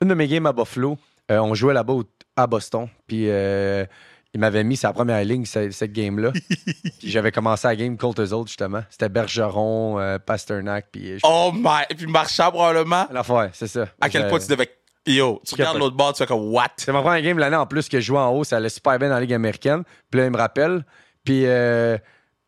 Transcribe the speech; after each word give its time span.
une 0.00 0.08
de 0.08 0.14
mes 0.14 0.28
games 0.28 0.46
à 0.46 0.52
Buffalo, 0.52 0.98
euh, 1.30 1.38
on 1.38 1.54
jouait 1.54 1.74
là-bas 1.74 1.94
à 2.36 2.46
Boston. 2.46 2.88
Puis 3.06 3.26
euh, 3.28 3.84
il 4.32 4.40
m'avait 4.40 4.64
mis 4.64 4.76
sa 4.76 4.92
première 4.92 5.22
ligne, 5.24 5.44
ce- 5.44 5.70
cette, 5.70 5.92
game-là. 5.92 6.32
puis 6.98 7.10
j'avais 7.10 7.32
commencé 7.32 7.66
la 7.68 7.76
game 7.76 7.96
contre 7.96 8.22
eux 8.22 8.32
autres, 8.32 8.48
justement. 8.48 8.82
C'était 8.88 9.08
Bergeron, 9.08 9.98
euh, 9.98 10.18
Pasternak. 10.18 10.86
Puis 10.90 11.18
je- 11.18 11.20
Oh 11.24 11.50
my. 11.54 11.82
Et 11.90 11.94
puis 11.94 12.06
Marchand, 12.06 12.50
probablement. 12.50 13.06
l'affaire, 13.10 13.50
c'est 13.52 13.68
ça. 13.68 13.86
À 14.00 14.08
quel 14.08 14.28
point 14.28 14.38
tu 14.38 14.48
devais. 14.48 14.70
Yo, 15.06 15.40
tu 15.46 15.54
regardes 15.54 15.78
l'autre 15.78 15.96
bord, 15.96 16.12
tu 16.12 16.18
fais 16.18 16.26
comme 16.26 16.52
what? 16.52 16.68
C'est 16.76 16.92
ma 16.92 17.00
première 17.00 17.22
game 17.22 17.36
de 17.36 17.40
l'année 17.40 17.56
en 17.56 17.66
plus 17.66 17.88
que 17.88 17.98
je 18.00 18.04
jouais 18.06 18.18
en 18.18 18.30
haut. 18.32 18.44
Ça 18.44 18.58
allait 18.58 18.68
super 18.68 18.98
bien 18.98 19.08
dans 19.08 19.14
la 19.14 19.20
Ligue 19.22 19.32
américaine. 19.32 19.82
Puis 20.10 20.20
là, 20.20 20.26
il 20.26 20.30
me 20.30 20.36
rappelle. 20.36 20.84
Puis 21.24 21.44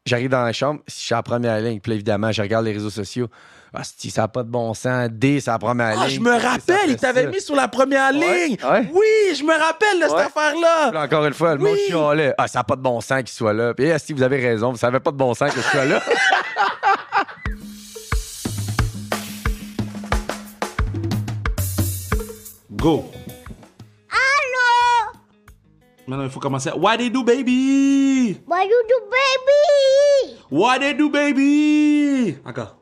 j'arrive 0.06 0.28
dans 0.28 0.42
la 0.44 0.52
chambre. 0.52 0.80
Je 0.86 0.92
suis 0.94 1.14
à 1.14 1.18
la 1.18 1.22
première 1.22 1.58
ligne. 1.60 1.80
Puis 1.80 1.90
là, 1.90 1.94
évidemment, 1.94 2.30
je 2.30 2.42
regarde 2.42 2.64
les 2.66 2.72
réseaux 2.72 2.90
sociaux. 2.90 3.28
Ah, 3.74 3.80
si 3.84 4.10
ça 4.10 4.22
n'a 4.22 4.28
pas 4.28 4.42
de 4.42 4.50
bon 4.50 4.74
sens. 4.74 5.08
D, 5.10 5.40
c'est 5.40 5.50
la 5.50 5.58
première 5.58 5.98
Ah, 5.98 6.06
ligne. 6.06 6.16
je 6.16 6.20
me 6.20 6.30
rappelle, 6.30 6.90
il 6.90 6.96
t'avait 6.96 7.26
mis 7.26 7.40
sur 7.40 7.54
la 7.54 7.68
première 7.68 8.12
Ouais, 8.14 8.46
ligne. 8.48 8.56
ouais. 8.62 8.90
Oui, 8.92 9.34
je 9.34 9.42
me 9.42 9.58
rappelle 9.58 9.98
de 9.98 10.08
cette 10.08 10.26
affaire-là. 10.26 10.92
Encore 11.04 11.24
une 11.24 11.32
fois, 11.32 11.54
le 11.54 11.60
monde 11.60 11.72
Oui. 11.72 11.80
chialait. 11.88 12.34
Ah, 12.36 12.48
ça 12.48 12.58
n'a 12.58 12.64
pas 12.64 12.76
de 12.76 12.82
bon 12.82 13.00
sens 13.00 13.20
qu'il 13.20 13.28
soit 13.30 13.54
là. 13.54 13.72
Puis, 13.72 13.86
eh, 13.86 13.98
si 13.98 14.12
vous 14.12 14.22
avez 14.22 14.36
raison, 14.40 14.74
ça 14.74 14.88
n'avait 14.88 15.00
pas 15.00 15.10
de 15.10 15.16
bon 15.16 15.32
sens 15.32 15.50
que 15.54 15.60
je 15.62 15.66
sois 15.68 15.86
là. 15.86 16.02
Go. 22.76 23.04
Allô? 24.10 25.18
Maintenant, 26.06 26.24
il 26.24 26.30
faut 26.30 26.40
commencer. 26.40 26.70
What 26.76 26.98
they 26.98 27.10
do, 27.10 27.22
baby? 27.22 28.40
What 28.46 28.64
you 28.64 28.82
do, 28.88 28.98
baby? 29.10 30.38
What 30.50 30.78
they 30.80 30.94
do, 30.94 31.08
baby? 31.10 32.36
Encore. 32.44 32.76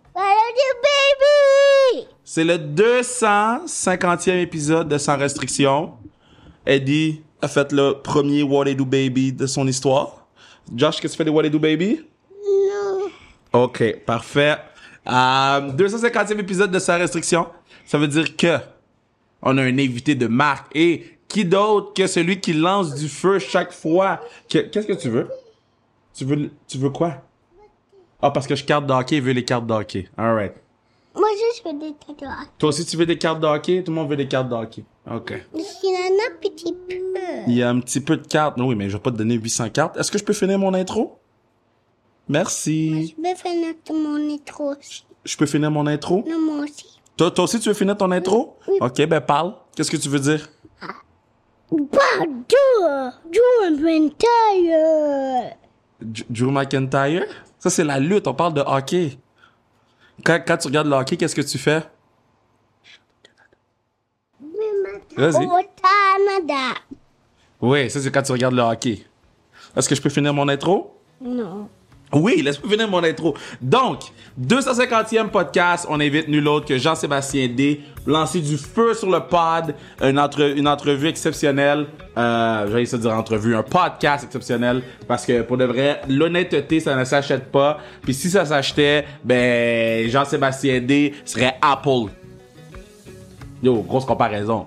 C'est 2.24 2.44
le 2.44 2.56
250e 2.58 4.38
épisode 4.40 4.88
de 4.88 4.98
Sans 4.98 5.16
Restriction. 5.16 5.94
Eddie 6.66 7.22
a 7.42 7.48
fait 7.48 7.72
le 7.72 7.94
premier 8.02 8.42
What 8.42 8.66
They 8.66 8.74
Do 8.74 8.84
Baby 8.84 9.32
de 9.32 9.46
son 9.46 9.66
histoire. 9.66 10.26
Josh, 10.74 11.00
qu'est-ce 11.00 11.12
que 11.14 11.16
tu 11.16 11.16
fais 11.18 11.24
de 11.24 11.30
What 11.30 11.42
They 11.42 11.50
Do 11.50 11.58
Baby? 11.58 12.04
Non. 12.44 13.62
OK, 13.64 14.04
parfait. 14.04 14.58
Euh, 15.06 15.10
250e 15.72 16.38
épisode 16.38 16.70
de 16.70 16.78
Sans 16.78 16.98
Restriction. 16.98 17.46
Ça 17.84 17.98
veut 17.98 18.08
dire 18.08 18.36
que 18.36 18.58
on 19.42 19.56
a 19.58 19.62
un 19.62 19.78
invité 19.78 20.14
de 20.14 20.26
marque. 20.26 20.70
Et 20.76 21.18
qui 21.26 21.44
d'autre 21.44 21.94
que 21.94 22.06
celui 22.06 22.40
qui 22.40 22.52
lance 22.52 22.94
du 22.94 23.08
feu 23.08 23.38
chaque 23.38 23.72
fois? 23.72 24.20
Que- 24.48 24.58
Qu'est-ce 24.58 24.86
que 24.86 24.92
tu 24.92 25.08
veux? 25.08 25.28
Tu 26.14 26.24
veux, 26.24 26.50
tu 26.68 26.76
veux 26.78 26.90
quoi? 26.90 27.22
Ah, 28.22 28.30
parce 28.30 28.46
que 28.46 28.54
je 28.54 28.64
carte 28.64 28.86
de 28.86 28.92
hockey, 28.92 29.16
il 29.16 29.22
veut 29.22 29.32
les 29.32 29.44
cartes 29.44 29.66
de 29.66 29.72
hockey. 29.72 30.08
All 30.16 30.34
right. 30.34 30.52
Moi, 31.14 31.28
je 31.56 31.62
fais 31.62 31.72
des 31.72 31.92
tatouages. 31.94 32.46
Toi 32.58 32.68
aussi, 32.68 32.84
tu 32.86 32.96
veux 32.96 33.06
des 33.06 33.18
cartes 33.18 33.40
de 33.40 33.46
hockey? 33.46 33.82
Tout 33.82 33.90
le 33.90 33.96
monde 33.96 34.08
veut 34.10 34.16
des 34.16 34.28
cartes 34.28 34.48
de 34.48 34.54
hockey. 34.54 34.84
OK. 35.10 35.32
Il 35.54 35.60
y 35.60 35.88
en 35.88 36.18
a 36.18 36.30
un 36.30 36.36
petit 36.40 36.72
peu. 36.72 36.94
Il 37.48 37.54
y 37.54 37.62
a 37.62 37.68
un 37.70 37.80
petit 37.80 38.00
peu 38.00 38.16
de 38.16 38.26
cartes. 38.26 38.56
Non, 38.56 38.66
oui, 38.68 38.74
mais 38.76 38.88
je 38.88 38.96
vais 38.96 39.02
pas 39.02 39.10
te 39.10 39.16
donner 39.16 39.34
800 39.34 39.70
cartes. 39.70 39.96
Est-ce 39.96 40.10
que 40.10 40.18
je 40.18 40.24
peux 40.24 40.32
finir 40.32 40.58
mon 40.58 40.72
intro? 40.74 41.18
Merci. 42.28 43.16
Je 43.18 43.34
faire 43.34 43.74
tout 43.84 43.94
mon 43.94 44.32
intro. 44.32 44.74
Je 45.24 45.36
peux 45.36 45.46
finir 45.46 45.70
mon 45.70 45.86
intro? 45.86 46.24
Non, 46.28 46.38
moi 46.38 46.64
aussi. 46.64 47.00
Toi, 47.16 47.30
toi 47.32 47.44
aussi, 47.44 47.58
tu 47.58 47.68
veux 47.68 47.74
finir 47.74 47.96
ton 47.96 48.10
intro? 48.12 48.56
Oui. 48.68 48.76
OK, 48.80 49.04
ben 49.06 49.20
parle. 49.20 49.54
Qu'est-ce 49.74 49.90
que 49.90 49.96
tu 49.96 50.08
veux 50.08 50.20
dire? 50.20 50.48
Deux. 51.72 51.78
Deux 53.32 53.66
inventaire. 53.66 55.56
J- 56.14 56.24
Drew 56.30 56.50
McIntyre? 56.50 57.24
Ça, 57.60 57.70
c'est 57.70 57.84
la 57.84 58.00
lutte. 58.00 58.26
On 58.26 58.34
parle 58.34 58.54
de 58.54 58.62
hockey. 58.62 59.18
Quand, 60.24 60.56
tu 60.60 60.66
regardes 60.66 60.88
le 60.88 60.96
hockey, 60.96 61.16
qu'est-ce 61.16 61.34
que 61.34 61.42
tu 61.42 61.58
fais? 61.58 61.82
Vas-y. 65.16 65.46
Oui, 67.60 67.90
ça, 67.90 68.00
c'est 68.00 68.10
quand 68.10 68.22
tu 68.22 68.32
regardes 68.32 68.54
le 68.54 68.62
hockey. 68.62 69.04
Est-ce 69.76 69.88
que 69.88 69.94
je 69.94 70.02
peux 70.02 70.08
finir 70.08 70.34
mon 70.34 70.48
intro? 70.48 70.98
Non. 71.20 71.68
Oui, 72.12 72.42
laisse-moi 72.42 72.70
finir 72.72 72.88
mon 72.88 73.04
intro. 73.04 73.36
Donc, 73.60 74.00
250e 74.40 75.28
podcast, 75.28 75.86
on 75.88 76.00
invite 76.00 76.26
nul 76.26 76.48
autre 76.48 76.66
que 76.66 76.76
Jean-Sébastien 76.76 77.46
D. 77.48 77.82
Lancer 78.06 78.40
du 78.40 78.56
feu 78.56 78.94
sur 78.94 79.08
le 79.10 79.20
pod, 79.20 79.74
une, 80.02 80.18
entre- 80.18 80.56
une 80.56 80.66
entrevue 80.66 81.06
exceptionnelle. 81.08 81.86
Euh, 82.18 82.66
j'allais 82.68 82.86
se 82.86 82.96
dire 82.96 83.12
entrevue, 83.12 83.54
un 83.54 83.62
podcast 83.62 84.24
exceptionnel. 84.24 84.82
Parce 85.06 85.24
que 85.24 85.42
pour 85.42 85.56
de 85.56 85.64
vrai, 85.66 86.00
l'honnêteté, 86.08 86.80
ça 86.80 86.96
ne 86.96 87.04
s'achète 87.04 87.52
pas. 87.52 87.78
Puis 88.02 88.14
si 88.14 88.28
ça 88.28 88.44
s'achetait, 88.44 89.04
ben, 89.22 90.08
Jean-Sébastien 90.10 90.80
D 90.80 91.14
serait 91.24 91.54
Apple. 91.62 92.10
Yo, 93.62 93.82
grosse 93.82 94.04
comparaison. 94.06 94.66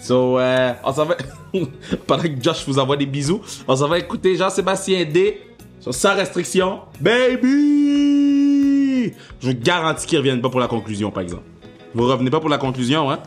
So, 0.00 0.38
euh, 0.38 0.72
on 0.84 0.92
s'en 0.92 1.04
va. 1.04 1.16
Pendant 2.06 2.22
que 2.22 2.40
Josh 2.40 2.64
vous 2.66 2.78
envoie 2.78 2.96
des 2.96 3.06
bisous, 3.06 3.40
on 3.66 3.74
s'en 3.76 3.88
va 3.88 3.98
écouter 3.98 4.36
Jean-Sébastien 4.36 5.04
D. 5.04 5.40
sur 5.86 5.94
Sans 5.94 6.16
restriction. 6.16 6.80
Baby! 7.00 7.44
Je 9.40 9.46
vous 9.50 9.54
garantis 9.54 10.04
qu'ils 10.04 10.18
reviennent 10.18 10.42
pas 10.42 10.50
pour 10.50 10.58
la 10.58 10.66
conclusion, 10.66 11.12
par 11.12 11.22
exemple. 11.22 11.44
Vous 11.94 12.08
revenez 12.08 12.28
pas 12.28 12.40
pour 12.40 12.48
la 12.48 12.58
conclusion, 12.58 13.08
hein? 13.08 13.22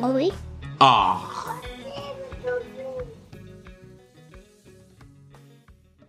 Oh 0.00 0.12
oui. 0.14 0.30
Ah! 0.78 1.18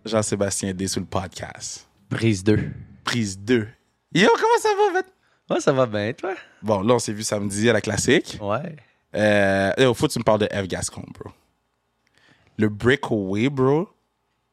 Jean-Sébastien 0.04 0.72
D 0.74 0.86
sur 0.86 1.00
le 1.00 1.06
podcast. 1.06 1.88
Prise 2.08 2.44
2. 2.44 2.70
Prise 3.02 3.36
2. 3.40 3.66
Yo, 4.14 4.28
comment 4.34 4.58
ça 4.60 4.68
va, 4.76 4.92
Vette? 5.00 5.12
Ouais, 5.50 5.58
ça 5.60 5.72
va 5.72 5.86
bien, 5.86 6.12
toi? 6.12 6.34
Bon, 6.62 6.82
là, 6.82 6.94
on 6.94 6.98
s'est 7.00 7.12
vu 7.12 7.24
samedi 7.24 7.68
à 7.68 7.72
la 7.72 7.80
classique. 7.80 8.38
Ouais. 8.40 8.76
Euh, 9.16 9.92
faut 9.94 10.06
que 10.06 10.12
tu 10.12 10.20
me 10.20 10.24
parles 10.24 10.40
de 10.40 10.46
F. 10.52 10.68
Gascon, 10.68 11.04
bro. 11.18 11.32
Le 12.58 12.68
breakaway, 12.68 13.48
bro. 13.48 13.88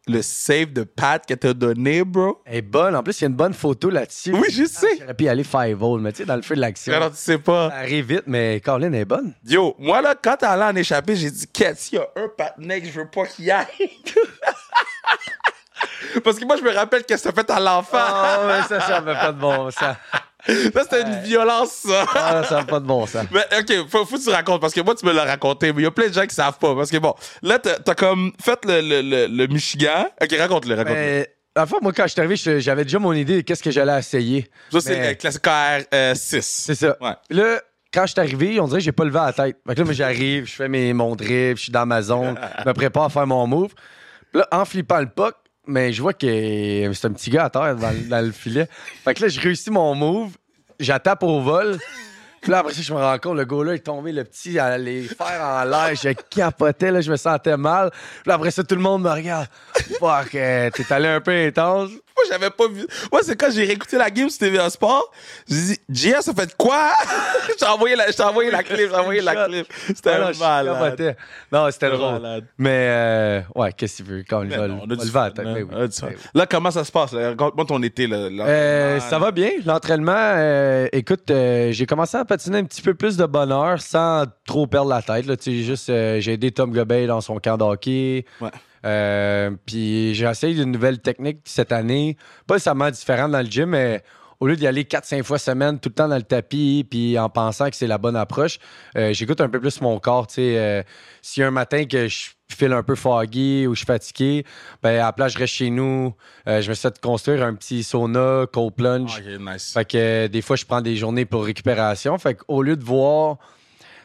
Le 0.10 0.22
save 0.24 0.74
de 0.74 0.84
Pat 0.84 1.24
que 1.24 1.36
t'as 1.36 1.54
donné, 1.54 2.04
bro. 2.04 2.42
Elle 2.46 2.56
est 2.56 2.62
bonne. 2.64 2.96
En 2.96 3.04
plus, 3.04 3.20
il 3.20 3.22
y 3.22 3.26
a 3.26 3.30
une 3.30 3.36
bonne 3.36 3.54
photo 3.54 3.92
là-dessus. 3.92 4.34
Oui, 4.34 4.48
je 4.52 4.66
sais. 4.66 4.98
J'aurais 5.00 5.14
pu 5.14 5.26
y 5.26 5.30
aller 5.30 5.44
five 5.44 5.84
hole, 5.84 6.02
mais 6.02 6.12
tu 6.12 6.18
sais, 6.20 6.26
dans 6.26 6.36
le 6.36 6.42
feu 6.42 6.56
de 6.56 6.62
l'action. 6.62 6.92
Alors, 6.94 7.12
tu 7.12 7.18
sais 7.18 7.38
pas. 7.38 7.70
Ça 7.70 7.76
arrive 7.76 8.08
vite, 8.08 8.24
mais 8.26 8.60
Colin 8.60 8.92
est 8.94 9.06
bonne. 9.06 9.36
Yo, 9.46 9.76
moi, 9.78 10.02
là, 10.02 10.16
quand 10.20 10.38
t'es 10.38 10.48
allé 10.48 10.64
en 10.64 10.76
échappé, 10.76 11.16
j'ai 11.16 11.30
dit, 11.30 11.46
Kat, 11.48 11.76
s'il 11.76 12.00
y 12.00 12.02
a 12.02 12.08
un 12.16 12.28
patinet 12.28 12.82
que 12.82 12.88
je 12.88 13.00
veux 13.00 13.08
pas 13.08 13.28
qu'il 13.28 13.46
y 13.46 13.52
aille? 13.52 13.68
Parce 16.24 16.40
que 16.40 16.46
moi, 16.46 16.58
je 16.58 16.64
me 16.64 16.72
rappelle 16.72 17.04
que 17.04 17.16
ça 17.16 17.32
fait 17.32 17.48
à 17.52 17.60
l'enfant. 17.60 18.00
Oh, 18.02 18.48
mais 18.48 18.64
ça, 18.64 18.82
ça 18.82 19.04
fait 19.04 19.14
pas 19.14 19.32
de 19.32 19.40
bon 19.40 19.70
sens. 19.70 19.96
Ça, 20.48 20.84
c'était 20.84 21.02
une 21.02 21.20
violence, 21.22 21.72
ça. 21.86 22.06
Ah, 22.16 22.44
ça 22.48 22.62
fait 22.62 22.68
pas 22.68 22.80
de 22.80 22.86
bon 22.86 23.06
sens. 23.06 23.26
Mais 23.32 23.46
OK, 23.60 23.90
faut, 23.90 24.06
faut 24.06 24.18
que 24.18 24.24
tu 24.24 24.30
racontes, 24.30 24.62
parce 24.62 24.74
que 24.74 24.82
moi, 24.82 24.96
tu 24.96 25.06
me 25.06 25.12
l'as 25.12 25.26
raconté, 25.26 25.74
mais 25.74 25.82
il 25.82 25.84
y 25.84 25.88
a 25.88 25.92
plein 25.92 26.08
de 26.08 26.14
gens 26.14 26.26
qui 26.26 26.36
savent 26.36 26.58
pas. 26.58 26.74
Parce 26.76 26.90
que 26.90 26.98
bon, 26.98 27.14
là, 27.42 27.60
t'as 27.60 27.96
comme 27.96 28.32
fait 28.42 28.60
le, 28.66 28.82
le, 28.82 29.02
le, 29.02 29.28
le 29.28 29.48
Michigan. 29.48 30.08
OK, 30.22 30.36
raconte-le, 30.38 30.76
raconte-le. 30.76 31.26
La 31.56 31.66
fois, 31.66 31.80
moi, 31.82 31.92
quand 31.92 32.04
je 32.04 32.10
suis 32.10 32.22
arrivé, 32.22 32.36
j'avais 32.62 32.84
déjà 32.84 33.00
mon 33.00 33.12
idée 33.12 33.38
de 33.38 33.42
qu'est-ce 33.42 33.64
que 33.64 33.72
j'allais 33.72 34.00
essayer. 34.00 34.50
Ça, 34.72 34.80
c'est 34.80 35.10
le 35.10 35.16
classique 35.16 35.42
KR 35.42 36.16
6. 36.16 36.42
C'est 36.42 36.76
ça. 36.76 36.96
Ouais. 37.02 37.16
Là, 37.32 37.60
quand 37.94 38.06
je 38.06 38.12
suis 38.12 38.20
arrivé, 38.22 38.60
on 38.60 38.68
dirait 38.68 38.80
que 38.80 38.86
j'ai 38.86 38.92
pas 38.92 39.04
levé 39.04 39.20
la 39.20 39.34
tête. 39.34 39.58
Fait 39.68 39.74
que 39.74 39.80
là, 39.80 39.86
moi, 39.86 39.94
j'arrive, 39.94 40.46
je 40.46 40.54
fais 40.54 40.70
mes, 40.70 40.94
mon 40.94 41.16
drip, 41.16 41.58
je 41.58 41.64
suis 41.64 41.72
dans 41.72 41.86
ma 41.86 42.02
zone, 42.02 42.40
je 42.64 42.68
me 42.70 42.74
prépare 42.74 43.04
à 43.06 43.10
faire 43.10 43.28
mon 43.28 43.46
move. 43.48 43.74
Là, 44.34 44.48
en 44.52 44.64
flippant 44.64 45.00
le 45.00 45.10
puck, 45.10 45.36
mais 45.70 45.94
je 45.94 46.02
vois 46.02 46.14
que 46.14 46.92
c'est 46.94 47.06
un 47.06 47.12
petit 47.14 47.30
gars 47.30 47.46
à 47.46 47.50
terre 47.50 47.76
dans, 47.76 48.26
le- 48.26 48.32
filet. 48.32 48.68
Fait 49.04 49.14
que 49.14 49.22
là, 49.24 49.28
je 49.28 49.40
réussis 49.40 49.70
mon 49.72 49.94
move, 49.96 50.32
j'attape 50.80 51.24
au 51.24 51.40
vol. 51.42 51.78
Puis 52.42 52.52
là, 52.52 52.60
après 52.60 52.74
ça, 52.74 52.82
je 52.82 52.94
me 52.94 53.00
rends 53.00 53.18
compte, 53.20 53.38
le 53.38 53.44
gars-là 53.44 53.74
est 53.76 53.80
tombé, 53.80 54.14
le 54.14 54.24
petit, 54.24 54.58
à 54.58 54.78
les 54.78 55.04
faire 55.04 55.42
en 55.42 55.64
l'air. 55.66 55.94
Je 55.94 56.10
capotais, 56.30 56.90
là, 56.90 57.02
je 57.02 57.12
me 57.12 57.18
sentais 57.18 57.58
mal. 57.58 57.92
Puis 57.92 58.24
là, 58.28 58.36
après 58.36 58.52
ça, 58.52 58.64
tout 58.64 58.76
le 58.76 58.82
monde 58.82 59.04
me 59.04 59.10
regarde. 59.10 59.48
Fuck, 60.00 60.36
euh, 60.36 60.70
t'es 60.72 60.94
allé 60.94 61.08
un 61.10 61.20
peu 61.22 61.32
intense. 61.32 61.90
J'avais 62.30 62.50
pas 62.50 62.68
vu. 62.68 62.86
Moi, 63.12 63.22
c'est 63.24 63.36
quand 63.36 63.50
j'ai 63.52 63.66
réécouté 63.66 63.98
la 63.98 64.10
game 64.10 64.30
sur 64.30 64.40
TVA 64.40 64.70
Sport, 64.70 65.12
j'ai 65.48 65.56
dit, 65.56 65.80
JS, 65.90 66.22
ça 66.22 66.34
fait 66.34 66.56
quoi? 66.58 66.90
je 67.50 67.56
t'ai 67.56 67.66
envoyé 67.66 67.96
la, 67.96 68.10
je 68.12 68.16
t'ai 68.16 68.24
envoyé 68.24 68.52
la 68.52 68.64
clip, 68.64 68.90
j'ai 68.90 68.96
envoyé 68.96 69.22
la 69.22 69.46
clip. 69.48 69.68
C'était 69.88 70.12
Ah 70.12 70.32
malade. 70.40 71.16
Non, 71.52 71.72
c'était 71.72 71.90
drôle. 71.90 72.22
malade. 72.22 72.46
Mais, 72.58 72.88
euh, 72.90 73.42
ouais, 73.56 73.74
qu'est-ce 73.74 74.00
que 74.00 74.04
tu 74.08 74.10
veux? 74.12 74.24
Quand 74.30 74.42
on 74.42 74.46
non, 74.46 74.82
on 74.88 74.92
a 74.92 75.06
va. 75.06 75.30
Ben 75.32 75.56
oui. 75.56 75.64
Ben 75.64 75.90
oui. 76.04 76.16
Là, 76.34 76.46
comment 76.46 76.72
ça 76.72 76.84
se 76.84 76.92
passe? 76.92 77.14
Raconte-moi 77.14 77.66
ton 77.66 77.82
été. 77.84 78.08
Là, 78.08 78.18
Euh, 78.18 79.00
ça 79.00 79.20
va 79.20 79.32
bien, 79.32 79.52
l'entraînement. 79.66 80.12
euh, 80.16 80.88
écoute, 80.92 81.30
euh, 81.32 81.72
j'ai 81.72 81.86
commencé 81.86 82.18
à 82.18 82.26
patiner 82.26 82.60
un 82.60 82.64
petit 82.64 82.82
peu 82.82 82.94
plus 82.94 83.18
de 83.18 83.26
bonheur 83.26 83.82
sans 83.82 84.26
trop 84.46 84.68
perdre 84.68 84.90
la 84.90 85.02
tête. 85.02 85.26
Là, 85.26 85.36
Tu 85.38 85.52
sais, 85.52 85.64
juste, 85.64 85.88
j'ai 85.88 86.34
aidé 86.34 86.52
Tom 86.52 86.72
Gobey 86.72 87.08
dans 87.08 87.22
son 87.22 87.38
camp 87.40 87.58
de 87.58 87.64
hockey. 87.64 88.26
Ouais. 88.42 88.50
Euh, 88.86 89.52
puis 89.66 90.14
j'ai 90.14 90.26
essayé 90.26 90.62
une 90.62 90.72
nouvelle 90.72 91.00
technique 91.00 91.40
cette 91.46 91.72
année, 91.72 92.18
pas 92.48 92.56
nécessairement 92.56 92.92
différente 92.92 93.32
dans 93.32 93.42
le 93.42 93.50
gym, 93.50 93.70
mais 93.70 94.04
au 94.40 94.48
lieu 94.48 94.56
d'y 94.56 94.68
aller 94.68 94.84
4-5 94.84 95.24
fois 95.24 95.38
semaine, 95.38 95.80
tout 95.80 95.90
le 95.90 95.96
temps 95.96 96.08
dans 96.08 96.16
le 96.16 96.24
tapis, 96.24 96.86
puis 96.90 97.20
en 97.20 97.30
pensant 97.30 97.70
que 97.70 97.76
c'est 97.76 97.88
la 97.88 97.98
bonne 97.98 98.16
approche, 98.16 98.60
euh, 98.96 99.14
j'écoute 99.14 99.42
un 99.42 99.50
peu 99.50 99.60
plus 99.60 99.82
mon 99.82 100.00
corps. 100.00 100.28
euh, 100.38 100.82
a 100.82 101.46
un 101.46 101.52
matin 101.52 101.86
que 101.86 102.08
je 102.08 102.30
file 102.50 102.74
un 102.74 102.84
peu 102.84 102.96
foggy 102.96 103.68
ou 103.68 103.76
je 103.76 103.80
suis 103.80 103.86
fatigué, 103.86 104.46
ben, 104.82 104.96
à 104.96 105.06
la 105.06 105.14
place, 105.14 105.34
je 105.34 105.40
reste 105.40 105.54
chez 105.54 105.70
nous. 105.70 106.14
Euh, 106.48 106.62
je 106.62 106.70
me 106.70 106.74
suis 106.74 106.82
fait 106.82 107.00
construire 107.00 107.44
un 107.44 107.54
petit 107.54 107.84
sauna, 107.84 108.46
cold 108.52 108.74
plunge. 108.74 109.20
Ok, 109.20 109.40
nice. 109.40 109.74
Fait 109.74 109.86
que 109.86 110.28
des 110.28 110.42
fois, 110.42 110.56
je 110.56 110.66
prends 110.66 110.82
des 110.82 110.96
journées 110.96 111.26
pour 111.26 111.44
récupération. 111.44 112.18
Fait 112.18 112.36
qu'au 112.36 112.64
lieu 112.64 112.76
de 112.76 112.84
voir 112.84 113.38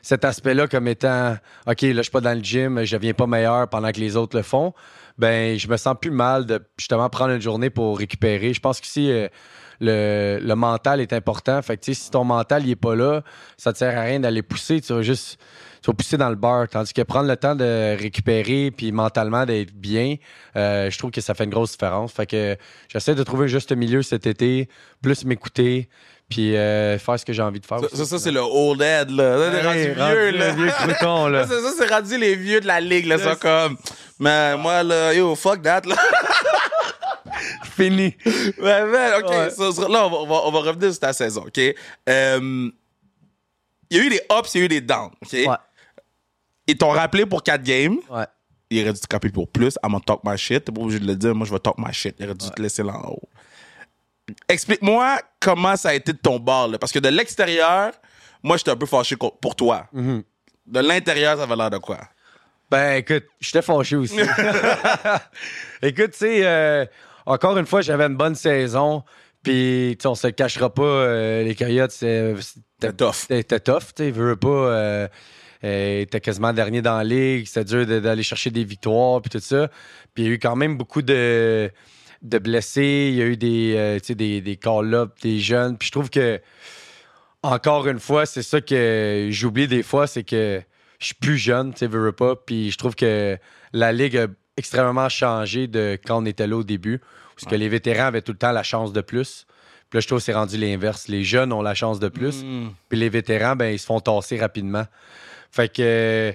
cet 0.05 0.27
aspect-là 0.27 0.69
comme 0.69 0.87
étant 0.87 1.35
OK, 1.67 1.81
là, 1.81 1.95
je 1.95 2.03
suis 2.03 2.11
pas 2.11 2.21
dans 2.21 2.37
le 2.37 2.45
gym, 2.45 2.85
je 2.85 2.95
deviens 2.95 3.15
pas 3.15 3.27
meilleur 3.27 3.69
pendant 3.71 3.91
que 3.91 3.99
les 3.99 4.17
autres 4.17 4.37
le 4.37 4.43
font, 4.43 4.75
ben 5.17 5.59
je 5.59 5.67
me 5.67 5.79
sens 5.79 5.97
plus 5.99 6.11
mal 6.11 6.45
de 6.45 6.61
justement 6.77 7.09
prendre 7.09 7.33
une 7.33 7.41
journée 7.41 7.71
pour 7.71 7.99
récupérer. 7.99 8.53
Je 8.53 8.61
pense 8.61 8.83
que 8.83 8.87
si 8.87 9.11
euh, 9.11 9.29
le, 9.81 10.55
mental 10.55 11.01
est 11.01 11.15
important, 11.15 11.63
fait 11.63 11.79
que 11.79 11.95
si 11.95 12.11
ton 12.11 12.23
mental 12.23 12.67
il 12.67 12.73
est 12.73 12.77
pas 12.77 12.95
là, 12.95 13.23
ça 13.57 13.73
te 13.73 13.79
sert 13.79 13.97
à 13.97 14.03
rien 14.03 14.21
d'aller 14.21 14.43
pousser, 14.43 14.83
tu 14.83 14.93
vas 14.93 15.01
juste 15.01 15.39
tu 15.81 15.91
vas 15.91 15.95
pousser 15.95 16.19
dans 16.19 16.29
le 16.31 16.37
beurre. 16.37 16.69
Tandis 16.69 16.93
que 16.93 17.03
prendre 17.03 17.29
le 17.29 17.37
temps 17.37 17.55
de 17.55 17.97
récupérer 17.99 18.71
puis 18.71 18.93
mentalement 18.93 19.47
d'être 19.47 19.73
bien, 19.73 20.17
euh, 20.57 20.91
je 20.91 20.99
trouve 20.99 21.13
que 21.13 21.23
ça 21.23 21.33
fait 21.35 21.45
une 21.45 21.51
grosse 21.51 21.73
différence. 21.73 22.13
Fait 22.13 22.27
que 22.27 22.59
j'essaie 22.89 23.15
de 23.15 23.23
trouver 23.23 23.45
un 23.45 23.49
juste 23.49 23.73
milieu 23.73 24.03
cet 24.03 24.27
été, 24.27 24.69
plus 25.03 25.25
m'écouter, 25.25 25.89
puis 26.29 26.57
euh, 26.57 26.99
faire 26.99 27.19
ce 27.21 27.25
que 27.25 27.33
j'ai 27.33 27.43
envie 27.43 27.61
de 27.61 27.67
faire. 27.67 27.79
Ça, 27.81 27.87
aussi. 27.87 27.97
ça, 27.97 28.05
ça, 28.05 28.19
c'est 28.19 28.31
le 28.33 28.41
old 28.41 28.81
head, 28.83 29.11
là. 29.11 29.39
Ça, 29.39 29.53
c'est 29.53 29.59
Hey, 29.59 29.93
rendu 29.93 30.01
rendu 30.01 30.15
vieux, 30.15 30.31
le 30.33 30.39
là. 30.39 30.53
vieux 30.53 30.71
crouton, 30.71 31.27
là. 31.29 31.47
Ça, 31.47 31.55
c'est- 31.55 31.63
ça, 31.63 31.73
c'est 31.79 31.95
rendu 31.95 32.19
les 32.19 32.35
vieux 32.37 32.61
de 32.61 32.67
la 32.67 32.81
ligue, 32.81 33.07
là. 33.07 33.19
Ça, 33.19 33.37
comme. 33.37 33.77
Mais 34.19 34.57
moi, 34.57 34.83
là, 34.83 35.13
yo, 35.15 35.35
fuck 35.35 35.63
that, 35.63 35.83
là. 35.87 35.97
Fini. 37.77 38.15
Ouais, 38.59 38.85
man, 38.87 39.23
OK. 39.23 39.31
Ouais. 39.31 39.49
là, 39.89 40.07
on 40.07 40.11
va, 40.11 40.17
on, 40.17 40.27
va, 40.27 40.35
on 40.47 40.51
va 40.53 40.59
revenir 40.61 40.91
sur 40.91 41.01
ta 41.01 41.13
saison, 41.13 41.43
OK? 41.47 41.59
Euh, 42.09 42.71
Il 43.91 43.97
y 43.97 44.01
a 44.01 44.05
eu 44.05 44.09
des 44.11 44.21
ups, 44.31 44.55
il 44.55 44.59
y 44.59 44.63
a 44.63 44.65
eu 44.65 44.69
des 44.69 44.81
downs, 44.81 45.11
OK? 45.23 45.33
Ouais. 45.33 45.47
Ils 46.67 46.77
t'ont 46.79 46.91
rappelé 46.91 47.27
pour 47.27 47.43
4 47.43 47.63
games. 47.63 47.99
Ouais. 48.11 48.25
Il 48.71 48.81
aurait 48.83 48.93
dû 48.93 49.01
te 49.01 49.07
rappeler 49.13 49.31
pour 49.33 49.49
plus. 49.49 49.75
I'm 49.85 49.91
gonna 49.93 50.01
talk 50.07 50.21
my 50.25 50.39
shit. 50.39 50.65
T'es 50.65 50.73
pas 50.73 50.81
obligé 50.81 50.99
de 50.99 51.07
le 51.07 51.15
dire. 51.17 51.35
Moi, 51.35 51.47
je 51.47 51.53
vais 51.53 51.59
talk 51.59 51.77
my 51.79 51.93
shit. 51.93 52.15
Il 52.19 52.25
aurait 52.25 52.35
dû 52.35 52.51
te 52.51 52.63
laisser 52.63 52.83
là 52.83 52.95
en 52.97 53.11
haut. 53.11 53.29
Explique-moi 54.49 55.19
comment 55.41 55.77
ça 55.77 55.91
a 55.91 55.95
été 55.95 56.13
de 56.13 56.19
ton 56.19 56.39
bord, 56.39 56.69
là. 56.69 56.79
Parce 56.79 56.93
que 56.93 56.99
de 56.99 57.09
l'extérieur, 57.09 57.93
moi, 58.43 58.57
j'étais 58.57 58.71
un 58.71 58.77
peu 58.77 58.87
fâché 58.87 59.17
pour 59.17 59.57
toi. 59.57 59.87
Mm-hmm. 59.95 60.23
De 60.67 60.81
l'intérieur, 60.81 61.37
ça 61.37 61.43
avait 61.45 61.57
l'air 61.57 61.71
de 61.71 61.79
quoi? 61.79 62.01
Ben, 62.71 62.97
écoute, 62.97 63.25
j'étais 63.41 63.63
fâché 63.63 63.97
aussi. 63.97 64.19
écoute, 65.83 66.13
tu 66.13 66.19
sais, 66.19 66.41
euh, 66.47 66.87
encore 67.27 67.57
une 67.59 67.67
fois, 67.67 67.83
j'avais 67.83 68.05
une 68.05 68.17
bonne 68.17 68.35
saison. 68.35 69.05
Puis, 69.43 69.99
on 70.05 70.15
se 70.15 70.27
le 70.27 70.33
cachera 70.33 70.73
pas, 70.73 70.83
euh, 70.83 71.43
les 71.45 71.55
Coyotes, 71.55 71.91
c'est- 71.91 72.35
C'était 72.81 72.93
tough. 72.95 73.27
C'était 73.29 73.61
tough, 73.61 73.95
tu 73.95 74.05
sais, 74.05 74.11
veux 74.11 74.37
pas. 74.37 74.49
Euh, 74.49 75.09
euh, 75.65 76.05
t'es 76.07 76.21
quasiment 76.21 76.53
dernier 76.53 76.81
dans 76.83 76.97
la 76.97 77.05
ligue. 77.05 77.47
C'était 77.47 77.65
dur 77.65 77.87
d'aller 78.01 78.23
chercher 78.23 78.51
des 78.51 78.65
victoires, 78.65 79.21
puis 79.21 79.31
tout 79.31 79.41
ça. 79.41 79.69
Puis, 80.15 80.25
il 80.25 80.27
y 80.27 80.31
a 80.31 80.33
eu 80.33 80.39
quand 80.39 80.57
même 80.57 80.77
beaucoup 80.77 81.03
de, 81.03 81.71
de 82.25 82.39
blessés. 82.39 83.11
Il 83.13 83.15
y 83.15 83.23
a 83.23 83.27
eu 83.27 83.37
des, 83.37 83.75
euh, 83.77 83.99
des, 84.15 84.41
des 84.41 84.57
call-ups, 84.57 85.23
des 85.23 85.39
jeunes. 85.39 85.79
Puis, 85.79 85.87
je 85.87 85.93
trouve 85.93 86.11
que, 86.11 86.41
encore 87.43 87.87
une 87.87 88.01
fois, 88.01 88.27
c'est 88.27 88.43
ça 88.43 88.61
que 88.61 89.29
j'oublie 89.31 89.69
des 89.69 89.83
fois, 89.83 90.07
c'est 90.07 90.25
que 90.25 90.61
je 90.99 91.07
suis 91.07 91.15
plus 91.15 91.39
jeune, 91.39 91.73
tu 91.73 91.81
sais, 91.81 91.87
veux 91.87 92.13
pas. 92.13 92.35
Puis, 92.35 92.71
je 92.71 92.79
trouve 92.79 92.97
que 92.97 93.39
la 93.73 93.93
ligue 93.93 94.17
a 94.17 94.27
extrêmement 94.57 95.09
changé 95.09 95.67
de 95.67 95.99
quand 96.05 96.23
on 96.23 96.27
était 96.27 96.47
là 96.47 96.57
au 96.57 96.65
début, 96.65 97.01
parce 97.37 97.51
que 97.51 97.57
les 97.57 97.69
vétérans 97.69 98.07
avaient 98.07 98.23
tout 98.23 98.33
le 98.33 98.39
temps 98.39 98.53
la 98.53 98.63
chance 98.63 98.93
de 98.93 99.01
plus. 99.01 99.47
Puis 99.91 99.99
là, 99.99 100.01
je 100.01 100.07
trouve 100.07 100.19
que 100.19 100.25
c'est 100.25 100.35
rendu 100.35 100.57
l'inverse. 100.57 101.09
Les 101.09 101.25
jeunes 101.25 101.53
ont 101.53 101.63
la 101.63 101.75
chance 101.75 102.01
de 102.01 102.09
plus. 102.09 102.43
Mm. 102.43 102.73
Puis 102.89 102.99
les 102.99 103.09
vétérans, 103.09 103.55
ben, 103.55 103.67
ils 103.67 103.79
se 103.79 103.87
font 103.87 104.01
tasser 104.01 104.39
rapidement. 104.39 104.85
Fait 105.51 105.69
que. 105.69 106.35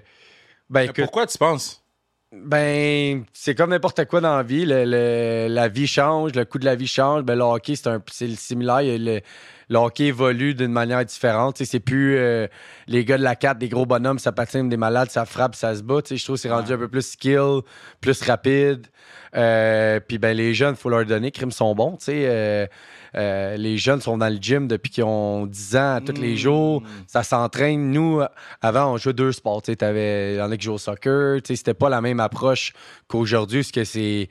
Ben, 0.70 0.82
écoute, 0.82 0.98
pourquoi 0.98 1.26
tu 1.26 1.38
penses? 1.38 1.84
Ben, 2.32 3.24
c'est 3.34 3.56
comme 3.56 3.72
n'importe 3.72 4.06
quoi 4.06 4.22
dans 4.22 4.38
la 4.38 4.44
vie. 4.44 4.64
Le- 4.66 4.86
le- 4.86 5.48
la 5.50 5.68
vie 5.68 5.88
change, 5.88 6.34
le 6.36 6.46
coût 6.46 6.60
de 6.60 6.66
la 6.66 6.76
vie 6.76 6.86
change. 6.88 7.24
Ben, 7.24 7.36
le 7.36 7.44
hockey, 7.44 7.76
c'est 7.76 7.88
un 7.88 8.02
c'est 8.12 8.28
le 8.28 8.36
similaire. 8.36 8.82
Le, 8.84 9.22
le 9.70 9.78
hockey 9.78 10.06
évolue 10.06 10.54
d'une 10.54 10.72
manière 10.72 11.04
différente. 11.04 11.56
Tu 11.56 11.66
sais, 11.66 11.72
c'est 11.72 11.80
plus 11.80 12.18
euh, 12.18 12.48
les 12.88 13.04
gars 13.04 13.18
de 13.18 13.24
la 13.24 13.36
4, 13.36 13.58
des 13.58 13.68
gros 13.70 13.86
bonhommes, 13.88 14.20
ça 14.20 14.32
patine, 14.32 14.70
des 14.70 14.78
malades, 14.78 15.10
ça 15.10 15.26
frappe, 15.26 15.56
ça 15.56 15.76
se 15.76 15.82
bat. 15.82 16.02
Tu 16.04 16.10
sais, 16.10 16.18
je 16.18 16.24
trouve 16.24 16.36
que 16.36 16.42
c'est 16.42 16.52
rendu 16.52 16.72
un 16.72 16.78
peu 16.78 16.88
plus 16.88 17.02
skill, 17.08 17.62
plus 18.00 18.22
rapide. 18.22 18.86
Euh, 19.36 20.00
Puis 20.00 20.20
ben, 20.20 20.36
les 20.38 20.54
jeunes, 20.54 20.76
il 20.76 20.80
faut 20.80 20.90
leur 20.90 21.06
donner. 21.06 21.32
Crimes 21.32 21.52
sont 21.52 21.74
bons. 21.74 21.98
Tu 21.98 22.06
sais, 22.06 22.24
euh, 22.28 22.68
euh, 23.16 23.58
les 23.58 23.78
jeunes 23.78 24.02
sont 24.02 24.18
dans 24.18 24.30
le 24.30 24.38
gym 24.40 24.68
depuis 24.68 24.92
qu'ils 24.92 25.04
ont 25.04 25.46
10 25.46 25.76
ans, 25.76 26.00
tous 26.06 26.20
les 26.20 26.38
jours. 26.38 26.84
Ça 27.08 27.24
s'entraîne. 27.24 27.92
Nous, 27.92 28.22
avant, 28.62 28.94
on 28.94 28.98
jouait 28.98 29.14
deux 29.14 29.32
sports. 29.32 29.62
Tu 29.62 29.72
il 29.72 30.36
y 30.38 30.42
en 30.42 30.52
a 30.52 30.58
qui 30.58 30.66
jouent 30.66 30.74
au 30.74 30.78
soccer. 30.78 31.40
C'était 31.44 31.74
pas 31.74 31.90
la 31.90 32.02
même 32.02 32.20
approche 32.20 32.74
qu'aujourd'hui, 33.08 33.60
parce 33.62 33.72
que 33.72 33.84
c'est. 33.84 34.30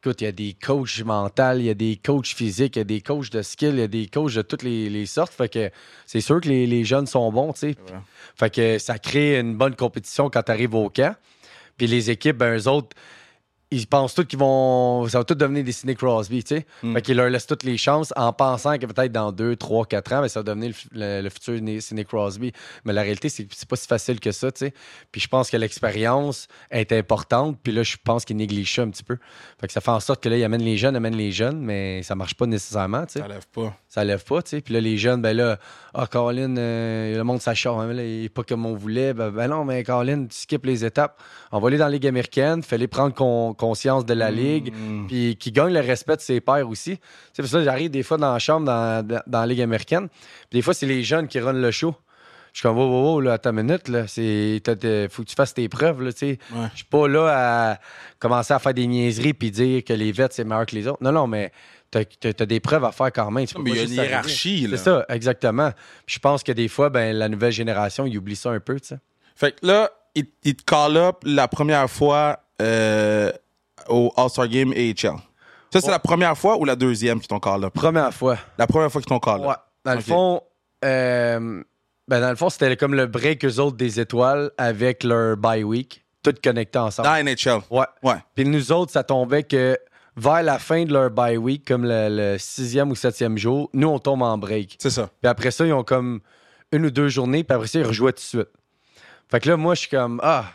Écoute, 0.00 0.20
il 0.20 0.24
y 0.24 0.28
a 0.28 0.32
des 0.32 0.54
coachs 0.54 1.02
mentaux, 1.04 1.56
il 1.56 1.64
y 1.64 1.70
a 1.70 1.74
des 1.74 1.96
coachs 1.96 2.28
physiques, 2.28 2.76
il 2.76 2.78
y 2.78 2.82
a 2.82 2.84
des 2.84 3.00
coachs 3.00 3.30
de 3.30 3.42
skill, 3.42 3.70
il 3.70 3.80
y 3.80 3.82
a 3.82 3.88
des 3.88 4.06
coachs 4.06 4.32
de 4.32 4.42
toutes 4.42 4.62
les, 4.62 4.88
les 4.88 5.06
sortes. 5.06 5.32
Fait 5.32 5.52
que 5.52 5.70
c'est 6.06 6.20
sûr 6.20 6.40
que 6.40 6.48
les, 6.48 6.68
les 6.68 6.84
jeunes 6.84 7.08
sont 7.08 7.32
bons, 7.32 7.52
tu 7.52 7.58
sais. 7.58 7.76
vrai. 7.88 7.98
Fait 8.36 8.54
que 8.54 8.78
ça 8.78 9.00
crée 9.00 9.40
une 9.40 9.56
bonne 9.56 9.74
compétition 9.74 10.30
quand 10.30 10.44
tu 10.44 10.52
arrives 10.52 10.76
au 10.76 10.88
camp. 10.88 11.16
Puis 11.76 11.88
les 11.88 12.10
équipes, 12.10 12.36
ben, 12.36 12.56
eux 12.56 12.68
autres, 12.68 12.96
ils 13.70 13.86
pensent 13.86 14.14
tous 14.14 14.24
qu'ils 14.24 14.38
vont. 14.38 15.06
Ça 15.08 15.18
va 15.18 15.24
tout 15.24 15.34
devenir 15.34 15.62
des 15.64 15.72
Sidney 15.72 15.94
Crosby, 15.94 16.42
tu 16.42 16.56
sais. 16.56 16.66
Mm. 16.82 16.94
Fait 16.94 17.02
qu'ils 17.02 17.16
leur 17.16 17.28
laissent 17.28 17.46
toutes 17.46 17.64
les 17.64 17.76
chances 17.76 18.12
en 18.16 18.32
pensant 18.32 18.78
que 18.78 18.86
peut-être 18.86 19.12
dans 19.12 19.30
2, 19.32 19.56
3, 19.56 19.84
4 19.86 20.12
ans, 20.14 20.20
ben, 20.22 20.28
ça 20.28 20.40
va 20.40 20.44
devenir 20.44 20.72
le, 20.92 21.00
le- 21.00 21.22
le 21.22 21.28
futur 21.30 21.58
Sidney 21.82 22.04
Crosby. 22.04 22.52
Mais 22.84 22.92
la 22.92 23.02
réalité, 23.02 23.28
c'est 23.28 23.44
que 23.44 23.54
c'est 23.54 23.68
pas 23.68 23.76
si 23.76 23.86
facile 23.86 24.20
que 24.20 24.32
ça, 24.32 24.50
tu 24.52 24.66
sais. 24.66 24.74
Puis 25.12 25.20
je 25.20 25.28
pense 25.28 25.50
que 25.50 25.56
l'expérience 25.56 26.48
est 26.70 26.92
importante. 26.92 27.58
Puis 27.62 27.72
là, 27.72 27.82
je 27.82 27.96
pense 28.02 28.24
qu'ils 28.24 28.36
négligent 28.36 28.74
ça 28.76 28.82
un 28.82 28.90
petit 28.90 29.04
peu. 29.04 29.18
Fait 29.60 29.66
que 29.66 29.72
ça 29.72 29.80
fait 29.80 29.90
en 29.90 30.00
sorte 30.00 30.22
que 30.22 30.28
là, 30.28 30.36
ils 30.36 30.44
amènent 30.44 30.62
les 30.62 30.76
jeunes, 30.76 30.96
amènent 30.96 31.16
les 31.16 31.32
jeunes, 31.32 31.60
mais 31.60 32.02
ça 32.02 32.14
marche 32.14 32.34
pas 32.34 32.46
nécessairement, 32.46 33.04
tu 33.06 33.14
sais 33.14 33.20
Ça 33.20 33.28
lève 33.28 33.46
pas. 33.52 33.76
ça 33.88 34.04
lève 34.04 34.24
pas, 34.24 34.42
tu 34.42 34.50
sais. 34.50 34.60
Puis 34.60 34.74
là, 34.74 34.80
les 34.80 34.96
jeunes, 34.96 35.20
ben 35.22 35.36
là, 35.36 35.58
ah, 35.94 36.06
Colin, 36.06 36.56
euh, 36.56 37.16
le 37.16 37.24
monde 37.24 37.40
s'acharne, 37.42 37.86
mais 37.88 37.94
là, 37.94 38.02
il 38.04 38.24
est 38.24 38.28
pas 38.28 38.44
comme 38.44 38.64
on 38.66 38.74
voulait. 38.74 39.12
Ben, 39.14 39.30
ben 39.30 39.48
non, 39.48 39.64
mais 39.64 39.82
Colin, 39.84 40.26
tu 40.26 40.36
skippes 40.36 40.64
les 40.66 40.84
étapes. 40.84 41.20
On 41.52 41.58
va 41.60 41.68
aller 41.68 41.78
dans 41.78 41.86
la 41.86 41.90
Ligue 41.92 42.06
américaine, 42.06 42.62
fallait 42.62 42.86
prendre 42.86 43.14
con- 43.14 43.54
conscience 43.58 44.06
de 44.06 44.14
la 44.14 44.30
Ligue, 44.30 44.72
Mm. 44.72 45.06
puis 45.06 45.36
qui 45.36 45.52
gagne 45.52 45.74
le 45.74 45.80
respect 45.80 46.16
de 46.16 46.22
ses 46.22 46.40
pairs 46.40 46.66
aussi. 46.68 46.98
C'est 47.34 47.42
pour 47.42 47.50
ça 47.50 47.58
que 47.58 47.64
j'arrive 47.64 47.90
des 47.90 48.02
fois 48.02 48.16
dans 48.16 48.32
la 48.32 48.38
chambre, 48.38 48.64
dans, 48.66 49.06
dans, 49.06 49.20
dans 49.26 49.40
la 49.40 49.46
Ligue 49.46 49.60
américaine, 49.60 50.08
puis 50.08 50.58
des 50.58 50.62
fois, 50.62 50.72
c'est 50.72 50.86
les 50.86 51.02
jeunes 51.02 51.28
qui 51.28 51.38
runnent 51.40 51.60
le 51.60 51.70
show. 51.70 51.94
Je 52.54 52.60
suis 52.60 52.62
comme, 52.68 52.78
wow, 52.78 52.88
wow, 52.88 53.02
wow, 53.14 53.20
là, 53.20 53.38
une 53.44 53.52
minute, 53.52 53.88
là, 53.88 54.06
c'est, 54.08 54.60
faut 55.10 55.22
que 55.22 55.28
tu 55.28 55.34
fasses 55.36 55.52
tes 55.54 55.68
preuves, 55.68 56.02
là, 56.02 56.12
tu 56.12 56.18
sais. 56.20 56.38
Ouais. 56.52 56.66
Je 56.72 56.76
suis 56.78 56.86
pas 56.86 57.06
là 57.06 57.72
à 57.72 57.78
commencer 58.18 58.54
à 58.54 58.58
faire 58.58 58.72
des 58.74 58.86
niaiseries 58.86 59.34
puis 59.34 59.50
dire 59.50 59.84
que 59.84 59.92
les 59.92 60.10
vets, 60.12 60.28
c'est 60.30 60.44
meilleur 60.44 60.64
que 60.66 60.74
les 60.74 60.88
autres. 60.88 60.98
Non, 61.02 61.12
non, 61.12 61.26
mais 61.26 61.52
t'as, 61.90 62.04
t'as- 62.04 62.32
t'as 62.32 62.46
des 62.46 62.58
preuves 62.58 62.84
à 62.84 62.90
faire 62.90 63.12
quand 63.12 63.30
même. 63.30 63.46
Tu 63.46 63.54
peux 63.54 63.62
Mais 63.62 63.70
il 63.72 63.76
y 63.76 63.80
a 63.80 63.82
une 63.84 63.92
hiérarchie, 63.92 64.62
là. 64.66 64.76
C'est 64.76 64.84
ça, 64.84 65.04
exactement. 65.10 65.70
Puis 66.06 66.14
je 66.16 66.18
pense 66.20 66.42
que 66.42 66.50
des 66.50 66.68
fois, 66.68 66.88
ben, 66.88 67.14
la 67.14 67.28
nouvelle 67.28 67.52
génération, 67.52 68.06
ils 68.06 68.16
oublient 68.18 68.34
ça 68.34 68.50
un 68.50 68.60
peu, 68.60 68.80
tu 68.80 68.88
sais. 68.88 68.98
Fait 69.36 69.52
que 69.52 69.64
là, 69.66 69.90
il, 70.16 70.24
il 70.42 70.56
te 70.56 70.64
call 70.64 70.96
up 70.96 71.16
la 71.24 71.46
première 71.48 71.88
fois 71.88 72.40
euh, 72.62 73.30
au 73.88 74.12
All-Star 74.16 74.48
Game 74.48 74.72
AHL. 74.72 75.16
Ça, 75.72 75.80
c'est 75.80 75.90
la 75.90 75.98
première 75.98 76.36
fois 76.36 76.56
ou 76.56 76.64
la 76.64 76.76
deuxième 76.76 77.18
qu'ils 77.18 77.28
t'ont 77.28 77.40
call 77.40 77.64
up? 77.64 77.74
Première 77.74 78.12
fois. 78.14 78.38
La 78.56 78.66
première 78.66 78.90
fois 78.90 79.00
qu'ils 79.00 79.08
t'ont 79.08 79.18
call 79.18 79.40
up. 79.40 79.46
Ouais. 79.46 79.54
Dans 79.84 79.94
le 79.94 80.00
fond, 80.00 80.42
euh, 80.84 81.62
ben, 82.08 82.20
dans 82.20 82.30
le 82.30 82.36
fond, 82.36 82.48
c'était 82.48 82.76
comme 82.76 82.94
le 82.94 83.06
break 83.06 83.44
eux 83.44 83.58
autres 83.58 83.76
des 83.76 84.00
étoiles 84.00 84.50
avec 84.56 85.04
leur 85.04 85.36
bye 85.36 85.62
week, 85.62 86.04
tout 86.22 86.34
connecté 86.42 86.78
ensemble. 86.78 87.08
Dans 87.08 87.22
NHL. 87.22 87.60
Ouais. 87.70 87.86
Ouais. 88.02 88.16
Puis 88.34 88.46
nous 88.46 88.72
autres, 88.72 88.92
ça 88.92 89.04
tombait 89.04 89.42
que 89.42 89.78
vers 90.16 90.42
la 90.42 90.58
fin 90.58 90.84
de 90.84 90.92
leur 90.92 91.10
bye 91.10 91.36
week, 91.36 91.66
comme 91.66 91.84
le, 91.84 92.08
le 92.08 92.38
sixième 92.38 92.90
ou 92.90 92.94
septième 92.94 93.36
jour, 93.36 93.68
nous, 93.74 93.88
on 93.88 93.98
tombe 93.98 94.22
en 94.22 94.38
break. 94.38 94.76
C'est 94.80 94.90
ça. 94.90 95.10
Puis 95.20 95.28
après 95.28 95.50
ça, 95.50 95.66
ils 95.66 95.72
ont 95.72 95.84
comme 95.84 96.20
une 96.72 96.86
ou 96.86 96.90
deux 96.90 97.08
journées, 97.08 97.44
puis 97.44 97.54
après 97.54 97.68
ça, 97.68 97.78
ils 97.78 97.86
rejouaient 97.86 98.12
tout 98.12 98.16
de 98.16 98.22
suite. 98.22 98.48
Fait 99.30 99.40
que 99.40 99.48
là, 99.48 99.56
moi, 99.56 99.74
je 99.74 99.80
suis 99.80 99.90
comme, 99.90 100.20
ah, 100.22 100.46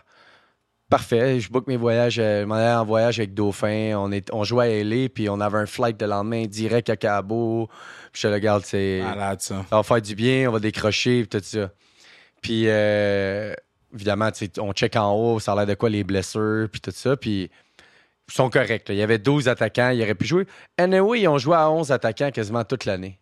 parfait, 0.94 1.40
je 1.40 1.50
book 1.50 1.66
mes 1.66 1.76
voyages, 1.76 2.14
je 2.14 2.44
m'en 2.46 2.54
allais 2.54 2.72
en 2.72 2.86
voyage 2.86 3.18
avec 3.18 3.34
Dauphin, 3.34 3.96
on, 3.98 4.12
est, 4.12 4.32
on 4.32 4.44
jouait 4.44 4.80
à 4.80 4.84
LA, 4.84 5.10
puis 5.10 5.28
on 5.28 5.40
avait 5.40 5.58
un 5.58 5.66
flight 5.66 6.00
le 6.00 6.08
lendemain 6.08 6.46
direct 6.46 6.88
à 6.92 6.96
Cabo. 6.96 7.68
Puis 8.12 8.22
je 8.22 8.22
te 8.22 8.28
le 8.28 8.34
regarde, 8.36 8.64
c'est... 8.64 9.02
Malade, 9.02 9.42
ça. 9.42 9.66
Ça 9.72 9.76
va 9.76 9.82
faire 9.82 10.02
du 10.02 10.14
bien, 10.14 10.48
on 10.48 10.52
va 10.52 10.60
décrocher, 10.60 11.26
puis 11.26 11.40
tout 11.40 11.44
ça. 11.44 11.72
Puis, 12.44 12.66
euh, 12.68 13.56
évidemment, 13.92 14.30
on 14.60 14.72
check 14.74 14.96
en 14.96 15.14
haut, 15.14 15.40
ça 15.40 15.54
a 15.54 15.56
l'air 15.56 15.66
de 15.66 15.74
quoi 15.74 15.90
les 15.90 16.04
blessures, 16.04 16.68
puis 16.72 16.80
tout 16.80 16.92
ça. 16.94 17.18
Puis, 17.18 17.50
ils 18.30 18.34
sont 18.34 18.52
corrects. 18.52 18.88
là. 18.88 18.94
Il 18.94 19.00
y 19.00 19.04
avait 19.04 19.18
12 19.18 19.48
attaquants, 19.48 19.90
ils 19.90 20.04
auraient 20.04 20.14
pu 20.14 20.28
jouer. 20.28 20.46
Anyway, 20.78 21.22
ils 21.22 21.28
ont 21.28 21.40
joué 21.40 21.56
à 21.56 21.72
11 21.72 21.92
attaquants 21.92 22.30
quasiment 22.30 22.64
toute 22.66 22.86
l'année. 22.86 23.20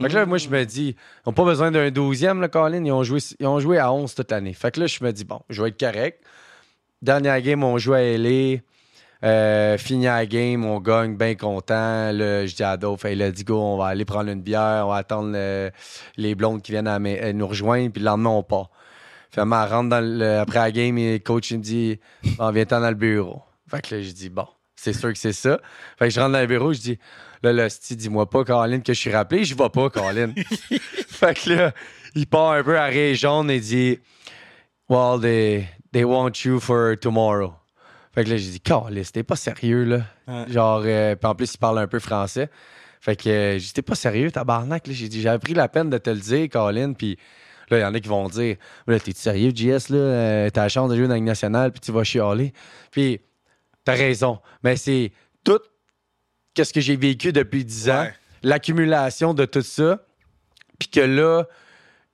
Fait 0.00 0.08
que 0.08 0.14
là, 0.14 0.26
moi, 0.26 0.38
je 0.38 0.48
me 0.48 0.64
dis, 0.64 0.96
ils 0.96 1.28
n'ont 1.28 1.34
pas 1.34 1.44
besoin 1.44 1.70
d'un 1.70 1.88
12e, 1.90 2.40
là, 2.40 2.48
Colin. 2.48 2.84
Ils 2.84 2.90
ont, 2.90 3.04
joué, 3.04 3.20
ils 3.38 3.46
ont 3.46 3.60
joué 3.60 3.78
à 3.78 3.92
11 3.92 4.12
toute 4.12 4.32
l'année. 4.32 4.54
Fait 4.54 4.72
que 4.72 4.80
là, 4.80 4.86
je 4.86 5.04
me 5.04 5.12
dis, 5.12 5.24
bon, 5.24 5.40
je 5.48 5.62
vais 5.62 5.68
être 5.68 5.78
correct. 5.78 6.24
Dernière 7.02 7.40
game, 7.42 7.64
on 7.64 7.78
joue 7.78 7.94
à 7.94 8.00
LA. 8.02 8.58
Euh, 9.24 9.78
fini 9.78 10.04
la 10.06 10.26
game, 10.26 10.64
on 10.64 10.80
gagne, 10.80 11.16
bien 11.16 11.34
content. 11.36 12.10
Là, 12.12 12.46
je 12.46 12.54
dis 12.54 12.62
à 12.62 12.70
Adolphe, 12.72 13.04
hey, 13.04 13.14
let's 13.16 13.44
go, 13.44 13.60
on 13.60 13.76
va 13.76 13.86
aller 13.86 14.04
prendre 14.04 14.30
une 14.30 14.40
bière, 14.42 14.84
on 14.86 14.90
va 14.90 14.96
attendre 14.96 15.30
le- 15.32 15.70
les 16.16 16.34
blondes 16.34 16.60
qui 16.62 16.72
viennent 16.72 16.88
à 16.88 16.94
à 16.96 17.32
nous 17.32 17.46
rejoindre, 17.46 17.92
puis 17.92 18.00
le 18.00 18.06
lendemain, 18.06 18.30
on 18.30 18.42
part. 18.42 18.70
Finalement, 19.30 19.62
elle 19.64 19.70
rentre 19.72 19.88
dans 19.90 20.00
le- 20.04 20.38
après 20.40 20.58
la 20.58 20.72
game, 20.72 20.98
et 20.98 21.12
le 21.14 21.18
coach 21.20 21.52
il 21.52 21.58
me 21.58 21.62
dit, 21.62 22.00
on 22.38 22.50
vient 22.50 22.64
dans 22.64 22.80
le 22.88 22.94
bureau. 22.96 23.42
Fait 23.70 23.80
que 23.80 23.94
là, 23.94 24.02
je 24.02 24.10
dis, 24.10 24.28
bon, 24.28 24.46
c'est 24.74 24.92
sûr 24.92 25.12
que 25.12 25.18
c'est 25.18 25.32
ça. 25.32 25.60
Fait 25.98 26.06
que 26.08 26.10
je 26.14 26.20
rentre 26.20 26.32
dans 26.32 26.40
le 26.40 26.46
bureau, 26.46 26.72
je 26.72 26.80
dis, 26.80 26.98
là, 27.44 27.52
là, 27.52 27.68
Sti, 27.68 27.94
dis-moi 27.96 28.28
pas, 28.28 28.44
Caroline, 28.44 28.82
que 28.82 28.92
je 28.92 28.98
suis 28.98 29.12
rappelé. 29.12 29.44
Je 29.44 29.54
vais 29.56 29.68
pas, 29.70 29.88
Caroline. 29.88 30.34
fait 31.08 31.34
que 31.40 31.50
là, 31.50 31.72
il 32.16 32.26
part 32.26 32.52
un 32.52 32.64
peu 32.64 32.76
à 32.78 32.90
jaune 33.14 33.50
et 33.52 33.60
dit, 33.60 34.00
well, 34.88 35.20
they, 35.20 35.68
they 35.92 36.04
want 36.04 36.32
you 36.44 36.58
for 36.60 36.96
tomorrow. 36.98 37.54
Fait 38.14 38.24
que 38.24 38.30
là, 38.30 38.36
j'ai 38.36 38.50
dit, 38.50 38.60
Carlis, 38.60 39.08
t'es 39.12 39.22
pas 39.22 39.36
sérieux, 39.36 39.84
là. 39.84 40.00
Ouais. 40.28 40.44
Genre, 40.48 40.82
euh, 40.84 41.14
puis 41.16 41.26
en 41.26 41.34
plus, 41.34 41.54
il 41.54 41.58
parle 41.58 41.78
un 41.78 41.86
peu 41.86 41.98
français. 41.98 42.50
Fait 43.00 43.16
que 43.16 43.28
euh, 43.28 43.52
j'ai 43.54 43.58
dit, 43.66 43.72
t'es 43.72 43.82
pas 43.82 43.94
sérieux, 43.94 44.30
tabarnak, 44.30 44.86
là. 44.86 44.92
J'ai 44.92 45.08
dit, 45.08 45.22
j'avais 45.22 45.38
pris 45.38 45.54
la 45.54 45.68
peine 45.68 45.88
de 45.90 45.98
te 45.98 46.10
le 46.10 46.20
dire, 46.20 46.48
Colin, 46.50 46.92
puis 46.92 47.18
là, 47.70 47.78
il 47.78 47.80
y 47.80 47.84
en 47.84 47.94
a 47.94 48.00
qui 48.00 48.08
vont 48.08 48.28
dire, 48.28 48.56
là, 48.86 49.00
t'es 49.00 49.12
sérieux, 49.12 49.50
JS, 49.54 49.88
là? 49.88 49.96
Euh, 49.98 50.50
T'as 50.50 50.62
la 50.62 50.68
chance 50.68 50.90
de 50.90 50.96
jouer 50.96 51.08
dans 51.08 51.14
la 51.14 51.20
nationale, 51.20 51.72
puis 51.72 51.80
tu 51.80 51.90
vas 51.90 52.04
chialer. 52.04 52.52
Puis, 52.90 53.20
t'as 53.84 53.94
raison. 53.94 54.40
Mais 54.62 54.76
c'est 54.76 55.10
tout 55.42 55.58
qu'est-ce 56.54 56.72
que 56.74 56.80
j'ai 56.82 56.96
vécu 56.96 57.32
depuis 57.32 57.64
10 57.64 57.88
ans, 57.90 58.02
Ouais. 58.02 58.14
l'accumulation 58.42 59.32
de 59.32 59.46
tout 59.46 59.62
ça, 59.62 60.00
puis 60.78 60.88
que 60.90 61.00
là, 61.00 61.46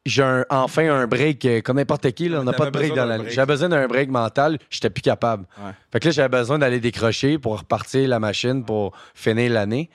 j'ai 0.06 0.22
un- 0.22 0.44
enfin 0.50 0.88
un 0.90 1.06
break, 1.06 1.44
euh, 1.44 1.60
comme 1.60 1.76
n'importe 1.76 2.10
qui, 2.12 2.28
là, 2.28 2.40
on 2.40 2.44
n'a 2.44 2.52
pas 2.52 2.66
de 2.66 2.70
break 2.70 2.94
dans 2.94 3.04
la. 3.04 3.28
J'avais 3.28 3.46
besoin 3.52 3.68
d'un 3.68 3.86
break 3.86 4.08
mental, 4.10 4.58
j'étais 4.70 4.90
plus 4.90 5.02
capable. 5.02 5.46
Ouais. 5.58 5.72
Fait 5.92 6.00
que 6.00 6.06
là, 6.06 6.10
j'avais 6.12 6.28
besoin 6.38 6.58
d'aller 6.58 6.80
décrocher 6.80 7.38
pour 7.38 7.58
repartir 7.58 8.08
la 8.08 8.18
machine 8.18 8.64
pour 8.64 8.92
finir 9.14 9.52
l'année. 9.52 9.90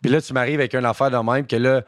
Puis 0.00 0.10
là, 0.10 0.22
tu 0.22 0.32
m'arrives 0.32 0.60
avec 0.60 0.74
une 0.74 0.84
affaire 0.84 1.10
de 1.10 1.16
même 1.18 1.46
que 1.46 1.56
là, 1.56 1.82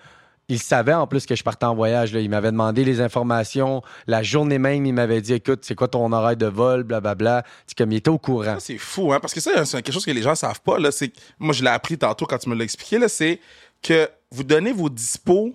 il 0.49 0.59
savait 0.59 0.93
en 0.95 1.07
plus 1.07 1.27
que 1.27 1.37
je 1.37 1.45
partais 1.45 1.65
en 1.67 1.77
voyage. 1.77 2.13
Là. 2.13 2.19
Il 2.19 2.29
m'avait 2.29 2.51
demandé 2.51 2.85
les 2.85 3.01
informations. 3.01 3.83
La 4.09 4.25
journée 4.25 4.59
même, 4.59 4.85
il 4.85 4.93
m'avait 4.93 5.21
dit 5.21 5.33
Écoute, 5.33 5.61
c'est 5.63 5.77
quoi 5.77 5.87
ton 5.87 6.11
horaire 6.13 6.37
de 6.37 6.47
vol, 6.47 6.83
blablabla. 6.83 7.45
C'est 7.69 7.79
comme 7.79 7.93
il 7.93 7.99
était 7.99 8.11
au 8.11 8.19
courant. 8.19 8.55
Ça, 8.55 8.59
c'est 8.59 8.77
fou, 8.79 9.13
hein, 9.13 9.21
parce 9.21 9.33
que 9.33 9.39
ça, 9.41 9.65
c'est 9.65 9.81
quelque 9.81 9.95
chose 9.95 10.05
que 10.05 10.11
les 10.11 10.23
gens 10.23 10.35
savent 10.35 10.61
pas. 10.61 10.77
Là, 10.81 10.91
c'est, 10.91 11.13
moi, 11.39 11.55
je 11.55 11.63
l'ai 11.63 11.71
appris 11.71 11.97
tantôt 11.97 12.27
quand 12.27 12.39
tu 12.39 12.49
me 12.51 12.57
l'as 12.57 12.65
expliqué. 12.65 12.99
Là, 12.99 13.09
c'est 13.09 13.39
que 13.81 14.11
vous 14.33 14.43
donnez 14.43 14.73
vos 14.73 14.91
dispos 14.91 15.55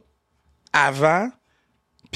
avant, 0.71 1.29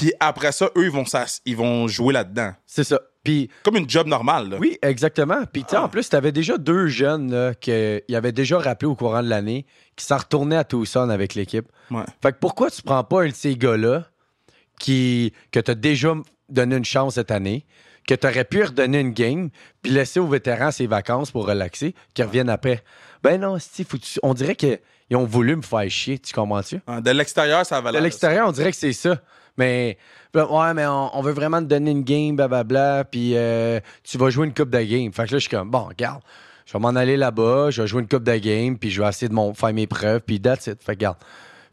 puis 0.00 0.12
après 0.18 0.52
ça, 0.52 0.70
eux, 0.76 0.84
ils 0.84 0.90
vont, 0.90 1.04
s'ass- 1.04 1.40
ils 1.44 1.56
vont 1.56 1.86
jouer 1.88 2.14
là-dedans. 2.14 2.52
C'est 2.66 2.84
ça. 2.84 3.00
Puis 3.22 3.50
Comme 3.64 3.76
une 3.76 3.88
job 3.88 4.06
normale. 4.06 4.48
Là. 4.48 4.56
Oui, 4.58 4.78
exactement. 4.80 5.44
Puis, 5.52 5.62
tu 5.64 5.70
sais, 5.70 5.76
Ah. 5.76 5.84
en 5.84 5.88
plus, 5.90 6.08
tu 6.08 6.16
avais 6.16 6.32
déjà 6.32 6.56
deux 6.56 6.86
jeunes 6.86 7.54
qu'ils 7.60 8.02
avaient 8.14 8.32
déjà 8.32 8.58
rappelé 8.58 8.86
au 8.88 8.94
courant 8.94 9.22
de 9.22 9.28
l'année 9.28 9.66
qui 9.96 10.06
s'en 10.06 10.16
retournaient 10.16 10.56
à 10.56 10.64
Tucson 10.64 11.10
avec 11.10 11.34
l'équipe. 11.34 11.66
Ouais. 11.90 12.04
Fait 12.22 12.32
que 12.32 12.38
pourquoi 12.38 12.70
tu 12.70 12.80
prends 12.80 13.04
pas 13.04 13.22
un 13.24 13.28
de 13.28 13.34
ces 13.34 13.56
gars-là 13.56 14.06
qui, 14.78 15.32
que 15.52 15.60
tu 15.60 15.70
as 15.70 15.74
déjà 15.74 16.14
donné 16.48 16.76
une 16.76 16.84
chance 16.84 17.14
cette 17.16 17.30
année, 17.30 17.66
que 18.08 18.14
tu 18.14 18.26
aurais 18.26 18.44
pu 18.44 18.64
redonner 18.64 19.00
une 19.00 19.12
game, 19.12 19.50
puis 19.82 19.92
laisser 19.92 20.18
aux 20.18 20.26
vétérans 20.26 20.70
ses 20.70 20.86
vacances 20.86 21.30
pour 21.30 21.46
relaxer, 21.46 21.94
qui 22.14 22.22
reviennent 22.22 22.48
après? 22.48 22.82
Ben 23.22 23.38
non, 23.40 23.58
Steve, 23.58 23.86
on 24.22 24.32
dirait 24.32 24.56
qu'ils 24.56 24.78
ont 25.12 25.26
voulu 25.26 25.56
me 25.56 25.62
faire 25.62 25.88
chier, 25.90 26.18
tu 26.18 26.32
comprends-tu? 26.32 26.80
Hein, 26.86 27.02
De 27.02 27.10
l'extérieur, 27.10 27.66
ça 27.66 27.80
va 27.82 27.92
De 27.92 27.98
l'extérieur, 27.98 28.48
on 28.48 28.52
dirait 28.52 28.70
que 28.70 28.76
c'est 28.78 28.94
ça. 28.94 29.20
Mais, 29.60 29.98
ouais, 30.34 30.72
mais 30.72 30.86
on, 30.86 31.20
veut 31.20 31.32
vraiment 31.32 31.60
te 31.60 31.66
donner 31.66 31.90
une 31.90 32.02
game, 32.02 32.34
blablabla, 32.34 33.04
puis 33.04 33.36
euh, 33.36 33.78
tu 34.02 34.16
vas 34.16 34.30
jouer 34.30 34.46
une 34.46 34.54
coupe 34.54 34.70
de 34.70 34.80
game. 34.82 35.12
Fait 35.12 35.26
que 35.26 35.32
là, 35.32 35.38
je 35.38 35.40
suis 35.40 35.50
comme, 35.50 35.70
bon, 35.70 35.84
regarde, 35.84 36.22
je 36.64 36.72
vais 36.72 36.78
m'en 36.78 36.88
aller 36.88 37.18
là-bas, 37.18 37.68
je 37.70 37.82
vais 37.82 37.86
jouer 37.86 38.00
une 38.00 38.08
coupe 38.08 38.22
de 38.22 38.36
game, 38.38 38.78
puis 38.78 38.90
je 38.90 39.02
vais 39.02 39.08
essayer 39.08 39.28
de 39.28 39.34
mon, 39.34 39.52
faire 39.52 39.74
mes 39.74 39.86
preuves, 39.86 40.22
puis 40.22 40.36
it. 40.36 40.56
Fait 40.56 40.74
que, 40.74 40.88
regarde, 40.88 41.18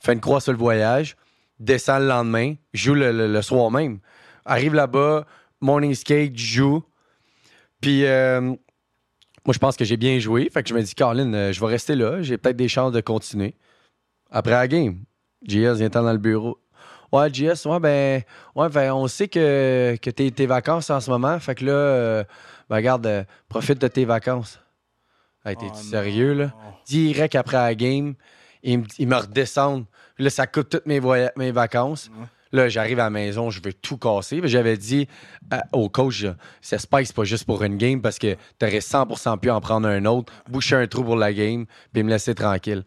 fais 0.02 0.12
une 0.12 0.20
croix 0.20 0.42
sur 0.42 0.52
le 0.52 0.58
voyage, 0.58 1.16
descends 1.62 2.00
le 2.00 2.08
lendemain, 2.08 2.56
joue 2.74 2.94
le, 2.94 3.14
le- 3.14 3.32
le 3.32 3.42
soir 3.42 3.72
même. 3.72 4.00
Arrive 4.44 4.74
là-bas, 4.74 5.26
morning 5.62 5.96
skate, 5.96 6.38
joue. 6.38 6.84
Puis, 7.80 8.06
euh, 8.06 8.42
moi, 8.42 9.54
je 9.54 9.60
pense 9.60 9.78
que 9.78 9.86
j'ai 9.86 9.96
bien 9.96 10.20
joué. 10.20 10.50
Fait 10.50 10.62
que 10.62 10.68
je 10.68 10.74
me 10.74 10.82
dis, 10.82 10.94
Caroline, 10.94 11.34
euh, 11.34 11.54
je 11.54 11.62
vais 11.62 11.68
rester 11.68 11.96
là, 11.96 12.22
j'ai 12.22 12.38
peut-être 12.38 12.58
des 12.58 12.68
chances 12.68 12.92
de 12.92 13.00
continuer. 13.00 13.56
Après 14.30 14.52
la 14.52 14.68
game, 14.68 15.06
JS 15.48 15.76
vient 15.78 15.88
dans 15.88 16.12
le 16.12 16.18
bureau. 16.18 16.60
Ouais, 17.12 17.34
JS, 17.34 17.66
ouais, 17.66 17.80
ben, 17.80 18.22
ouais, 18.56 18.70
ben, 18.70 18.92
on 18.94 19.08
sait 19.08 19.28
que, 19.28 19.98
que 20.02 20.10
t'es 20.10 20.30
tes 20.32 20.46
vacances 20.46 20.90
en 20.90 21.00
ce 21.00 21.10
moment. 21.10 21.40
Fait 21.40 21.56
que 21.56 21.66
là, 21.66 21.72
euh, 21.72 22.24
ben, 22.70 22.76
regarde, 22.78 23.06
euh, 23.08 23.24
profite 23.48 23.80
de 23.80 23.88
tes 23.88 24.06
vacances. 24.06 24.60
Hey, 25.46 25.56
t'es 25.56 25.68
Oh 25.72 25.76
sérieux, 25.78 26.34
là? 26.34 26.52
Direct 26.86 27.36
après 27.36 27.58
la 27.58 27.76
game, 27.76 28.16
il 28.64 28.80
me, 28.80 28.86
il 29.00 29.08
me 29.08 29.16
redescend. 29.16 29.86
Là, 30.18 30.30
ça 30.30 30.48
coupe 30.48 30.68
toutes 30.70 30.86
mes, 30.86 31.00
mes 31.38 31.52
vacances. 31.52 32.10
Ouais. 32.20 32.26
Là, 32.54 32.70
j'arrive 32.70 33.00
à 33.00 33.04
la 33.04 33.10
maison, 33.10 33.50
je 33.50 33.62
veux 33.62 33.74
tout 33.74 33.98
casser. 33.98 34.42
Mais 34.42 34.48
J'avais 34.48 34.78
dit 34.78 35.08
à- 35.52 35.64
au 35.74 35.90
coach, 35.90 36.26
c'est 36.62 36.78
Spike, 36.78 37.08
c'est 37.08 37.16
pas 37.16 37.24
juste 37.26 37.46
pour 37.46 37.62
une 37.64 37.78
game 37.78 38.02
parce 38.02 38.18
que 38.20 38.36
t'aurais 38.58 38.80
100% 38.80 39.38
pu 39.38 39.50
en 39.50 39.60
prendre 39.62 39.88
un 39.88 40.04
autre, 40.06 40.34
boucher 40.50 40.76
un 40.78 40.88
trou 40.88 41.04
pour 41.04 41.16
la 41.18 41.32
game, 41.34 41.66
puis 41.94 42.04
me 42.04 42.10
laisser 42.10 42.34
tranquille. 42.36 42.84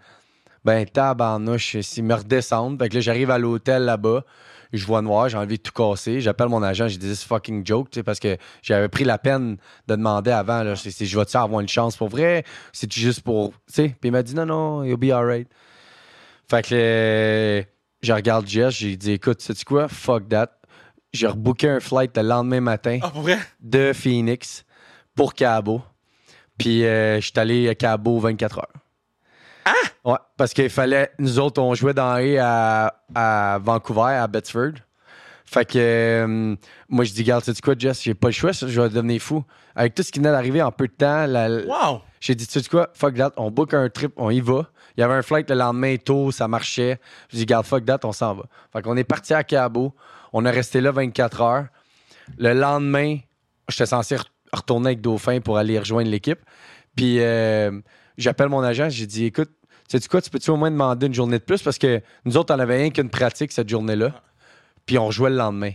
Ben, 0.65 0.85
tabarnouche, 0.87 1.81
s'ils 1.81 2.05
me 2.05 2.15
redescendent. 2.15 2.79
Fait 2.79 2.89
que 2.89 2.95
là, 2.97 3.01
j'arrive 3.01 3.31
à 3.31 3.39
l'hôtel 3.39 3.85
là-bas, 3.85 4.25
je 4.73 4.85
vois 4.87 5.01
noir, 5.03 5.29
j'ai 5.29 5.37
envie 5.39 5.57
de 5.57 5.63
tout 5.63 5.73
casser. 5.73 6.21
J'appelle 6.21 6.49
mon 6.49 6.63
agent, 6.63 6.89
j'ai 6.89 6.99
dit, 6.99 7.17
c'est 7.17 7.27
fucking 7.27 7.67
joke, 7.67 7.91
tu 7.91 7.99
sais, 7.99 8.03
parce 8.03 8.21
que 8.21 8.37
j'avais 8.63 8.89
pris 8.89 9.05
la 9.05 9.19
peine 9.19 9.57
de 9.89 9.95
demander 9.97 10.31
avant, 10.31 10.63
là, 10.63 10.77
si, 10.77 10.91
je 11.07 11.19
vais-tu 11.19 11.37
avoir 11.37 11.61
une 11.61 11.69
chance 11.69 11.97
pour 11.97 12.09
vrai? 12.09 12.45
C'est 12.73 12.93
juste 12.93 13.23
pour, 13.23 13.51
tu 13.51 13.57
sais? 13.69 13.89
Puis 14.01 14.09
il 14.09 14.13
m'a 14.13 14.23
dit, 14.23 14.35
non, 14.35 14.47
non, 14.47 14.85
you'll 14.85 14.97
be 14.99 15.11
alright. 15.11 15.49
Fait 16.49 16.63
que 16.63 16.75
euh, 16.75 17.63
je 18.03 18.13
regarde 18.13 18.47
Jess, 18.47 18.75
j'ai 18.75 18.97
dit, 18.97 19.13
écoute, 19.13 19.41
sais-tu 19.41 19.65
quoi? 19.65 19.89
Fuck 19.89 20.29
that. 20.29 20.49
J'ai 21.13 21.27
rebooké 21.27 21.69
un 21.69 21.81
flight 21.81 22.17
le 22.17 22.23
lendemain 22.23 22.61
matin 22.61 22.99
Ah, 23.03 23.11
pour 23.11 23.23
vrai? 23.23 23.39
de 23.61 23.93
Phoenix 23.93 24.65
pour 25.15 25.35
Cabo. 25.35 25.83
Puis 26.59 26.85
euh, 26.85 27.17
je 27.21 27.27
suis 27.27 27.33
allé 27.39 27.69
à 27.69 27.75
Cabo 27.75 28.19
24 28.21 28.59
heures. 28.59 28.69
Ah! 29.65 29.73
Ouais, 30.05 30.17
parce 30.37 30.53
qu'il 30.55 30.71
fallait. 30.71 31.11
Nous 31.19 31.39
autres, 31.39 31.61
on 31.61 31.75
jouait 31.75 31.95
dans 31.95 32.17
les 32.17 32.39
à, 32.39 32.95
à 33.15 33.59
Vancouver, 33.63 34.15
à 34.17 34.27
Bedford. 34.27 34.73
Fait 35.45 35.65
que 35.65 35.79
euh, 35.79 36.57
moi, 36.89 37.05
je 37.05 37.13
dis, 37.13 37.25
garde, 37.25 37.43
sais-tu 37.45 37.61
quoi, 37.61 37.75
Jess? 37.77 38.03
J'ai 38.03 38.15
pas 38.15 38.29
le 38.29 38.33
choix, 38.33 38.53
je 38.53 38.67
vais 38.81 38.89
devenir 38.89 39.21
fou. 39.21 39.45
Avec 39.75 39.95
tout 39.95 40.03
ce 40.03 40.13
qui 40.13 40.21
venait 40.21 40.31
d'arriver 40.31 40.63
en 40.63 40.71
peu 40.71 40.87
de 40.87 40.93
temps, 40.93 41.27
la- 41.27 41.49
Wow! 41.67 42.03
j'ai 42.21 42.35
dit, 42.37 42.47
tu 42.47 42.61
sais 42.61 42.69
quoi, 42.69 42.89
fuck 42.95 43.15
that, 43.17 43.33
on 43.37 43.51
book 43.51 43.75
un 43.75 43.89
trip, 43.89 44.13
on 44.17 44.31
y 44.31 44.41
va. 44.41 44.67
Il 44.97 45.01
y 45.01 45.03
avait 45.03 45.15
un 45.15 45.23
flight 45.23 45.49
le 45.51 45.57
lendemain 45.57 45.97
tôt, 45.97 46.31
ça 46.31 46.47
marchait. 46.47 47.01
J'ai 47.31 47.39
dit, 47.39 47.47
garde, 47.47 47.67
fuck 47.67 47.85
that, 47.85 47.99
on 48.05 48.13
s'en 48.13 48.35
va. 48.35 48.45
Fait 48.73 48.81
qu'on 48.83 48.97
est 48.97 49.05
parti 49.05 49.35
à 49.35 49.43
Cabo. 49.43 49.93
On 50.33 50.45
est 50.45 50.51
resté 50.51 50.81
là 50.81 50.93
24 50.93 51.41
heures. 51.41 51.67
Le 52.39 52.53
lendemain, 52.53 53.17
j'étais 53.69 53.87
censé 53.87 54.17
re- 54.17 54.25
retourner 54.53 54.89
avec 54.89 55.01
Dauphin 55.01 55.41
pour 55.41 55.59
aller 55.59 55.79
rejoindre 55.81 56.11
l'équipe. 56.11 56.39
Puis 56.95 57.17
euh, 57.21 57.73
j'appelle 58.21 58.49
mon 58.49 58.63
agent, 58.63 58.89
j'ai 58.91 59.07
dit, 59.07 59.27
écoute, 59.27 59.51
sais 59.89 59.99
tu 59.99 60.09
quoi, 60.09 60.21
tu 60.23 60.31
peux-tu 60.31 60.51
au 60.51 60.57
moins 60.57 60.71
demander 60.71 61.07
une 61.07 61.15
journée 61.15 61.39
de 61.39 61.45
plus? 61.45 61.63
Parce 61.63 61.79
que 61.79 62.01
nous 62.25 62.37
autres, 62.37 62.55
on 62.55 62.59
avait 62.59 62.77
rien 62.77 62.91
qu'une 62.91 63.11
pratique 63.11 63.53
cette 63.53 63.69
journée-là. 63.69 64.13
Puis 64.87 64.99
on 64.99 65.11
jouait 65.11 65.31
le 65.31 65.37
lendemain. 65.37 65.73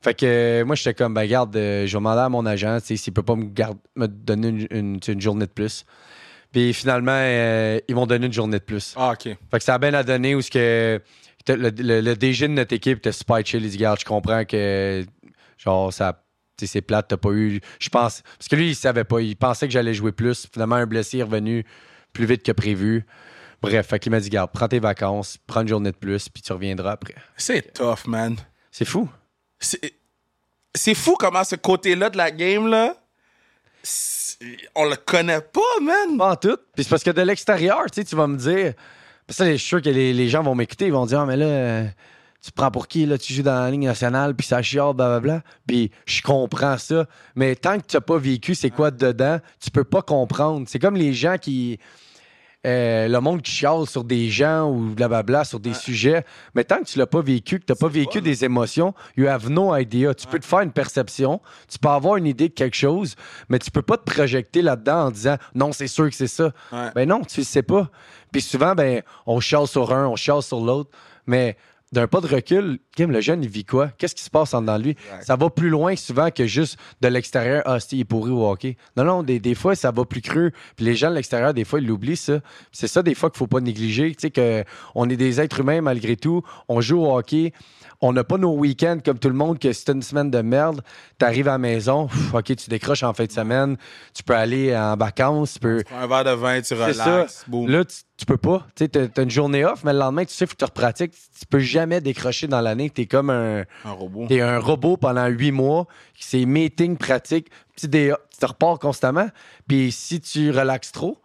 Fait 0.00 0.14
que 0.14 0.26
euh, 0.26 0.64
moi, 0.64 0.76
j'étais 0.76 0.94
comme, 0.94 1.14
ben, 1.14 1.26
garde, 1.26 1.56
euh, 1.56 1.86
je 1.86 1.92
vais 1.92 1.98
demander 1.98 2.20
à 2.20 2.28
mon 2.28 2.46
agent 2.46 2.78
s'il 2.80 3.12
peut 3.12 3.22
pas 3.22 3.34
me, 3.34 3.46
garde- 3.46 3.78
me 3.96 4.06
donner 4.06 4.68
une, 4.70 5.00
journée 5.20 5.46
de 5.46 5.50
plus. 5.50 5.84
Puis 6.52 6.72
finalement, 6.72 7.10
euh, 7.12 7.80
ils 7.88 7.94
m'ont 7.94 8.06
donné 8.06 8.26
une 8.26 8.32
journée 8.32 8.58
de 8.58 8.64
plus. 8.64 8.94
Ah, 8.96 9.12
OK. 9.12 9.24
Fait 9.24 9.58
que 9.58 9.62
ça 9.62 9.74
a 9.74 9.78
bien 9.78 9.92
à 9.94 10.02
donner 10.04 10.34
où 10.34 10.40
ce 10.40 10.50
que 10.50 11.00
le, 11.48 11.70
le, 11.70 12.00
le 12.00 12.16
DG 12.16 12.46
de 12.46 12.52
notre 12.52 12.74
équipe 12.74 12.98
était 12.98 13.12
super 13.12 13.44
chill. 13.44 13.64
Il 13.64 13.70
dit, 13.70 13.76
garde, 13.76 13.98
je 14.00 14.04
comprends 14.04 14.44
que, 14.44 15.04
genre, 15.56 15.92
ça. 15.92 16.22
C'est 16.66 16.82
plate, 16.82 17.08
t'as 17.08 17.16
pas 17.16 17.30
eu. 17.30 17.60
Je 17.78 17.88
pense. 17.88 18.22
Parce 18.38 18.48
que 18.48 18.56
lui, 18.56 18.70
il 18.70 18.74
savait 18.74 19.04
pas. 19.04 19.20
Il 19.20 19.36
pensait 19.36 19.66
que 19.66 19.72
j'allais 19.72 19.94
jouer 19.94 20.12
plus. 20.12 20.46
Finalement, 20.52 20.76
un 20.76 20.86
blessé 20.86 21.18
est 21.18 21.22
revenu 21.22 21.64
plus 22.12 22.26
vite 22.26 22.42
que 22.42 22.52
prévu. 22.52 23.06
Bref, 23.60 23.88
fait 23.88 23.98
qu'il 23.98 24.12
m'a 24.12 24.20
dit, 24.20 24.30
garde, 24.30 24.50
prends 24.52 24.68
tes 24.68 24.78
vacances, 24.78 25.36
prends 25.46 25.62
une 25.62 25.68
journée 25.68 25.90
de 25.90 25.96
plus, 25.96 26.28
puis 26.28 26.42
tu 26.42 26.52
reviendras 26.52 26.92
après. 26.92 27.14
C'est 27.36 27.72
tough, 27.72 28.06
man. 28.06 28.36
C'est 28.70 28.84
fou. 28.84 29.08
C'est 29.58 30.94
fou 30.94 31.16
comment 31.18 31.42
ce 31.42 31.56
côté-là 31.56 32.10
de 32.10 32.16
la 32.16 32.30
game, 32.30 32.68
là, 32.68 32.94
on 34.76 34.84
le 34.84 34.96
connaît 34.96 35.40
pas, 35.40 35.80
man. 35.82 36.16
Pas 36.16 36.32
en 36.32 36.36
tout. 36.36 36.56
Puis 36.74 36.84
c'est 36.84 36.90
parce 36.90 37.02
que 37.02 37.10
de 37.10 37.22
l'extérieur, 37.22 37.84
tu 37.86 38.00
sais, 38.00 38.04
tu 38.04 38.14
vas 38.14 38.26
me 38.26 38.36
dire. 38.36 38.74
Parce 39.26 39.38
que 39.38 39.44
là, 39.44 39.52
je 39.52 39.56
suis 39.56 39.68
sûr 39.68 39.82
que 39.82 39.90
les, 39.90 40.12
les 40.12 40.28
gens 40.28 40.42
vont 40.42 40.54
m'écouter. 40.54 40.86
Ils 40.86 40.92
vont 40.92 41.06
dire, 41.06 41.20
ah, 41.20 41.26
mais 41.26 41.36
là, 41.36 41.90
tu 42.42 42.50
te 42.50 42.56
prends 42.56 42.70
pour 42.70 42.86
qui? 42.88 43.04
Là, 43.06 43.18
tu 43.18 43.32
joues 43.32 43.42
dans 43.42 43.60
la 43.64 43.70
ligne 43.70 43.86
nationale, 43.86 44.34
puis 44.34 44.46
ça 44.46 44.62
chiale, 44.62 44.94
blablabla. 44.94 45.42
Puis 45.66 45.90
je 46.06 46.22
comprends 46.22 46.78
ça. 46.78 47.06
Mais 47.34 47.56
tant 47.56 47.78
que 47.78 47.86
tu 47.86 47.96
n'as 47.96 48.00
pas 48.00 48.18
vécu 48.18 48.54
c'est 48.54 48.70
quoi 48.70 48.90
dedans, 48.90 49.38
tu 49.60 49.70
peux 49.70 49.84
pas 49.84 50.02
comprendre. 50.02 50.66
C'est 50.68 50.78
comme 50.78 50.96
les 50.96 51.12
gens 51.12 51.36
qui. 51.38 51.78
euh, 52.66 53.06
le 53.08 53.20
monde 53.20 53.40
qui 53.42 53.52
chiale 53.52 53.86
sur 53.86 54.02
des 54.04 54.28
gens 54.30 54.68
ou 54.70 54.90
blablabla 54.94 55.44
sur 55.44 55.60
des 55.60 55.74
sujets. 55.74 56.24
Mais 56.54 56.64
tant 56.64 56.78
que 56.78 56.84
tu 56.84 56.98
l'as 56.98 57.06
pas 57.06 57.22
vécu, 57.22 57.60
que 57.60 57.64
tu 57.64 57.72
n'as 57.72 57.76
pas 57.76 57.88
vécu 57.88 58.20
des 58.20 58.44
émotions, 58.44 58.94
you 59.16 59.26
have 59.28 59.48
no 59.48 59.74
idea. 59.76 60.12
Tu 60.14 60.26
peux 60.26 60.38
te 60.40 60.46
faire 60.46 60.60
une 60.60 60.72
perception, 60.72 61.40
tu 61.68 61.78
peux 61.78 61.88
avoir 61.88 62.16
une 62.16 62.26
idée 62.26 62.48
de 62.48 62.54
quelque 62.54 62.76
chose, 62.76 63.14
mais 63.48 63.58
tu 63.60 63.70
peux 63.70 63.82
pas 63.82 63.96
te 63.96 64.10
projeter 64.10 64.60
là-dedans 64.62 65.06
en 65.06 65.10
disant 65.10 65.36
non, 65.54 65.72
c'est 65.72 65.86
sûr 65.86 66.08
que 66.10 66.14
c'est 66.16 66.26
ça. 66.26 66.52
Ouais. 66.72 66.90
Ben 66.94 67.08
non, 67.08 67.22
tu 67.22 67.40
le 67.40 67.44
sais 67.44 67.62
pas. 67.62 67.90
Puis 68.32 68.42
souvent, 68.42 68.74
ben, 68.74 69.02
on 69.26 69.38
chiale 69.40 69.66
sur 69.66 69.92
un, 69.92 70.06
on 70.06 70.16
chiale 70.16 70.42
sur 70.42 70.60
l'autre. 70.60 70.90
Mais 71.26 71.56
d'un 71.92 72.06
pas 72.06 72.20
de 72.20 72.26
recul, 72.26 72.78
Kim, 72.96 73.10
le 73.10 73.20
jeune, 73.20 73.42
il 73.42 73.48
vit 73.48 73.64
quoi? 73.64 73.88
Qu'est-ce 73.98 74.14
qui 74.14 74.22
se 74.22 74.30
passe 74.30 74.54
en 74.54 74.60
dedans 74.60 74.78
de 74.78 74.84
lui? 74.84 74.90
Exact. 74.90 75.24
Ça 75.24 75.36
va 75.36 75.50
plus 75.50 75.68
loin 75.70 75.96
souvent 75.96 76.30
que 76.30 76.46
juste 76.46 76.78
de 77.00 77.08
l'extérieur. 77.08 77.62
Ah, 77.66 77.80
si, 77.80 77.96
il 77.96 78.00
est 78.00 78.04
pourri 78.04 78.30
au 78.30 78.48
hockey. 78.48 78.76
Non, 78.96 79.04
non, 79.04 79.22
des, 79.22 79.40
des 79.40 79.54
fois, 79.54 79.74
ça 79.74 79.90
va 79.90 80.04
plus 80.04 80.20
creux. 80.20 80.50
Puis 80.76 80.84
les 80.84 80.94
gens 80.94 81.10
de 81.10 81.14
l'extérieur, 81.14 81.54
des 81.54 81.64
fois, 81.64 81.80
ils 81.80 81.86
l'oublient, 81.86 82.16
ça. 82.16 82.40
C'est 82.72 82.88
ça, 82.88 83.02
des 83.02 83.14
fois, 83.14 83.30
qu'il 83.30 83.38
faut 83.38 83.46
pas 83.46 83.60
négliger. 83.60 84.10
Tu 84.10 84.22
sais, 84.22 84.30
que 84.30 84.64
on 84.94 85.08
est 85.08 85.16
des 85.16 85.40
êtres 85.40 85.60
humains 85.60 85.80
malgré 85.80 86.16
tout. 86.16 86.42
On 86.68 86.80
joue 86.80 87.00
au 87.00 87.16
hockey. 87.16 87.52
On 88.00 88.12
n'a 88.12 88.22
pas 88.22 88.38
nos 88.38 88.52
week-ends 88.54 88.98
comme 89.04 89.18
tout 89.18 89.28
le 89.28 89.34
monde, 89.34 89.58
que 89.58 89.72
c'est 89.72 89.90
une 89.90 90.02
semaine 90.02 90.30
de 90.30 90.40
merde. 90.40 90.82
Tu 91.18 91.24
arrives 91.24 91.48
à 91.48 91.52
la 91.52 91.58
maison, 91.58 92.06
pff, 92.06 92.32
OK, 92.32 92.44
tu 92.54 92.70
décroches 92.70 93.02
en 93.02 93.12
fin 93.12 93.24
de 93.24 93.32
semaine, 93.32 93.76
tu 94.14 94.22
peux 94.22 94.34
aller 94.36 94.76
en 94.76 94.96
vacances, 94.96 95.54
tu 95.54 95.58
peux. 95.58 95.82
Prends 95.84 95.98
un 95.98 96.06
verre 96.06 96.24
de 96.24 96.30
vin, 96.30 96.60
tu 96.60 96.74
relaxes. 96.74 97.44
boum. 97.48 97.68
Là, 97.68 97.84
tu, 97.84 97.96
tu 98.16 98.24
peux 98.24 98.36
pas. 98.36 98.64
Tu 98.76 98.84
sais, 98.84 99.08
t'as 99.08 99.22
une 99.24 99.30
journée 99.30 99.64
off, 99.64 99.82
mais 99.82 99.92
le 99.92 99.98
lendemain, 99.98 100.24
tu 100.24 100.32
sais, 100.32 100.46
faut 100.46 100.52
que 100.52 100.58
tu 100.58 100.64
repratiques. 100.64 101.10
Tu 101.12 101.46
peux 101.46 101.58
jamais 101.58 102.00
décrocher 102.00 102.46
dans 102.46 102.60
l'année. 102.60 102.88
T'es 102.88 103.06
comme 103.06 103.30
un. 103.30 103.64
un 103.84 103.90
robot. 103.90 104.26
T'es 104.28 104.40
un 104.42 104.60
robot 104.60 104.96
pendant 104.96 105.26
huit 105.26 105.50
mois. 105.52 105.86
C'est 106.18 106.44
meeting, 106.44 106.96
pratique. 106.96 107.48
Des- 107.82 108.14
tu 108.30 108.38
te 108.38 108.46
repars 108.46 108.78
constamment. 108.78 109.28
Puis 109.66 109.90
si 109.90 110.20
tu 110.20 110.52
relaxes 110.52 110.92
trop, 110.92 111.18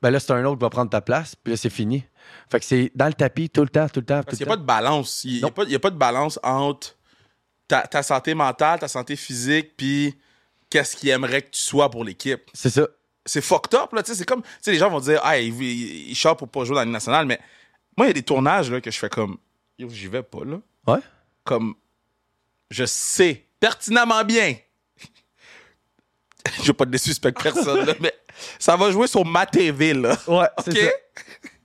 ben 0.00 0.10
là, 0.10 0.20
c'est 0.20 0.32
un 0.32 0.44
autre 0.44 0.58
qui 0.58 0.62
va 0.62 0.70
prendre 0.70 0.90
ta 0.90 1.00
place. 1.00 1.34
Puis 1.34 1.52
là, 1.52 1.56
c'est 1.56 1.70
fini. 1.70 2.04
Fait 2.50 2.58
que 2.60 2.66
c'est 2.66 2.90
dans 2.94 3.06
le 3.06 3.14
tapis 3.14 3.48
tout 3.48 3.62
le 3.62 3.68
temps, 3.68 3.88
tout 3.88 4.00
le 4.00 4.06
temps. 4.06 4.22
Parce 4.22 4.36
qu'il 4.36 4.44
n'y 4.46 4.52
a 4.52 4.56
pas 4.56 4.60
de 4.60 4.66
balance. 4.66 5.22
Il 5.24 5.36
n'y 5.36 5.44
a, 5.44 5.50
pas- 5.50 5.62
il 5.64 5.70
y 5.70 5.74
a 5.76 5.78
pas 5.78 5.90
de 5.90 5.96
balance 5.96 6.38
entre 6.42 6.96
ta, 7.68 7.86
ta 7.86 8.02
santé 8.02 8.34
mentale, 8.34 8.80
ta 8.80 8.88
santé 8.88 9.14
physique, 9.14 9.76
puis 9.76 10.18
qu'est-ce 10.68 10.96
qu'il 10.96 11.10
aimerait 11.10 11.42
que 11.42 11.50
tu 11.50 11.60
sois 11.60 11.88
pour 11.90 12.02
l'équipe. 12.04 12.42
C'est 12.52 12.70
ça. 12.70 12.88
C'est 13.24 13.40
fucked 13.42 13.74
up, 13.74 13.92
là. 13.92 14.02
Tu 14.02 14.10
sais, 14.12 14.18
c'est 14.18 14.24
comme. 14.24 14.42
Tu 14.42 14.48
sais, 14.62 14.72
les 14.72 14.78
gens 14.78 14.90
vont 14.90 14.98
dire, 14.98 15.20
ah, 15.22 15.38
il, 15.38 15.54
il, 15.62 16.10
il 16.10 16.16
pour 16.36 16.48
pas 16.48 16.64
jouer 16.64 16.74
dans 16.74 16.80
la 16.80 16.84
Ligue 16.86 16.92
nationale, 16.94 17.26
mais 17.26 17.38
moi, 17.96 18.06
il 18.06 18.08
y 18.08 18.10
a 18.10 18.14
des 18.14 18.22
tournages, 18.22 18.70
là, 18.70 18.80
que 18.80 18.90
je 18.90 18.98
fais 18.98 19.10
comme, 19.10 19.36
yo, 19.78 19.88
j'y 19.90 20.08
vais 20.08 20.22
pas, 20.22 20.44
là. 20.44 20.58
Ouais. 20.86 21.00
Comme, 21.44 21.74
je 22.70 22.84
sais 22.86 23.46
pertinemment 23.60 24.24
bien. 24.24 24.56
je 26.62 26.68
veux 26.68 26.72
pas 26.72 26.86
désuspecter 26.86 27.42
personne, 27.52 27.84
là, 27.86 27.94
mais 28.00 28.14
ça 28.58 28.74
va 28.76 28.90
jouer 28.90 29.06
sur 29.06 29.24
ma 29.24 29.46
TV, 29.46 29.92
là. 29.94 30.16
Ouais, 30.26 30.48
c'est 30.64 30.72
ça. 30.86 30.90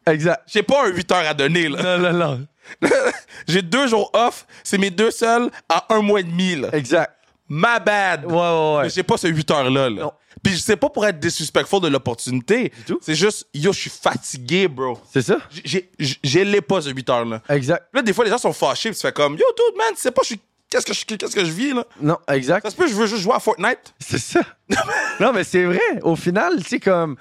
Exact. 0.08 0.44
J'ai 0.48 0.64
pas 0.64 0.86
un 0.86 0.90
8 0.90 1.12
heures 1.12 1.28
à 1.28 1.34
donner, 1.34 1.68
là. 1.70 1.98
Non, 1.98 2.12
non, 2.12 2.14
non. 2.14 2.48
J'ai 3.48 3.62
deux 3.62 3.88
jours 3.88 4.10
off. 4.14 4.46
C'est 4.64 4.78
mes 4.78 4.90
deux 4.90 5.12
seuls 5.12 5.50
à 5.70 5.86
un 5.94 6.02
mois 6.02 6.20
et 6.20 6.24
demi. 6.24 6.56
Là. 6.56 6.70
Exact. 6.74 7.12
My 7.48 7.80
bad. 7.86 8.26
Ouais, 8.26 8.32
ouais, 8.34 8.76
ouais. 8.78 8.84
Mais 8.84 8.90
j'ai 8.90 9.04
pas 9.04 9.18
ce 9.18 9.28
8 9.28 9.52
heures-là. 9.52 9.90
Là. 9.90 10.02
Non. 10.04 10.12
Puis 10.42 10.60
sais 10.60 10.76
pas 10.76 10.90
pour 10.90 11.06
être 11.06 11.20
disrespectful 11.20 11.80
de 11.82 11.88
l'opportunité. 11.88 12.72
C'est 13.02 13.16
juste, 13.16 13.48
yo, 13.54 13.72
je 13.72 13.80
suis 13.82 13.90
fatigué, 13.90 14.68
bro. 14.68 15.00
C'est 15.12 15.22
ça. 15.22 15.38
J'ai- 15.64 16.44
l'ai 16.44 16.62
pas 16.62 16.82
ce 16.82 16.90
8 16.90 17.10
heures-là. 17.10 17.42
Exact. 17.50 17.88
Là, 17.94 18.02
des 18.02 18.14
fois, 18.14 18.26
les 18.26 18.32
gens 18.32 18.38
sont 18.38 18.54
fâchés. 18.54 18.90
Puis 18.90 18.98
tu 19.00 19.02
fais 19.08 19.14
comme, 19.14 19.34
yo, 19.34 19.46
dude, 19.58 19.78
man, 19.78 19.88
tu 19.96 20.02
sais 20.02 20.12
pas, 20.12 20.22
je 20.24 20.28
suis. 20.30 20.40
Qu'est-ce 20.70 20.86
que 20.86 20.94
je, 20.94 21.06
qu'est-ce 21.06 21.36
que 21.36 21.46
je 21.46 21.52
vis, 21.52 21.74
là? 21.74 21.86
Non, 22.02 22.18
exact. 22.28 22.64
Ça 22.64 22.72
se 22.72 22.76
peut, 22.76 22.88
je 22.88 22.94
veux 22.96 23.06
juste 23.06 23.22
jouer 23.22 23.36
à 23.36 23.40
Fortnite. 23.40 23.94
C'est 24.00 24.18
ça. 24.18 24.42
non, 25.20 25.32
mais 25.32 25.44
c'est 25.44 25.64
vrai. 25.64 25.80
Au 26.02 26.16
final, 26.16 26.58
tu 26.64 26.70
sais, 26.70 26.80
comme 26.80 27.16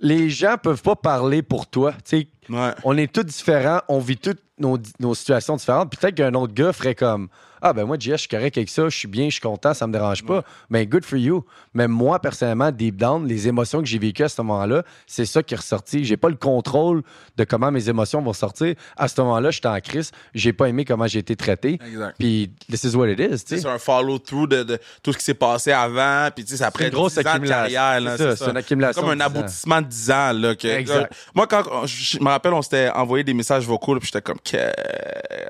les 0.00 0.30
gens 0.30 0.56
peuvent 0.60 0.82
pas 0.82 0.96
parler 0.96 1.42
pour 1.42 1.66
toi. 1.66 1.92
Tu 2.04 2.28
Ouais. 2.48 2.70
on 2.84 2.96
est 2.96 3.12
tous 3.12 3.22
différents, 3.24 3.80
on 3.88 3.98
vit 4.00 4.16
toutes 4.16 4.40
nos, 4.58 4.78
nos 4.98 5.14
situations 5.14 5.56
différentes. 5.56 5.96
Peut-être 5.96 6.14
qu'un 6.16 6.34
autre 6.34 6.52
gars 6.54 6.72
ferait 6.72 6.94
comme 6.94 7.28
Ah, 7.62 7.72
ben 7.74 7.84
moi, 7.84 7.96
JS, 7.98 8.12
je 8.12 8.16
suis 8.16 8.28
correct 8.28 8.56
avec 8.56 8.70
ça, 8.70 8.88
je 8.88 8.96
suis 8.96 9.06
bien, 9.08 9.26
je 9.26 9.32
suis 9.32 9.40
content, 9.42 9.74
ça 9.74 9.86
me 9.86 9.92
dérange 9.92 10.24
pas. 10.24 10.42
Mais 10.70 10.86
good 10.86 11.04
for 11.04 11.18
you. 11.18 11.44
Mais 11.74 11.88
moi, 11.88 12.18
personnellement, 12.18 12.70
deep 12.72 12.96
down, 12.96 13.26
les 13.26 13.48
émotions 13.48 13.80
que 13.80 13.86
j'ai 13.86 13.98
vécues 13.98 14.22
à 14.24 14.28
ce 14.30 14.40
moment-là, 14.40 14.82
c'est 15.06 15.26
ça 15.26 15.42
qui 15.42 15.52
est 15.52 15.58
ressorti. 15.58 16.04
J'ai 16.04 16.16
pas 16.16 16.30
le 16.30 16.36
contrôle 16.36 17.02
de 17.36 17.44
comment 17.44 17.70
mes 17.70 17.88
émotions 17.90 18.22
vont 18.22 18.32
sortir. 18.32 18.74
À 18.96 19.08
ce 19.08 19.20
moment-là, 19.20 19.50
j'étais 19.50 19.68
en 19.68 19.78
crise. 19.80 20.10
J'ai 20.34 20.54
pas 20.54 20.68
aimé 20.70 20.86
comment 20.86 21.06
j'ai 21.06 21.18
été 21.18 21.36
traité. 21.36 21.78
Exact. 21.86 22.16
Puis, 22.18 22.50
this 22.70 22.84
is 22.84 22.96
what 22.96 23.08
it 23.08 23.20
is. 23.20 23.42
C'est 23.46 23.66
un 23.66 23.78
follow-through 23.78 24.48
de, 24.48 24.62
de 24.62 24.78
tout 25.02 25.12
ce 25.12 25.18
qui 25.18 25.24
s'est 25.24 25.34
passé 25.34 25.70
avant. 25.72 26.30
Puis, 26.34 26.44
tu 26.46 26.56
sais, 26.56 26.64
après 26.64 26.86
une 26.86 26.92
grosse 26.92 27.14
10 27.14 27.18
ans 27.20 27.22
de 27.24 27.28
accumulation. 27.28 27.74
carrière. 27.74 28.00
là, 28.00 28.16
C'est 28.36 28.50
une 28.50 28.56
accumulation 28.56 29.02
Comme 29.02 29.10
un 29.10 29.16
de 29.16 29.18
10 29.20 29.24
ans. 29.24 29.38
aboutissement 29.38 29.80
de 29.82 29.86
10 29.86 30.10
ans. 30.10 30.32
Là, 30.32 30.54
que- 30.54 30.66
Exact. 30.68 31.12
moi, 31.34 31.46
quand 31.46 31.62
on- 31.70 31.86
je 31.86 32.18
me 32.18 32.28
rappelle, 32.40 32.52
on 32.54 32.62
s'était 32.62 32.90
envoyé 32.90 33.24
des 33.24 33.34
messages 33.34 33.66
vocaux. 33.66 33.96
Puis, 33.98 34.06
j'étais 34.12 34.22
comme, 34.22 34.38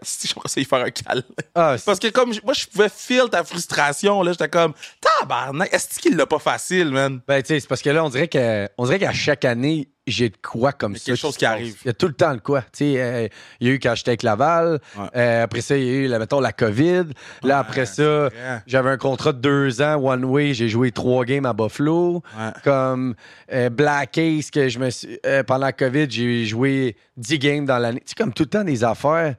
si 0.02 0.28
j'aimerais 0.28 0.48
ça 0.48 0.60
y 0.60 0.64
faire 0.64 0.80
un 0.84 0.90
câlin? 0.90 1.22
Ah, 1.54 1.76
Parce 1.84 1.98
que, 1.98 2.08
comme 2.08 2.32
moi, 2.44 2.54
je 2.54 2.66
pouvais 2.66 2.88
feel 2.88 3.28
ta 3.30 3.44
frustration. 3.44 4.22
là 4.22 4.32
J'étais 4.32 4.48
comme, 4.48 4.72
tabarnak, 5.00 5.72
est-ce 5.72 5.98
qu'il 5.98 6.16
l'a 6.16 6.26
pas 6.26 6.38
facile, 6.38 6.90
man? 6.90 7.20
Ben, 7.26 7.42
tu 7.42 7.48
sais, 7.48 7.60
c'est 7.60 7.68
parce 7.68 7.82
que 7.82 7.90
là, 7.90 8.04
on 8.04 8.08
dirait 8.08 8.28
que- 8.28 8.68
on 8.78 8.84
dirait 8.86 8.98
qu'à 8.98 9.12
chaque 9.12 9.44
année, 9.44 9.88
j'ai 10.10 10.28
de 10.28 10.36
quoi 10.42 10.72
comme 10.72 10.96
ça. 10.96 11.04
quelque 11.06 11.16
chose 11.16 11.34
se 11.34 11.38
qui 11.38 11.46
arrive. 11.46 11.76
Il 11.84 11.88
y 11.88 11.90
a 11.90 11.94
tout 11.94 12.08
le 12.08 12.14
temps 12.14 12.34
de 12.34 12.40
quoi. 12.40 12.62
Tu 12.62 12.68
sais, 12.72 13.00
euh, 13.00 13.28
il 13.60 13.68
y 13.68 13.70
a 13.70 13.74
eu 13.74 13.78
quand 13.78 13.94
j'étais 13.94 14.10
avec 14.10 14.22
Laval. 14.22 14.80
Ouais. 14.96 15.06
Euh, 15.16 15.44
après 15.44 15.60
ça, 15.60 15.76
il 15.76 15.84
y 15.84 15.88
a 15.88 15.92
eu, 15.92 16.06
là, 16.06 16.18
mettons, 16.18 16.40
la 16.40 16.52
COVID. 16.52 17.04
Là, 17.42 17.58
après 17.58 17.86
ça, 17.86 18.28
j'avais 18.66 18.90
un 18.90 18.96
contrat 18.98 19.32
de 19.32 19.38
deux 19.38 19.82
ans, 19.82 19.96
one 19.96 20.24
way. 20.24 20.54
J'ai 20.54 20.68
joué 20.68 20.92
trois 20.92 21.24
games 21.24 21.46
à 21.46 21.52
Buffalo. 21.52 22.22
Ouais. 22.38 22.50
Comme 22.64 23.14
euh, 23.52 23.70
Black 23.70 24.18
Ace, 24.18 24.50
que 24.50 24.68
je 24.68 24.78
me 24.78 24.90
suis, 24.90 25.18
pendant 25.46 25.66
la 25.66 25.72
COVID, 25.72 26.06
j'ai 26.10 26.44
joué 26.44 26.96
10 27.16 27.38
games 27.38 27.64
dans 27.66 27.78
l'année. 27.78 28.00
Tu 28.00 28.10
sais, 28.10 28.14
comme 28.14 28.32
tout 28.32 28.44
le 28.44 28.48
temps 28.48 28.64
des 28.64 28.84
affaires 28.84 29.34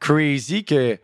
crazy 0.00 0.64
que 0.64 0.98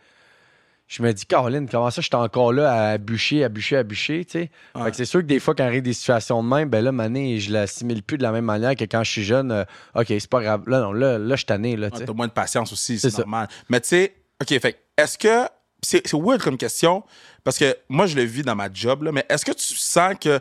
je 0.94 1.02
me 1.02 1.10
dis, 1.12 1.24
Caroline, 1.24 1.66
comment 1.68 1.90
ça, 1.90 2.02
je 2.02 2.06
suis 2.06 2.14
encore 2.14 2.52
là 2.52 2.90
à 2.90 2.98
bûcher, 2.98 3.44
à 3.44 3.48
bûcher, 3.48 3.78
à 3.78 3.82
bûcher, 3.82 4.24
tu 4.26 4.32
sais? 4.32 4.50
Ouais. 4.74 4.84
Fait 4.84 4.90
que 4.90 4.96
c'est 4.98 5.04
sûr 5.06 5.20
que 5.20 5.26
des 5.26 5.40
fois, 5.40 5.54
quand 5.54 5.64
arrive 5.64 5.82
des 5.82 5.94
situations 5.94 6.42
de 6.42 6.48
même, 6.48 6.68
ben 6.68 6.84
là, 6.84 6.92
mané, 6.92 7.38
je 7.40 7.50
l'assimile 7.50 8.02
plus 8.02 8.18
de 8.18 8.22
la 8.22 8.30
même 8.32 8.44
manière 8.44 8.76
que 8.76 8.84
quand 8.84 9.02
je 9.02 9.10
suis 9.10 9.24
jeune. 9.24 9.50
euh, 9.52 9.64
OK, 9.94 10.06
c'est 10.08 10.28
pas 10.28 10.42
grave. 10.42 10.68
Là, 10.68 10.80
non, 10.80 10.92
là, 10.92 11.16
là 11.18 11.30
je 11.34 11.36
suis 11.38 11.46
tanné, 11.46 11.76
là, 11.76 11.88
tu 11.88 11.94
Ouais, 11.94 12.00
sais. 12.00 12.06
T'as 12.06 12.12
moins 12.12 12.26
de 12.28 12.32
patience 12.32 12.72
aussi, 12.72 12.98
C'est 12.98 13.08
ça. 13.10 13.18
normal. 13.20 13.48
Mais 13.70 13.80
tu 13.80 13.88
sais, 13.88 14.14
OK, 14.42 14.48
fait 14.60 14.78
est-ce 14.98 15.16
que. 15.16 15.48
C'est 15.84 16.06
c'est 16.06 16.16
weird 16.16 16.40
comme 16.42 16.56
question, 16.58 17.02
parce 17.42 17.58
que 17.58 17.76
moi, 17.88 18.06
je 18.06 18.14
le 18.14 18.22
vis 18.22 18.42
dans 18.42 18.54
ma 18.54 18.68
job, 18.72 19.02
là, 19.02 19.10
mais 19.10 19.24
est-ce 19.28 19.44
que 19.44 19.50
tu 19.50 19.74
sens 19.74 20.14
que 20.20 20.38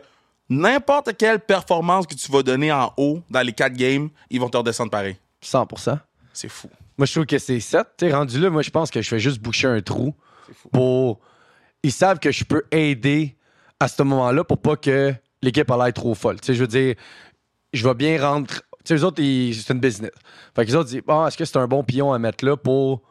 n'importe 0.48 1.16
quelle 1.16 1.40
performance 1.40 2.06
que 2.06 2.14
tu 2.14 2.30
vas 2.30 2.42
donner 2.42 2.70
en 2.72 2.92
haut 2.96 3.20
dans 3.30 3.40
les 3.40 3.52
quatre 3.52 3.72
games, 3.74 4.08
ils 4.30 4.40
vont 4.40 4.48
te 4.48 4.56
redescendre 4.56 4.90
pareil? 4.90 5.16
100% 5.44 5.98
C'est 6.32 6.48
fou. 6.48 6.68
Moi, 6.98 7.06
je 7.06 7.12
trouve 7.12 7.26
que 7.26 7.38
c'est 7.38 7.58
7. 7.58 7.86
Tu 7.98 8.06
sais, 8.06 8.12
rendu 8.14 8.38
là, 8.38 8.50
moi, 8.50 8.62
je 8.62 8.70
pense 8.70 8.90
que 8.90 9.00
je 9.02 9.08
fais 9.08 9.18
juste 9.18 9.40
boucher 9.40 9.66
un 9.66 9.80
trou 9.80 10.14
pour. 10.72 11.20
Ils 11.82 11.92
savent 11.92 12.18
que 12.18 12.30
je 12.30 12.44
peux 12.44 12.62
aider 12.70 13.36
à 13.80 13.88
ce 13.88 14.02
moment-là 14.02 14.44
pour 14.44 14.58
pas 14.58 14.76
que 14.76 15.12
l'équipe 15.42 15.70
a 15.70 15.76
l'air 15.76 15.92
trop 15.92 16.14
folle. 16.14 16.40
Tu 16.40 16.46
sais, 16.46 16.54
je 16.54 16.60
veux 16.60 16.68
dire, 16.68 16.94
je 17.72 17.86
vais 17.86 17.94
bien 17.94 18.20
rendre. 18.20 18.46
Tu 18.46 18.60
sais, 18.84 18.94
eux 18.94 19.04
autres, 19.04 19.16
c'est 19.20 19.72
une 19.72 19.80
business. 19.80 20.12
Fait 20.54 20.64
que 20.64 20.70
les 20.70 20.76
autres 20.76 20.90
disent, 20.90 21.02
bon, 21.06 21.26
est-ce 21.26 21.36
que 21.36 21.44
c'est 21.44 21.56
un 21.56 21.66
bon 21.66 21.82
pion 21.82 22.12
à 22.12 22.18
mettre 22.18 22.44
là 22.44 22.56
pour 22.56 23.02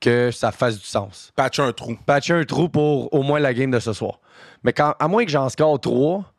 que 0.00 0.30
ça 0.30 0.52
fasse 0.52 0.78
du 0.78 0.84
sens? 0.84 1.32
Patch 1.36 1.58
un 1.58 1.72
trou. 1.72 1.96
patcher 2.06 2.34
un 2.34 2.44
trou 2.44 2.68
pour 2.68 3.12
au 3.14 3.22
moins 3.22 3.40
la 3.40 3.54
game 3.54 3.70
de 3.70 3.78
ce 3.78 3.92
soir. 3.92 4.20
Mais 4.62 4.72
quand, 4.72 4.94
à 4.98 5.08
moins 5.08 5.24
que 5.24 5.30
j'en 5.30 5.48
score 5.48 5.80
trois, 5.80 6.31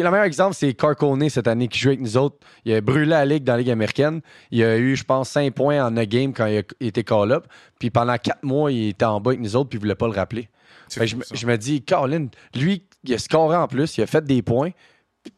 le 0.00 0.10
meilleur 0.10 0.24
exemple, 0.24 0.54
c'est 0.54 0.72
Carcone 0.74 1.28
cette 1.28 1.48
année 1.48 1.68
qui 1.68 1.78
joue 1.78 1.88
avec 1.88 2.00
nous 2.00 2.16
autres. 2.16 2.36
Il 2.64 2.72
a 2.74 2.80
brûlé 2.80 3.06
la 3.06 3.24
ligue 3.24 3.44
dans 3.44 3.52
la 3.54 3.58
Ligue 3.58 3.70
américaine. 3.70 4.20
Il 4.50 4.62
a 4.62 4.76
eu, 4.78 4.96
je 4.96 5.04
pense, 5.04 5.28
5 5.30 5.52
points 5.54 5.84
en 5.84 5.96
a 5.96 6.06
game 6.06 6.32
quand 6.32 6.46
il, 6.46 6.58
a, 6.58 6.62
était 6.80 7.04
call-up. 7.04 7.46
Puis 7.78 7.90
pendant 7.90 8.16
4 8.16 8.42
mois, 8.42 8.70
il 8.72 8.88
était 8.90 9.04
en 9.04 9.20
bas 9.20 9.30
avec 9.32 9.40
nous 9.40 9.56
autres, 9.56 9.70
puis 9.70 9.78
il 9.78 9.80
voulait 9.80 9.94
pas 9.94 10.06
le 10.06 10.14
rappeler. 10.14 10.48
Fait 10.88 11.00
fou, 11.00 11.06
je, 11.06 11.16
me- 11.16 11.24
ça. 11.24 11.34
je 11.34 11.46
me 11.46 11.56
dis, 11.58 11.82
Colin, 11.84 12.26
lui, 12.54 12.84
il 13.04 13.14
a 13.14 13.18
scoré 13.18 13.56
en 13.56 13.66
plus, 13.66 13.96
il 13.98 14.02
a 14.02 14.06
fait 14.06 14.24
des 14.24 14.42
points. 14.42 14.70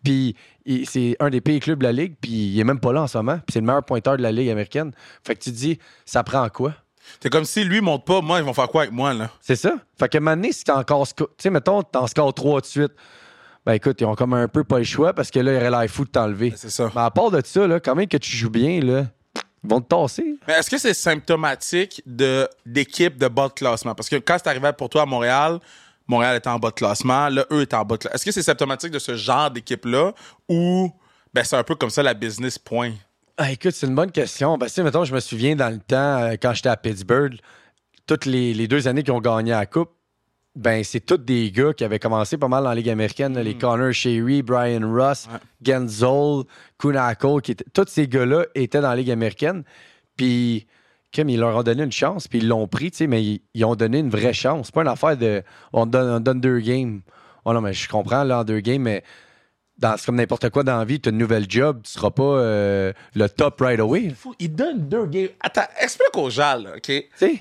Puis 0.02 0.34
c'est 0.86 1.16
un 1.20 1.30
des 1.30 1.40
pires 1.40 1.60
clubs 1.60 1.78
de 1.78 1.84
la 1.84 1.92
Ligue, 1.92 2.14
puis 2.20 2.30
il 2.30 2.58
est 2.58 2.64
même 2.64 2.80
pas 2.80 2.92
là 2.92 3.02
en 3.02 3.06
ce 3.06 3.18
moment. 3.18 3.36
Puis 3.36 3.52
c'est 3.52 3.60
le 3.60 3.66
meilleur 3.66 3.84
pointeur 3.84 4.16
de 4.16 4.22
la 4.22 4.32
Ligue 4.32 4.48
américaine. 4.50 4.92
Fait 5.22 5.34
que 5.34 5.42
tu 5.42 5.50
te 5.50 5.56
dis, 5.56 5.78
ça 6.04 6.22
prend 6.22 6.48
quoi? 6.48 6.74
C'est 7.20 7.28
comme 7.28 7.44
si 7.44 7.64
lui 7.64 7.82
monte 7.82 8.06
pas, 8.06 8.22
moi, 8.22 8.38
ils 8.38 8.44
vont 8.44 8.54
faire 8.54 8.68
quoi 8.68 8.82
avec 8.82 8.94
moi, 8.94 9.12
là? 9.12 9.30
C'est 9.40 9.56
ça. 9.56 9.74
Fait 9.98 10.08
que 10.08 10.16
maintenant, 10.18 10.48
si 10.50 10.64
t'en 10.64 10.78
encore. 10.80 11.06
Tu 11.14 11.24
sais, 11.36 11.50
mettons, 11.50 11.82
t'en 11.82 12.06
scores 12.06 12.32
trois 12.32 12.62
de 12.62 12.66
suite. 12.66 12.92
Ben 13.66 13.72
écoute, 13.72 14.00
ils 14.00 14.04
ont 14.04 14.14
comme 14.14 14.34
un 14.34 14.48
peu 14.48 14.62
pas 14.62 14.78
le 14.78 14.84
choix 14.84 15.14
parce 15.14 15.30
que 15.30 15.40
là, 15.40 15.52
il 15.52 15.56
aurait 15.56 15.70
l'air 15.70 15.90
fou 15.90 16.04
de 16.04 16.10
t'enlever. 16.10 16.52
C'est 16.56 16.70
ça. 16.70 16.90
Mais 16.94 17.00
à 17.00 17.10
part 17.10 17.30
de 17.30 17.40
ça, 17.44 17.66
là, 17.66 17.80
quand 17.80 17.94
même 17.94 18.08
que 18.08 18.18
tu 18.18 18.36
joues 18.36 18.50
bien, 18.50 18.80
là, 18.80 19.06
ils 19.62 19.70
vont 19.70 19.80
te 19.80 19.88
tasser. 19.88 20.36
Mais 20.46 20.54
est-ce 20.54 20.68
que 20.68 20.76
c'est 20.76 20.92
symptomatique 20.92 22.02
de, 22.04 22.46
d'équipe 22.66 23.16
de 23.16 23.28
bas 23.28 23.48
de 23.48 23.54
classement? 23.54 23.94
Parce 23.94 24.10
que 24.10 24.16
quand 24.16 24.36
c'est 24.42 24.50
arrivé 24.50 24.70
pour 24.76 24.90
toi 24.90 25.02
à 25.02 25.06
Montréal, 25.06 25.60
Montréal 26.06 26.36
était 26.36 26.48
en 26.48 26.58
bas 26.58 26.68
de 26.68 26.74
classement, 26.74 27.30
là, 27.30 27.46
eux 27.50 27.62
étaient 27.62 27.76
en 27.76 27.84
bas 27.86 27.96
de 27.96 28.00
classement. 28.02 28.14
Est-ce 28.14 28.26
que 28.26 28.32
c'est 28.32 28.42
symptomatique 28.42 28.90
de 28.90 28.98
ce 28.98 29.16
genre 29.16 29.50
d'équipe-là 29.50 30.12
ou 30.50 30.92
ben, 31.32 31.42
c'est 31.42 31.56
un 31.56 31.64
peu 31.64 31.74
comme 31.74 31.90
ça 31.90 32.02
la 32.02 32.12
business 32.12 32.58
point? 32.58 32.92
Ah, 33.38 33.50
écoute, 33.50 33.72
c'est 33.72 33.86
une 33.86 33.94
bonne 33.94 34.12
question. 34.12 34.58
Parce 34.58 34.74
que, 34.74 34.82
mettons, 34.82 35.04
je 35.04 35.14
me 35.14 35.20
souviens 35.20 35.56
dans 35.56 35.70
le 35.70 35.78
temps, 35.78 36.18
euh, 36.18 36.34
quand 36.40 36.52
j'étais 36.52 36.68
à 36.68 36.76
Pittsburgh, 36.76 37.36
toutes 38.06 38.26
les, 38.26 38.52
les 38.52 38.68
deux 38.68 38.86
années 38.86 39.02
qu'ils 39.02 39.14
ont 39.14 39.20
gagné 39.20 39.52
la 39.52 39.64
Coupe, 39.64 39.90
ben, 40.56 40.84
c'est 40.84 41.00
tous 41.00 41.16
des 41.18 41.50
gars 41.50 41.72
qui 41.72 41.82
avaient 41.84 41.98
commencé 41.98 42.38
pas 42.38 42.46
mal 42.48 42.62
dans 42.62 42.68
la 42.70 42.74
Ligue 42.76 42.90
américaine. 42.90 43.34
là, 43.34 43.42
Les 43.42 43.54
Connor 43.58 43.92
Sherry, 43.92 44.42
Brian 44.42 44.80
Russ, 44.82 45.26
Ouais. 45.32 45.38
Genzol, 45.62 46.44
Kunako, 46.78 47.40
qui 47.40 47.52
étaient, 47.52 47.64
tous 47.72 47.86
ces 47.88 48.06
gars-là 48.06 48.46
étaient 48.54 48.80
dans 48.80 48.90
la 48.90 48.96
Ligue 48.96 49.10
américaine. 49.10 49.64
Puis, 50.16 50.66
comme 51.14 51.28
ils 51.28 51.40
leur 51.40 51.56
ont 51.56 51.62
donné 51.62 51.82
une 51.82 51.92
chance, 51.92 52.28
puis 52.28 52.38
ils 52.38 52.48
l'ont 52.48 52.68
pris, 52.68 52.90
tu 52.90 52.98
sais, 52.98 53.06
mais 53.06 53.22
ils, 53.24 53.40
ils 53.54 53.64
ont 53.64 53.74
donné 53.74 53.98
une 53.98 54.10
vraie 54.10 54.32
chance. 54.32 54.66
C'est 54.66 54.74
pas 54.74 54.82
une 54.82 54.88
affaire 54.88 55.16
de 55.16 55.42
on 55.72 55.86
donne, 55.86 56.08
on 56.16 56.20
donne 56.20 56.40
deux 56.40 56.60
games. 56.60 57.00
Oh 57.44 57.52
non, 57.52 57.60
mais 57.60 57.72
je 57.72 57.88
comprends, 57.88 58.24
là, 58.24 58.40
en 58.40 58.44
deux 58.44 58.60
games, 58.60 58.82
mais 58.82 59.02
dans, 59.84 59.96
c'est 59.98 60.06
comme 60.06 60.16
n'importe 60.16 60.48
quoi 60.50 60.62
dans 60.62 60.78
la 60.78 60.84
vie, 60.84 60.98
tu 60.98 61.08
as 61.08 61.12
une 61.12 61.18
nouvelle 61.18 61.44
job, 61.48 61.80
tu 61.84 61.92
seras 61.92 62.10
pas 62.10 62.22
euh, 62.22 62.92
le 63.14 63.28
top 63.28 63.60
right 63.60 63.78
away. 63.78 64.14
Fou, 64.18 64.34
Il 64.38 64.54
donne 64.54 64.88
deux 64.88 65.06
games. 65.06 65.28
Attends, 65.40 65.66
explique 65.80 66.16
aux 66.16 66.30
gens, 66.30 66.56
là, 66.56 66.70
OK? 66.76 66.92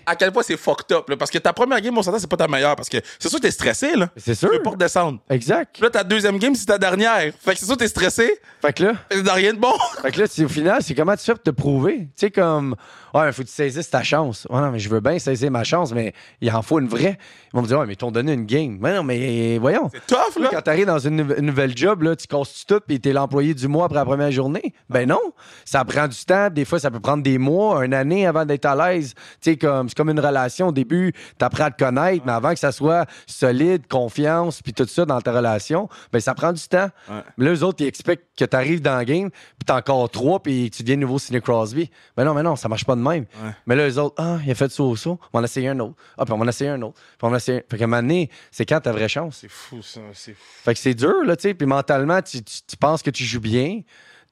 À 0.05 0.15
quel 0.15 0.31
point 0.31 0.43
c'est 0.43 0.57
fucked 0.57 0.91
up, 0.95 1.09
là, 1.09 1.15
parce 1.15 1.31
que 1.31 1.37
ta 1.37 1.53
première 1.53 1.79
game, 1.79 1.97
on 1.97 2.03
s'entend, 2.03 2.19
c'est 2.19 2.29
pas 2.29 2.37
ta 2.37 2.47
meilleure, 2.47 2.75
parce 2.75 2.89
que 2.89 2.97
c'est 3.17 3.29
sûr 3.29 3.39
que 3.39 3.43
t'es 3.43 3.51
stressé, 3.51 3.95
là. 3.95 4.09
C'est 4.17 4.35
sûr. 4.35 4.49
Tu 4.49 4.57
veux 4.57 4.61
pas 4.61 4.71
redescendre. 4.71 5.19
Exact. 5.29 5.69
Puis 5.73 5.83
là, 5.83 5.89
ta 5.89 6.03
deuxième 6.03 6.37
game, 6.37 6.53
c'est 6.55 6.65
ta 6.65 6.77
dernière. 6.77 7.31
Fait 7.39 7.53
que 7.53 7.59
c'est 7.59 7.65
sûr 7.65 7.75
que 7.75 7.79
t'es 7.79 7.87
stressé, 7.87 8.39
Fait 8.61 8.73
que 8.73 8.83
là, 8.83 8.93
c'est 9.09 9.23
dans 9.23 9.33
rien 9.33 9.53
de 9.53 9.59
bon. 9.59 9.73
fait 10.01 10.11
que 10.11 10.19
là 10.19 10.25
au 10.43 10.49
final, 10.49 10.81
c'est 10.81 10.95
comment 10.95 11.15
tu 11.15 11.23
fais 11.23 11.33
pour 11.33 11.43
te 11.43 11.51
prouver? 11.51 11.99
Tu 11.99 12.11
sais, 12.17 12.31
comme, 12.31 12.75
ouais, 13.13 13.27
il 13.27 13.33
faut 13.33 13.43
que 13.43 13.47
tu 13.47 13.53
saisisses 13.53 13.89
ta 13.89 14.03
chance. 14.03 14.47
Ouais, 14.49 14.59
non, 14.59 14.71
mais 14.71 14.79
je 14.79 14.89
veux 14.89 14.99
bien 14.99 15.17
saisir 15.17 15.49
ma 15.49 15.63
chance, 15.63 15.93
mais 15.93 16.13
il 16.41 16.51
en 16.51 16.61
faut 16.61 16.79
une 16.79 16.87
vraie. 16.87 17.17
Ils 17.53 17.55
vont 17.55 17.61
me 17.61 17.67
dire, 17.67 17.79
ouais, 17.79 17.85
mais 17.85 17.95
t'ont 17.95 18.11
donné 18.11 18.33
une 18.33 18.45
game. 18.45 18.77
Mais 18.81 18.93
non, 18.93 19.03
mais 19.03 19.57
voyons. 19.59 19.89
C'est 19.93 20.05
tough, 20.05 20.41
là. 20.41 20.49
Quand 20.51 20.61
t'arrives 20.61 20.87
dans 20.87 20.99
une 20.99 21.15
nouvelle 21.15 21.77
job, 21.77 22.01
là, 22.03 22.15
tu 22.15 22.27
casses 22.33 22.65
tout 22.65 22.81
et 22.89 22.99
t'es 22.99 23.13
l'employé 23.13 23.53
du 23.53 23.67
mois 23.67 23.85
après 23.85 23.99
la 23.99 24.05
première 24.05 24.31
journée? 24.31 24.73
Ben 24.89 25.07
non. 25.07 25.21
Ça 25.65 25.83
prend 25.85 26.07
du 26.07 26.25
temps. 26.25 26.49
Des 26.49 26.65
fois, 26.65 26.79
ça 26.79 26.91
peut 26.91 26.99
prendre 26.99 27.23
des 27.23 27.37
mois, 27.37 27.85
une 27.85 27.93
année 27.93 28.25
avant 28.25 28.45
d'être 28.45 28.65
à 28.65 28.75
l'aise. 28.75 29.13
Tu 29.41 29.51
sais, 29.51 29.57
comme, 29.57 29.89
c'est 29.89 29.97
comme 29.97 30.09
une 30.09 30.19
relation. 30.19 30.69
Au 30.69 30.71
début, 30.71 31.13
t'apprends 31.37 31.65
à 31.65 31.71
te 31.71 31.83
connaître, 31.83 32.23
mais 32.25 32.31
avant 32.31 32.53
que 32.53 32.59
ça 32.59 32.71
soit 32.71 33.05
solide, 33.27 33.87
confiance, 33.87 34.61
puis 34.61 34.73
tout 34.73 34.85
ça 34.85 35.05
dans 35.05 35.21
ta 35.21 35.31
relation, 35.31 35.89
ben 36.11 36.19
ça 36.19 36.33
prend 36.33 36.53
du 36.53 36.67
temps. 36.67 36.89
Mais 37.37 37.45
là, 37.45 37.53
eux 37.53 37.63
autres, 37.63 37.81
ils 37.81 37.87
expectent 37.87 38.27
que 38.37 38.45
t'arrives 38.45 38.81
dans 38.81 38.97
le 38.97 39.05
game, 39.05 39.29
puis 39.29 39.65
t'as 39.65 39.77
encore 39.77 40.09
trois, 40.09 40.41
puis 40.41 40.69
tu 40.71 40.83
deviens 40.83 40.97
nouveau 40.97 41.19
Sidney 41.19 41.41
Crosby. 41.41 41.89
Ben 42.17 42.25
non, 42.25 42.33
mais 42.33 42.43
non, 42.43 42.55
ça 42.55 42.67
marche 42.67 42.85
pas 42.85 42.95
de 42.95 43.01
même. 43.01 43.25
Mais 43.65 43.75
là, 43.75 43.87
eux 43.87 43.99
autres, 43.99 44.15
ah, 44.17 44.37
il 44.45 44.51
a 44.51 44.55
fait 44.55 44.71
ça 44.71 44.83
au 44.83 44.95
saut, 44.95 45.19
on 45.31 45.37
va 45.37 45.41
en 45.41 45.43
essayer 45.43 45.69
un 45.69 45.79
autre. 45.79 45.95
Ah, 46.17 46.25
puis 46.25 46.33
on 46.33 46.37
va 46.37 46.45
en 46.45 46.47
essayer 46.47 46.69
un 46.69 46.81
autre. 46.81 46.95
Puis 46.95 47.27
on 47.27 47.29
va 47.29 47.37
essayer 47.37 47.59
un... 47.59 47.61
Fait 47.69 47.77
qu'à 47.77 47.83
un 47.83 47.87
moment 47.87 48.01
donné, 48.01 48.29
c'est 48.51 48.65
quand 48.65 48.79
ta 48.79 48.91
vraie 48.91 49.07
chance? 49.07 49.37
C'est 49.41 49.51
fou, 49.51 49.81
ça. 49.81 50.01
C'est 50.13 50.33
fou. 50.33 50.43
Fait 50.63 50.73
que 50.73 50.79
c'est 50.79 50.93
dur, 50.93 51.23
là, 51.25 51.35
tu 51.35 51.43
sais. 51.43 51.53
Puis 51.53 51.67
mentalement, 51.67 52.12
tu, 52.21 52.43
tu- 52.43 52.61
tu 52.67 52.77
penses 52.77 53.01
que 53.01 53.09
tu 53.09 53.23
joues 53.23 53.39
bien. 53.41 53.81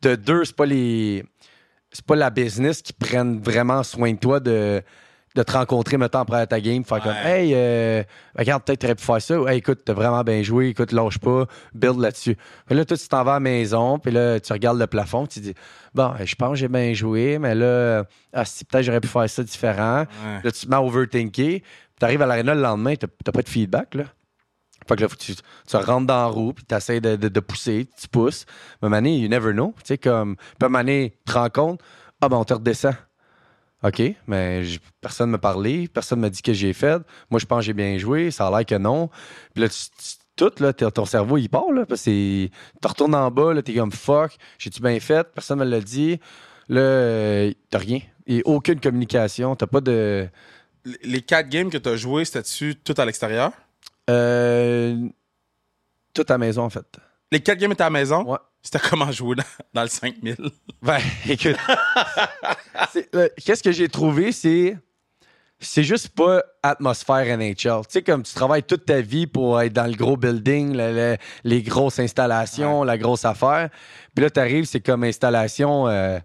De 0.02 0.16
deux, 0.16 0.46
c'est 0.46 0.56
pas 0.56 0.66
les. 0.66 1.24
C'est 1.92 2.06
pas 2.06 2.16
la 2.16 2.30
business 2.30 2.82
qui 2.82 2.94
prennent 2.94 3.42
vraiment 3.42 3.84
soin 3.84 4.14
de 4.14 4.18
toi 4.18 4.40
de, 4.40 4.82
de 5.36 5.44
te 5.44 5.52
rencontrer, 5.52 5.98
mettons, 5.98 6.20
après 6.20 6.48
ta 6.48 6.62
game. 6.62 6.86
Faire 6.86 7.02
comme, 7.04 7.12
hey, 7.26 7.52
euh, 7.54 8.02
regarde, 8.38 8.64
peut-être 8.64 8.80
t'aurais 8.80 8.96
pu 8.96 9.04
faire 9.04 9.22
ça. 9.22 9.40
Ou, 9.42 9.48
hey, 9.50 9.58
écoute, 9.58 9.82
t'as 9.84 9.92
vraiment 9.94 10.24
bien 10.24 10.42
joué. 10.42 10.70
Écoute, 10.70 10.94
lâche 10.94 11.20
pas. 11.20 11.46
Build 11.74 12.00
là-dessus. 12.00 12.38
Puis 12.66 12.76
là, 12.76 12.86
toi, 12.86 12.96
tu 12.96 13.08
t'en 13.10 13.24
vas 13.26 13.32
à 13.32 13.34
la 13.36 13.40
maison. 13.42 14.00
Puis 14.00 14.12
là, 14.12 14.40
tu 14.40 14.54
regardes 14.54 14.80
le 14.80 14.88
plafond. 14.88 15.28
Tu 15.28 15.42
dis, 15.42 15.54
bon, 15.94 16.14
je 16.24 16.34
pense 16.36 16.52
que 16.52 16.56
j'ai 16.56 16.68
bien 16.70 16.94
joué. 16.94 17.38
Mais 17.40 17.56
là, 17.56 18.06
ah, 18.32 18.46
si, 18.46 18.64
peut-être 18.64 18.84
j'aurais 18.86 19.02
pu 19.02 19.10
faire 19.10 19.30
ça 19.30 19.44
différent. 19.44 20.00
Ouais. 20.26 20.40
Là, 20.44 20.52
tu 20.52 20.66
te 20.66 20.68
mets 20.70 20.78
à 20.78 20.82
overthinker. 20.82 21.62
Tu 22.00 22.06
arrives 22.06 22.22
à 22.22 22.26
l'aréna 22.26 22.56
le 22.56 22.62
lendemain, 22.62 22.96
t'as 22.96 23.08
t'as 23.24 23.32
pas 23.34 23.42
de 23.42 23.50
feedback, 23.50 23.96
là. 23.96 24.06
Fait 24.88 24.96
que 24.96 25.02
là, 25.04 25.08
tu, 25.18 25.34
tu 25.36 25.76
rentres 25.78 26.08
dans 26.08 26.14
la 26.16 26.26
roue, 26.26 26.54
puis 26.54 26.66
tu 26.68 26.76
essaies 26.76 27.00
de, 27.02 27.16
de, 27.16 27.40
pousser, 27.40 27.88
tu 28.00 28.08
pousses. 28.08 28.46
Mais 28.82 28.90
donné, 28.90 29.18
you 29.20 29.30
never 29.30 29.54
know. 29.54 29.74
Tu 29.78 29.90
sais, 29.90 29.98
comme, 29.98 30.36
puis 30.60 30.70
donné, 30.72 31.14
tu 31.26 31.34
te 31.34 31.38
rends 31.38 31.50
compte, 31.50 31.82
ah 32.20 32.30
ben, 32.30 32.38
on 32.38 32.44
te 32.44 32.54
redescend. 32.54 32.96
OK, 33.84 34.02
mais 34.28 34.64
personne 35.02 35.30
ne 35.30 35.32
m'a 35.34 35.38
parlé, 35.40 35.88
personne 35.88 36.20
ne 36.20 36.22
m'a 36.24 36.30
dit 36.30 36.44
que 36.44 36.54
j'ai 36.54 36.72
fait. 36.74 37.02
Moi, 37.32 37.40
je 37.40 37.46
pense 37.48 37.60
que 37.60 37.66
j'ai 37.66 37.74
bien 37.74 37.98
joué, 37.98 38.30
ça 38.30 38.48
a 38.48 38.52
l'air 38.52 38.66
que 38.66 38.76
non. 38.76 39.10
Puis 39.56 39.64
là, 39.64 39.70
tout, 40.36 40.52
là, 40.60 40.72
ton 40.74 41.06
cerveau, 41.06 41.38
il 41.38 41.50
part, 41.50 41.72
là. 41.72 41.86
Parce 41.88 42.04
que 42.04 42.46
tu 42.46 42.52
retournes 42.88 43.16
en 43.16 43.32
bas, 43.32 43.54
là, 43.56 43.62
t'es 43.64 43.74
comme 43.74 43.92
fuck, 43.92 44.38
j'ai-tu 44.60 44.82
bien 44.82 45.00
fait, 45.00 45.28
personne 45.34 45.60
ne 45.60 45.66
me 45.66 45.70
l'a 45.70 45.82
dit. 45.82 46.20
Là, 46.70 47.52
t'as 47.70 47.80
rien. 47.80 48.00
A 48.30 48.40
aucune 48.46 48.80
communication, 48.80 49.56
t'as 49.56 49.68
pas 49.68 49.82
de. 49.82 50.28
Les- 50.86 50.98
Les 51.04 51.22
quatre 51.22 51.50
games 51.50 51.70
que 51.70 51.78
t'as 51.80 51.96
joué, 51.96 52.24
c'était-tu 52.26 52.76
tout 52.76 52.94
à 52.98 53.06
l'extérieur? 53.06 53.52
Euh, 54.12 54.98
toute 56.14 56.30
à 56.32 56.38
maison, 56.38 56.64
en 56.64 56.70
fait. 56.70 56.86
Les 57.32 57.40
quatre 57.40 57.58
games 57.60 57.72
étaient 57.72 57.82
à 57.84 57.86
la 57.86 57.90
maison? 57.92 58.24
Ouais. 58.30 58.38
C'était 58.62 58.80
comment 58.90 59.12
jouer 59.12 59.36
dans, 59.38 59.44
dans 59.74 59.82
le 59.84 59.88
5000? 59.88 60.36
Ben, 60.82 61.00
écoute. 61.30 61.56
Euh, 63.16 63.30
Qu'est-ce 63.44 63.64
que 63.64 63.72
j'ai 63.72 63.88
trouvé, 63.90 64.32
c'est. 64.32 64.78
C'est 65.64 65.84
juste 65.84 66.10
pas 66.10 66.42
atmosphère 66.64 67.38
NHL. 67.38 67.54
Tu 67.56 67.70
sais, 67.90 68.02
comme 68.02 68.24
tu 68.24 68.34
travailles 68.34 68.64
toute 68.64 68.84
ta 68.86 69.00
vie 69.00 69.28
pour 69.28 69.62
être 69.62 69.72
dans 69.74 69.86
le 69.86 69.94
gros 69.94 70.18
building, 70.18 70.76
le- 70.76 70.92
le- 70.92 71.18
les 71.44 71.62
grosses 71.62 72.00
installations, 72.00 72.84
la 72.84 72.98
grosse 72.98 73.26
affaire. 73.26 73.70
Puis 74.16 74.24
là, 74.24 74.32
t'arrives, 74.32 74.66
c'est 74.66 74.80
comme 74.80 75.04
installation. 75.04 75.88
Euh, 75.88 76.18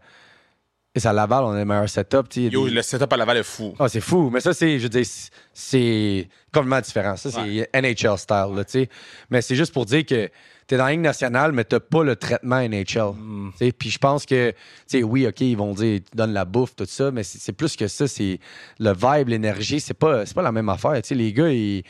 et 0.96 1.00
ça, 1.00 1.10
à 1.10 1.12
Laval, 1.12 1.44
on 1.44 1.50
a 1.50 1.58
le 1.58 1.64
meilleur 1.64 1.88
setup. 1.88 2.28
tu 2.28 2.34
sais, 2.34 2.40
il 2.40 2.44
y 2.44 2.48
a 2.48 2.50
Yo, 2.52 2.68
des- 2.68 2.74
le 2.74 2.82
setup 2.82 3.12
à 3.12 3.16
Laval 3.18 3.36
est 3.36 3.42
fou. 3.42 3.74
ah, 3.78 3.88
c'est 3.88 4.00
fou. 4.00 4.30
Mais 4.32 4.40
ça, 4.40 4.54
c'est, 4.54 4.78
je 4.78 4.84
veux 4.84 4.88
dire, 4.88 5.04
c'est- 5.52 6.28
complètement 6.52 6.80
différent. 6.80 7.16
Ça, 7.16 7.30
c'est 7.30 7.68
NHL 7.74 8.16
style, 8.18 8.46
là, 8.56 8.64
tu 8.64 8.72
sais. 8.72 8.88
Mais 9.30 9.42
c'est 9.42 9.54
juste 9.56 9.72
pour 9.74 9.84
dire 9.84 10.06
que 10.06 10.30
t'es 10.66 10.76
dans 10.76 10.86
la 10.86 10.92
Ligue 10.92 11.00
nationale, 11.00 11.52
mais 11.52 11.64
t'as 11.64 11.80
pas 11.80 12.02
le 12.02 12.16
traitement 12.16 12.56
NHL. 12.58 13.12
Mm. 13.14 13.50
Puis 13.78 13.90
je 13.90 13.98
pense 13.98 14.24
que, 14.24 14.50
tu 14.50 14.56
sais, 14.86 15.02
oui, 15.02 15.26
OK, 15.26 15.40
ils 15.42 15.56
vont 15.56 15.74
dire, 15.74 16.00
tu 16.00 16.16
donnes 16.16 16.32
la 16.32 16.44
bouffe, 16.46 16.74
tout 16.74 16.86
ça, 16.88 17.10
mais 17.10 17.22
c'est, 17.24 17.38
c'est 17.38 17.52
plus 17.52 17.76
que 17.76 17.86
ça. 17.88 18.08
C'est 18.08 18.40
le 18.78 18.92
vibe, 18.92 19.28
l'énergie. 19.28 19.80
C'est 19.80 19.94
pas, 19.94 20.24
c'est 20.24 20.34
pas 20.34 20.42
la 20.42 20.52
même 20.52 20.68
affaire. 20.70 20.94
Tu 21.02 21.08
sais, 21.08 21.14
les 21.14 21.32
gars, 21.32 21.50
ils, 21.50 21.84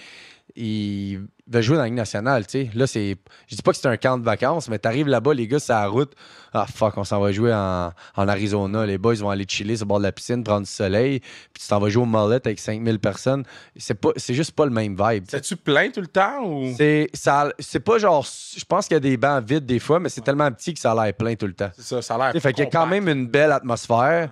ils 0.57 1.21
veulent 1.49 1.63
jouer 1.63 1.77
dans 1.77 1.83
la 1.83 1.89
Ligue 1.89 1.97
nationale, 1.97 2.47
tu 2.47 2.53
sais. 2.65 2.71
Là, 2.75 2.87
c'est, 2.87 3.17
je 3.47 3.55
dis 3.57 3.63
pas 3.63 3.71
que 3.73 3.77
c'est 3.79 3.87
un 3.89 3.97
camp 3.97 4.19
de 4.19 4.25
vacances, 4.25 4.69
mais 4.69 4.79
t'arrives 4.79 5.07
là-bas, 5.07 5.35
les 5.35 5.47
gars, 5.47 5.59
c'est 5.59 5.73
la 5.73 5.87
route. 5.87 6.13
Ah, 6.53 6.67
fuck, 6.67 6.97
on 6.97 7.05
s'en 7.05 7.21
va 7.21 7.31
jouer 7.33 7.53
en, 7.53 7.93
en 8.17 8.29
Arizona. 8.29 8.87
Les 8.87 8.97
boys 8.99 9.15
vont 9.17 9.31
aller 9.31 9.45
chiller 9.47 9.77
sur 9.77 9.85
le 9.85 9.89
bord 9.89 9.99
de 9.99 10.05
la 10.05 10.13
piscine, 10.13 10.43
prendre 10.43 10.67
du 10.67 10.71
soleil, 10.73 11.21
puis 11.21 11.63
tu 11.63 11.69
t'en 11.69 11.79
vas 11.79 11.89
jouer 11.91 12.03
au 12.03 12.07
mullet 12.07 12.41
avec 12.45 12.59
5000 12.59 12.99
personnes. 12.99 13.45
C'est, 13.77 13.95
pas, 13.95 14.11
c'est 14.17 14.35
juste 14.35 14.53
pas 14.53 14.65
le 14.65 14.71
même 14.71 14.97
vibe. 14.99 15.25
tu 15.25 15.31
sais. 15.31 15.41
T'es-tu 15.41 15.57
plein 15.57 15.91
tout 15.91 16.01
le 16.01 16.07
temps 16.07 16.43
ou? 16.45 16.75
C'est, 16.77 17.11
ça, 17.13 17.53
c'est 17.59 17.81
pas 17.81 17.99
genre. 17.99 18.27
Je 18.57 18.65
pense 18.65 18.87
qu'il 18.89 18.95
y 18.95 18.97
a 18.97 19.01
des 19.01 19.17
bancs 19.17 19.45
vides 19.45 19.67
des 19.67 19.79
fois, 19.79 20.01
mais 20.01 20.09
c'est 20.09 20.23
tellement 20.23 20.51
petit 20.51 20.73
que 20.75 20.81
ça 20.81 20.93
a 20.93 21.05
l'air 21.05 21.15
plein 21.15 21.35
tout 21.35 21.47
le 21.47 21.55
temps. 21.55 21.71
C'est 21.77 21.83
ça, 21.85 22.03
ça 22.03 22.15
a 22.15 22.33
l'air. 22.33 22.43
Fait 22.43 22.53
qu'il 22.53 22.65
y 22.65 22.67
a 22.67 22.71
quand 22.71 22.87
même 22.87 23.09
une 23.09 23.27
belle 23.27 23.53
atmosphère. 23.53 24.31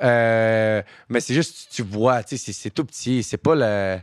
Euh, 0.00 0.82
mais 1.08 1.20
c'est 1.20 1.34
juste, 1.34 1.68
tu, 1.70 1.82
tu 1.82 1.88
vois, 1.88 2.22
tu 2.22 2.36
sais, 2.36 2.44
c'est, 2.46 2.52
c'est 2.52 2.70
tout 2.70 2.84
petit. 2.84 3.22
C'est 3.22 3.36
pas 3.36 3.54
le- 3.54 3.98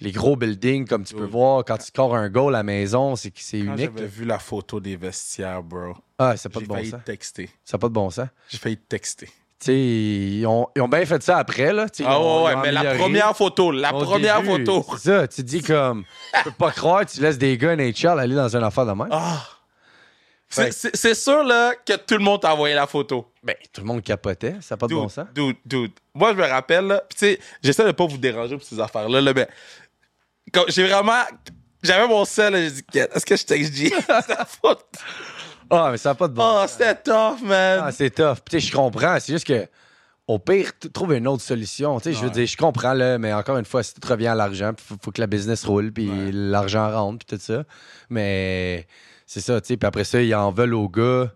les 0.00 0.12
gros 0.12 0.36
buildings 0.36 0.86
comme 0.86 1.04
tu 1.04 1.14
peux 1.14 1.24
voir 1.24 1.64
quand 1.64 1.78
tu 1.78 1.86
scores 1.86 2.14
un 2.14 2.28
goal 2.28 2.54
à 2.54 2.58
la 2.58 2.62
maison. 2.62 3.16
C'est, 3.16 3.32
c'est 3.36 3.58
Quand 3.60 3.74
unique. 3.76 3.90
j'avais 3.96 4.06
vu 4.08 4.24
la 4.24 4.38
photo 4.38 4.78
des 4.80 4.96
vestiaires, 4.96 5.62
bro, 5.62 5.94
Ah, 6.18 6.36
c'est 6.36 6.48
pas 6.50 6.60
j'ai 6.60 6.64
de 6.66 6.68
bon 6.68 6.74
failli 6.76 6.90
sens. 6.90 7.00
texter. 7.04 7.50
Ça 7.64 7.76
n'a 7.76 7.80
pas 7.80 7.88
de 7.88 7.94
bon 7.94 8.10
sens. 8.10 8.28
J'ai 8.48 8.58
failli 8.58 8.76
texter. 8.76 9.26
Tu 9.58 9.66
sais, 9.72 9.74
ils 9.78 10.46
ont, 10.46 10.68
ils 10.76 10.82
ont 10.82 10.88
bien 10.88 11.06
fait 11.06 11.22
ça 11.22 11.38
après, 11.38 11.72
là. 11.72 11.86
Ah 12.04 12.20
ouais, 12.20 12.42
ouais, 12.44 12.56
mais 12.62 12.72
la 12.72 12.94
première 12.94 13.34
photo, 13.34 13.70
la 13.72 13.90
première 13.90 14.42
début, 14.42 14.66
photo. 14.66 14.84
C'est 14.98 15.10
ça, 15.10 15.26
tu 15.28 15.42
dis 15.42 15.62
comme, 15.62 16.04
tu 16.36 16.44
peux 16.44 16.50
pas 16.50 16.70
croire, 16.72 17.06
tu 17.06 17.20
laisses 17.22 17.38
des 17.38 17.56
gars 17.56 17.74
NHL 17.74 18.18
aller 18.20 18.34
dans 18.34 18.54
une 18.54 18.62
affaire 18.64 18.84
de 18.84 18.92
même. 18.92 19.08
Ah! 19.10 19.42
C'est- 20.48 20.70
C'est 20.72 20.94
c'est 20.94 21.14
sûr 21.14 21.42
là, 21.42 21.72
que 21.74 21.94
tout 21.96 22.14
le 22.18 22.22
monde 22.22 22.40
t'a 22.42 22.52
envoyé 22.54 22.74
la 22.74 22.86
photo. 22.86 23.26
Ben, 23.42 23.56
tout 23.72 23.80
le 23.80 23.86
monde 23.86 24.02
capotait, 24.02 24.54
ça 24.60 24.74
n'a 24.74 24.76
pas 24.78 24.86
de 24.86 24.94
bon 24.94 25.08
sens. 25.08 25.26
dude, 25.34 25.56
dude. 25.64 25.90
Moi, 26.14 26.32
je 26.34 26.36
me 26.38 26.44
rappelle, 26.46 27.02
tu 27.10 27.16
sais, 27.18 27.40
j'essaie 27.62 27.84
de 27.84 27.90
pas 27.92 28.06
vous 28.06 28.16
déranger 28.18 28.56
pour 28.56 28.64
ces 28.64 28.78
affaires-là, 28.78 29.20
là, 29.20 29.32
mais 29.34 29.48
j'ai 30.68 30.86
vraiment. 30.88 31.22
J'avais 31.82 32.08
mon 32.08 32.24
sel, 32.24 32.54
j'ai 32.56 32.70
dit, 32.70 32.82
est-ce 32.98 33.24
que 33.24 33.36
je 33.36 33.44
texte 33.44 33.74
G? 33.74 33.92
C'est 34.06 34.28
la 34.36 34.44
faute. 34.44 34.84
Ah, 35.70 35.88
mais 35.92 35.98
ça 35.98 36.10
n'a 36.10 36.14
pas 36.14 36.26
de 36.28 36.32
bon 36.32 36.42
Oh, 36.44 36.64
c'était 36.68 36.94
tough, 36.94 37.40
man. 37.42 37.80
Ah, 37.84 37.92
c'est 37.92 38.10
tough. 38.10 38.36
Puis, 38.44 38.58
tu 38.60 38.66
je 38.68 38.72
comprends. 38.72 39.18
C'est 39.20 39.32
juste 39.32 39.46
que, 39.46 39.66
au 40.26 40.38
pire, 40.38 40.72
trouve 40.92 41.14
une 41.14 41.28
autre 41.28 41.42
solution. 41.42 41.98
Tu 42.00 42.04
sais, 42.04 42.18
je 42.18 42.24
veux 42.24 42.30
dire, 42.30 42.46
je 42.46 42.56
comprends, 42.56 42.92
là, 42.92 43.18
mais 43.18 43.32
encore 43.32 43.56
une 43.58 43.64
fois, 43.64 43.82
si 43.82 43.94
tout 43.94 44.08
revient 44.08 44.28
à 44.28 44.34
l'argent, 44.34 44.72
il 44.76 44.82
faut, 44.82 44.94
faut 45.02 45.10
que 45.12 45.20
la 45.20 45.26
business 45.26 45.64
roule, 45.64 45.92
puis 45.92 46.08
Ouais. 46.08 46.30
l'argent 46.32 46.90
rentre, 46.90 47.24
puis 47.24 47.36
tout 47.36 47.42
ça. 47.42 47.64
Mais 48.10 48.86
c'est 49.26 49.40
ça, 49.40 49.60
tu 49.60 49.68
sais. 49.68 49.76
Puis 49.76 49.86
après 49.86 50.04
ça, 50.04 50.20
ils 50.22 50.34
en 50.34 50.50
veulent 50.50 50.74
aux 50.74 50.88
gars. 50.88 51.30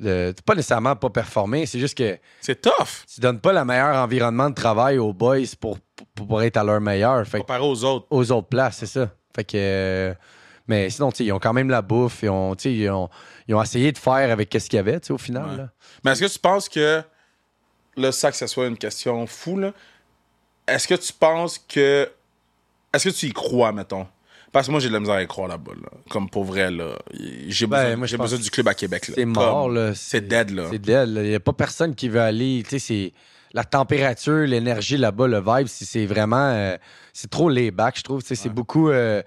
De- 0.00 0.34
pas 0.44 0.54
nécessairement 0.54 0.96
pas 0.96 1.10
performer, 1.10 1.66
c'est 1.66 1.78
juste 1.78 1.96
que 1.96 2.18
C'est 2.40 2.60
tough. 2.60 3.04
tu 3.12 3.20
donnes 3.20 3.40
pas 3.40 3.52
le 3.52 3.64
meilleur 3.64 3.94
environnement 3.96 4.50
de 4.50 4.54
travail 4.54 4.98
aux 4.98 5.12
boys 5.12 5.38
pour, 5.60 5.78
pour, 6.14 6.26
pour 6.26 6.42
être 6.42 6.56
à 6.56 6.64
leur 6.64 6.80
meilleur. 6.80 7.26
Fait 7.26 7.38
Comparé 7.38 7.62
aux 7.62 7.84
autres. 7.84 8.06
aux 8.10 8.32
autres 8.32 8.48
places, 8.48 8.78
c'est 8.78 8.86
ça. 8.86 9.10
Fait 9.36 9.44
que. 9.44 9.52
euh, 9.56 10.14
mais 10.66 10.88
sinon, 10.90 11.10
ils 11.18 11.32
ont 11.32 11.38
quand 11.40 11.52
même 11.52 11.68
la 11.70 11.82
bouffe. 11.82 12.22
Ils 12.22 12.28
ont, 12.30 12.54
ils 12.54 12.88
ont, 12.90 13.08
ils 13.48 13.54
ont 13.54 13.62
essayé 13.62 13.90
de 13.92 13.98
faire 13.98 14.30
avec 14.30 14.52
ce 14.52 14.68
qu'il 14.68 14.76
y 14.76 14.78
avait, 14.78 15.00
au 15.10 15.18
final. 15.18 15.50
Ouais. 15.50 15.56
là. 15.56 15.68
Mais 16.04 16.12
est-ce 16.12 16.20
que 16.22 16.32
tu 16.32 16.38
penses 16.38 16.68
que, 16.68 17.02
là, 17.96 18.12
ça 18.12 18.30
que 18.30 18.36
ce 18.36 18.46
soit 18.46 18.66
une 18.66 18.78
question 18.78 19.26
fou, 19.26 19.58
là, 19.58 19.72
est-ce 20.68 20.86
que 20.88 20.94
tu 20.94 21.12
penses 21.12 21.58
que. 21.58 22.08
Est-ce 22.92 23.08
que 23.08 23.14
tu 23.14 23.26
y 23.26 23.32
crois, 23.32 23.72
mettons? 23.72 24.06
Parce 24.52 24.66
que 24.66 24.72
moi, 24.72 24.80
j'ai 24.80 24.88
de 24.88 24.94
la 24.94 25.00
misère 25.00 25.14
à 25.16 25.22
y 25.22 25.26
croire 25.26 25.48
là-bas, 25.48 25.72
là. 25.80 25.88
Comme 26.10 26.28
pour 26.28 26.44
vrai, 26.44 26.70
là. 26.70 26.98
J'ai 27.48 27.66
Ben, 27.66 27.82
besoin, 27.84 27.96
moi, 27.96 28.06
j'ai 28.06 28.16
besoin 28.16 28.38
du 28.38 28.50
club 28.50 28.66
à 28.68 28.74
Québec, 28.74 29.08
là. 29.08 29.14
C'est 29.16 29.24
mort, 29.24 29.66
Comme- 29.66 29.74
là. 29.74 29.94
C'est 29.94 30.26
dead, 30.26 30.50
là. 30.50 30.64
C'est 30.70 30.78
dead, 30.80 31.08
là. 31.08 31.22
Il 31.22 31.28
n'y 31.28 31.34
a 31.34 31.40
pas 31.40 31.52
personne 31.52 31.94
qui 31.94 32.08
veut 32.08 32.20
aller. 32.20 32.62
Tu 32.64 32.70
sais, 32.70 32.78
c'est. 32.78 33.12
La 33.52 33.64
température, 33.64 34.46
l'énergie 34.46 34.96
là-bas, 34.96 35.26
le 35.26 35.38
vibe, 35.40 35.66
c'est 35.66 35.84
c'est 35.84 36.06
vraiment. 36.06 36.50
euh, 36.52 36.76
c'est 37.12 37.30
trop 37.30 37.48
laid-back, 37.48 37.98
je 37.98 38.02
trouve. 38.02 38.22
Tu 38.22 38.28
sais, 38.28 38.34
C'est 38.36 38.48
beaucoup. 38.48 38.90
euh, 38.90 39.22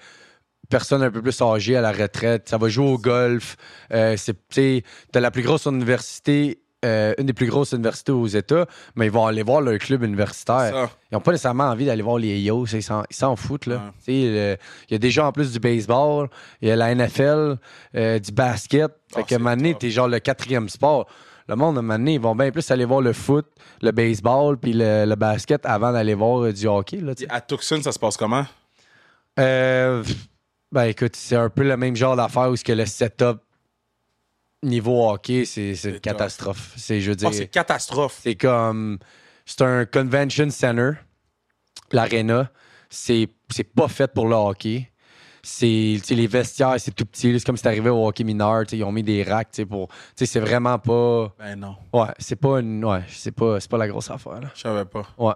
personnes 0.70 1.04
un 1.04 1.12
peu 1.12 1.22
plus 1.22 1.40
âgées 1.42 1.76
à 1.76 1.82
la 1.82 1.92
retraite. 1.92 2.48
Ça 2.50 2.58
va 2.58 2.68
jouer 2.70 2.88
au 2.88 2.98
golf. 2.98 3.58
Euh, 3.92 4.16
c'est, 4.18 4.84
t'as 5.12 5.20
la 5.20 5.30
plus 5.30 5.44
grosse 5.44 5.66
université 5.66 6.63
euh, 6.84 7.14
une 7.18 7.26
des 7.28 7.34
plus 7.34 7.48
grosses 7.48 7.72
universités 7.72 8.12
aux 8.12 8.28
États, 8.28 8.66
mais 8.96 9.06
ils 9.06 9.12
vont 9.12 9.26
aller 9.26 9.44
voir 9.44 9.62
leur 9.62 9.78
club 9.78 10.04
universitaire. 10.04 10.90
Ils 11.12 11.16
n'ont 11.16 11.22
pas 11.22 11.32
nécessairement 11.32 11.66
envie 11.66 11.86
d'aller 11.86 12.02
voir 12.02 12.18
les 12.18 12.40
Yos. 12.40 12.66
Ils 12.74 12.84
s'en, 12.84 13.36
foutent. 13.36 13.66
Là. 13.68 13.82
Ouais. 14.08 14.58
Il 14.88 14.92
y 14.92 14.96
a 14.96 14.98
déjà 14.98 15.26
en 15.26 15.32
plus 15.32 15.52
du 15.52 15.60
baseball, 15.60 16.30
il 16.62 16.68
y 16.68 16.72
a 16.72 16.76
la 16.76 16.94
NFL, 16.94 17.58
euh, 17.96 18.20
du 18.20 18.32
basket. 18.32 18.92
Fait 19.14 19.22
Oh, 19.22 19.24
que 19.24 19.70
top. 19.72 19.80
t'es 19.80 19.90
genre 19.92 20.08
le 20.08 20.20
quatrième 20.20 20.70
sport. 20.70 21.08
Le 21.48 21.56
monde, 21.56 21.82
Mané, 21.82 22.14
ils 22.14 22.22
vont 22.22 22.36
bien 22.36 22.52
plus 22.52 22.70
aller 22.72 22.86
voir 22.86 23.02
le 23.02 23.12
foot, 23.14 23.46
le 23.82 23.92
baseball, 23.92 24.58
puis 24.58 24.74
le, 24.74 25.06
le 25.06 25.16
basket 25.16 25.66
avant 25.66 25.92
d'aller 25.92 26.14
voir 26.14 26.46
euh, 26.46 26.54
du 26.54 26.68
hockey. 26.68 26.98
Là. 26.98 27.14
À 27.30 27.42
Tucson, 27.42 27.82
ça 27.84 27.92
se 27.92 28.00
passe 28.00 28.16
comment? 28.18 28.46
Euh, 29.40 30.04
ben 30.72 30.84
écoute, 30.86 31.16
c'est 31.16 31.36
un 31.36 31.50
peu 31.50 31.64
le 31.64 31.76
même 31.78 31.96
genre 31.96 32.16
d'affaire 32.16 32.50
où 32.50 32.56
ce 32.56 32.64
que 32.64 32.72
le 32.72 32.86
setup 32.86 33.40
niveau 34.64 35.10
hockey, 35.10 35.46
c'est, 35.46 35.74
une 35.84 36.00
catastrophe. 36.00 36.74
C'est, 36.78 37.02
je 37.02 37.10
veux 37.12 37.16
dire, 37.16 37.30
Oh, 37.30 37.34
c'est 37.34 37.48
catastrophe. 37.48 38.20
c'est 38.24 38.36
comme. 38.36 38.98
C'est 39.46 39.62
un 39.62 39.86
convention 39.86 40.50
center, 40.50 40.92
l'arena. 41.92 42.50
C'est, 42.90 43.28
c'est 43.50 43.64
pas 43.66 43.88
fait 43.88 44.12
pour 44.14 44.28
le 44.28 44.36
hockey. 44.36 44.90
C'est, 45.46 46.00
les 46.12 46.28
vestiaires, 46.28 46.76
c'est 46.78 46.92
tout 46.96 47.06
petit. 47.06 47.38
C'est 47.38 47.46
comme 47.46 47.58
si 47.58 47.64
t'arrivais 47.64 47.90
au 47.90 48.08
hockey 48.08 48.24
mineur. 48.24 48.64
Ils 48.72 48.84
ont 48.84 48.92
mis 48.94 49.04
des 49.04 49.24
racks 49.24 49.66
pour. 49.66 49.90
C'est 50.16 50.40
vraiment 50.40 50.80
pas. 50.80 51.36
Ben 51.38 51.56
non, 51.58 51.76
Ouais, 51.92 52.08
c'est 52.18 52.38
pas 52.38 52.60
une. 52.62 52.84
Ouais, 52.86 53.02
c'est 53.10 53.32
pas, 53.34 53.60
c'est 53.60 53.70
pas 53.70 53.78
la 53.78 53.88
grosse 53.90 54.10
affaire. 54.10 54.40
Là. 54.40 54.52
je 54.56 54.62
savais 54.62 54.86
pas. 54.86 55.06
Ouais. 55.18 55.34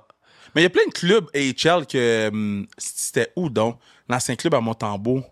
Mais 0.55 0.61
il 0.61 0.63
y 0.63 0.67
a 0.67 0.69
plein 0.69 0.87
de 0.87 0.93
clubs 0.93 1.25
AHL 1.35 1.85
que. 1.85 2.29
hum, 2.29 2.65
C'était 2.77 3.31
où 3.35 3.49
donc? 3.49 3.79
L'ancien 4.07 4.35
club 4.37 4.53
à 4.53 4.61
Montembeau. 4.61 5.23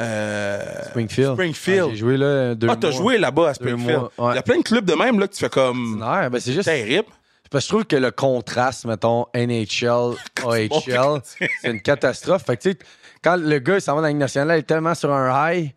Euh, 0.00 0.62
Springfield. 0.90 1.32
Springfield. 1.34 1.82
Ouais, 1.84 1.90
j'ai 1.90 1.96
joué 1.96 2.16
là 2.16 2.54
deux 2.54 2.68
Ah, 2.70 2.76
t'as 2.76 2.88
mois. 2.90 2.96
joué 2.96 3.18
là-bas 3.18 3.48
à 3.50 3.54
Springfield. 3.54 4.02
ouais. 4.18 4.32
Il 4.32 4.34
y 4.36 4.38
a 4.38 4.42
plein 4.42 4.58
de 4.58 4.62
clubs 4.62 4.84
de 4.84 4.94
même 4.94 5.18
là, 5.18 5.26
que 5.26 5.32
tu 5.34 5.40
fais 5.40 5.48
comme. 5.48 6.00
Ouais, 6.00 6.30
ben 6.30 6.38
c'est 6.40 6.52
juste. 6.52 6.64
Terrible. 6.68 7.08
Parce 7.50 7.64
que 7.64 7.68
je 7.68 7.72
trouve 7.74 7.84
que 7.86 7.96
le 7.96 8.10
contraste, 8.10 8.84
mettons, 8.84 9.26
NHL, 9.34 10.14
AHL, 10.44 11.20
c'est 11.24 11.70
une 11.70 11.80
catastrophe. 11.80 12.44
Fait 12.44 12.56
que, 12.58 12.62
tu 12.62 12.70
sais, 12.72 12.78
quand 13.22 13.36
le 13.36 13.58
gars 13.58 13.76
il 13.76 13.80
s'en 13.80 13.92
va 13.94 14.00
dans 14.00 14.02
la 14.02 14.08
Ligue 14.10 14.18
nationale, 14.18 14.56
il 14.56 14.60
est 14.60 14.62
tellement 14.64 14.94
sur 14.94 15.10
un 15.12 15.50
high, 15.52 15.72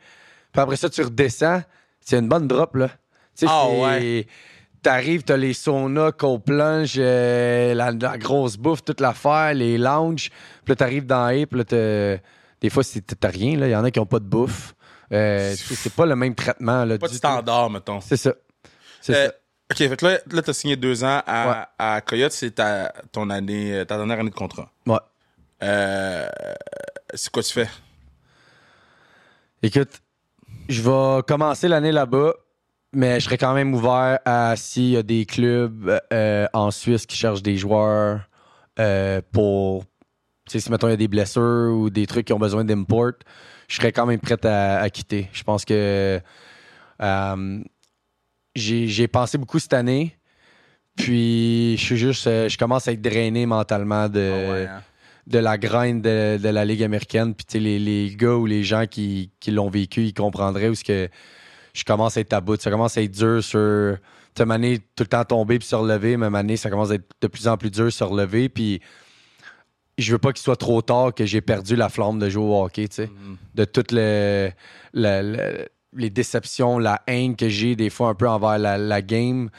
puis 0.52 0.62
après 0.62 0.76
ça, 0.76 0.90
tu 0.90 1.02
redescends, 1.02 1.62
c'est 2.02 2.20
une 2.20 2.28
bonne 2.28 2.48
drop, 2.48 2.76
là. 2.76 2.90
Tu 3.38 3.46
sais, 3.46 3.48
Ah, 3.50 3.68
ouais. 3.70 4.28
T'arrives, 4.84 5.24
t'as 5.24 5.38
les 5.38 5.54
saunas, 5.54 6.12
cold 6.12 6.42
plunge, 6.44 6.96
euh, 6.98 7.74
la, 7.76 7.92
la 7.92 8.18
grosse 8.18 8.58
bouffe, 8.58 8.84
toute 8.84 9.00
l'affaire, 9.00 9.54
les 9.54 9.78
lounges. 9.78 10.30
Puis 10.66 10.70
là, 10.72 10.76
t'arrives 10.76 11.06
dans 11.06 11.26
A, 11.28 11.46
puis 11.46 11.58
là, 11.60 11.64
t'as- 11.64 12.18
des 12.62 12.70
fois, 12.70 12.84
c'est- 12.84 13.02
t'as 13.20 13.30
rien, 13.30 13.58
là. 13.58 13.68
Il 13.68 13.72
y 13.72 13.76
en 13.76 13.84
a 13.84 13.92
qui 13.92 14.00
ont 14.00 14.06
pas 14.06 14.20
de 14.20 14.26
bouffe. 14.26 14.74
Euh, 15.12 15.54
c'est 15.58 15.94
pas 15.94 16.06
le 16.06 16.16
même 16.16 16.36
traitement, 16.36 16.86
là. 16.86 16.98
Pas 16.98 17.08
de 17.08 17.12
du 17.14 17.20
tout. 17.20 17.28
standard, 17.28 17.70
mettons. 17.70 18.00
C'est 18.02 18.18
ça. 18.18 18.34
C'est 19.02 19.16
Euh, 19.16 19.28
ça. 19.28 19.34
OK, 19.72 19.78
fait 19.78 19.98
que 19.98 20.06
là, 20.06 20.20
là 20.32 20.42
t'as 20.42 20.54
signé 20.54 20.76
deux 20.76 21.04
ans 21.04 21.22
à, 21.26 21.50
Ouais. 21.50 21.56
à 21.80 22.02
Coyote, 22.02 22.32
c'est 22.34 22.52
ta, 22.52 22.94
ton 23.12 23.30
année, 23.30 23.74
euh, 23.74 23.86
ta 23.86 23.98
dernière 23.98 24.20
année 24.20 24.30
de 24.30 24.36
contrat. 24.36 24.70
Ouais. 24.86 24.98
Euh, 25.64 26.30
c'est 27.14 27.30
quoi 27.32 27.42
tu 27.44 27.54
fais? 27.54 27.70
Écoute, 29.64 30.02
je 30.70 30.82
vais 30.82 31.24
commencer 31.24 31.68
l'année 31.68 31.92
là-bas, 31.92 32.34
mais 32.94 33.20
je 33.20 33.26
serais 33.26 33.38
quand 33.38 33.54
même 33.54 33.74
ouvert 33.74 34.20
à 34.26 34.56
s'il 34.56 34.90
y 34.90 34.98
a 34.98 35.04
des 35.04 35.26
clubs 35.26 36.00
en 36.54 36.72
Suisse 36.72 37.06
qui 37.06 37.16
cherchent 37.18 37.44
des 37.44 37.58
joueurs 37.58 38.22
pour. 39.32 39.86
Tu 40.52 40.60
sais, 40.60 40.66
si 40.66 40.70
mettons 40.70 40.88
il 40.88 40.92
y 40.92 40.94
a 40.94 40.98
des 40.98 41.08
blessures 41.08 41.74
ou 41.74 41.90
des 41.90 42.06
trucs 42.06 42.28
qui 42.28 42.34
ont 42.34 42.40
besoin 42.40 42.66
d'import, 42.66 43.14
je 43.70 43.78
serais 43.78 43.94
quand 43.94 44.06
même 44.06 44.20
prêt 44.20 44.46
à, 44.46 44.82
à 44.82 44.90
quitter. 44.90 45.30
Je 45.32 45.44
pense 45.44 45.64
que 45.64 46.20
euh, 47.02 47.64
j'ai 48.54 49.08
pensé 49.08 49.38
beaucoup 49.38 49.60
cette 49.60 49.72
année. 49.72 50.18
Puis 50.98 51.78
je 51.78 51.82
suis 51.82 51.96
juste, 51.96 52.28
euh, 52.28 52.50
je 52.50 52.58
commence 52.58 52.86
à 52.90 52.92
être 52.92 53.02
drainé 53.02 53.46
mentalement 53.46 54.10
de, 54.10 54.20
Ah 54.20 54.52
ouais, 54.52 54.68
hein? 54.68 54.82
de 55.26 55.40
la 55.40 55.58
grind 55.58 56.02
de, 56.02 56.38
de 56.38 56.50
la 56.50 56.66
Ligue 56.66 56.84
américaine. 56.84 57.34
Puis, 57.34 57.58
les, 57.58 57.80
les 57.80 58.14
gars 58.14 58.36
ou 58.36 58.46
les 58.46 58.66
gens 58.66 58.86
qui, 58.88 59.32
qui 59.40 59.52
l'ont 59.52 59.70
vécu, 59.70 60.04
ils 60.04 60.14
comprendraient 60.14 60.68
où 60.68 60.76
ce 60.76 60.84
que 60.84 61.08
je 61.74 61.84
commence 61.86 62.18
à 62.18 62.20
être 62.20 62.34
à 62.34 62.42
bout. 62.42 62.60
Ça 62.62 62.70
commence 62.70 62.98
à 62.98 63.02
être 63.02 63.12
dur 63.12 63.42
sur. 63.42 63.96
Tu 64.36 64.44
tout 64.44 65.04
le 65.04 65.08
temps 65.08 65.24
tomber 65.24 65.60
puis 65.60 65.68
se 65.68 65.76
relever, 65.76 66.18
mais 66.18 66.38
année, 66.38 66.58
ça 66.58 66.70
commence 66.70 66.92
à 66.92 66.96
être 66.96 67.10
de 67.22 67.28
plus 67.28 67.48
en 67.48 67.56
plus 67.56 67.70
dur 67.72 67.92
se 67.92 68.04
relever. 68.04 68.50
Puis, 68.50 68.82
je 69.98 70.12
veux 70.12 70.18
pas 70.18 70.32
qu'il 70.34 70.42
soit 70.42 70.56
trop 70.56 70.82
tard 70.82 71.14
que 71.14 71.26
j'ai 71.26 71.42
perdu 71.42 71.76
la 71.76 71.90
flamme 71.90 72.20
de 72.20 72.30
jouer 72.30 72.44
au 72.44 72.64
hockey, 72.64 72.88
tu 72.88 72.96
sais. 72.96 73.08
Mhm. 73.08 73.38
De 73.56 73.66
toutes 73.66 73.92
le- 73.92 74.52
le- 74.94 75.22
le- 75.36 75.68
les 75.94 76.10
déceptions, 76.10 76.80
la 76.80 77.02
haine 77.08 77.36
que 77.36 77.50
j'ai 77.50 77.76
des 77.76 77.90
fois 77.90 78.10
un 78.10 78.16
peu 78.16 78.28
envers 78.28 78.58
la, 78.58 78.78
la 78.78 79.02
game. 79.02 79.50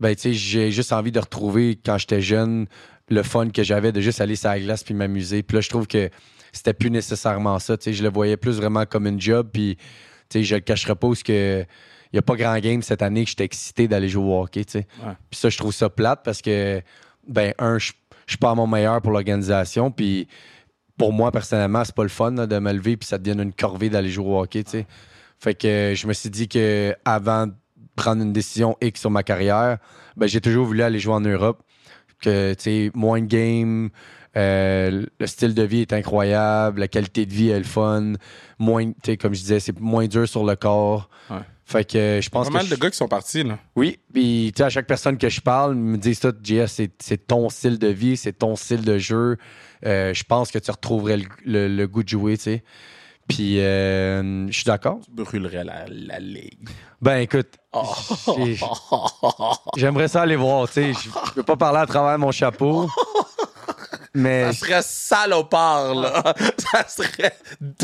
Ben, 0.00 0.14
tu 0.14 0.22
sais, 0.22 0.32
j'ai 0.34 0.70
juste 0.70 0.92
envie 0.92 1.12
de 1.12 1.20
retrouver 1.20 1.78
quand 1.84 1.96
j'étais 1.96 2.20
jeune 2.20 2.66
le 3.08 3.22
fun 3.22 3.48
que 3.50 3.62
j'avais 3.62 3.92
de 3.92 4.00
juste 4.00 4.20
aller 4.20 4.34
sur 4.36 4.48
la 4.48 4.58
glace 4.58 4.82
puis 4.82 4.94
m'amuser. 4.94 5.42
Puis 5.44 5.54
là, 5.56 5.60
je 5.60 5.68
trouve 5.68 5.86
que 5.86 6.10
c'était 6.52 6.74
plus 6.74 6.90
nécessairement 6.90 7.58
ça. 7.60 7.76
Tu 7.76 7.84
sais, 7.84 7.92
je 7.92 8.02
le 8.02 8.10
voyais 8.10 8.36
plus 8.36 8.56
vraiment 8.56 8.84
comme 8.84 9.06
une 9.06 9.20
job. 9.20 9.48
Puis, 9.52 9.76
tu 10.28 10.38
sais, 10.40 10.42
je 10.44 10.56
le 10.56 10.60
cacherai 10.60 10.96
pas 10.96 11.06
parce 11.06 11.22
que 11.22 11.64
il 12.12 12.16
y 12.16 12.18
a 12.18 12.22
pas 12.22 12.34
grand 12.36 12.58
game 12.58 12.82
cette 12.82 13.02
année 13.02 13.24
que 13.24 13.30
j'étais 13.30 13.44
excité 13.44 13.88
d'aller 13.88 14.08
jouer 14.08 14.24
au 14.24 14.42
hockey, 14.42 14.64
tu 14.64 14.72
sais. 14.72 14.86
Ouais. 15.04 15.12
Puis 15.30 15.38
ça, 15.38 15.48
je 15.50 15.56
trouve 15.56 15.72
ça 15.72 15.88
plate 15.88 16.20
parce 16.24 16.42
que, 16.42 16.82
ben, 17.28 17.52
un, 17.58 17.78
je 17.78 17.92
je 18.26 18.32
suis 18.32 18.38
pas 18.38 18.50
à 18.50 18.54
mon 18.54 18.66
meilleur 18.66 19.00
pour 19.00 19.12
l'organisation. 19.12 19.90
Puis 19.90 20.28
pour 20.98 21.12
moi, 21.12 21.30
personnellement, 21.30 21.84
c'est 21.84 21.94
pas 21.94 22.02
le 22.02 22.08
fun 22.08 22.32
de 22.32 22.58
me 22.58 22.72
lever 22.72 22.96
puis 22.96 23.06
ça 23.06 23.18
devient 23.18 23.40
une 23.40 23.52
corvée 23.52 23.90
d'aller 23.90 24.10
jouer 24.10 24.26
au 24.26 24.40
hockey. 24.40 24.64
Fait 25.38 25.54
que 25.54 25.92
je 25.94 26.06
me 26.06 26.12
suis 26.12 26.30
dit 26.30 26.48
que 26.48 26.94
avant 27.04 27.46
de 27.46 27.54
prendre 27.94 28.22
une 28.22 28.32
décision 28.32 28.76
X 28.80 29.00
sur 29.00 29.10
ma 29.10 29.22
carrière, 29.22 29.78
ben, 30.16 30.26
j'ai 30.26 30.40
toujours 30.40 30.66
voulu 30.66 30.82
aller 30.82 30.98
jouer 30.98 31.14
en 31.14 31.20
Europe. 31.20 31.62
Que, 32.20 32.54
moins 32.96 33.20
de 33.20 33.26
game, 33.26 33.90
euh, 34.36 35.06
le 35.18 35.26
style 35.26 35.54
de 35.54 35.62
vie 35.62 35.80
est 35.80 35.92
incroyable, 35.92 36.80
la 36.80 36.88
qualité 36.88 37.24
de 37.26 37.32
vie 37.32 37.48
est 37.50 37.58
le 37.58 37.64
fun, 37.64 38.12
moins, 38.58 38.90
tu 39.02 39.16
comme 39.16 39.34
je 39.34 39.40
disais, 39.40 39.60
c'est 39.60 39.78
moins 39.80 40.06
dur 40.06 40.28
sur 40.28 40.44
le 40.44 40.56
corps. 40.56 41.08
Ouais. 41.30 41.38
Fait 41.64 41.84
que 41.84 41.98
euh, 41.98 42.20
je 42.20 42.28
pense 42.30 42.46
Pas 42.46 42.50
que 42.50 42.54
mal 42.58 42.66
je- 42.66 42.74
de 42.74 42.80
gars 42.80 42.90
qui 42.90 42.96
sont 42.96 43.08
partis, 43.08 43.42
là. 43.42 43.58
oui, 43.74 43.98
puis 44.12 44.52
tu 44.54 44.58
sais, 44.58 44.64
à 44.64 44.68
chaque 44.70 44.86
personne 44.86 45.18
que 45.18 45.28
je 45.28 45.40
parle, 45.40 45.74
ils 45.74 45.80
me 45.80 45.96
disent 45.98 46.20
ça, 46.20 46.30
JS, 46.42 46.80
c'est, 47.00 47.26
ton 47.26 47.48
style 47.48 47.78
de 47.80 47.88
vie, 47.88 48.16
c'est 48.16 48.34
ton 48.34 48.54
style 48.54 48.82
de 48.84 48.98
jeu. 48.98 49.36
Euh, 49.84 50.14
je 50.14 50.22
pense 50.24 50.50
que 50.52 50.58
tu 50.60 50.70
retrouverais 50.70 51.16
le, 51.16 51.24
le- 51.44 51.68
le 51.68 51.88
goût 51.88 52.02
de 52.04 52.08
jouer, 52.08 52.36
tu 52.36 52.44
sais. 52.44 52.64
Puis 53.28 53.58
euh, 53.58 54.46
je 54.46 54.52
suis 54.52 54.64
d'accord. 54.64 55.00
Brûlerait 55.10 55.64
la, 55.64 55.86
la 55.88 56.20
ligue. 56.20 56.68
Ben 57.02 57.16
écoute, 57.16 57.48
Oh. 57.72 57.82
j'ai- 58.46 58.56
j'aimerais 59.76 60.08
ça 60.08 60.22
aller 60.22 60.36
voir, 60.36 60.66
tu 60.68 60.74
sais. 60.74 60.92
Je 60.92 61.10
je 61.10 61.32
peux 61.34 61.42
pas 61.42 61.56
parler 61.56 61.80
à 61.80 61.86
travers 61.86 62.18
mon 62.18 62.30
chapeau, 62.30 62.88
mais, 64.16 64.52
Ça 64.52 64.52
serait 64.52 64.82
salopard, 64.82 65.94
là. 65.94 66.34
Ça 66.58 66.86
serait 66.88 67.36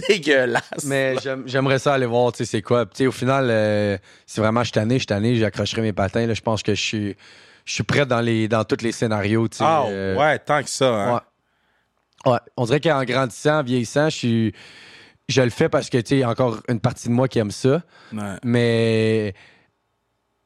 dégueulasse. 0.09 0.85
mais 0.85 1.15
j'aime- 1.23 1.45
j'aimerais 1.47 1.79
ça 1.79 1.95
aller 1.95 2.07
voir, 2.07 2.33
tu 2.33 2.39
sais, 2.39 2.45
c'est 2.51 2.63
quoi. 2.63 2.85
Au 3.01 3.11
final, 3.13 3.49
euh, 3.51 3.97
si 4.27 4.41
vraiment 4.41 4.61
je 4.61 4.67
suis 4.67 4.73
tanné, 4.73 4.95
je 4.95 5.01
suis 5.01 5.07
tanné, 5.07 5.37
j'accrocherai 5.37 5.83
mes 5.83 5.93
patins. 5.93 6.27
Là, 6.27 6.35
je 6.35 6.41
pense 6.41 6.63
que 6.63 6.75
je 6.75 6.81
suis, 6.83 7.17
je 7.65 7.73
suis 7.75 7.83
prêt 7.85 8.07
dans, 8.07 8.21
les, 8.21 8.49
dans 8.49 8.65
tous 8.65 8.83
les 8.83 8.93
scénarios, 8.93 9.49
tu 9.49 9.59
sais. 9.59 9.65
Ah, 9.67 9.85
euh, 9.87 10.17
ouais, 10.17 10.39
tant 10.39 10.63
que 10.63 10.69
ça, 10.71 10.87
hein. 10.89 11.15
Ouais. 11.15 12.33
Ouais. 12.33 12.39
On 12.57 12.65
dirait 12.67 12.81
qu'en 12.81 13.03
grandissant, 13.05 13.59
en 13.59 13.63
vieillissant, 13.63 14.09
je 14.09 14.17
suis. 14.17 14.55
Je 15.29 15.41
le 15.41 15.51
fais 15.51 15.69
parce 15.69 15.89
que, 15.89 15.99
tu 15.99 16.09
sais, 16.09 16.17
il 16.17 16.21
y 16.21 16.25
a 16.25 16.29
encore 16.29 16.59
une 16.69 16.81
partie 16.81 17.09
de 17.09 17.13
moi 17.13 17.27
qui 17.29 17.39
aime 17.39 17.51
ça. 17.53 17.83
Ouais. 18.13 18.37
Mais 18.45 19.35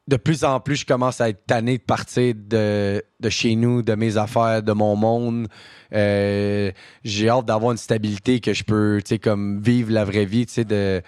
de 0.08 0.16
plus 0.16 0.44
en 0.44 0.60
plus, 0.60 0.76
je 0.76 0.86
commence 0.86 1.20
à 1.20 1.28
être 1.30 1.44
tanné 1.46 1.78
de 1.78 1.82
partir 1.82 2.34
de, 2.36 3.02
de 3.18 3.28
chez 3.28 3.56
nous, 3.56 3.82
de 3.82 3.94
mes 3.94 4.16
affaires, 4.16 4.62
de 4.62 4.72
mon 4.72 4.94
monde. 4.94 5.48
Euh, 5.92 6.70
J'ai 7.04 7.28
hâte 7.28 7.46
d'avoir 7.46 7.72
une 7.72 7.78
stabilité 7.78 8.40
que 8.40 8.52
je 8.52 8.62
peux, 8.62 9.00
tu 9.04 9.10
sais, 9.10 9.18
comme 9.18 9.60
vivre 9.60 9.92
la 9.92 10.04
vraie 10.04 10.24
vie, 10.24 10.46
tu 10.46 10.52
sais, 10.54 10.64
de. 10.64 11.02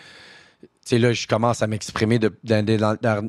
Tu 0.60 0.68
sais, 0.96 0.98
là, 0.98 1.12
je 1.12 1.26
commence 1.26 1.62
à 1.62 1.66
m'exprimer 1.66 2.18
de- 2.18 2.36
dans 2.42 2.66
les 2.66 2.78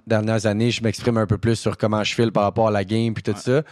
dernières 0.07 0.45
années. 0.45 0.71
Je 0.71 0.81
m'exprime 0.81 1.17
un 1.17 1.27
peu 1.27 1.37
plus 1.37 1.55
sur 1.57 1.77
comment 1.77 2.03
je 2.03 2.15
file 2.15 2.31
par 2.31 2.43
rapport 2.43 2.69
à 2.69 2.71
la 2.71 2.83
game 2.85 3.13
puis 3.13 3.21
tout 3.21 3.35
ça. 3.37 3.63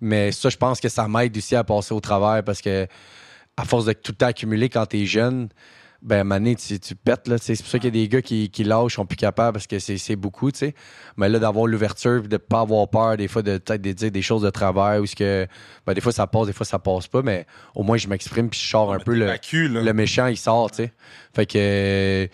Mais 0.00 0.32
ça, 0.32 0.48
je 0.48 0.56
pense 0.56 0.80
que 0.80 0.88
ça 0.88 1.06
m'aide 1.08 1.36
aussi 1.36 1.54
à 1.54 1.62
passer 1.62 1.92
au 1.94 2.00
travers 2.00 2.42
parce 2.42 2.60
que, 2.62 2.86
à 3.56 3.64
force 3.64 3.84
de 3.84 3.92
tout 3.92 4.12
le 4.12 4.16
temps 4.16 4.26
accumuler 4.26 4.68
quand 4.70 4.86
t'es 4.86 5.04
jeune, 5.04 5.50
ben, 6.04 6.28
donné, 6.28 6.54
tu, 6.54 6.78
tu 6.78 6.94
pètes, 6.94 7.26
là. 7.28 7.38
C'est 7.38 7.56
pour 7.56 7.66
ça 7.66 7.78
qu'il 7.78 7.86
y 7.86 7.98
a 7.98 8.02
des 8.02 8.08
gars 8.08 8.20
qui, 8.22 8.50
qui 8.50 8.62
lâchent, 8.62 8.96
sont 8.96 9.06
plus 9.06 9.16
capables 9.16 9.54
parce 9.54 9.66
que 9.66 9.78
c'est 9.78 10.16
beaucoup, 10.16 10.52
tu 10.52 10.58
sais. 10.58 10.74
Mais 11.16 11.28
là, 11.28 11.38
d'avoir 11.38 11.66
l'ouverture 11.66 12.22
de 12.22 12.36
pas 12.36 12.60
avoir 12.60 12.88
peur, 12.88 13.16
des 13.16 13.26
fois, 13.26 13.40
de 13.42 13.56
peut-être 13.58 13.80
de 13.82 13.92
dire 13.92 14.10
des 14.10 14.22
choses 14.22 14.42
de 14.42 14.50
travers 14.50 15.00
ou 15.00 15.06
ce 15.06 15.16
que, 15.16 15.46
ben, 15.86 15.94
des 15.94 16.00
fois, 16.00 16.12
ça 16.12 16.26
passe, 16.26 16.46
des 16.46 16.52
fois, 16.52 16.66
ça 16.66 16.78
passe 16.78 17.08
pas, 17.08 17.22
mais 17.22 17.46
au 17.74 17.82
moins, 17.82 17.96
je 17.96 18.06
m'exprime 18.06 18.50
puis 18.50 18.60
je 18.60 18.68
sors 18.68 18.92
un 18.92 18.98
peu 18.98 19.14
le, 19.14 19.26
le 19.82 19.92
méchant, 19.94 20.26
il 20.26 20.36
sort, 20.36 20.70
tu 20.70 20.84
sais. 20.84 20.92
Fait 21.34 21.46
que 21.46 22.28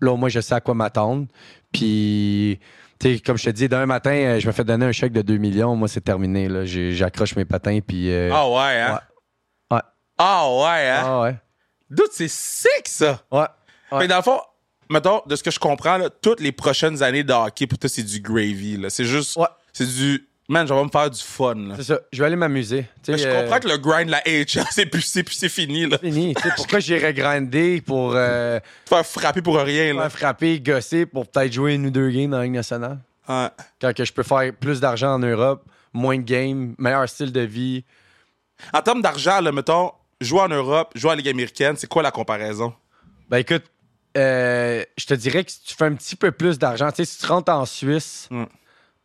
là, 0.00 0.16
moi, 0.16 0.28
je 0.28 0.40
sais 0.40 0.54
à 0.54 0.60
quoi 0.60 0.74
m'attendre. 0.74 1.26
Puis, 1.72 2.58
tu 3.00 3.14
sais, 3.14 3.20
comme 3.20 3.36
je 3.38 3.44
te 3.44 3.50
dis, 3.50 3.68
d'un 3.68 3.86
matin, 3.86 4.10
euh, 4.12 4.40
je 4.40 4.46
me 4.46 4.52
fais 4.52 4.64
donner 4.64 4.86
un 4.86 4.92
chèque 4.92 5.12
de 5.12 5.22
2 5.22 5.36
millions. 5.38 5.74
Moi, 5.76 5.88
c'est 5.88 6.00
terminé. 6.00 6.48
là. 6.48 6.64
J'accroche 6.64 7.36
mes 7.36 7.44
patins, 7.44 7.78
puis... 7.86 8.10
euh, 8.12 8.30
Ah 8.32 8.48
ouais, 8.48 8.80
hein? 8.80 9.00
Ouais. 9.70 9.80
Ah 10.18 10.48
ouais, 10.48 10.88
hein? 10.90 11.02
ah 11.04 11.20
ouais. 11.22 11.36
Dude, 11.94 12.10
c'est 12.12 12.28
sick, 12.28 12.86
ça! 12.86 13.22
Ouais. 13.30 13.40
Ouais. 13.92 14.00
Mais 14.00 14.08
dans 14.08 14.16
le 14.16 14.22
fond, 14.22 14.40
mettons, 14.90 15.22
de 15.26 15.36
ce 15.36 15.42
que 15.42 15.50
je 15.50 15.58
comprends, 15.58 15.96
là, 15.96 16.10
toutes 16.10 16.40
les 16.40 16.52
prochaines 16.52 17.02
années 17.02 17.24
de 17.24 17.32
hockey, 17.32 17.66
pour 17.66 17.78
toi, 17.78 17.88
c'est 17.88 18.02
du 18.02 18.20
gravy, 18.20 18.76
là. 18.76 18.90
C'est 18.90 19.04
juste... 19.04 19.36
Ouais. 19.36 19.46
C'est 19.74 19.86
du. 19.86 20.26
Man, 20.48 20.66
je 20.68 20.74
vais 20.74 20.84
me 20.84 20.90
faire 20.90 21.10
du 21.10 21.20
fun. 21.20 21.54
Là. 21.54 21.74
C'est 21.76 21.84
ça. 21.84 22.00
Je 22.12 22.18
vais 22.20 22.26
aller 22.26 22.36
m'amuser. 22.36 22.86
Mais 23.08 23.16
je 23.16 23.26
euh, 23.26 23.42
comprends 23.42 23.60
que 23.60 23.68
le 23.68 23.78
grind, 23.78 24.10
la 24.10 24.18
AHL, 24.18 24.66
c'est 24.70 24.86
plus, 24.86 25.02
c'est 25.02 25.22
plus- 25.22 25.34
c'est 25.34 25.48
fini. 25.48 25.86
Là. 25.86 25.98
fini. 25.98 26.34
Tu 26.34 26.42
sais, 26.42 26.54
pourquoi 26.54 26.80
j'irais 26.80 27.14
grinder 27.14 27.80
pour 27.80 28.12
euh, 28.14 28.60
faire 28.86 29.06
frapper 29.06 29.40
pour 29.40 29.56
rien. 29.56 29.94
Là. 29.94 30.02
faire 30.10 30.18
frapper, 30.18 30.60
gosser 30.60 31.06
pour 31.06 31.26
peut-être 31.26 31.52
jouer 31.52 31.74
une 31.74 31.86
ou 31.86 31.90
deux 31.90 32.10
games 32.10 32.30
dans 32.30 32.38
la 32.38 32.44
Ligue 32.44 32.52
nationale? 32.52 32.98
Ouais. 33.26 33.48
Quand 33.80 33.94
que 33.94 34.04
je 34.04 34.12
peux 34.12 34.22
faire 34.22 34.52
plus 34.54 34.80
d'argent 34.80 35.14
en 35.14 35.18
Europe, 35.18 35.64
moins 35.94 36.18
de 36.18 36.22
games, 36.22 36.74
meilleur 36.78 37.08
style 37.08 37.32
de 37.32 37.40
vie. 37.40 37.84
En 38.72 38.82
termes 38.82 39.00
d'argent, 39.00 39.40
là, 39.40 39.50
mettons, 39.50 39.92
jouer 40.20 40.40
en 40.40 40.48
Europe, 40.48 40.92
jouer 40.94 41.12
en 41.12 41.14
Ligue 41.14 41.28
américaine, 41.28 41.76
c'est 41.76 41.86
quoi 41.88 42.02
la 42.02 42.10
comparaison? 42.10 42.72
Ben 43.28 43.38
écoute, 43.38 43.64
euh, 44.16 44.84
je 44.96 45.06
te 45.06 45.14
dirais 45.14 45.44
que 45.44 45.50
si 45.50 45.62
tu 45.62 45.74
fais 45.74 45.84
un 45.86 45.94
petit 45.94 46.16
peu 46.16 46.30
plus 46.30 46.58
d'argent, 46.58 46.88
tu 46.90 46.96
sais, 46.96 47.04
si 47.04 47.18
tu 47.18 47.26
rentres 47.26 47.52
en 47.52 47.64
Suisse, 47.66 48.28
Mm. 48.30 48.44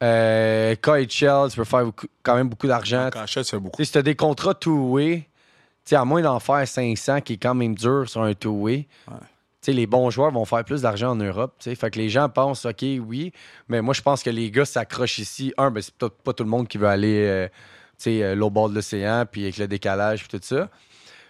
euh, 0.03 0.75
KHL, 0.75 1.49
tu 1.49 1.55
peux 1.57 1.63
faire 1.63 1.85
beaucoup- 1.85 2.07
quand 2.23 2.35
même 2.35 2.49
beaucoup 2.49 2.67
d'argent. 2.67 3.09
Beaucoup. 3.53 3.77
Tu 3.77 3.83
sais, 3.83 3.85
si 3.85 3.91
tu 3.91 3.97
as 3.97 4.01
des 4.01 4.15
contrats 4.15 4.53
two-way, 4.53 5.19
tu 5.21 5.25
sais, 5.85 5.95
à 5.95 6.05
moins 6.05 6.21
d'en 6.21 6.39
faire 6.39 6.67
500, 6.67 7.21
qui 7.21 7.33
est 7.33 7.37
quand 7.37 7.55
même 7.55 7.75
dur 7.75 8.05
sur 8.07 8.21
un 8.21 8.33
two-way, 8.33 8.87
Ouais. 9.07 9.13
tu 9.19 9.25
sais, 9.61 9.73
les 9.73 9.87
bons 9.87 10.09
joueurs 10.09 10.31
vont 10.31 10.45
faire 10.45 10.63
plus 10.63 10.81
d'argent 10.83 11.11
en 11.11 11.15
Europe. 11.15 11.55
tu 11.59 11.65
sais. 11.69 11.75
Fait 11.75 11.89
que 11.89 11.97
les 11.99 12.09
gens 12.09 12.29
pensent, 12.29 12.65
OK, 12.65 12.81
oui, 12.81 13.33
mais 13.67 13.81
moi, 13.81 13.93
je 13.93 14.01
pense 14.01 14.21
que 14.23 14.29
les 14.29 14.51
gars 14.51 14.65
s'accrochent 14.65 15.19
ici. 15.19 15.53
Un, 15.57 15.71
ben, 15.71 15.81
c'est 15.81 15.93
peut-être 15.95 16.21
pas 16.21 16.33
tout 16.33 16.43
le 16.43 16.49
monde 16.49 16.67
qui 16.67 16.77
veut 16.77 16.87
aller 16.87 17.25
euh, 17.27 17.47
tu 17.97 18.03
sais, 18.03 18.23
euh, 18.23 18.35
l'au 18.35 18.49
bord 18.49 18.69
de 18.69 18.75
l'océan, 18.75 19.25
puis 19.29 19.43
avec 19.43 19.57
le 19.57 19.67
décalage, 19.67 20.25
puis 20.25 20.39
tout 20.39 20.45
ça. 20.45 20.69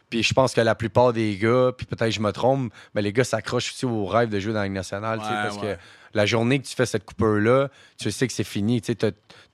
Puis 0.10 0.24
je 0.24 0.34
pense 0.34 0.54
que 0.54 0.62
la 0.62 0.76
plupart 0.76 1.13
des 1.13 1.36
gars, 1.38 1.72
puis 1.78 1.86
peut-être 1.86 2.12
je 2.12 2.19
me 2.19 2.32
trompe, 2.32 2.74
mais 2.95 3.02
les 3.02 3.13
gars 3.13 3.24
s'accrochent 3.24 3.72
aussi 3.72 3.86
au 3.86 4.06
rêve 4.06 4.30
de 4.30 4.39
jouer 4.39 4.54
dans 4.54 4.60
la 4.60 4.65
Ligue 4.65 4.74
nationale, 4.74 5.19
Ouais, 5.19 5.26
parce 5.26 5.58
ouais. 5.58 5.76
que 5.76 5.80
la 6.15 6.26
journée 6.26 6.60
que 6.60 6.65
tu 6.67 6.76
fais 6.76 6.88
cette 6.88 7.06
coupeur-là, 7.06 7.69
tu 8.00 8.10
sais 8.12 8.26
que 8.28 8.34
c'est 8.34 8.43
fini, 8.43 8.82
tu 8.82 8.95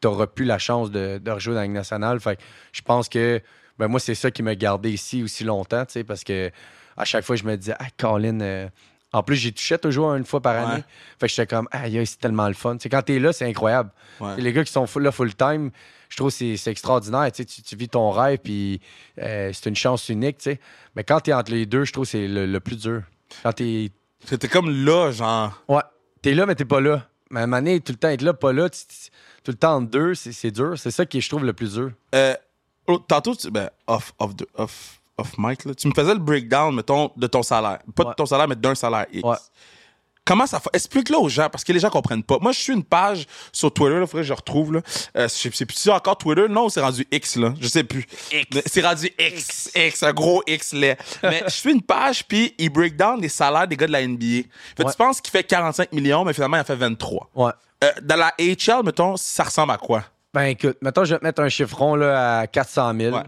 n'auras 0.04 0.28
plus 0.28 0.46
la 0.46 0.58
chance 0.58 0.92
de, 0.92 1.18
de 1.18 1.32
rejouer 1.32 1.54
dans 1.56 1.60
la 1.60 1.66
Ligue 1.66 1.74
nationale. 1.76 2.20
Fait 2.22 2.38
que 2.38 2.42
je 2.72 2.82
pense 2.82 3.10
que 3.10 3.42
ben 3.78 3.90
moi, 3.90 4.00
c'est 4.00 4.16
ça 4.16 4.32
qui 4.32 4.42
m'a 4.44 4.56
gardé 4.56 4.92
ici 4.92 5.22
aussi 5.24 5.44
longtemps, 5.44 5.84
parce 6.08 6.24
que 6.24 6.50
à 6.96 7.04
chaque 7.04 7.26
fois, 7.26 7.36
je 7.36 7.44
me 7.44 7.58
disais, 7.58 7.76
ah, 7.78 7.88
Colin, 7.98 8.40
euh, 8.40 8.70
en 9.12 9.22
plus, 9.24 9.36
j'y 9.36 9.52
touchais 9.54 9.78
toujours 9.78 10.14
une 10.16 10.24
fois 10.26 10.40
par 10.42 10.56
année. 10.56 10.76
Ouais. 10.78 10.84
Fait 11.20 11.28
que 11.28 11.34
j'étais 11.34 11.48
comme, 11.48 11.68
ah, 11.72 11.84
c'est 12.06 12.20
tellement 12.20 12.48
le 12.48 12.54
fun. 12.54 12.78
Tu 12.78 12.84
sais, 12.84 12.90
quand 12.90 13.02
t'es 13.02 13.20
là, 13.20 13.34
c'est 13.34 13.46
incroyable. 13.46 13.90
Les 14.38 14.54
gars 14.54 14.64
qui 14.64 14.72
sont 14.72 14.88
full- 14.88 15.04
là 15.04 15.12
full-time, 15.12 15.72
je 16.16 16.22
trouve 16.22 16.32
que 16.38 16.56
c'est 16.56 16.72
extraordinaire. 16.72 17.30
Tu, 17.34 17.44
sais, 17.44 17.46
tu, 17.46 17.62
tu 17.62 17.76
vis 17.76 17.90
ton 17.90 18.10
rêve, 18.10 18.38
puis 18.42 18.80
euh, 19.22 19.52
c'est 19.54 19.68
une 19.68 19.76
chance 19.76 20.08
unique. 20.08 20.38
tu 20.38 20.52
sais. 20.52 20.60
Mais 20.96 21.04
quand 21.04 21.20
t'es 21.20 21.34
entre 21.34 21.52
les 21.52 21.66
deux, 21.66 21.84
je 21.84 21.92
trouve 21.92 22.06
que 22.06 22.12
c'est 22.12 22.26
le, 22.30 22.46
le 22.46 22.60
plus 22.62 22.78
dur. 22.78 23.02
Quand 23.44 23.52
t'es. 23.52 23.92
C'était 24.24 24.48
comme 24.48 24.70
là, 24.86 25.12
genre. 25.12 25.62
Ouais, 25.68 25.82
t'es 26.22 26.34
là, 26.34 26.46
mais 26.46 26.56
t'es 26.56 26.64
pas 26.64 26.80
là. 26.80 27.06
Mais 27.32 27.42
à 27.42 27.44
un 27.44 27.48
moment 27.48 27.58
donné, 27.62 27.82
tout 27.82 27.92
le 27.92 27.98
temps 27.98 28.08
être 28.08 28.22
là, 28.22 28.34
pas 28.34 28.54
là, 28.54 28.70
tu- 28.70 28.86
tu- 28.88 29.10
tout 29.44 29.52
le 29.52 29.58
temps 29.58 29.76
entre 29.76 29.90
deux, 29.92 30.14
c'est 30.16 30.52
dur. 30.52 30.76
C'est 30.78 30.92
ça 30.92 31.06
qui, 31.06 31.20
je 31.20 31.28
trouve, 31.28 31.44
le 31.44 31.52
plus 31.52 31.74
dur. 31.74 31.92
Euh, 32.16 32.34
oh, 32.88 32.98
tantôt, 33.00 33.36
tu, 33.36 33.52
ben, 33.52 33.70
off, 33.88 34.14
off, 34.18 34.36
de- 34.38 34.48
off, 34.56 35.02
off 35.18 35.34
mic, 35.38 35.66
là, 35.66 35.76
tu 35.76 35.90
me 35.90 35.94
faisais 35.94 36.14
le 36.14 36.20
breakdown, 36.22 36.74
mettons, 36.74 37.12
de 37.18 37.28
ton 37.28 37.44
salaire. 37.44 37.80
Pas 37.94 38.06
de 38.06 38.14
ton 38.14 38.26
salaire, 38.26 38.48
mais 38.48 38.56
d'un 38.56 38.74
salaire 38.76 39.06
X. 39.12 39.22
Ouais. 39.28 39.36
Comment 40.26 40.48
ça 40.48 40.60
fait 40.60 40.70
Explique-le 40.74 41.18
aux 41.18 41.30
gens 41.30 41.50
parce 41.50 41.64
que 41.64 41.72
les 41.72 41.80
gens 41.80 41.92
comprennent 41.92 42.24
pas. 42.24 42.40
Moi, 42.42 42.52
je 42.52 42.60
suis 42.60 42.74
une 42.74 42.84
page 42.84 43.28
sur 43.52 43.72
Twitter, 43.72 44.00
là, 44.00 44.08
faudrait 44.08 44.24
que 44.24 44.28
je 44.28 44.34
retrouve 44.34 44.74
là. 44.74 44.82
Euh, 45.18 45.28
plus 45.68 45.90
encore 45.90 46.18
Twitter, 46.18 46.48
non, 46.50 46.68
c'est 46.70 46.82
rendu 46.82 47.06
X 47.12 47.36
là, 47.36 47.54
je 47.60 47.68
sais 47.68 47.84
plus. 47.84 48.06
C'est 48.66 48.82
rendu 48.82 49.12
X, 49.20 49.70
X, 49.76 50.04
un 50.04 50.14
gros 50.14 50.42
X 50.48 50.74
là. 50.74 50.96
mais 51.22 51.44
je 51.46 51.52
suis 51.52 51.72
une 51.72 51.82
page 51.82 52.26
puis 52.28 52.56
il 52.58 52.70
break 52.70 52.96
down 52.96 53.22
les 53.22 53.30
salaires 53.30 53.68
des 53.68 53.78
gars 53.78 53.88
de 53.88 53.92
la 53.92 54.06
NBA. 54.06 54.48
Tu 54.78 54.86
penses 54.98 55.22
qu'il 55.22 55.32
fait 55.32 55.44
45 55.44 55.92
millions, 55.94 56.26
mais 56.26 56.34
finalement 56.34 56.58
il 56.58 56.62
en 56.62 56.66
fait 56.66 56.76
23. 56.76 57.30
Ouais. 57.36 57.52
Euh, 57.84 57.92
dans 58.02 58.16
la 58.16 58.34
HL, 58.40 58.84
mettons, 58.84 59.18
ça 59.18 59.44
ressemble 59.44 59.74
à 59.74 59.78
quoi? 59.78 60.04
Ben 60.34 60.46
écoute, 60.46 60.78
mettons 60.82 61.06
je 61.06 61.14
vais 61.14 61.20
te 61.20 61.24
mettre 61.24 61.42
un 61.42 61.50
chiffron 61.50 61.96
là 61.96 62.40
à 62.40 62.48
400 62.48 62.94
000. 63.00 63.20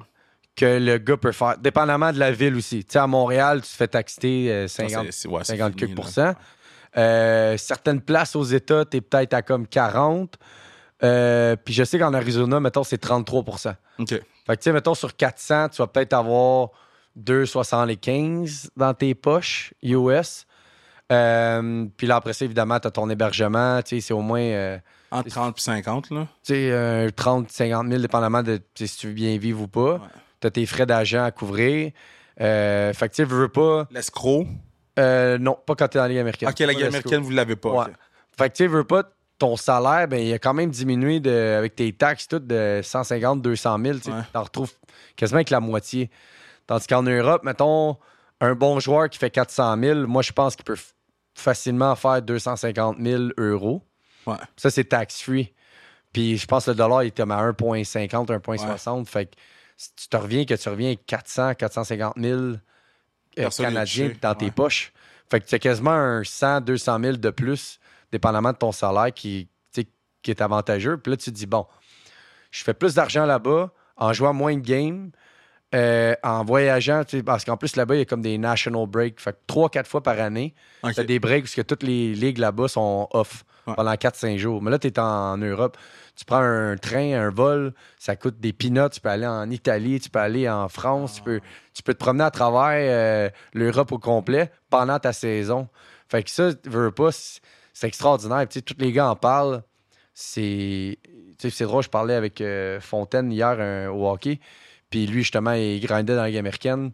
Que 0.55 0.79
le 0.79 0.97
gars 0.97 1.17
peut 1.17 1.31
faire, 1.33 1.55
dépendamment 1.59 2.11
de 2.11 2.17
la 2.17 2.31
ville 2.31 2.55
aussi. 2.55 2.83
Tu 2.83 2.93
sais, 2.93 2.97
à 2.97 3.05
Montréal, 3.05 3.61
tu 3.61 3.69
te 3.69 3.75
fais 3.75 3.87
taxer 3.87 4.65
50, 4.67 5.05
ouais, 5.27 5.43
50 5.43 5.79
000, 5.79 5.91
euh, 6.97 7.57
certaines 7.57 8.01
places 8.01 8.35
aux 8.35 8.43
États, 8.43 8.85
tu 8.85 8.97
es 8.97 9.01
peut-être 9.01 9.33
à 9.33 9.41
comme 9.41 9.67
40. 9.67 10.35
Euh, 11.03 11.55
Puis 11.63 11.73
je 11.73 11.83
sais 11.83 11.99
qu'en 11.99 12.13
Arizona, 12.13 12.59
mettons, 12.59 12.83
c'est 12.83 12.97
33 12.97 13.43
OK. 13.99 14.09
Fait 14.09 14.19
que, 14.19 14.53
tu 14.53 14.57
sais, 14.61 14.71
mettons, 14.71 14.95
sur 14.95 15.15
400, 15.15 15.69
tu 15.69 15.77
vas 15.81 15.87
peut-être 15.87 16.13
avoir 16.13 16.69
2,75 17.19 18.69
dans 18.75 18.93
tes 18.93 19.13
poches 19.15 19.73
US. 19.83 20.45
Euh, 21.11 21.85
puis 21.95 22.07
là, 22.07 22.17
après 22.17 22.33
ça, 22.33 22.45
évidemment, 22.45 22.79
tu 22.79 22.87
as 22.87 22.91
ton 22.91 23.09
hébergement. 23.09 23.81
Tu 23.81 23.95
sais, 23.95 24.07
c'est 24.07 24.13
au 24.13 24.21
moins 24.21 24.41
euh, 24.41 24.77
Entre 25.11 25.29
30 25.29 25.57
et 25.57 25.61
50, 25.61 26.09
là. 26.11 26.27
tu 26.43 26.53
sais, 26.53 26.71
euh, 26.71 27.09
30, 27.15 27.51
50 27.51 27.87
000, 27.87 28.01
dépendamment 28.01 28.43
de 28.43 28.59
si 28.75 28.97
tu 28.97 29.07
veux 29.07 29.13
bien 29.13 29.37
vivre 29.37 29.61
ou 29.61 29.67
pas. 29.67 30.01
Tu 30.41 30.47
as 30.47 30.51
tes 30.51 30.65
frais 30.65 30.85
d'agent 30.85 31.23
à 31.23 31.31
couvrir. 31.31 31.91
Fait 32.37 32.93
que, 32.93 33.13
tu 33.13 33.23
veux 33.23 33.49
pas. 33.49 33.87
L'escroc. 33.91 34.45
Euh, 34.97 35.37
non, 35.37 35.57
pas 35.65 35.75
quand 35.75 35.87
tu 35.87 35.97
es 35.97 35.99
dans 35.99 36.03
la 36.05 36.09
Ligue 36.09 36.19
américaine. 36.19 36.49
OK, 36.49 36.59
la 36.59 36.67
Ligue 36.67 36.83
américaine, 36.83 37.21
vous 37.21 37.29
l'avez 37.31 37.55
pas. 37.55 37.69
Ouais. 37.69 37.85
Fait 38.37 38.49
que, 38.49 38.55
tu 38.55 38.67
veux 38.67 38.83
pas. 38.83 39.03
Ton 39.39 39.55
salaire, 39.55 40.07
ben, 40.07 40.19
il 40.19 40.33
a 40.33 40.39
quand 40.39 40.55
même 40.55 40.71
diminué 40.71 41.19
de, 41.19 41.55
avec 41.57 41.75
tes 41.75 41.93
taxes, 41.93 42.27
toutes 42.27 42.47
de 42.47 42.81
150, 42.83 43.41
200 43.41 43.77
000. 43.83 43.99
Tu 43.99 44.09
Ouais. 44.09 44.15
t'en 44.33 44.43
retrouves 44.43 44.71
quasiment 45.15 45.37
avec 45.37 45.51
la 45.51 45.59
moitié. 45.59 46.09
Tandis 46.65 46.87
qu'en 46.87 47.03
Europe, 47.03 47.43
mettons, 47.43 47.97
un 48.41 48.55
bon 48.55 48.79
joueur 48.79 49.09
qui 49.09 49.19
fait 49.19 49.29
400 49.29 49.77
000, 49.79 50.07
moi, 50.07 50.23
je 50.23 50.31
pense 50.31 50.55
qu'il 50.55 50.65
peut 50.65 50.77
facilement 51.35 51.95
faire 51.95 52.21
250 52.23 52.97
000 52.99 53.23
euros. 53.37 53.83
Ouais. 54.25 54.35
Ça, 54.55 54.71
c'est 54.71 54.85
tax-free. 54.85 55.53
Puis 56.13 56.37
je 56.37 56.47
pense 56.47 56.65
que 56.65 56.71
le 56.71 56.75
dollar 56.75 57.03
il 57.03 57.07
était 57.07 57.21
à 57.21 57.25
1,50, 57.25 58.27
1,60. 58.27 59.05
Fait 59.05 59.27
que 59.27 59.31
si 59.75 59.89
tu 59.95 60.07
te 60.07 60.17
reviens 60.17 60.45
que 60.45 60.55
tu 60.55 60.67
reviens 60.69 60.87
avec 60.87 61.05
400, 61.05 61.53
450 61.53 62.13
000 62.17 62.41
touché, 63.45 64.17
dans 64.21 64.29
ouais. 64.29 64.35
tes 64.35 64.51
poches. 64.51 64.91
Fait 65.29 65.39
que 65.41 65.45
tu 65.45 65.55
as 65.55 65.59
quasiment 65.59 65.91
un 65.91 66.23
100, 66.23 66.61
200 66.61 66.99
000 67.01 67.17
de 67.17 67.29
plus, 67.29 67.79
dépendamment 68.11 68.51
de 68.51 68.57
ton 68.57 68.71
salaire, 68.71 69.13
qui, 69.13 69.49
tu 69.73 69.85
qui 70.21 70.31
est 70.31 70.41
avantageux. 70.41 70.97
Puis 70.97 71.11
là, 71.11 71.17
tu 71.17 71.31
te 71.31 71.35
dis, 71.35 71.45
bon, 71.45 71.65
je 72.51 72.63
fais 72.63 72.73
plus 72.73 72.95
d'argent 72.95 73.25
là-bas 73.25 73.71
en 73.97 74.13
jouant 74.13 74.33
moins 74.33 74.55
de 74.55 74.61
games, 74.61 75.11
euh, 75.75 76.15
en 76.23 76.45
voyageant, 76.45 77.03
tu 77.03 77.23
parce 77.23 77.43
qu'en 77.43 77.57
plus, 77.57 77.75
là-bas, 77.75 77.95
il 77.95 77.99
y 77.99 78.01
a 78.01 78.05
comme 78.05 78.21
des 78.21 78.37
national 78.37 78.87
breaks. 78.87 79.19
Fait 79.19 79.33
que 79.33 79.53
3-4 79.53 79.85
fois 79.85 80.01
par 80.01 80.19
année, 80.19 80.53
OK. 80.83 80.93
T'as 80.95 81.03
des 81.03 81.19
breaks 81.19 81.43
parce 81.43 81.55
que 81.55 81.61
toutes 81.61 81.83
les 81.83 82.13
ligues 82.13 82.37
là-bas 82.37 82.67
sont 82.69 83.07
off 83.11 83.43
Ouais. 83.67 83.75
pendant 83.75 83.93
4-5 83.95 84.37
jours. 84.37 84.61
Mais 84.61 84.71
là, 84.71 84.79
tu 84.79 84.87
es 84.87 84.97
en 84.97 85.37
Europe. 85.37 85.77
Tu 86.17 86.25
prends 86.25 86.41
un 86.41 86.75
train, 86.77 87.13
un 87.13 87.29
vol, 87.29 87.73
ça 87.99 88.15
coûte 88.15 88.39
des 88.39 88.51
peanuts. 88.51 88.89
Tu 88.91 88.99
peux 88.99 89.09
aller 89.09 89.27
en 89.27 89.49
Italie, 89.51 89.99
tu 89.99 90.09
peux 90.09 90.19
aller 90.19 90.49
en 90.49 90.67
France, 90.67 91.15
tu, 91.15 91.21
peux, 91.21 91.39
tu 91.73 91.83
peux 91.83 91.93
te 91.93 91.99
promener 91.99 92.23
à 92.23 92.31
travers 92.31 92.73
euh, 92.73 93.29
l'Europe 93.53 93.91
au 93.91 93.99
complet 93.99 94.51
pendant 94.71 94.97
ta 94.97 95.13
saison. 95.13 95.69
Fait 96.09 96.23
que 96.23 96.31
ça, 96.31 96.49
veux 96.65 96.91
pas, 96.91 97.11
c'est 97.11 97.87
extraordinaire. 97.87 98.47
Tous 98.49 98.75
les 98.79 98.91
gars 98.91 99.09
en 99.11 99.15
parlent. 99.15 99.61
C'est 100.15 100.97
drôle, 101.61 101.83
je 101.83 101.89
parlais 101.89 102.15
avec 102.15 102.41
euh, 102.41 102.81
Fontaine 102.81 103.31
hier 103.31 103.55
euh, 103.59 103.87
au 103.87 104.09
hockey. 104.09 104.39
Puis 104.89 105.05
lui, 105.05 105.19
justement, 105.19 105.51
il 105.51 105.79
grindait 105.79 106.15
dans 106.15 106.21
la 106.21 106.29
Ligue 106.29 106.37
américaine. 106.37 106.91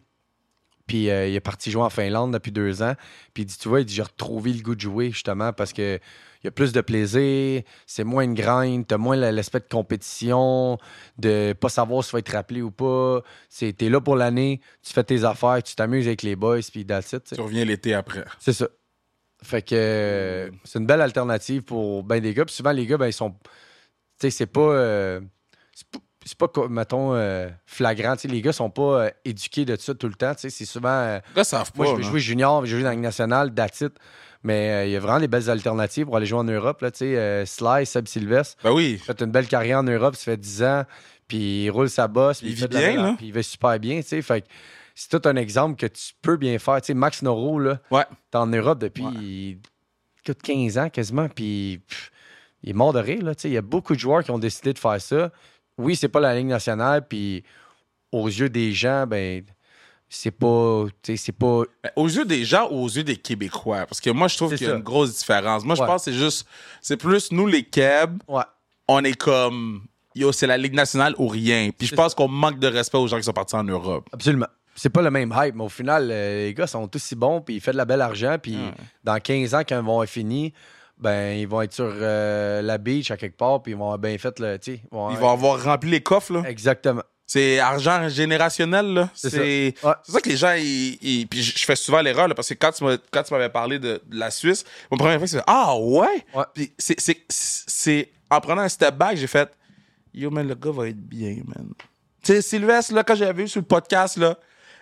Puis 0.86 1.08
euh, 1.10 1.26
il 1.28 1.34
est 1.34 1.40
parti 1.40 1.70
jouer 1.70 1.82
en 1.82 1.90
Finlande 1.90 2.32
depuis 2.32 2.52
deux 2.52 2.82
ans. 2.82 2.94
Puis 3.32 3.44
il 3.44 3.46
dit, 3.46 3.56
tu 3.58 3.68
vois, 3.68 3.80
il 3.80 3.86
dit, 3.86 3.94
j'ai 3.94 4.02
retrouvé 4.02 4.52
le 4.52 4.62
goût 4.62 4.74
de 4.74 4.80
jouer, 4.80 5.10
justement, 5.10 5.52
parce 5.52 5.72
que 5.72 5.96
il 6.42 6.46
y 6.46 6.48
a 6.48 6.50
plus 6.50 6.72
de 6.72 6.82
plaisir, 6.82 7.62
c'est 7.86 8.04
moins 8.04 8.22
une 8.22 8.34
grind, 8.34 8.86
t'as 8.86 8.98
moins 8.98 9.16
la- 9.16 9.32
l'aspect 9.32 9.60
de 9.60 9.64
compétition, 9.70 10.76
de 11.16 11.54
pas 11.58 11.70
savoir 11.70 12.04
si 12.04 12.10
tu 12.10 12.16
vas 12.16 12.18
être 12.18 12.32
rappelé 12.32 12.60
ou 12.60 12.70
pas. 12.70 13.22
C'est, 13.48 13.72
t'es 13.72 13.88
là 13.88 13.98
pour 14.02 14.14
l'année, 14.14 14.60
tu 14.82 14.92
fais 14.92 15.04
tes 15.04 15.24
affaires, 15.24 15.62
tu 15.62 15.74
t'amuses 15.74 16.06
avec 16.06 16.22
les 16.22 16.36
boys, 16.36 16.60
puis 16.70 16.84
that's 16.84 17.12
it, 17.14 17.24
tu 17.34 17.40
reviens 17.40 17.64
l'été 17.64 17.94
après. 17.94 18.24
C'est 18.38 18.52
ça. 18.52 18.68
Fait 19.42 19.62
que 19.62 19.74
euh, 19.74 20.50
c'est 20.64 20.78
une 20.78 20.86
belle 20.86 21.00
alternative 21.00 21.62
pour 21.62 22.02
ben 22.02 22.20
des 22.20 22.32
gars. 22.34 22.44
Puis 22.44 22.54
souvent, 22.54 22.72
les 22.72 22.86
gars, 22.86 22.96
ben, 22.98 23.06
ils 23.06 23.12
sont. 23.12 23.30
Tu 23.30 23.38
sais, 24.20 24.30
c'est 24.30 24.46
pas. 24.46 24.60
euh, 24.60 25.20
c'est 25.74 25.86
pas- 25.88 25.98
c'est 26.24 26.38
pas, 26.38 26.48
mettons, 26.68 27.14
euh, 27.14 27.48
flagrant. 27.66 28.14
Les 28.24 28.40
gars 28.42 28.52
sont 28.52 28.70
pas 28.70 28.82
euh, 29.04 29.10
éduqués 29.24 29.64
de 29.64 29.76
ça 29.76 29.94
tout 29.94 30.08
le 30.08 30.14
temps. 30.14 30.32
C'est 30.36 30.50
souvent. 30.50 30.88
euh, 30.88 31.20
moi, 31.34 31.44
pas. 31.44 31.84
je 31.86 31.94
veux 31.96 32.02
jouer 32.02 32.20
junior, 32.20 32.64
je 32.66 32.70
veux 32.72 32.78
jouer 32.78 32.82
dans 32.84 32.88
la 32.90 32.94
Ligue 32.94 33.02
nationale, 33.04 33.52
it. 33.80 33.92
Mais 34.42 34.88
il 34.88 34.92
y 34.92 34.96
a 34.96 35.00
vraiment 35.00 35.20
des 35.20 35.28
belles 35.28 35.48
alternatives 35.48 36.04
pour 36.06 36.16
aller 36.16 36.26
jouer 36.26 36.38
en 36.40 36.44
Europe. 36.44 36.82
Là, 36.82 36.90
Sly, 37.46 37.86
Seb 37.86 38.06
Sylvestre, 38.08 38.56
Ben 38.62 38.72
oui. 38.72 38.98
fait 38.98 39.20
une 39.22 39.30
belle 39.30 39.48
carrière 39.48 39.78
en 39.78 39.82
Europe, 39.84 40.16
ça 40.16 40.24
fait 40.24 40.36
10 40.36 40.62
ans, 40.64 40.84
puis 41.26 41.64
il 41.64 41.70
roule 41.70 41.88
sa 41.88 42.08
bosse, 42.08 42.42
Il 42.42 42.52
vit 42.52 42.68
bien, 42.68 42.96
là. 43.02 43.14
Puis 43.16 43.28
il 43.28 43.32
va 43.32 43.42
super 43.42 43.78
bien. 43.78 44.02
Fait 44.02 44.44
c'est 44.94 45.08
tout 45.18 45.26
un 45.28 45.36
exemple 45.36 45.76
que 45.76 45.86
tu 45.86 46.12
peux 46.22 46.36
bien 46.36 46.58
faire. 46.58 46.80
Tu 46.82 46.88
sais, 46.88 46.94
Max 46.94 47.22
Noro, 47.22 47.58
là, 47.58 47.80
Ouais. 47.90 48.04
t'es 48.30 48.36
en 48.38 48.46
Europe 48.46 48.78
depuis 48.78 49.02
Ouais. 49.04 49.12
il- 49.16 49.58
écoute, 50.22 50.42
15 50.42 50.78
ans 50.78 50.88
quasiment, 50.90 51.28
puis 51.28 51.80
il 52.62 52.70
est 52.70 52.74
mort 52.74 52.92
de 52.92 53.00
rire. 53.00 53.22
Là, 53.24 53.34
tu 53.34 53.42
sais. 53.42 53.48
il 53.50 53.54
y 53.54 53.58
a 53.58 53.62
beaucoup 53.62 53.94
de 53.94 53.98
joueurs 53.98 54.22
qui 54.22 54.30
ont 54.30 54.38
décidé 54.38 54.72
de 54.74 54.78
faire 54.78 55.00
ça. 55.00 55.30
Oui, 55.78 55.96
c'est 55.96 56.08
pas 56.08 56.20
la 56.20 56.34
Ligue 56.34 56.46
nationale, 56.46 57.06
puis 57.06 57.42
aux 58.12 58.28
yeux 58.28 58.48
des 58.48 58.72
gens, 58.72 59.06
ben 59.06 59.42
c'est 60.08 60.30
pas, 60.30 60.84
c'est 61.02 61.32
pas 61.32 61.62
Ben, 61.82 61.90
aux 61.96 62.06
yeux 62.08 62.24
des 62.24 62.44
gens 62.44 62.68
ou 62.70 62.84
aux 62.84 62.88
yeux 62.88 63.02
des 63.02 63.16
Québécois? 63.16 63.86
Parce 63.86 64.00
que 64.00 64.10
moi, 64.10 64.28
je 64.28 64.36
trouve 64.36 64.54
qu'il 64.54 64.66
y 64.66 64.70
a 64.70 64.72
ça. 64.72 64.76
une 64.76 64.82
grosse 64.82 65.18
différence. 65.18 65.64
Moi, 65.64 65.74
je 65.74 65.82
pense 65.82 66.04
que 66.04 66.12
c'est 66.12 66.16
juste. 66.16 66.46
C'est 66.80 66.96
plus 66.96 67.32
nous, 67.32 67.46
les 67.46 67.64
Keb, 67.64 68.22
Ouais. 68.28 68.42
on 68.86 69.02
est 69.02 69.16
comme, 69.18 69.82
yo, 70.14 70.30
c'est 70.30 70.46
la 70.46 70.56
Ligue 70.56 70.74
nationale 70.74 71.14
ou 71.18 71.26
rien. 71.26 71.70
Puis 71.76 71.88
je 71.88 71.94
pense 71.96 72.14
qu'on 72.14 72.28
manque 72.28 72.60
de 72.60 72.68
respect 72.68 72.98
aux 72.98 73.08
gens 73.08 73.16
qui 73.16 73.24
sont 73.24 73.32
partis 73.32 73.56
en 73.56 73.64
Europe. 73.64 74.08
Absolument. 74.12 74.46
C'est 74.76 74.90
pas 74.90 75.02
le 75.02 75.10
même 75.10 75.32
hype, 75.36 75.54
mais 75.54 75.64
au 75.64 75.68
final, 75.68 76.08
euh, 76.10 76.46
les 76.46 76.54
gars 76.54 76.66
sont 76.66 76.86
tous 76.88 76.98
si 77.02 77.14
bons, 77.16 77.40
puis 77.40 77.56
ils 77.56 77.60
font 77.60 77.70
de 77.72 77.76
la 77.76 77.84
belle 77.84 78.00
argent, 78.00 78.36
puis 78.42 78.58
dans 79.04 79.18
15 79.20 79.54
ans, 79.54 79.62
quand 79.68 79.78
ils 79.78 79.84
vont 79.84 80.02
être 80.02 80.10
finis, 80.10 80.52
ben, 80.98 81.36
ils 81.38 81.46
vont 81.48 81.60
être 81.62 81.72
sur 81.72 81.90
euh, 81.92 82.62
la 82.62 82.78
beach 82.78 83.10
à 83.10 83.16
quelque 83.16 83.36
part, 83.36 83.62
puis 83.62 83.72
ils 83.72 83.76
vont 83.76 83.84
avoir 83.84 83.98
bien 83.98 84.16
fait 84.18 84.38
le. 84.40 84.58
ils 84.66 84.80
vont 84.90 85.10
Ils 85.10 85.16
vont 85.16 85.30
avoir 85.30 85.62
rempli 85.62 85.90
les 85.90 86.02
coffres, 86.02 86.32
là. 86.34 86.42
Exactement. 86.48 87.02
C'est 87.26 87.58
argent 87.58 88.06
générationnel, 88.10 88.86
là. 88.92 89.08
C'est 89.14 89.30
ça. 89.30 89.38
Ouais. 89.38 89.94
c'est 90.04 90.12
ça 90.12 90.20
que 90.20 90.28
les 90.28 90.36
gens, 90.36 90.52
ils, 90.58 90.98
ils- 91.00 91.26
puis 91.26 91.42
je 91.42 91.64
fais 91.64 91.74
souvent 91.74 92.02
l'erreur, 92.02 92.28
là, 92.28 92.34
parce 92.34 92.48
que 92.48 92.54
quand 92.54 92.70
tu 92.72 92.84
m'as- 92.84 92.98
quand 93.10 93.22
tu 93.22 93.32
m'avais 93.32 93.48
parlé 93.48 93.78
de, 93.78 94.00
de 94.06 94.18
la 94.18 94.30
Suisse, 94.30 94.64
mon 94.90 94.98
premier 94.98 95.12
réflexe, 95.12 95.32
c'est 95.32 95.42
Ah 95.46 95.74
ouais? 95.78 96.24
Ouais. 96.34 96.44
Puis 96.54 96.72
c'est- 96.78 97.00
c'est- 97.00 97.24
c'est 97.28 98.10
en 98.30 98.40
prenant 98.40 98.60
un 98.62 98.68
step 98.68 98.94
back, 98.96 99.16
j'ai 99.16 99.26
fait 99.26 99.50
Yo, 100.12 100.30
man, 100.30 100.46
le 100.46 100.54
gars 100.54 100.70
va 100.70 100.88
être 100.88 101.00
bien, 101.00 101.38
man. 101.46 101.70
Tu 102.22 102.32
sais, 102.34 102.42
Sylvestre, 102.42 102.94
là, 102.94 103.02
quand 103.02 103.16
j'avais 103.16 103.42
vu 103.42 103.48
sur 103.48 103.60
le 103.60 103.66
podcast, 103.66 104.16
là, 104.16 104.38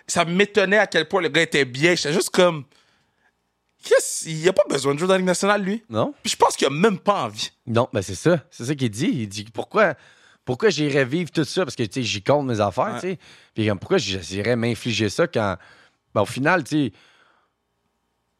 ça 0.06 0.24
m'étonnait 0.24 0.78
à 0.78 0.86
quel 0.86 1.08
point 1.08 1.22
le 1.22 1.28
gars 1.28 1.42
était 1.42 1.64
bien. 1.64 1.94
J'étais 1.94 2.12
juste 2.12 2.30
comme. 2.30 2.64
Yes, 3.90 4.24
il 4.26 4.48
a 4.48 4.52
pas 4.52 4.62
besoin 4.68 4.94
de 4.94 4.98
jouer 4.98 5.08
dans 5.08 5.14
la 5.14 5.18
Ligue 5.18 5.26
nationale, 5.26 5.62
lui. 5.62 5.82
Non? 5.88 6.14
Puis 6.22 6.30
je 6.32 6.36
pense 6.36 6.56
qu'il 6.56 6.66
a 6.66 6.70
même 6.70 6.98
pas 6.98 7.24
envie. 7.24 7.50
Non, 7.66 7.88
ben 7.92 8.02
c'est 8.02 8.14
ça. 8.14 8.44
C'est 8.50 8.64
ça 8.64 8.74
qu'il 8.74 8.90
dit. 8.90 9.10
Il 9.12 9.28
dit 9.28 9.44
pourquoi, 9.52 9.94
pourquoi 10.44 10.70
j'irais 10.70 11.04
vivre 11.04 11.30
tout 11.30 11.44
ça? 11.44 11.64
Parce 11.64 11.76
que 11.76 11.84
j'y 11.90 12.22
compte 12.22 12.46
mes 12.46 12.60
affaires, 12.60 13.00
Ouais. 13.02 13.18
Puis 13.54 13.66
comme, 13.66 13.78
pourquoi 13.78 13.98
j'irais 13.98 14.56
m'infliger 14.56 15.08
ça 15.08 15.26
quand. 15.26 15.56
Ben, 16.14 16.22
au 16.22 16.26
final, 16.26 16.62
tu 16.64 16.86
sais, 16.86 16.92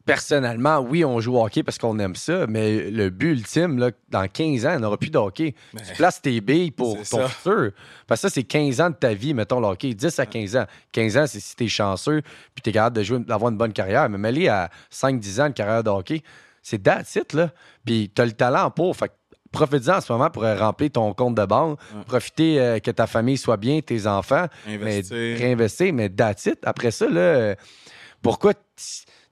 personnellement, 0.05 0.79
oui, 0.79 1.05
on 1.05 1.19
joue 1.19 1.37
au 1.37 1.45
hockey 1.45 1.63
parce 1.63 1.77
qu'on 1.77 1.97
aime 1.99 2.15
ça, 2.15 2.45
mais 2.47 2.89
le 2.91 3.09
but 3.09 3.31
ultime, 3.31 3.77
là, 3.79 3.91
dans 4.09 4.27
15 4.27 4.65
ans, 4.65 4.73
on 4.75 4.79
n'aura 4.79 4.97
plus 4.97 5.09
de 5.09 5.17
hockey. 5.17 5.55
Tu 5.87 5.93
places 5.95 6.21
tes 6.21 6.41
billes 6.41 6.71
pour 6.71 6.97
ton 6.97 7.03
ça. 7.03 7.27
futur. 7.29 7.71
Parce 8.07 8.21
que 8.21 8.27
ça, 8.27 8.33
c'est 8.33 8.43
15 8.43 8.81
ans 8.81 8.89
de 8.89 8.95
ta 8.95 9.13
vie, 9.13 9.33
mettons, 9.33 9.59
le 9.59 9.67
hockey. 9.67 9.93
10 9.93 10.19
à 10.19 10.25
15 10.25 10.55
ans. 10.57 10.65
15 10.91 11.17
ans, 11.17 11.25
c'est 11.27 11.39
si 11.39 11.55
t'es 11.55 11.67
chanceux 11.67 12.21
puis 12.53 12.61
t'es 12.61 12.71
capable 12.71 12.97
de 12.97 13.03
jouer, 13.03 13.19
d'avoir 13.19 13.51
une 13.51 13.57
bonne 13.57 13.73
carrière. 13.73 14.09
Mais 14.09 14.17
mêlé 14.17 14.47
à 14.49 14.69
5-10 14.91 15.41
ans 15.41 15.47
de 15.49 15.53
carrière 15.53 15.83
de 15.83 15.89
hockey, 15.89 16.21
c'est 16.61 16.81
that's 16.81 17.15
it, 17.15 17.33
là. 17.33 17.51
Puis 17.85 18.11
t'as 18.13 18.25
le 18.25 18.31
talent 18.33 18.71
pour. 18.71 18.95
Fait 18.95 19.11
profite-en 19.51 19.97
en 19.97 20.01
ce 20.01 20.11
moment 20.11 20.31
pour 20.31 20.41
remplir 20.43 20.89
ton 20.91 21.13
compte 21.13 21.35
de 21.35 21.45
banque, 21.45 21.77
profiter 22.07 22.59
euh, 22.59 22.79
que 22.79 22.89
ta 22.89 23.05
famille 23.05 23.37
soit 23.37 23.55
bien, 23.57 23.81
tes 23.81 24.07
enfants, 24.07 24.47
Investir. 24.67 25.15
mais 25.15 25.35
réinvestir, 25.35 25.93
mais 25.93 26.09
that's 26.09 26.47
it. 26.47 26.57
Après 26.63 26.89
ça, 26.89 27.07
là, 27.07 27.21
euh, 27.21 27.55
pourquoi, 28.23 28.53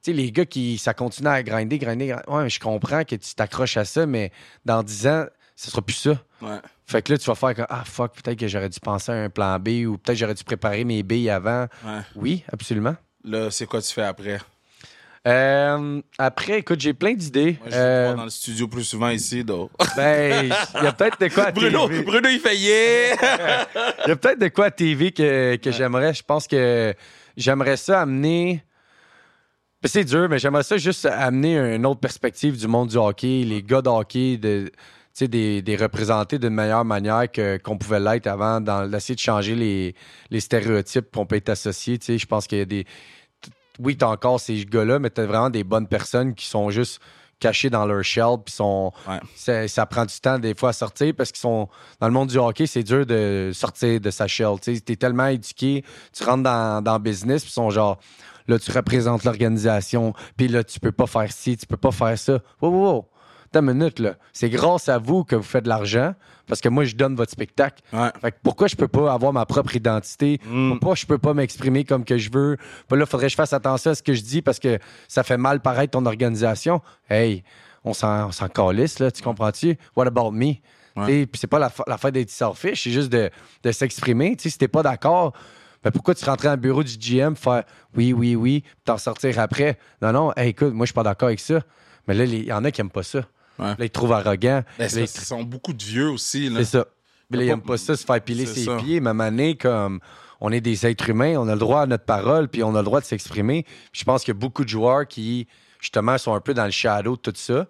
sais, 0.02 0.12
les 0.12 0.32
gars 0.32 0.46
qui, 0.46 0.78
ça 0.78 0.94
continue 0.94 1.28
à 1.28 1.42
grinder, 1.42 1.78
grinder, 1.78 2.08
grinder. 2.08 2.22
ouais, 2.28 2.42
mais 2.44 2.50
je 2.50 2.60
comprends 2.60 3.04
que 3.04 3.14
tu 3.16 3.34
t'accroches 3.34 3.76
à 3.76 3.84
ça, 3.84 4.06
mais 4.06 4.32
dans 4.64 4.82
10 4.82 5.06
ans, 5.06 5.26
ce 5.56 5.70
sera 5.70 5.82
plus 5.82 5.94
ça. 5.94 6.22
Ouais. 6.40 6.58
Fait 6.86 7.02
que 7.02 7.12
là, 7.12 7.18
tu 7.18 7.26
vas 7.26 7.34
faire 7.34 7.54
comme, 7.54 7.66
ah 7.68 7.84
fuck, 7.84 8.14
peut-être 8.20 8.38
que 8.38 8.48
j'aurais 8.48 8.68
dû 8.68 8.80
penser 8.80 9.12
à 9.12 9.14
un 9.14 9.30
plan 9.30 9.58
B 9.58 9.86
ou 9.86 9.98
peut-être 9.98 10.18
j'aurais 10.18 10.34
dû 10.34 10.44
préparer 10.44 10.84
mes 10.84 11.02
billes 11.02 11.30
avant. 11.30 11.66
Ouais. 11.84 12.00
Oui, 12.16 12.44
absolument. 12.52 12.96
Là, 13.24 13.50
c'est 13.50 13.66
quoi 13.66 13.80
tu 13.80 13.92
fais 13.92 14.02
après? 14.02 14.40
Euh, 15.28 16.02
après, 16.18 16.58
écoute, 16.58 16.80
j'ai 16.80 16.94
plein 16.94 17.14
d'idées. 17.14 17.56
Moi, 17.60 17.70
je 17.70 17.76
Euh, 17.76 18.14
dans 18.14 18.24
le 18.24 18.30
studio 18.30 18.66
plus 18.66 18.82
souvent 18.82 19.08
ici, 19.10 19.44
donc. 19.44 19.70
ben, 19.96 20.52
il 20.74 20.82
y 20.82 20.86
a 20.86 20.92
peut-être 20.92 21.20
de 21.20 21.28
quoi 21.28 21.44
à 21.44 21.52
Bruno, 21.52 21.86
TV. 21.88 22.02
Bruno, 22.02 22.28
il 22.28 22.40
fait 22.40 22.56
yeah! 22.56 23.14
Il 24.06 24.08
y 24.08 24.12
a 24.12 24.16
peut-être 24.16 24.40
de 24.40 24.48
quoi 24.48 24.66
à 24.66 24.70
TV 24.72 25.12
que, 25.12 25.54
que 25.56 25.70
j'aimerais. 25.70 26.12
Je 26.12 26.24
pense 26.24 26.48
que 26.48 26.92
j'aimerais 27.36 27.76
ça 27.76 28.00
amener. 28.00 28.64
C'est 29.84 30.04
dur, 30.04 30.28
mais 30.28 30.38
j'aimerais 30.38 30.62
ça 30.62 30.76
juste 30.76 31.06
amener 31.06 31.58
une 31.58 31.86
autre 31.86 32.00
perspective 32.00 32.56
du 32.56 32.68
monde 32.68 32.88
du 32.88 32.96
hockey, 32.96 33.42
les 33.44 33.62
gars 33.62 33.82
de 33.82 33.88
hockey, 33.88 34.36
de, 34.36 34.66
tu 34.66 34.72
sais, 35.12 35.28
des, 35.28 35.60
des 35.60 35.76
représenter 35.76 36.38
d'une 36.38 36.54
meilleure 36.54 36.84
manière 36.84 37.30
que, 37.30 37.58
qu'on 37.58 37.76
pouvait 37.76 37.98
l'être 37.98 38.28
avant, 38.28 38.60
dans 38.60 38.88
d'essayer 38.88 39.16
de 39.16 39.20
changer 39.20 39.56
les, 39.56 39.94
les 40.30 40.40
stéréotypes 40.40 41.10
qu'on 41.12 41.26
peut 41.26 41.36
être 41.36 41.48
associés. 41.48 41.98
Tu 41.98 42.06
sais, 42.06 42.18
je 42.18 42.26
pense 42.26 42.46
qu'il 42.46 42.58
y 42.58 42.62
a 42.62 42.64
des. 42.64 42.86
Oui, 43.80 43.96
t'as 43.96 44.06
encore 44.06 44.38
ces 44.38 44.64
gars-là, 44.64 44.98
mais 44.98 45.10
t'as 45.10 45.26
vraiment 45.26 45.50
des 45.50 45.64
bonnes 45.64 45.88
personnes 45.88 46.34
qui 46.34 46.46
sont 46.46 46.70
juste 46.70 47.00
cachées 47.40 47.70
dans 47.70 47.84
leur 47.84 48.04
shell, 48.04 48.36
puis 48.44 48.54
sont. 48.54 48.92
Ouais. 49.08 49.68
Ça, 49.68 49.84
prend 49.86 50.06
du 50.06 50.18
temps 50.20 50.38
des 50.38 50.54
fois 50.54 50.68
à 50.68 50.72
sortir 50.72 51.12
parce 51.16 51.32
qu'ils 51.32 51.40
sont 51.40 51.68
dans 52.00 52.06
le 52.06 52.12
monde 52.12 52.28
du 52.28 52.38
hockey, 52.38 52.66
c'est 52.66 52.84
dur 52.84 53.04
de 53.04 53.50
sortir 53.52 54.00
de 54.00 54.10
sa 54.10 54.28
shell. 54.28 54.54
Tu 54.62 54.72
es 54.74 54.96
tellement 54.96 55.26
éduqué, 55.26 55.84
tu 56.12 56.22
rentres 56.22 56.44
dans, 56.44 56.82
dans 56.82 56.94
le 56.94 57.02
business, 57.02 57.42
puis 57.42 57.50
ils 57.50 57.54
sont 57.54 57.70
genre 57.70 57.98
là, 58.48 58.58
tu 58.58 58.70
représentes 58.70 59.24
l'organisation, 59.24 60.14
puis 60.36 60.48
là, 60.48 60.64
tu 60.64 60.80
peux 60.80 60.92
pas 60.92 61.06
faire 61.06 61.30
ci, 61.32 61.56
tu 61.56 61.66
peux 61.66 61.76
pas 61.76 61.92
faire 61.92 62.18
ça. 62.18 62.40
Wow, 62.60 62.70
wow, 62.70 62.92
wow. 62.92 63.08
Une 63.54 63.60
minute, 63.60 63.98
là. 63.98 64.14
C'est 64.32 64.48
grâce 64.48 64.88
à 64.88 64.96
vous 64.96 65.24
que 65.24 65.36
vous 65.36 65.42
faites 65.42 65.64
de 65.64 65.68
l'argent 65.68 66.14
parce 66.46 66.62
que 66.62 66.70
moi, 66.70 66.84
je 66.84 66.96
donne 66.96 67.14
votre 67.14 67.30
spectacle. 67.30 67.82
Ouais. 67.92 68.10
Fait 68.20 68.32
que 68.32 68.36
pourquoi 68.42 68.66
je 68.66 68.76
peux 68.76 68.88
pas 68.88 69.12
avoir 69.12 69.32
ma 69.34 69.44
propre 69.44 69.76
identité? 69.76 70.40
Mm. 70.46 70.70
Pourquoi 70.70 70.94
je 70.94 71.04
peux 71.04 71.18
pas 71.18 71.34
m'exprimer 71.34 71.84
comme 71.84 72.04
que 72.04 72.16
je 72.16 72.30
veux? 72.32 72.56
Puis 72.88 72.98
là, 72.98 73.04
faudrait 73.04 73.26
que 73.26 73.32
je 73.32 73.36
fasse 73.36 73.52
attention 73.52 73.90
à 73.90 73.94
ce 73.94 74.02
que 74.02 74.14
je 74.14 74.22
dis 74.22 74.40
parce 74.40 74.58
que 74.58 74.78
ça 75.06 75.22
fait 75.22 75.36
mal 75.36 75.60
paraître 75.60 75.90
ton 75.90 76.06
organisation. 76.06 76.80
Hey, 77.10 77.44
on 77.84 77.92
s'en, 77.92 78.28
on 78.28 78.32
s'en 78.32 78.48
calisse, 78.48 78.98
là, 79.00 79.10
tu 79.10 79.22
comprends-tu? 79.22 79.76
What 79.96 80.06
about 80.06 80.30
me? 80.30 80.54
Puis 80.94 81.28
c'est 81.34 81.46
pas 81.46 81.58
la, 81.58 81.70
la 81.86 82.10
d'être 82.10 82.30
selfish, 82.30 82.84
c'est 82.84 82.90
juste 82.90 83.10
de, 83.10 83.30
de 83.62 83.72
s'exprimer. 83.72 84.36
Si 84.38 84.56
t'es 84.56 84.68
pas 84.68 84.82
d'accord, 84.82 85.32
ben 85.84 85.90
pourquoi 85.90 86.14
tu 86.14 86.24
rentrais 86.24 86.48
dans 86.48 86.54
le 86.54 86.60
bureau 86.60 86.82
du 86.82 86.96
GM 86.96 87.34
faire 87.34 87.64
oui, 87.96 88.12
oui, 88.12 88.34
oui, 88.36 88.60
puis 88.60 88.72
t'en 88.84 88.98
sortir 88.98 89.38
après? 89.38 89.78
Non, 90.00 90.12
non, 90.12 90.32
hey, 90.36 90.50
écoute, 90.50 90.72
moi, 90.72 90.84
je 90.86 90.88
suis 90.90 90.94
pas 90.94 91.02
d'accord 91.02 91.28
avec 91.28 91.40
ça. 91.40 91.60
Mais 92.08 92.14
là, 92.14 92.24
il 92.24 92.44
y 92.44 92.52
en 92.52 92.64
a 92.64 92.70
qui 92.70 92.80
aiment 92.80 92.90
pas 92.90 93.02
ça. 93.02 93.20
Ouais. 93.58 93.66
Là, 93.66 93.76
ils 93.80 93.88
te 93.90 93.94
trouvent 93.94 94.12
arrogant. 94.12 94.62
Ben, 94.78 94.88
Là, 94.92 95.00
ils 95.00 95.08
sont 95.08 95.42
beaucoup 95.42 95.72
de 95.72 95.82
vieux 95.82 96.08
aussi, 96.10 96.48
là. 96.48 96.60
c'est 96.60 96.78
ça. 96.78 96.86
Puis 97.30 97.38
là, 97.38 97.44
Y 97.44 97.46
il 97.46 97.50
a 97.50 97.52
aime 97.54 97.62
pas- 97.62 97.76
ça, 97.76 97.96
se 97.96 98.04
faire 98.04 98.20
piler 98.20 98.46
ses 98.46 98.64
ça. 98.64 98.76
pieds. 98.76 99.00
Même 99.00 99.20
année, 99.20 99.56
comme 99.56 100.00
on 100.40 100.50
est 100.50 100.60
des 100.60 100.86
êtres 100.86 101.08
humains, 101.10 101.36
on 101.38 101.48
a 101.48 101.52
le 101.52 101.58
droit 101.60 101.82
à 101.82 101.86
notre 101.86 102.04
parole, 102.04 102.48
puis 102.48 102.62
on 102.62 102.74
a 102.74 102.78
le 102.78 102.84
droit 102.84 103.00
de 103.00 103.04
s'exprimer. 103.06 103.64
Je 103.92 104.04
pense 104.04 104.22
qu'il 104.24 104.34
y 104.34 104.36
a 104.36 104.40
beaucoup 104.40 104.64
de 104.64 104.68
joueurs 104.68 105.06
qui, 105.06 105.46
justement, 105.80 106.18
sont 106.18 106.34
un 106.34 106.40
peu 106.40 106.54
dans 106.54 106.64
le 106.64 106.70
shadow 106.70 107.16
de 107.16 107.20
tout 107.20 107.32
ça. 107.36 107.66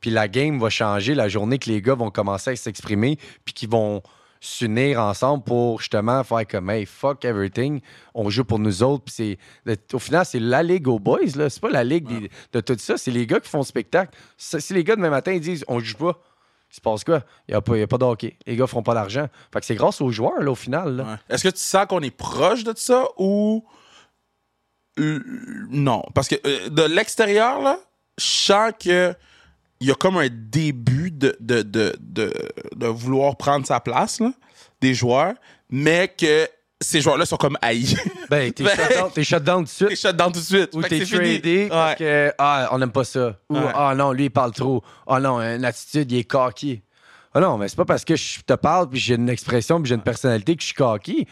Puis 0.00 0.10
la 0.10 0.28
game 0.28 0.58
va 0.60 0.70
changer 0.70 1.14
la 1.14 1.28
journée 1.28 1.58
que 1.58 1.70
les 1.70 1.80
gars 1.82 1.94
vont 1.94 2.10
commencer 2.10 2.50
à 2.50 2.56
s'exprimer, 2.56 3.18
puis 3.44 3.54
qu'ils 3.54 3.70
vont 3.70 4.02
s'unir 4.46 5.00
ensemble 5.00 5.42
pour 5.44 5.80
justement 5.80 6.22
faire 6.24 6.46
comme 6.46 6.68
hey 6.70 6.84
fuck 6.86 7.24
everything 7.24 7.80
on 8.14 8.28
joue 8.30 8.44
pour 8.44 8.58
nous 8.58 8.82
autres 8.82 9.04
puis 9.04 9.38
au 9.92 9.98
final 9.98 10.24
c'est 10.26 10.38
la 10.40 10.62
ligue 10.62 10.86
aux 10.88 10.98
boys 10.98 11.20
là 11.36 11.48
c'est 11.48 11.60
pas 11.60 11.70
la 11.70 11.82
ligue 11.84 12.06
des- 12.06 12.30
de 12.52 12.60
tout 12.60 12.76
ça 12.78 12.96
c'est 12.98 13.10
les 13.10 13.26
gars 13.26 13.40
qui 13.40 13.48
font 13.48 13.58
le 13.58 13.64
spectacle 13.64 14.16
si 14.36 14.74
les 14.74 14.84
gars 14.84 14.96
demain 14.96 15.10
matin 15.10 15.32
ils 15.32 15.40
disent 15.40 15.64
on 15.68 15.80
joue 15.80 15.96
pas 15.96 16.20
il 16.70 16.74
se 16.76 16.80
passe 16.80 17.04
quoi? 17.04 17.22
Il 17.46 17.52
n'y 17.52 17.56
a, 17.56 17.60
pas- 17.60 17.78
y 17.78 17.82
a 17.82 17.86
pas 17.86 17.98
de 17.98 18.04
hockey. 18.04 18.36
Les 18.46 18.56
gars 18.56 18.66
feront 18.66 18.82
pas 18.82 18.94
d'argent. 18.94 19.28
Fait 19.52 19.60
que 19.60 19.66
c'est 19.66 19.76
grâce 19.76 20.00
aux 20.00 20.10
joueurs, 20.10 20.42
là, 20.42 20.50
au 20.50 20.56
final. 20.56 21.02
Ouais. 21.02 21.14
Est-ce 21.34 21.44
que 21.44 21.50
tu 21.54 21.60
sens 21.60 21.86
qu'on 21.86 22.00
est 22.00 22.10
proche 22.10 22.64
de 22.64 22.72
ça 22.76 23.04
ou. 23.16 23.64
Euh, 24.98 25.20
non? 25.70 26.02
Parce 26.14 26.26
que 26.26 26.34
euh, 26.46 26.68
de 26.70 26.82
l'extérieur, 26.82 27.60
là, 27.62 27.78
je 28.18 28.24
sens 28.24 28.72
que. 28.82 29.14
Il 29.84 29.88
y 29.88 29.90
a 29.90 29.94
comme 29.94 30.16
un 30.16 30.28
début 30.30 31.10
de, 31.10 31.36
de, 31.40 31.60
de, 31.60 31.92
de, 32.00 32.86
vouloir 32.86 33.36
prendre 33.36 33.66
sa 33.66 33.80
place, 33.80 34.18
là, 34.18 34.32
des 34.80 34.94
joueurs, 34.94 35.34
mais 35.68 36.08
que 36.08 36.48
ces 36.80 37.02
joueurs-là 37.02 37.26
sont 37.26 37.36
comme 37.36 37.58
haïs. 37.60 37.94
Ben, 38.30 38.50
t'es 38.50 38.64
Ben- 38.64 38.70
shut 38.74 38.88
down, 38.96 39.10
t'es 39.12 39.24
tout 39.24 39.38
de 39.38 39.64
T'es 39.66 39.94
suite. 39.94 39.96
shut 39.98 40.16
down 40.16 40.32
tout 40.32 40.40
de 40.40 40.44
suite. 40.44 40.70
Ou 40.74 40.82
t'es 40.82 41.04
tradé 41.04 41.66
parce 41.68 41.90
Ouais. 41.90 41.96
que, 41.98 42.32
ah, 42.38 42.70
on 42.72 42.78
n'aime 42.78 42.92
pas 42.92 43.04
ça. 43.04 43.36
Ou, 43.50 43.56
Ouais. 43.58 43.72
ah 43.74 43.94
non, 43.94 44.12
lui, 44.12 44.24
il 44.24 44.30
parle 44.30 44.52
trop. 44.52 44.82
Ah 45.06 45.20
non, 45.20 45.38
une 45.38 45.66
attitude, 45.66 46.10
il 46.10 46.20
est 46.20 46.24
cocky. 46.24 46.80
Ah 47.34 47.40
non, 47.40 47.58
mais 47.58 47.68
c'est 47.68 47.76
pas 47.76 47.84
parce 47.84 48.06
que 48.06 48.16
je 48.16 48.40
te 48.40 48.54
parle 48.54 48.88
puis 48.88 48.98
j'ai 48.98 49.16
une 49.16 49.28
expression 49.28 49.82
puis 49.82 49.90
j'ai 49.90 49.96
une 49.96 50.00
personnalité 50.02 50.56
que 50.56 50.62
je 50.62 50.66
suis 50.68 50.74
cocky. 50.74 51.26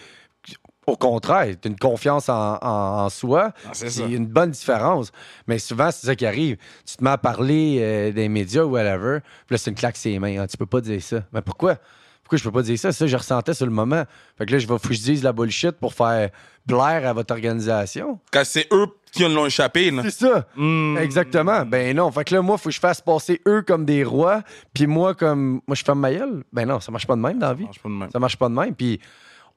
Au 0.87 0.97
contraire, 0.97 1.55
t'as 1.61 1.69
une 1.71 1.79
confiance 1.79 2.29
en, 2.29 2.55
en- 2.61 3.05
en 3.05 3.09
soi. 3.09 3.53
Ah, 3.67 3.71
c'est 3.73 4.11
une 4.11 4.27
bonne 4.27 4.51
différence. 4.51 5.13
Mais 5.47 5.59
souvent, 5.59 5.91
c'est 5.93 6.07
ça 6.07 6.17
qui 6.17 6.27
arrive. 6.27 6.57
Tu 6.85 6.97
te 6.97 7.05
mets 7.05 7.11
à 7.11 7.19
parler 7.19 7.79
euh, 7.81 8.11
des 8.13 8.29
médias 8.29 8.65
ou 8.65 8.71
whatever, 8.71 9.21
puis 9.47 9.55
là, 9.55 9.59
c'est 9.59 9.71
une 9.71 9.77
claque 9.77 9.97
ses 9.97 10.19
mains. 10.19 10.39
Ah, 10.41 10.47
tu 10.49 10.57
peux 10.57 10.67
pas 10.67 10.81
dire 10.81 11.01
ça. 11.03 11.23
Mais 11.33 11.41
pourquoi? 11.41 11.77
Pourquoi 12.25 12.39
je 12.39 12.45
peux 12.45 12.51
pas 12.53 12.63
dire 12.63 12.79
ça? 12.79 12.91
Ça, 12.93 13.07
je 13.07 13.17
ressentais 13.17 13.55
sur 13.55 13.67
le 13.67 13.73
moment. 13.73 14.05
Fait 14.39 14.47
que 14.47 14.53
là, 14.53 14.59
je 14.59 14.67
vais 14.67 14.79
faut 14.79 14.89
que 14.89 14.95
je 14.95 15.03
dise 15.03 15.23
la 15.23 15.33
bullshit 15.33 15.73
pour 15.73 15.93
faire 15.95 16.31
plaire 16.67 17.07
à 17.07 17.13
votre 17.13 17.33
organisation. 17.35 18.19
Quand 18.33 18.43
c'est 18.45 18.67
eux 18.73 18.87
qui 19.13 19.23
l'ont 19.29 19.47
échappé, 19.47 19.91
là. 19.91 20.03
C'est 20.05 20.27
ça. 20.27 20.47
Hmm. 20.57 20.97
Exactement. 20.99 21.65
Ben 21.67 21.95
non. 21.97 22.11
Fait 22.11 22.25
que 22.25 22.35
là, 22.35 22.43
moi, 22.43 22.59
faut 22.59 22.71
que 22.71 22.75
je 22.75 22.81
fasse 22.81 23.01
passer 23.01 23.41
eux 23.47 23.63
comme 23.63 23.85
des 23.85 24.03
rois, 24.03 24.43
puis 24.75 24.87
moi, 24.87 25.15
comme. 25.15 25.61
Moi, 25.67 25.75
je 25.77 25.85
ferme 25.85 26.01
ma 26.01 26.13
gueule. 26.13 26.43
Ben 26.53 26.67
non, 26.67 26.81
ça 26.81 26.91
marche 26.91 27.07
pas 27.07 27.15
de 27.17 27.21
même 27.21 27.39
dans 27.39 27.49
la 27.49 27.55
vie. 27.55 27.65
Ça 27.65 27.69
marche 27.69 27.81
pas 27.83 27.89
de 27.89 27.95
même. 27.95 28.11
Ça 28.11 28.19
marche 28.19 28.37
pas 28.37 28.49
de 28.49 28.55
même. 28.55 28.75
Puis 28.75 29.01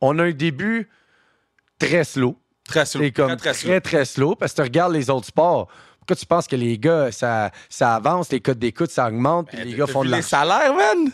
on 0.02 0.20
a 0.20 0.24
un 0.24 0.32
début 0.32 0.90
très 1.80 2.04
slow. 2.04 2.36
Très 2.68 2.86
slow. 2.86 3.04
C'est 3.04 3.12
comme 3.12 3.36
très, 3.36 3.54
très, 3.54 3.54
très 3.54 3.82
très, 3.82 4.06
slow. 4.06 4.28
slow 4.30 4.36
parce 4.36 4.54
que 4.54 4.58
tu 4.58 4.62
regardes 4.64 4.94
les 4.94 5.10
autres 5.10 5.28
sports. 5.28 5.68
Pourquoi 6.00 6.16
tu 6.16 6.26
penses 6.26 6.48
que 6.48 6.56
les 6.56 6.78
gars, 6.78 7.12
ça, 7.12 7.52
ça 7.70 7.96
avance, 7.96 8.32
les 8.32 8.40
codes 8.40 8.60
d'écoute, 8.60 8.92
ça 8.92 9.08
augmente, 9.08 9.48
puis 9.48 9.64
les 9.64 9.74
gars 9.74 9.88
font 9.88 10.02
de 10.02 10.06
les 10.06 10.12
l'argent. 10.12 10.28
salaires, 10.28 10.74
man? 10.76 11.12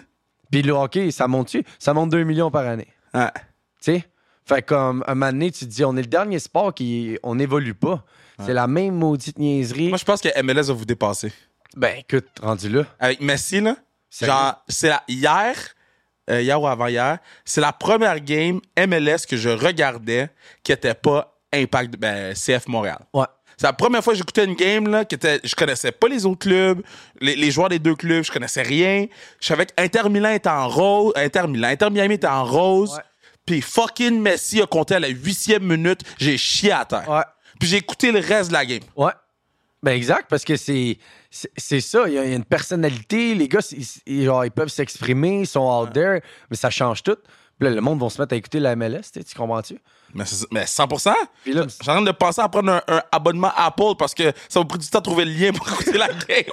Puis 0.52 0.62
le 0.62 0.74
hockey, 0.74 1.12
ça 1.12 1.28
monte-tu? 1.28 1.64
Ça 1.80 1.94
monte 1.94 2.10
2 2.10 2.24
millions 2.24 2.52
par 2.52 2.68
année. 2.68 2.88
Ouais. 3.14 3.32
Tu 3.82 3.94
sais? 3.94 4.04
Fait 4.46 4.62
comme, 4.62 5.04
un 5.08 5.16
moment 5.16 5.32
donné, 5.32 5.52
tu 5.52 5.66
te 5.66 5.70
dis, 5.72 5.86
on 5.86 5.96
est 5.96 6.02
le 6.02 6.08
dernier 6.08 6.40
sport 6.40 6.74
qui. 6.74 7.18
On 7.24 7.36
n'évolue 7.36 7.74
pas. 7.74 8.04
C'est 8.44 8.54
la 8.54 8.68
même 8.68 8.96
maudite 8.96 9.38
niaiserie. 9.38 9.90
Moi, 9.90 9.98
je 10.00 10.04
pense 10.04 10.20
que 10.20 10.42
MLS 10.42 10.64
va 10.68 10.74
vous 10.74 10.86
dépasser. 10.86 11.32
Ben, 11.78 11.96
écoute, 12.00 12.28
rendu 12.42 12.70
là. 12.70 12.86
Avec 13.00 13.22
Messi, 13.22 13.62
là. 13.62 13.78
Genre, 14.20 14.62
c'est 14.68 14.90
la... 14.90 15.04
hier, 15.08 15.56
euh, 16.32 16.42
hier 16.42 16.62
ou 16.62 16.68
avant-hier. 16.68 17.20
C'est 17.46 17.62
la 17.62 17.74
première 17.74 18.20
game 18.20 18.60
MLS 18.78 19.26
que 19.28 19.38
je 19.38 19.50
regardais 19.50 20.30
qui 20.64 20.72
était 20.72 20.94
pas 20.94 21.38
Impact, 21.54 21.98
ben, 21.98 22.34
CF 22.34 22.68
Montréal. 22.68 23.00
Ouais. 23.14 23.26
C'est 23.58 23.68
la 23.68 23.74
première 23.74 24.04
fois 24.04 24.14
que 24.14 24.18
j'écoutais 24.18 24.46
une 24.46 24.56
game 24.56 24.88
là, 24.88 25.06
qui 25.06 25.16
était, 25.16 25.40
je 25.44 25.54
connaissais 25.54 25.92
pas 25.92 26.08
les 26.08 26.26
autres 26.26 26.40
clubs, 26.40 26.82
les, 27.20 27.36
les 27.36 27.52
joueurs 27.52 27.70
des 27.70 27.78
deux 27.78 27.96
clubs, 27.96 28.24
je 28.24 28.32
connaissais 28.32 28.62
rien. 28.62 29.06
Je 29.40 29.48
savais 29.48 29.66
qu'Inter 29.66 30.10
Milan 30.10 30.32
était 30.32 30.50
en 30.50 30.68
rose, 30.68 31.14
Inter 31.16 31.48
Milan, 31.48 31.68
Inter 31.68 31.90
Miami 31.92 32.16
était 32.16 32.28
en 32.28 32.46
rose. 32.46 32.94
Ouais. 32.96 33.04
Puis 33.46 33.62
fucking 33.62 34.20
Messi 34.20 34.62
a 34.62 34.66
compté 34.66 34.96
à 34.96 35.00
la 35.00 35.10
huitième 35.10 35.64
minute, 35.64 36.02
j'ai 36.18 36.38
chié 36.38 36.72
à 36.72 36.86
terre. 36.86 37.08
Ouais. 37.08 37.24
Puis 37.60 37.70
j'ai 37.70 37.78
écouté 37.78 38.12
le 38.12 38.20
reste 38.20 38.50
de 38.50 38.54
la 38.54 38.66
game. 38.66 38.80
Ouais. 38.96 39.12
Ben 39.84 39.94
exact, 39.94 40.28
parce 40.30 40.46
que 40.46 40.56
c'est 40.58 40.98
c'est 41.58 41.82
ça. 41.82 42.08
Il 42.08 42.14
y, 42.14 42.18
a, 42.20 42.26
une 42.26 42.44
personnalité. 42.44 43.34
Les 43.34 43.48
gars, 43.48 43.68
ils, 44.06 44.26
genre, 44.26 44.46
ils 44.46 44.52
peuvent 44.52 44.70
s'exprimer, 44.70 45.42
ils 45.42 45.48
sont 45.48 45.62
out 45.62 45.92
there, 45.94 46.22
mais 46.50 46.58
ça 46.58 46.70
change 46.70 47.02
tout. 47.04 47.18
Puis 47.58 47.70
là, 47.70 47.76
le 47.76 47.82
monde 47.82 48.00
va 48.02 48.10
se 48.10 48.20
mettre 48.20 48.34
à 48.34 48.38
écouter 48.38 48.60
la 48.60 48.76
MLS, 48.76 49.12
tu 49.14 49.22
comprends-tu? 49.36 49.78
Mais, 50.14 50.24
mais 50.52 50.64
100%. 50.64 51.14
Puis 51.44 51.54
là, 51.54 51.64
Je 51.64 51.70
suis 51.70 51.90
en 51.90 51.94
train 51.94 52.02
de 52.02 52.12
penser 52.12 52.42
à 52.42 52.50
prendre 52.50 52.72
un, 52.72 52.82
un 52.88 53.02
abonnement 53.12 53.52
Apple 53.56 53.96
parce 53.98 54.14
que 54.14 54.32
ça 54.50 54.60
m'a 54.60 54.66
pris 54.66 54.80
du 54.80 54.88
temps 54.88 54.98
de 55.00 55.04
trouver 55.04 55.26
le 55.26 55.32
lien 55.32 55.52
pour 55.52 55.68
écouter 55.72 55.98
la 55.98 56.08
game. 56.28 56.44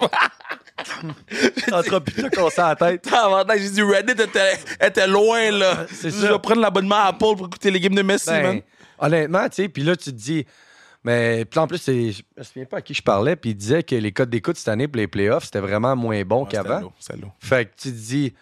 sera 1.84 2.00
plus 2.00 2.22
de 2.22 2.28
qu'on 2.28 2.48
à 2.48 2.68
la 2.68 2.76
tête. 2.76 3.08
J'ai 3.58 3.70
dit 3.70 3.82
Reddit 3.82 4.22
était, 4.22 4.58
était 4.80 5.06
loin, 5.06 5.50
là. 5.50 5.86
C'est 5.90 6.10
Je 6.10 6.26
vais 6.26 6.38
prendre 6.38 6.60
l'abonnement 6.60 6.96
Apple 6.96 7.36
pour 7.36 7.46
écouter 7.46 7.70
les 7.70 7.80
games 7.80 7.94
de 7.94 8.02
Messi, 8.02 8.26
Ben, 8.26 8.42
man. 8.42 8.60
honnêtement, 8.98 9.48
tu 9.48 9.62
sais, 9.62 9.68
puis 9.68 9.82
là, 9.82 9.96
tu 9.96 10.10
te 10.12 10.16
dis. 10.16 10.46
Mais 11.04 11.44
puis 11.44 11.60
en 11.60 11.66
plus, 11.66 11.84
je 11.86 12.22
me 12.36 12.42
souviens 12.42 12.64
pas 12.64 12.78
à 12.78 12.82
qui 12.82 12.92
je 12.94 13.02
parlais, 13.02 13.36
puis 13.36 13.50
il 13.50 13.54
disait 13.54 13.82
que 13.82 13.94
les 13.94 14.12
codes 14.12 14.30
d'écoute 14.30 14.56
cette 14.56 14.68
année 14.68 14.88
pour 14.88 14.98
les 14.98 15.06
playoffs, 15.06 15.44
c'était 15.44 15.60
vraiment 15.60 15.94
moins 15.96 16.22
bon 16.24 16.44
c'était 16.44 16.56
qu'avant. 16.62 16.92
Fait 17.38 17.66
que 17.66 17.70
tu 17.82 17.90
te 17.90 17.96
dis, 17.96 18.34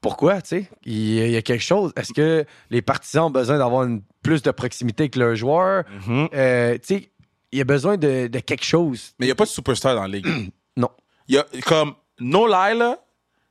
pourquoi, 0.00 0.40
tu 0.40 0.48
sais? 0.48 0.70
Il 0.84 1.30
y, 1.30 1.36
a- 1.36 1.42
quelque 1.42 1.62
chose. 1.62 1.92
Est-ce 1.96 2.12
que 2.12 2.44
les 2.70 2.82
partisans 2.82 3.24
ont 3.24 3.30
besoin 3.30 3.58
d'avoir 3.58 3.82
une- 3.84 4.02
plus 4.22 4.42
de 4.42 4.50
proximité 4.52 5.04
avec 5.04 5.16
leurs 5.16 5.34
joueurs? 5.34 5.84
Mhm. 6.06 6.28
Euh, 6.34 6.74
tu 6.78 6.80
sais, 6.84 7.10
il 7.50 7.58
y 7.58 7.60
a 7.60 7.64
besoin 7.64 7.96
de, 7.96 8.28
de 8.28 8.38
quelque 8.38 8.64
chose. 8.64 9.12
Mais 9.18 9.26
il 9.26 9.28
n'y 9.28 9.32
a 9.32 9.34
pas 9.34 9.44
de 9.44 9.50
superstar 9.50 9.94
dans 9.96 10.02
la 10.02 10.08
ligue. 10.08 10.26
Non. 10.76 10.90
Il 11.26 11.34
y 11.34 11.38
a 11.38 11.44
comme 11.66 11.94
No 12.20 12.46
Lie, 12.46 12.78
là. 12.78 12.98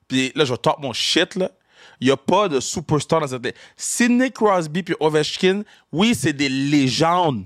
Puis 0.08 0.32
là, 0.34 0.45
je 0.45 0.53
talk 0.55 0.80
mon 0.80 0.93
shit, 0.93 1.36
là. 1.36 1.51
Il 1.99 2.05
n'y 2.08 2.12
a 2.12 2.16
pas 2.16 2.47
de 2.47 2.62
superstar 2.62 3.20
dans 3.20 3.28
cette 3.28 3.43
ligue. 3.43 3.55
Sidney 3.76 4.32
Crosby 4.32 4.82
puis 4.84 4.95
Ovechkin, 5.01 5.64
oui, 5.91 6.16
c'est 6.16 6.32
des 6.32 6.47
légendes. 6.47 7.43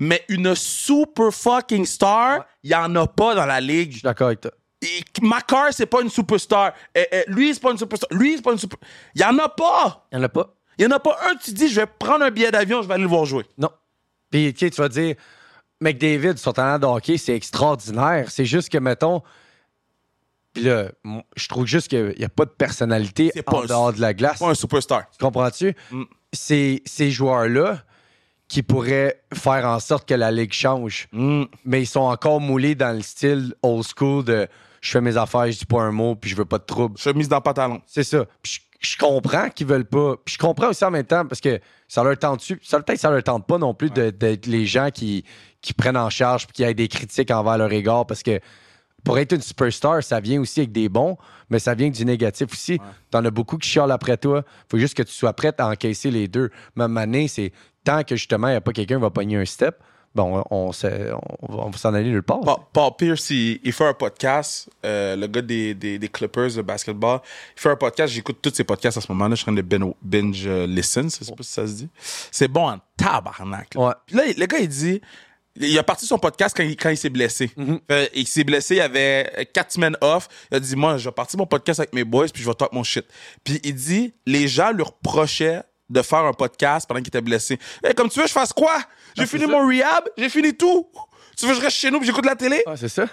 Mais 0.00 0.24
une 0.28 0.54
super 0.54 1.32
fucking 1.32 1.84
star, 1.86 2.44
il 2.62 2.70
n'y 2.70 2.74
en 2.76 2.94
a 2.96 3.06
pas 3.06 3.34
dans 3.34 3.46
la 3.46 3.60
Je 3.60 3.66
ligue. 3.66 3.92
suis 3.92 4.02
d'accord 4.02 4.28
avec 4.28 4.40
toi. 4.40 4.50
Et 4.82 5.02
Makar, 5.22 5.72
c'est 5.72 5.86
pas 5.86 6.00
une 6.02 6.10
superstar. 6.10 6.72
Eh, 6.94 7.06
eh, 7.12 7.24
lui, 7.28 7.54
c'est 7.54 7.60
pas 7.60 7.70
une 7.70 7.78
superstar. 7.78 8.08
Lui, 8.12 8.34
c'est 8.36 8.42
pas 8.42 8.52
une 8.52 8.58
super. 8.58 8.78
Il 9.14 9.20
y 9.20 9.24
en 9.24 9.38
a 9.38 9.48
pas. 9.48 10.06
Il 10.10 10.18
n'y 10.18 10.24
en 10.24 10.26
a 10.26 10.28
pas. 10.28 10.54
Il 10.78 10.84
y 10.84 10.86
en 10.88 10.90
a 10.90 10.98
pas 10.98 11.16
un, 11.30 11.36
tu 11.36 11.52
dis, 11.52 11.68
je 11.68 11.80
vais 11.80 11.86
prendre 11.86 12.24
un 12.24 12.30
billet 12.30 12.50
d'avion, 12.50 12.82
je 12.82 12.88
vais 12.88 12.94
aller 12.94 13.02
le 13.04 13.08
voir 13.08 13.24
jouer. 13.24 13.44
Non. 13.58 13.70
Puis, 14.30 14.52
tu 14.54 14.64
sais, 14.66 14.70
tu 14.70 14.80
vas 14.80 14.88
dire, 14.88 15.14
McDavid, 15.80 16.36
son 16.38 16.52
talent 16.52 16.78
de 16.78 16.86
hockey, 16.86 17.16
c'est 17.18 17.36
extraordinaire. 17.36 18.30
C'est 18.30 18.44
juste 18.46 18.70
que, 18.70 18.78
mettons. 18.78 19.22
Puis 20.54 20.64
là, 20.64 20.90
je 21.36 21.48
trouve 21.48 21.66
juste 21.66 21.88
qu'il 21.88 22.14
n'y 22.18 22.24
a 22.24 22.28
pas 22.28 22.44
de 22.44 22.50
personnalité 22.50 23.30
C'est 23.34 23.42
pas 23.42 23.58
en 23.58 23.62
un- 23.62 23.66
dehors 23.66 23.92
de 23.92 24.00
la 24.00 24.12
glace. 24.14 24.38
Pas 24.38 24.48
un 24.50 24.54
superstar. 24.54 25.08
Tu 25.10 25.18
comprends-tu? 25.24 25.74
Mm. 25.90 26.02
C'est 26.32 26.82
ces 26.86 27.10
joueurs-là 27.10 27.82
qui 28.52 28.62
pourraient 28.62 29.18
faire 29.32 29.64
en 29.64 29.80
sorte 29.80 30.06
que 30.06 30.12
la 30.12 30.30
ligue 30.30 30.52
change. 30.52 31.08
Mm. 31.10 31.44
Mais 31.64 31.80
ils 31.80 31.86
sont 31.86 32.00
encore 32.00 32.38
moulés 32.38 32.74
dans 32.74 32.94
le 32.94 33.00
style 33.00 33.54
old 33.62 33.82
school 33.82 34.22
de 34.26 34.46
je 34.82 34.90
fais 34.90 35.00
mes 35.00 35.16
affaires, 35.16 35.50
je 35.50 35.60
dis 35.60 35.64
pas 35.64 35.80
un 35.80 35.90
mot, 35.90 36.16
puis 36.16 36.28
je 36.28 36.36
veux 36.36 36.44
pas 36.44 36.58
de 36.58 36.64
trouble. 36.64 36.98
Chemise 36.98 37.30
dans 37.30 37.36
le 37.36 37.42
pantalon. 37.42 37.80
C'est 37.86 38.04
ça. 38.04 38.26
Puis 38.42 38.60
je, 38.78 38.90
je 38.90 38.98
comprends 38.98 39.48
qu'ils 39.48 39.66
veulent 39.66 39.86
pas. 39.86 40.16
Puis 40.22 40.34
je 40.34 40.38
comprends 40.38 40.68
aussi 40.68 40.84
en 40.84 40.90
même 40.90 41.06
temps 41.06 41.24
parce 41.24 41.40
que 41.40 41.60
ça 41.88 42.04
leur 42.04 42.18
tente 42.18 42.40
dessus. 42.40 42.60
Ça 42.62 42.78
peut-être 42.78 43.00
ça 43.00 43.10
leur 43.10 43.22
tente 43.22 43.46
pas 43.46 43.56
non 43.56 43.72
plus 43.72 43.88
d'être 43.88 44.44
les 44.44 44.66
gens 44.66 44.90
qui, 44.90 45.24
qui 45.62 45.72
prennent 45.72 45.96
en 45.96 46.10
charge 46.10 46.46
puis 46.46 46.52
qui 46.52 46.62
aient 46.62 46.74
des 46.74 46.88
critiques 46.88 47.30
envers 47.30 47.56
leur 47.56 47.72
égard 47.72 48.06
parce 48.06 48.22
que 48.22 48.38
pour 49.04 49.18
être 49.18 49.32
une 49.32 49.40
superstar, 49.40 50.02
ça 50.02 50.20
vient 50.20 50.40
aussi 50.40 50.60
avec 50.60 50.72
des 50.72 50.88
bons, 50.88 51.16
mais 51.50 51.58
ça 51.58 51.74
vient 51.74 51.86
avec 51.86 51.96
du 51.96 52.04
négatif 52.04 52.52
aussi. 52.52 52.78
T'en 53.10 53.24
as 53.24 53.30
beaucoup 53.30 53.56
qui 53.56 53.68
chialent 53.68 53.90
après 53.90 54.16
toi. 54.16 54.44
Faut 54.70 54.78
juste 54.78 54.94
que 54.94 55.02
tu 55.02 55.12
sois 55.12 55.32
prête 55.32 55.58
à 55.60 55.68
encaisser 55.68 56.10
les 56.10 56.28
deux. 56.28 56.50
Même 56.76 56.96
année, 56.96 57.28
c'est 57.28 57.52
tant 57.84 58.02
que 58.04 58.16
justement, 58.16 58.48
il 58.48 58.52
n'y 58.52 58.56
a 58.56 58.60
pas 58.60 58.72
quelqu'un 58.72 58.96
qui 58.96 59.02
va 59.02 59.10
pogner 59.10 59.36
un 59.36 59.44
step, 59.44 59.76
bon, 60.14 60.44
on, 60.50 60.72
s'est- 60.72 61.10
on 61.40 61.54
va, 61.56 61.64
on 61.64 61.70
va 61.70 61.78
s'en 61.78 61.94
aller 61.94 62.10
nulle 62.10 62.22
part. 62.22 62.40
Paul, 62.40 62.56
Paul 62.72 62.90
Pierce, 62.98 63.30
il, 63.30 63.60
il 63.64 63.72
fait 63.72 63.86
un 63.86 63.94
podcast, 63.94 64.68
euh, 64.84 65.16
le 65.16 65.26
gars 65.26 65.40
des, 65.42 65.74
des, 65.74 65.98
des 65.98 66.08
Clippers 66.08 66.52
de 66.54 66.62
basketball. 66.62 67.20
Il 67.56 67.60
fait 67.60 67.70
un 67.70 67.76
podcast, 67.76 68.12
j'écoute 68.12 68.38
tous 68.42 68.54
ses 68.54 68.64
podcasts 68.64 68.98
à 68.98 69.00
ce 69.00 69.10
moment-là. 69.12 69.34
Je 69.34 69.42
suis 69.42 69.50
en 69.50 69.54
train 69.54 69.62
de 69.62 69.78
bin- 69.78 69.94
binge 70.02 70.44
euh, 70.46 70.66
listen, 70.66 71.04
je 71.10 71.24
sais 71.24 71.32
pas 71.34 71.42
si 71.42 71.52
ça 71.52 71.66
se 71.66 71.72
dit. 71.72 71.88
C'est 72.30 72.48
bon 72.48 72.68
en 72.68 72.78
tabarnak. 72.96 73.74
là. 73.74 73.80
Ouais. 73.80 73.92
Puis 74.06 74.16
là, 74.16 74.22
le 74.36 74.46
gars, 74.46 74.58
il 74.58 74.68
dit, 74.68 75.00
il 75.56 75.78
a 75.78 75.82
parti 75.82 76.06
son 76.06 76.18
podcast 76.18 76.56
quand 76.56 76.62
il, 76.62 76.76
quand 76.76 76.88
il 76.90 76.96
s'est 76.96 77.10
blessé. 77.10 77.50
Fait, 77.88 78.10
il 78.14 78.26
s'est 78.26 78.44
blessé, 78.44 78.76
il 78.76 78.80
avait 78.80 79.48
quatre 79.52 79.72
semaines 79.72 79.96
off. 80.00 80.28
Il 80.50 80.56
a 80.56 80.60
dit, 80.60 80.76
moi, 80.76 80.96
je 80.96 81.08
vais 81.08 81.12
partir 81.12 81.38
mon 81.38 81.46
podcast 81.46 81.80
avec 81.80 81.92
mes 81.92 82.04
boys, 82.04 82.28
puis 82.32 82.42
je 82.42 82.48
vais 82.48 82.54
talk 82.54 82.72
mon 82.72 82.82
shit. 82.82 83.04
Puis 83.44 83.60
il 83.64 83.74
dit, 83.74 84.14
les 84.24 84.48
gens 84.48 84.72
lui 84.72 84.82
reprochaient 84.82 85.62
de 85.92 86.02
faire 86.02 86.20
un 86.24 86.32
podcast 86.32 86.86
pendant 86.88 87.00
qu'il 87.00 87.08
était 87.08 87.20
blessé. 87.20 87.58
Eh, 87.88 87.94
comme 87.94 88.08
tu 88.08 88.18
veux, 88.20 88.26
je 88.26 88.32
fasse 88.32 88.52
quoi? 88.52 88.78
J'ai 89.16 89.22
Ah, 89.24 89.26
fini 89.26 89.46
mon 89.46 89.66
rehab, 89.66 90.04
j'ai 90.16 90.28
fini 90.28 90.56
tout. 90.56 90.86
Tu 91.36 91.46
veux 91.46 91.52
que 91.52 91.58
je 91.60 91.64
reste 91.64 91.76
chez 91.76 91.90
nous 91.90 91.98
puis 91.98 92.06
j'écoute 92.06 92.24
la 92.26 92.36
télé? 92.36 92.62
Ah, 92.66 92.76
c'est 92.76 92.88
ça. 92.88 93.06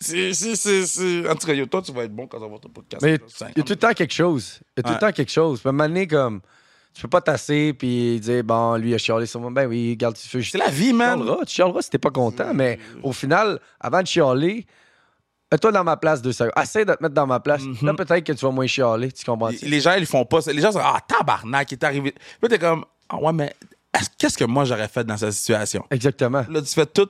C'est, 0.00 0.34
c'est, 0.34 0.56
c'est... 0.86 1.28
En 1.30 1.34
tout 1.36 1.46
cas, 1.46 1.54
toi, 1.66 1.80
tu 1.82 1.92
vas 1.92 2.02
être 2.04 2.14
bon 2.14 2.26
quand 2.26 2.38
on 2.42 2.50
va 2.50 2.58
ton 2.58 2.68
podcast. 2.68 3.02
Mais 3.02 3.14
il 3.54 3.58
y 3.58 3.60
a 3.60 3.62
tout 3.64 3.72
le 3.72 3.76
temps 3.76 3.92
quelque 3.92 4.12
chose. 4.12 4.60
Il 4.76 4.78
y 4.78 4.80
a 4.80 4.82
tout 4.82 4.88
Ouais. 4.90 4.94
le 4.94 5.00
temps 5.00 5.12
quelque 5.12 5.30
chose. 5.32 5.60
Puis 5.60 5.68
à 5.68 5.70
un 5.70 5.72
moment 5.72 5.88
donné, 5.88 6.06
comme, 6.06 6.40
tu 6.92 7.02
peux 7.02 7.08
pas 7.08 7.20
tasser 7.20 7.72
puis 7.72 8.20
dire, 8.20 8.42
bon, 8.44 8.74
lui, 8.76 8.90
il 8.90 8.94
a 8.94 8.98
chialé 8.98 9.24
sur 9.26 9.40
moi. 9.40 9.50
Ben 9.50 9.66
oui, 9.66 9.90
regarde, 9.90 10.16
tu 10.16 10.28
fais. 10.28 10.42
C'est 10.42 10.58
la 10.58 10.68
vie, 10.68 10.88
Tu 10.88 10.92
man. 10.94 11.18
chialeras, 11.20 11.44
tu 11.46 11.54
chialeras 11.54 11.82
si 11.82 11.90
t'es 11.90 11.98
pas 11.98 12.10
content. 12.10 12.52
Mais 12.52 12.78
au 13.02 13.12
final, 13.12 13.60
avant 13.80 14.02
de 14.02 14.06
chialer, 14.06 14.66
mets-toi 15.54 15.72
dans 15.72 15.84
ma 15.84 15.96
place 15.96 16.20
deux 16.20 16.32
secondes. 16.32 16.52
Essaye 16.60 16.84
de 16.84 16.92
te 16.94 17.02
mettre 17.02 17.14
dans 17.14 17.26
ma 17.26 17.40
place. 17.40 17.62
Mhm. 17.62 17.76
Là, 17.82 17.94
peut-être 17.94 18.24
que 18.24 18.32
tu 18.32 18.44
vas 18.44 18.50
moins 18.50 18.66
chialer. 18.66 19.12
Tu 19.12 19.24
comprends? 19.24 19.48
Les- 19.48 19.58
Les 19.62 19.80
gens, 19.80 19.94
ils 19.94 20.06
font 20.06 20.24
pas 20.24 20.40
ça. 20.40 20.52
Les 20.52 20.60
gens 20.60 20.72
sont 20.72 20.80
Ah, 20.82 20.98
tabarnak, 21.06 21.70
il 21.70 21.74
est 21.74 21.84
arrivé. 21.84 22.14
Là, 22.42 22.48
t'es 22.48 22.58
comme 22.58 22.84
Ah, 23.08 23.16
ouais, 23.18 23.32
mais 23.32 23.54
est-ce- 23.98 24.08
qu'est-ce 24.18 24.36
que 24.38 24.44
moi 24.44 24.64
j'aurais 24.64 24.88
fait 24.88 25.04
dans 25.04 25.16
cette 25.16 25.32
situation? 25.32 25.84
Exactement. 25.90 26.44
Là, 26.48 26.60
tu 26.62 26.74
fais 26.74 26.86
tout. 26.86 27.08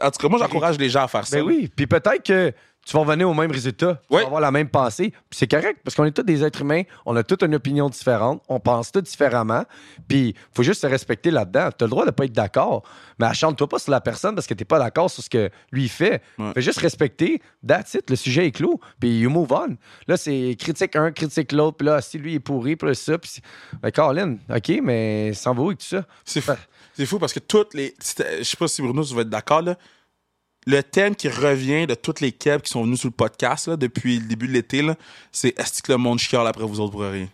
En 0.00 0.10
tout 0.10 0.18
cas, 0.20 0.28
moi, 0.28 0.38
j'encourage 0.38 0.78
les 0.78 0.88
gens 0.88 1.02
à 1.04 1.08
faire 1.08 1.26
ça. 1.26 1.36
Ben 1.36 1.42
oui. 1.42 1.68
Puis 1.74 1.86
peut-être 1.88 2.22
que 2.22 2.52
tu 2.84 2.92
vas 2.92 3.00
revenir 3.00 3.28
au 3.28 3.34
même 3.34 3.50
résultat. 3.50 4.00
Tu 4.10 4.16
vas 4.16 4.26
avoir 4.26 4.40
la 4.40 4.50
même 4.50 4.68
pensée. 4.68 5.10
Puis 5.10 5.38
c'est 5.38 5.50
correct, 5.50 5.80
parce 5.82 5.94
qu'on 5.96 6.04
est 6.04 6.10
tous 6.10 6.22
des 6.22 6.44
êtres 6.44 6.60
humains. 6.60 6.82
On 7.06 7.16
a 7.16 7.22
toutes 7.22 7.42
une 7.42 7.54
opinion 7.54 7.88
différente. 7.88 8.42
On 8.48 8.60
pense 8.60 8.92
tous 8.92 9.00
différemment. 9.00 9.64
Puis 10.06 10.34
faut 10.52 10.62
juste 10.62 10.82
se 10.82 10.86
respecter 10.86 11.30
là-dedans. 11.30 11.70
Tu 11.76 11.84
as 11.84 11.86
le 11.86 11.90
droit 11.90 12.04
de 12.04 12.10
pas 12.10 12.26
être 12.26 12.32
d'accord. 12.32 12.82
Mais 13.18 13.26
achante-toi 13.26 13.68
pas 13.68 13.78
sur 13.78 13.90
la 13.90 14.00
personne 14.00 14.34
parce 14.34 14.46
que 14.46 14.54
t'es 14.54 14.64
pas 14.64 14.78
d'accord 14.78 15.10
sur 15.10 15.22
ce 15.22 15.30
que 15.30 15.50
lui 15.72 15.88
fait. 15.88 16.22
Ouais. 16.38 16.52
Fais 16.54 16.60
juste 16.60 16.78
respecter. 16.78 17.40
That's 17.66 17.94
it. 17.94 18.10
Le 18.10 18.16
sujet 18.16 18.46
est 18.46 18.52
clos. 18.52 18.80
Puis 19.00 19.20
you 19.20 19.30
move 19.30 19.52
on. 19.52 19.76
Là, 20.06 20.16
c'est 20.16 20.54
critique 20.58 20.94
un, 20.96 21.10
critique 21.10 21.52
l'autre. 21.52 21.78
Puis 21.78 21.86
là, 21.86 22.02
si 22.02 22.18
lui 22.18 22.34
est 22.34 22.40
pourri, 22.40 22.76
puis 22.76 22.88
là, 22.88 22.94
ça. 22.94 23.16
Puis 23.16 23.40
ben, 23.82 23.90
Colin, 23.90 24.36
OK, 24.54 24.80
mais 24.82 25.32
s'en 25.32 25.54
va 25.54 25.62
où 25.62 25.66
avec 25.68 25.78
tout 25.78 25.86
ça? 25.86 26.04
C'est 26.24 26.40
fou. 26.40 26.52
C'est 26.92 27.06
fou 27.06 27.18
parce 27.18 27.32
que 27.32 27.40
toutes 27.40 27.72
les. 27.74 27.94
Je 27.98 28.42
sais 28.42 28.56
pas 28.56 28.68
si 28.68 28.82
Bruno, 28.82 29.04
tu 29.04 29.14
vas 29.14 29.22
être 29.22 29.30
d'accord, 29.30 29.62
là. 29.62 29.76
Le 30.66 30.82
thème 30.82 31.14
qui 31.14 31.28
revient 31.28 31.86
de 31.86 31.94
toutes 31.94 32.20
les 32.20 32.32
kebs 32.32 32.62
qui 32.62 32.70
sont 32.70 32.84
venus 32.84 33.00
sur 33.00 33.08
le 33.08 33.14
podcast 33.14 33.68
là, 33.68 33.76
depuis 33.76 34.18
le 34.18 34.26
début 34.26 34.48
de 34.48 34.52
l'été, 34.52 34.82
c'est 35.30 35.58
est-ce 35.58 35.82
que 35.82 35.92
le 35.92 35.98
monde 35.98 36.18
chiale 36.18 36.46
après 36.46 36.64
vous 36.64 36.80
autres 36.80 36.92
pour 36.92 37.02
rien? 37.02 37.28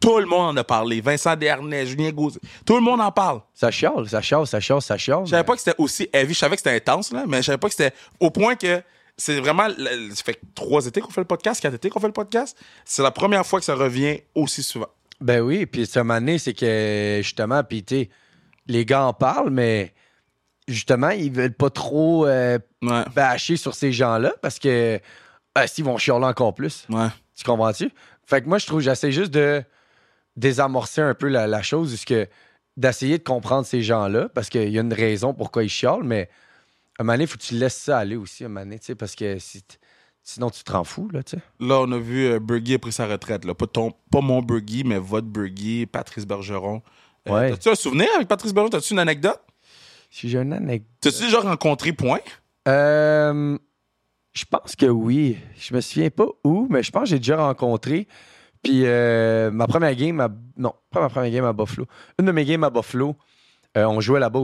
Tout 0.00 0.18
le 0.18 0.26
monde 0.26 0.56
en 0.56 0.56
a 0.56 0.64
parlé. 0.64 1.00
Vincent 1.00 1.36
Dernay, 1.36 1.86
Julien 1.86 2.10
Gauthier. 2.10 2.40
Tout 2.66 2.74
le 2.74 2.80
monde 2.80 3.00
en 3.00 3.12
parle. 3.12 3.40
Ça 3.54 3.70
chiale, 3.70 4.08
ça 4.08 4.20
chiale, 4.20 4.46
ça 4.48 4.58
chiale, 4.58 4.82
ça 4.82 4.98
chiale. 4.98 5.20
Je 5.24 5.30
savais 5.30 5.44
pas 5.44 5.54
que 5.54 5.60
c'était 5.60 5.76
aussi 5.78 6.08
heavy. 6.12 6.34
Je 6.34 6.38
savais 6.40 6.56
que 6.56 6.62
c'était 6.62 6.74
intense, 6.74 7.12
là, 7.12 7.24
mais 7.28 7.36
je 7.36 7.42
savais 7.42 7.58
pas 7.58 7.68
que 7.68 7.74
c'était 7.74 7.94
au 8.18 8.30
point 8.30 8.56
que 8.56 8.82
c'est 9.16 9.38
vraiment. 9.38 9.68
Ça 9.68 10.24
fait 10.24 10.40
trois 10.56 10.84
étés 10.86 11.00
qu'on 11.00 11.10
fait 11.10 11.20
le 11.20 11.26
podcast, 11.26 11.60
quatre 11.60 11.74
étés 11.74 11.88
qu'on 11.88 12.00
fait 12.00 12.08
le 12.08 12.12
podcast. 12.12 12.58
C'est 12.84 13.02
la 13.02 13.12
première 13.12 13.46
fois 13.46 13.60
que 13.60 13.64
ça 13.64 13.76
revient 13.76 14.18
aussi 14.34 14.64
souvent. 14.64 14.88
Ben 15.20 15.40
oui, 15.40 15.66
puis 15.66 15.88
moment 15.96 16.14
donné, 16.14 16.38
c'est 16.38 16.54
que 16.54 17.20
justement, 17.22 17.62
puis 17.62 17.84
tu 17.84 18.08
les 18.66 18.84
gars 18.84 19.04
en 19.04 19.12
parlent, 19.12 19.50
mais 19.50 19.94
justement, 20.68 21.10
ils 21.10 21.30
veulent 21.32 21.54
pas 21.54 21.70
trop 21.70 22.26
euh, 22.26 22.58
Ouais. 22.82 23.04
bâcher 23.14 23.56
sur 23.56 23.74
ces 23.74 23.92
gens-là 23.92 24.32
parce 24.42 24.58
que 24.58 24.98
euh, 25.58 25.66
s'ils 25.66 25.84
vont 25.84 25.98
chialer 25.98 26.24
encore 26.24 26.54
plus. 26.54 26.86
Ouais. 26.90 27.08
Tu 27.36 27.44
comprends-tu? 27.44 27.90
Fait 28.26 28.42
que 28.42 28.48
moi, 28.48 28.58
je 28.58 28.66
trouve, 28.66 28.80
j'essaie 28.80 29.12
juste 29.12 29.32
de 29.32 29.62
désamorcer 30.36 31.00
un 31.00 31.14
peu 31.14 31.28
la, 31.28 31.46
la 31.46 31.62
chose, 31.62 32.04
que 32.04 32.26
d'essayer 32.76 33.18
de 33.18 33.22
comprendre 33.22 33.66
ces 33.66 33.82
gens-là, 33.82 34.28
parce 34.34 34.48
qu'il 34.48 34.68
y 34.70 34.78
a 34.78 34.80
une 34.80 34.92
raison 34.94 35.34
pourquoi 35.34 35.62
ils 35.64 35.68
chialent, 35.68 36.04
mais 36.04 36.28
à 36.98 37.02
un 37.02 37.04
moment 37.04 37.14
donné, 37.14 37.24
il 37.24 37.26
faut 37.26 37.36
que 37.36 37.42
tu 37.42 37.54
laisses 37.54 37.76
ça 37.76 37.98
aller 37.98 38.16
aussi, 38.16 38.44
à 38.44 38.46
un 38.46 38.48
moment 38.48 38.60
donné, 38.64 38.78
tu 38.78 38.86
sais, 38.86 38.94
parce 38.94 39.14
que 39.14 39.38
si 39.38 39.62
sinon, 40.24 40.50
tu 40.50 40.62
te 40.62 40.72
rends 40.72 40.84
fou, 40.84 41.08
là, 41.12 41.22
tu 41.22 41.36
sais. 41.36 41.42
Là, 41.60 41.80
on 41.80 41.90
a 41.92 41.98
vu 41.98 42.26
euh, 42.26 42.38
Bergy 42.38 42.74
a 42.74 42.78
pris 42.78 42.92
sa 42.92 43.06
retraite. 43.06 43.44
Là. 43.44 43.54
Pas, 43.54 43.66
ton, 43.66 43.92
pas 44.10 44.20
mon 44.20 44.40
Bergy, 44.40 44.84
mais 44.84 44.98
votre 44.98 45.26
Bergy, 45.26 45.84
Patrice 45.86 46.24
Bergeron. 46.26 46.80
Euh, 47.28 47.32
Ouais. 47.32 47.50
T'as-tu 47.50 47.68
un 47.68 47.74
souvenir 47.74 48.06
avec 48.16 48.28
Patrice 48.28 48.52
Bergeron? 48.54 48.70
T'as-tu 48.70 48.92
une 48.92 49.00
anecdote? 49.00 49.40
Si 50.14 50.28
j'ai 50.28 50.38
une 50.38 50.52
anecdote. 50.52 50.86
T'as-tu 51.00 51.22
déjà 51.22 51.40
rencontré 51.40 51.92
Point? 51.94 52.18
Euh, 52.68 53.56
je 54.32 54.44
pense 54.44 54.76
que 54.76 54.86
oui. 54.86 55.38
Je 55.58 55.74
me 55.74 55.80
souviens 55.80 56.10
pas 56.10 56.26
où, 56.44 56.66
mais 56.70 56.82
je 56.82 56.90
pense 56.90 57.04
que 57.04 57.08
j'ai 57.08 57.18
déjà 57.18 57.36
rencontré. 57.38 58.06
Puis 58.62 58.82
euh, 58.84 59.50
ma 59.50 59.66
première 59.66 59.94
game 59.94 60.20
à. 60.20 60.28
Non, 60.56 60.74
pas 60.90 61.00
ma 61.00 61.08
première 61.08 61.30
game 61.32 61.44
à 61.46 61.52
Buffalo. 61.52 61.86
Une 62.20 62.26
de 62.26 62.32
mes 62.32 62.44
games 62.44 62.62
à 62.62 62.70
Buffalo, 62.70 63.16
euh, 63.76 63.84
on 63.86 64.00
jouait 64.00 64.20
là-bas 64.20 64.40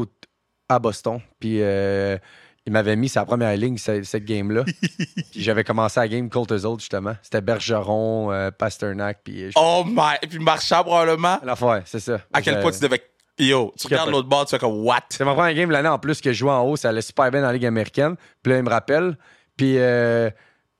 à 0.71 0.79
Boston. 0.79 1.21
Puis 1.39 1.63
euh, 1.63 2.17
il 2.67 2.73
m'avait 2.73 2.97
mis 2.97 3.09
sa 3.11 3.25
première 3.25 3.57
ligne, 3.57 3.77
cette, 3.79 4.05
cette 4.05 4.25
game-là. 4.25 4.65
puis 5.31 5.43
j'avais 5.43 5.65
commencé 5.65 6.01
la 6.01 6.09
game 6.09 6.29
contre 6.31 6.55
eux 6.55 6.65
autres, 6.67 6.81
justement. 6.81 7.15
C'était 7.23 7.41
Bergeron, 7.43 8.33
euh, 8.33 8.51
Pasternak. 8.51 9.21
Puis. 9.23 9.51
je- 9.51 9.57
Oh 9.57 9.85
my. 9.87 10.15
Et 10.23 10.27
puis 10.27 10.39
Marchand, 10.39 10.83
probablement. 10.83 11.39
L'affaire, 11.45 11.83
c'est 11.85 12.01
ça. 12.01 12.21
À 12.33 12.43
quel 12.43 12.61
point 12.61 12.73
tu 12.73 12.81
devais. 12.81 13.03
Yo, 13.39 13.73
tu 13.79 13.87
regardes 13.87 14.11
l'autre 14.11 14.29
bord, 14.29 14.45
tu 14.47 14.51
fais 14.51 14.59
comme 14.59 14.85
what? 14.85 15.01
C'est 15.11 15.25
ma 15.25 15.33
première 15.35 15.55
game 15.55 15.69
de 15.69 15.73
l'année 15.75 15.89
en 15.89 15.99
plus 15.99 16.21
que 16.21 16.33
je 16.33 16.39
jouais 16.39 16.51
en 16.51 16.63
haut. 16.65 16.77
Ça 16.77 16.89
allait 16.89 17.03
super 17.03 17.31
bien 17.31 17.41
dans 17.41 17.47
la 17.49 17.53
Ligue 17.53 17.67
américaine. 17.67 18.17
Puis 18.43 18.53
là, 18.53 18.59
il 18.59 18.65
me 18.65 18.71
rappelle. 18.71 19.17
Puis 19.57 19.75
euh, 19.79 20.29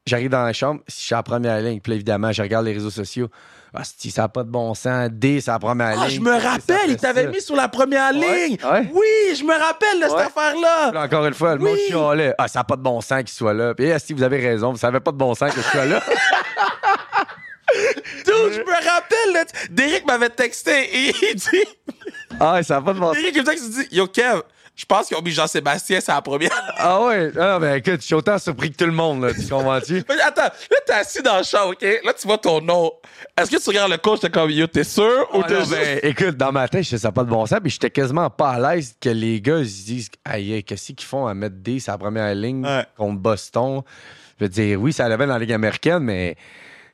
j'arrive 0.07 0.31
dans 0.31 0.43
la 0.45 0.53
chambre. 0.53 0.81
Je 0.89 0.95
suis 0.95 1.15
à 1.15 1.19
la 1.19 1.23
première 1.23 1.61
ligne. 1.61 1.81
Puis 1.81 1.91
là, 1.91 1.97
évidemment, 1.97 2.33
je 2.33 2.43
regarde 2.43 2.67
les 2.67 2.73
réseaux 2.73 2.91
sociaux. 2.91 3.29
Ah, 3.75 3.83
si 3.85 4.11
ça 4.11 4.23
n'a 4.23 4.29
pas 4.29 4.43
de 4.45 4.49
bon 4.51 4.73
sens. 4.75 5.09
D, 5.13 5.41
c'est 5.43 5.51
la 5.51 5.59
première 5.59 5.97
Ah, 6.01 6.07
ligne. 6.09 6.17
je 6.17 6.21
me 6.23 6.33
rappelle, 6.33 6.89
il 6.91 6.97
t'avait 6.97 7.29
mis 7.29 7.41
sur 7.41 7.55
la 7.55 7.69
première 7.69 8.13
Ouais, 8.15 8.49
ligne. 8.49 8.57
ouais. 8.65 8.91
Oui, 8.93 9.37
je 9.37 9.45
me 9.45 9.53
rappelle 9.53 10.01
de 10.01 10.05
cette 10.09 10.19
affaire-là. 10.35 11.05
Encore 11.05 11.27
une 11.27 11.35
fois, 11.35 11.55
le 11.55 11.61
monde 11.61 11.75
Oui. 11.75 11.81
chialait. 11.89 12.35
Ah, 12.39 12.49
ça 12.49 12.61
n'a 12.61 12.65
pas 12.65 12.77
de 12.77 12.83
bon 12.83 13.01
sens 13.03 13.19
qu'il 13.21 13.29
soit 13.29 13.53
là. 13.55 13.75
Puis 13.75 13.87
eh, 13.87 13.99
si 13.99 14.15
vous 14.15 14.23
avez 14.23 14.39
raison, 14.39 14.73
vous 14.73 14.79
savez 14.79 15.01
pas 15.01 15.13
de 15.13 15.17
bon 15.19 15.35
sens 15.35 15.53
que 15.55 15.61
je 15.61 15.67
sois 15.69 15.85
là. 15.85 16.03
Dude, 18.45 18.53
je 18.55 18.61
me 18.61 18.91
rappelle. 18.91 19.33
Là, 19.33 19.45
Derek 19.71 20.07
m'avait 20.07 20.31
texté 20.31 20.71
et 21.09 21.15
il 21.33 21.35
dit. 21.35 21.65
ah, 22.41 22.63
ça 22.63 22.75
n'a 22.77 22.83
pas 22.83 22.93
de 22.93 22.99
bon 22.99 23.09
sens. 23.13 23.17
Derek 23.17 23.35
il 23.37 23.41
me 23.43 23.47
texte, 23.47 23.65
il 23.67 23.71
dit 23.73 23.89
Yo, 23.97 24.07
Kev, 24.07 24.41
je 24.77 24.85
pense 24.85 25.09
qu'ils 25.09 25.17
ont 25.17 25.23
mis 25.23 25.33
Jean-Sébastien, 25.33 25.99
c'est 26.01 26.13
la 26.13 26.23
première. 26.23 26.51
Ah 26.81 27.03
ouais. 27.05 27.33
Ah, 27.37 27.59
ben 27.59 27.75
écoute, 27.75 28.01
je 28.01 28.07
suis 28.07 28.15
autant 28.15 28.39
surpris 28.39 28.71
que 28.71 28.77
tout 28.77 28.87
le 28.87 28.93
monde. 28.93 29.25
Là, 29.25 29.35
tu 29.35 29.49
comprends-tu? 29.49 29.99
Attends, 30.25 30.43
là, 30.43 30.77
t'es 30.87 30.93
assis 30.93 31.21
dans 31.23 31.39
le 31.39 31.43
champ, 31.43 31.71
OK? 31.71 31.83
Là, 31.83 32.13
tu 32.15 32.27
vois 32.29 32.39
ton 32.39 32.61
nom. 32.61 32.93
Est-ce 33.37 33.51
que 33.51 33.61
tu 33.61 33.69
regardes 33.71 33.91
le 33.91 33.99
coach, 33.99 34.21
t'es 34.21 34.31
comme 34.31 34.49
Yo, 34.51 34.69
t'es 34.69 34.85
sûr 34.85 35.27
ou 35.35 35.41
Ah 35.43 35.49
t'es 35.49 35.57
juste- 35.59 35.71
ben, 35.73 35.99
écoute, 36.05 36.37
dans 36.37 36.53
ma 36.53 36.69
tête, 36.69 36.85
je 36.85 36.91
sais 36.91 36.99
ça 36.99 37.09
n'a 37.09 37.13
pas 37.13 37.25
de 37.25 37.31
bon 37.31 37.45
sens, 37.47 37.59
puis 37.61 37.71
j'étais 37.73 37.91
quasiment 37.91 38.31
pas 38.31 38.51
à 38.51 38.77
l'aise 38.77 38.95
que 39.01 39.09
les 39.09 39.41
gars 39.41 39.59
se 39.59 39.85
disent 39.85 40.11
Aïe, 40.25 40.63
qu'est-ce 40.63 40.93
qu'ils 40.93 41.07
font 41.09 41.27
à 41.27 41.35
mettre 41.35 41.57
D 41.57 41.79
la 41.85 41.99
première 41.99 42.33
ligne 42.37 42.65
Ouais. 42.65 42.87
contre 42.97 43.19
Boston? 43.19 43.83
Je 44.39 44.45
veux 44.45 44.49
dire, 44.49 44.81
oui, 44.81 44.93
ça 44.93 45.07
allait 45.07 45.17
bien 45.17 45.27
dans 45.27 45.33
la 45.33 45.41
Ligue 45.41 45.53
américaine, 45.53 45.99
mais 45.99 46.37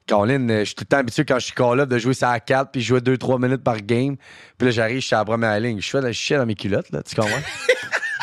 Colin, 0.06 0.48
euh, 0.48 0.60
je 0.60 0.64
suis 0.64 0.74
tout 0.74 0.84
le 0.84 0.88
temps 0.88 0.98
habitué 0.98 1.24
quand 1.24 1.38
je 1.38 1.46
suis 1.46 1.54
call 1.54 1.80
up 1.80 1.88
de 1.88 1.98
jouer 1.98 2.14
ça 2.14 2.30
à 2.30 2.40
4 2.40 2.70
puis 2.70 2.82
jouer 2.82 3.00
2-3 3.00 3.40
minutes 3.40 3.62
par 3.62 3.80
game. 3.80 4.16
Puis 4.58 4.66
là, 4.66 4.70
j'arrive, 4.70 5.00
je 5.00 5.06
suis 5.06 5.14
à 5.14 5.20
la 5.20 5.24
première 5.24 5.58
ligne. 5.60 5.80
Je 5.80 5.88
fais 5.88 6.00
de 6.00 6.06
la 6.06 6.38
dans 6.38 6.46
mes 6.46 6.54
culottes, 6.54 6.90
là, 6.90 7.02
tu 7.02 7.14
comprends? 7.14 7.40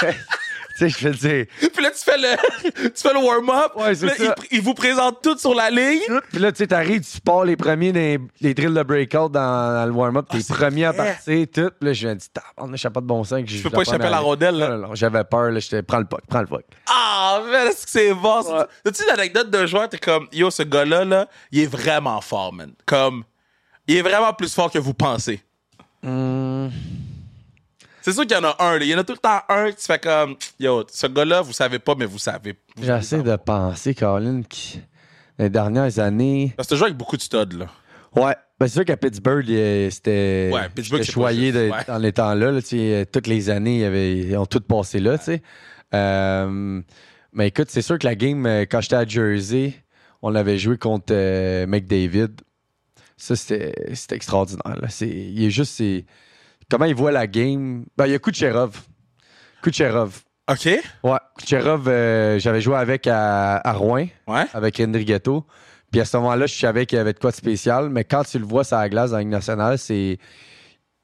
tu 0.81 0.89
sais, 0.89 0.99
je 0.99 1.09
te 1.09 1.27
dire. 1.27 1.45
Puis 1.73 1.83
là, 1.83 1.91
tu 1.91 2.03
fais 2.03 2.17
le, 2.17 2.89
tu 2.89 3.01
fais 3.01 3.13
le 3.13 3.19
warm-up. 3.19 3.73
Ouais, 3.75 3.95
c'est 3.95 4.09
ça. 4.09 4.35
Il, 4.51 4.57
il 4.57 4.61
vous 4.61 4.73
présente 4.73 5.21
tout 5.21 5.37
sur 5.37 5.53
la 5.53 5.69
ligne. 5.69 6.01
Puis 6.31 6.39
là, 6.39 6.51
tu 6.51 6.59
sais, 6.59 6.67
t'arrives, 6.67 7.01
tu 7.01 7.21
pars 7.21 7.45
les 7.45 7.55
premiers 7.55 7.91
des 7.91 8.19
les 8.39 8.53
drills 8.53 8.73
de 8.73 8.83
breakout 8.83 9.31
dans, 9.31 9.73
dans 9.73 9.85
le 9.85 9.91
warm-up, 9.91 10.25
t'es 10.29 10.37
Ah, 10.37 10.41
c'est 10.41 10.53
premier 10.53 10.85
à 10.85 10.93
partir, 10.93 11.47
tout. 11.53 11.69
Puis 11.79 11.87
là, 11.87 11.93
je 11.93 12.07
me 12.07 12.15
dis, 12.15 12.27
on 12.57 12.67
n'a 12.67 12.77
pas 12.77 13.01
de 13.01 13.05
bon 13.05 13.23
sens 13.23 13.41
que 13.41 13.47
je 13.49 13.61
peux 13.61 13.69
pas 13.69 13.81
échapper 13.81 14.05
à 14.05 14.09
la 14.09 14.19
rondelle, 14.19 14.55
là. 14.55 14.69
Non, 14.69 14.87
non, 14.87 14.95
j'avais 14.95 15.23
peur, 15.23 15.51
là, 15.51 15.59
j'étais, 15.59 15.83
prends 15.83 15.99
le 15.99 16.05
puck, 16.05 16.21
prends 16.27 16.41
le 16.41 16.47
puck. 16.47 16.63
Ah, 16.87 17.41
mais 17.49 17.67
est-ce 17.67 17.85
que 17.85 17.91
c'est 17.91 18.13
bon? 18.13 18.41
Ouais. 18.41 18.65
As-tu 18.85 19.03
une 19.03 19.09
anecdote 19.11 19.49
de 19.49 19.65
joueur? 19.65 19.89
T'es 19.89 19.97
comme, 19.97 20.27
yo, 20.31 20.49
ce 20.49 20.63
gars-là, 20.63 21.05
là, 21.05 21.27
il 21.51 21.61
est 21.61 21.67
vraiment 21.67 22.21
fort, 22.21 22.53
man. 22.53 22.71
Comme, 22.85 23.23
il 23.87 23.97
est 23.97 24.01
vraiment 24.01 24.33
plus 24.33 24.53
fort 24.53 24.71
que 24.71 24.79
vous 24.79 24.93
pensez. 24.93 25.41
Hmm. 26.01 26.69
C'est 28.01 28.13
sûr 28.13 28.23
qu'il 28.25 28.35
y 28.35 28.39
en 28.39 28.43
a 28.43 28.55
un, 28.59 28.77
là. 28.79 28.83
Il 28.85 28.89
y 28.89 28.95
en 28.95 28.97
a 28.99 29.03
tout 29.03 29.13
le 29.13 29.19
temps 29.19 29.41
un 29.49 29.71
qui 29.71 29.85
fait 29.85 30.01
comme, 30.01 30.35
yo, 30.59 30.83
ce 30.91 31.07
gars-là, 31.07 31.41
vous 31.41 31.53
savez 31.53 31.79
pas, 31.79 31.93
mais 31.95 32.05
vous 32.05 32.17
savez. 32.17 32.55
Vous- 32.75 32.83
J'essaie 32.83 33.21
de 33.21 33.35
penser, 33.35 33.93
Colin, 33.93 34.41
qui, 34.47 34.79
les 35.37 35.49
dernières 35.49 35.99
années. 35.99 36.53
Parce 36.57 36.67
que 36.67 36.73
tu 36.73 36.77
joues 36.79 36.85
avec 36.85 36.97
beaucoup 36.97 37.17
de 37.17 37.21
studs, 37.21 37.57
là. 37.57 37.67
Ouais. 38.15 38.35
Ben, 38.59 38.67
c'est 38.67 38.73
sûr 38.73 38.85
qu'à 38.85 38.97
Pittsburgh, 38.97 39.45
c'était. 39.89 40.49
Ouais, 40.53 40.67
Pittsburgh, 40.73 41.01
c'est 41.03 41.11
choyé 41.11 41.51
de- 41.51 41.69
ouais. 41.71 41.79
dans 41.87 41.97
les 41.97 42.11
temps-là. 42.11 42.51
là, 42.51 43.05
toutes 43.11 43.27
les 43.27 43.49
années, 43.49 43.75
il 43.75 43.81
y 43.81 43.85
avait- 43.85 44.17
ils 44.19 44.37
ont 44.37 44.45
tout 44.45 44.59
passé 44.61 44.99
là, 44.99 45.17
tu 45.17 45.25
sais. 45.25 45.41
Euh, 45.93 46.81
mais 47.33 47.47
écoute, 47.47 47.67
c'est 47.69 47.81
sûr 47.81 47.97
que 47.99 48.05
la 48.07 48.15
game, 48.15 48.45
euh, 48.45 48.61
quand 48.69 48.81
j'étais 48.81 48.95
à 48.95 49.05
Jersey, 49.05 49.73
on 50.21 50.35
avait 50.35 50.57
joué 50.57 50.77
contre 50.77 51.07
euh, 51.11 51.65
McDavid. 51.67 52.29
Ça, 53.17 53.35
c'était 53.35 53.73
extraordinaire. 54.11 54.77
Là. 54.81 54.89
C'est- 54.89 55.07
Il 55.07 55.43
est 55.43 55.49
juste. 55.51 55.73
c'est- 55.73 56.05
Comment 56.71 56.85
il 56.85 56.95
voit 56.95 57.11
la 57.11 57.27
game? 57.27 57.85
Ben, 57.97 58.05
il 58.07 58.13
y 58.13 58.15
a 58.15 58.19
Kucherov. 58.19 58.79
Kucherov. 59.61 60.21
OK? 60.49 60.69
Ouais, 61.03 61.17
Kucherov, 61.37 61.87
euh, 61.87 62.39
j'avais 62.39 62.61
joué 62.61 62.77
avec 62.77 63.07
à, 63.07 63.57
à 63.57 63.73
Rouen 63.73 64.07
Ouais. 64.27 64.45
avec 64.53 64.79
Henry 64.79 65.03
Ghetto. 65.05 65.45
Puis 65.91 65.99
à 65.99 66.05
ce 66.05 66.15
moment-là, 66.17 66.45
je 66.45 66.55
savais 66.55 66.85
qu'il 66.85 66.97
y 66.97 67.01
avait 67.01 67.11
de 67.11 67.19
quoi 67.19 67.31
de 67.31 67.35
spécial, 67.35 67.89
mais 67.89 68.05
quand 68.05 68.23
tu 68.23 68.39
le 68.39 68.45
vois 68.45 68.63
sur 68.63 68.77
la 68.77 68.87
glace 68.87 69.11
dans 69.11 69.17
la 69.17 69.23
Ligue 69.23 69.31
nationale, 69.31 69.77
c'est 69.77 70.17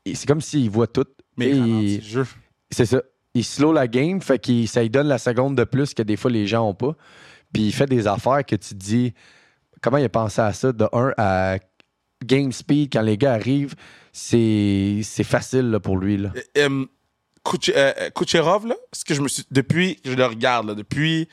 c'est 0.06 0.26
comme 0.26 0.40
s'il 0.40 0.70
voit 0.70 0.88
tout. 0.88 1.06
Mais 1.36 1.50
il 1.50 2.02
c'est 2.72 2.86
ça. 2.86 3.02
Il 3.34 3.44
slow 3.44 3.74
la 3.74 3.88
game, 3.90 4.22
fait 4.22 4.40
qu'il 4.40 4.68
ça 4.70 4.82
lui 4.82 4.90
donne 4.90 5.08
la 5.08 5.18
seconde 5.18 5.56
de 5.58 5.66
plus 5.66 5.94
que 5.94 6.02
des 6.02 6.16
fois 6.16 6.32
les 6.32 6.48
gens 6.48 6.68
ont 6.68 6.74
pas. 6.74 6.96
Puis 7.54 7.64
il 7.64 7.72
fait 7.74 7.86
des 7.86 8.08
affaires 8.08 8.46
que 8.46 8.56
tu 8.56 8.70
te 8.70 8.74
dis 8.76 9.14
comment 9.82 9.98
il 9.98 10.06
a 10.06 10.10
pensé 10.10 10.40
à 10.42 10.54
ça 10.54 10.72
de 10.72 10.88
1 10.94 11.14
à 11.18 11.58
game 12.26 12.52
speed 12.54 12.92
quand 12.94 13.02
les 13.02 13.18
gars 13.18 13.34
arrivent, 13.34 13.76
c'est 14.22 15.02
c'est 15.04 15.24
facile 15.24 15.70
là, 15.70 15.80
pour 15.80 15.98
lui 15.98 16.18
là. 16.18 16.32
Euh, 16.36 16.42
euh, 16.70 16.86
Kuch- 17.46 17.72
euh, 17.76 18.10
Kucherov, 18.10 18.66
là, 18.68 18.76
ce 18.92 19.06
que 19.06 19.14
je 19.14 19.22
me 19.22 19.28
suis. 19.28 19.44
Depuis 19.52 19.96
que 19.98 20.10
je 20.12 20.16
le 20.16 20.26
regarde, 20.26 20.68
là, 20.70 20.74
depuis 20.76 21.30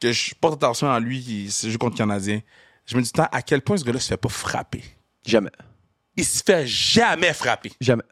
que 0.00 0.12
je 0.12 0.34
porte 0.40 0.62
attention 0.62 0.88
à 0.90 1.00
lui, 1.00 1.50
se 1.50 1.68
joue 1.68 1.78
contre 1.78 1.94
le 1.94 1.98
Canadien, 1.98 2.40
je 2.86 2.96
me 2.96 3.02
dis 3.02 3.10
tant 3.12 3.26
à 3.32 3.42
quel 3.42 3.60
point 3.62 3.76
ce 3.76 3.84
gars-là 3.84 3.98
se 3.98 4.08
fait 4.08 4.16
pas 4.16 4.28
frapper. 4.28 4.82
Jamais, 5.26 5.50
Il 6.16 6.24
se 6.24 6.42
fait 6.42 6.64
jamais 6.66 7.34
frapper. 7.34 7.72
jamais. 7.80 8.04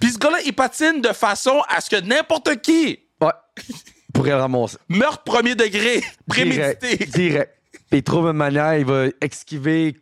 Puis 0.00 0.12
ce 0.12 0.18
gars-là, 0.18 0.38
il 0.46 0.52
patine 0.54 1.00
de 1.02 1.08
façon 1.12 1.60
à 1.68 1.80
ce 1.80 1.90
que 1.90 2.00
n'importe 2.00 2.60
qui 2.62 3.00
Ouais. 3.20 3.32
Pourrait 4.14 4.30
le 4.30 4.36
ramasser. 4.36 4.76
meurtre 4.88 5.24
premier 5.24 5.56
degré, 5.56 6.00
prémédité. 6.28 6.96
Direct. 6.96 7.14
direct. 7.16 7.52
Puis 7.90 7.98
il 7.98 8.02
trouve 8.04 8.26
une 8.28 8.32
manière, 8.36 8.76
il 8.78 8.86
va 8.86 9.06
esquiver, 9.20 9.96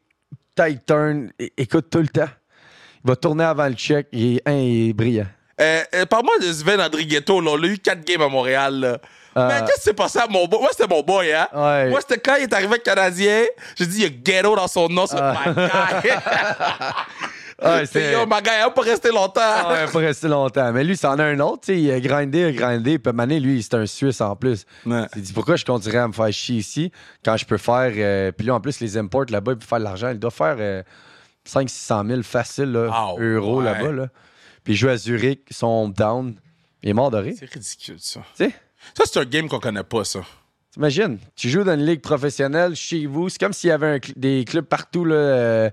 tight 0.54 0.84
turn, 0.86 1.32
écoute 1.56 1.88
tout 1.90 1.98
le 2.00 2.08
temps. 2.08 2.28
Il 3.04 3.08
va 3.08 3.16
tourner 3.16 3.44
avant 3.44 3.66
le 3.66 3.74
check, 3.74 4.06
il 4.12 4.36
est, 4.36 4.42
hein, 4.46 4.52
il 4.52 4.90
est 4.90 4.92
brillant. 4.92 5.26
Euh, 5.60 5.82
euh, 5.94 6.06
Parle-moi 6.06 6.38
de 6.40 6.52
Sven 6.52 6.80
Andrighetto, 6.80 7.40
là. 7.40 7.50
On 7.54 7.62
a 7.62 7.66
eu 7.66 7.78
quatre 7.78 8.04
games 8.04 8.22
à 8.22 8.28
Montréal, 8.28 8.74
là. 8.80 8.98
Euh. 9.36 9.48
Mais 9.48 9.60
qu'est-ce 9.66 9.76
qui 9.76 9.82
s'est 9.84 9.94
passé 9.94 10.18
à 10.18 10.26
mon 10.28 10.46
boy? 10.46 10.60
Moi, 10.60 10.68
c'était 10.72 10.92
mon 10.92 11.02
boy, 11.02 11.32
hein? 11.32 11.48
Ouais. 11.54 11.88
Moi, 11.88 12.00
c'était 12.00 12.18
quand 12.20 12.36
il 12.36 12.42
est 12.42 12.52
arrivé 12.52 12.68
avec 12.68 12.82
Canadien. 12.82 13.44
J'ai 13.76 13.86
dit, 13.86 13.96
il 13.98 14.02
y 14.02 14.06
a 14.06 14.08
ghetto 14.40 14.54
dans 14.56 14.68
son 14.68 14.88
nom. 14.88 15.06
C'est 15.06 15.16
Ah. 15.18 15.34
my 15.46 15.54
guy. 16.02 16.10
Ouais, 17.64 17.86
C'est 17.86 18.12
yo, 18.12 18.26
my 18.26 18.42
guy, 18.42 18.50
il 18.58 18.64
va 18.64 18.70
pas 18.70 18.82
rester 18.82 19.10
longtemps. 19.10 19.40
Ah 19.40 19.72
ouais, 19.72 19.92
pas 19.92 19.98
resté 20.00 20.26
longtemps. 20.26 20.72
Mais 20.72 20.82
lui, 20.82 20.96
c'en 20.96 21.16
a 21.20 21.24
un 21.24 21.38
autre, 21.38 21.60
tu 21.66 21.72
sais, 21.74 21.80
il 21.80 21.92
a 21.92 22.00
grindé, 22.00 22.40
il 22.40 22.44
a 22.46 22.50
grindé. 22.52 22.98
Puis 22.98 23.12
Mané, 23.12 23.38
lui, 23.38 23.62
c'est 23.62 23.74
un 23.74 23.86
Suisse 23.86 24.20
en 24.20 24.34
plus. 24.34 24.64
Ouais. 24.84 25.06
Il 25.14 25.22
dit 25.22 25.32
pourquoi 25.32 25.54
je 25.54 25.64
continuerais 25.64 25.98
à 26.02 26.08
me 26.08 26.12
faire 26.12 26.32
chier 26.32 26.56
ici 26.56 26.90
quand 27.24 27.36
je 27.36 27.44
peux 27.46 27.58
faire. 27.58 27.92
euh, 27.96 28.32
puis 28.32 28.48
là, 28.48 28.54
en 28.56 28.60
plus, 28.60 28.80
les 28.80 28.96
imports 28.96 29.26
là-bas, 29.30 29.52
il 29.52 29.58
peut 29.58 29.66
faire 29.66 29.78
de 29.78 29.84
l'argent. 29.84 30.10
Il 30.10 30.18
doit 30.18 30.32
faire 30.32 30.56
euh, 30.58 30.82
500-600 31.48 32.08
000 32.08 32.22
facile, 32.22 32.72
là, 32.72 33.14
euros 33.18 33.58
ouais. 33.58 33.64
là-bas. 33.64 33.92
Là. 33.92 34.08
Puis 34.64 34.74
il 34.74 34.76
joue 34.76 34.88
à 34.88 34.96
Zurich, 34.96 35.40
son 35.50 35.66
hometown. 35.66 36.34
Il 36.82 36.90
est 36.90 36.94
mort 36.94 37.10
de 37.10 37.18
rire. 37.18 37.34
C'est 37.38 37.50
ridicule, 37.52 37.96
ça. 37.98 38.20
Tu 38.36 38.44
sais? 38.44 38.54
Ça, 38.94 39.04
c'est 39.06 39.20
un 39.20 39.24
game 39.24 39.48
qu'on 39.48 39.60
connaît 39.60 39.84
pas, 39.84 40.04
ça. 40.04 40.20
T'imagines, 40.72 41.18
tu 41.36 41.48
joues 41.50 41.64
dans 41.64 41.74
une 41.74 41.84
ligue 41.84 42.00
professionnelle 42.00 42.74
chez 42.74 43.06
vous. 43.06 43.28
C'est 43.28 43.38
comme 43.38 43.52
s'il 43.52 43.68
y 43.68 43.72
avait 43.72 43.86
un 43.86 43.96
cl- 43.98 44.14
des 44.16 44.44
clubs 44.44 44.64
partout, 44.64 45.04
là, 45.04 45.14
euh, 45.14 45.70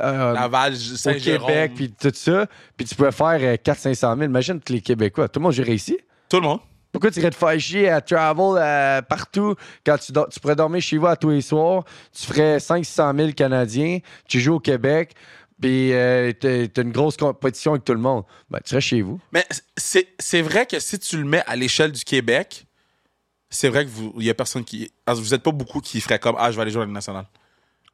euh, 0.00 0.32
Laval, 0.32 0.74
au. 0.74 1.12
Québec, 1.20 1.72
puis 1.76 1.90
tout 1.92 2.10
ça. 2.14 2.46
Puis 2.76 2.86
tu 2.86 2.94
pouvais 2.94 3.12
faire 3.12 3.38
euh, 3.40 3.56
400-500 3.56 3.94
000. 4.00 4.22
Imagine 4.22 4.60
tous 4.60 4.72
les 4.72 4.80
Québécois. 4.80 5.28
Tout 5.28 5.38
le 5.40 5.44
monde 5.44 5.52
jouerait 5.52 5.74
ici. 5.74 5.98
Tout 6.28 6.36
le 6.40 6.42
monde. 6.48 6.60
Pourquoi 6.98 7.12
tu 7.12 7.20
irais 7.20 7.30
te 7.30 7.36
faire 7.36 7.60
chier 7.60 7.88
à 7.88 8.00
travel 8.00 8.56
euh, 8.60 9.02
partout 9.02 9.54
quand 9.86 9.96
tu, 9.98 10.12
pourrais 10.40 10.56
dormir 10.56 10.82
chez 10.82 10.98
vous 10.98 11.06
à 11.06 11.14
tous 11.14 11.30
les 11.30 11.42
soirs? 11.42 11.84
Tu 12.12 12.26
ferais 12.26 12.58
500 12.58 13.12
000 13.16 13.32
Canadiens, 13.36 14.00
tu 14.26 14.40
joues 14.40 14.54
au 14.54 14.58
Québec, 14.60 15.14
puis 15.60 15.92
euh, 15.92 16.32
t'as 16.32 16.82
une 16.82 16.90
grosse 16.90 17.16
compétition 17.16 17.70
avec 17.74 17.84
tout 17.84 17.92
le 17.94 18.00
monde. 18.00 18.24
Ben, 18.50 18.58
tu 18.64 18.70
serais 18.70 18.80
chez 18.80 19.00
vous. 19.02 19.20
Mais 19.30 19.46
c'est 19.76 20.42
vrai 20.42 20.66
que 20.66 20.80
si 20.80 20.98
tu 20.98 21.18
le 21.18 21.24
mets 21.24 21.44
à 21.46 21.54
l'échelle 21.54 21.92
du 21.92 22.02
Québec, 22.02 22.64
c'est 23.48 23.68
vrai 23.68 23.84
que 23.84 23.90
vous, 23.90 24.12
y 24.18 24.28
a 24.28 24.34
personne 24.34 24.64
qui. 24.64 24.90
ah, 25.06 25.14
Vous 25.14 25.32
êtes 25.34 25.42
pas 25.44 25.52
beaucoup 25.52 25.80
qui 25.80 26.00
ferait 26.00 26.18
comme 26.18 26.34
Ah, 26.36 26.50
je 26.50 26.56
vais 26.56 26.62
aller 26.62 26.72
jouer 26.72 26.82
à 26.82 26.86
la 26.86 26.90
nationale. 26.92 27.26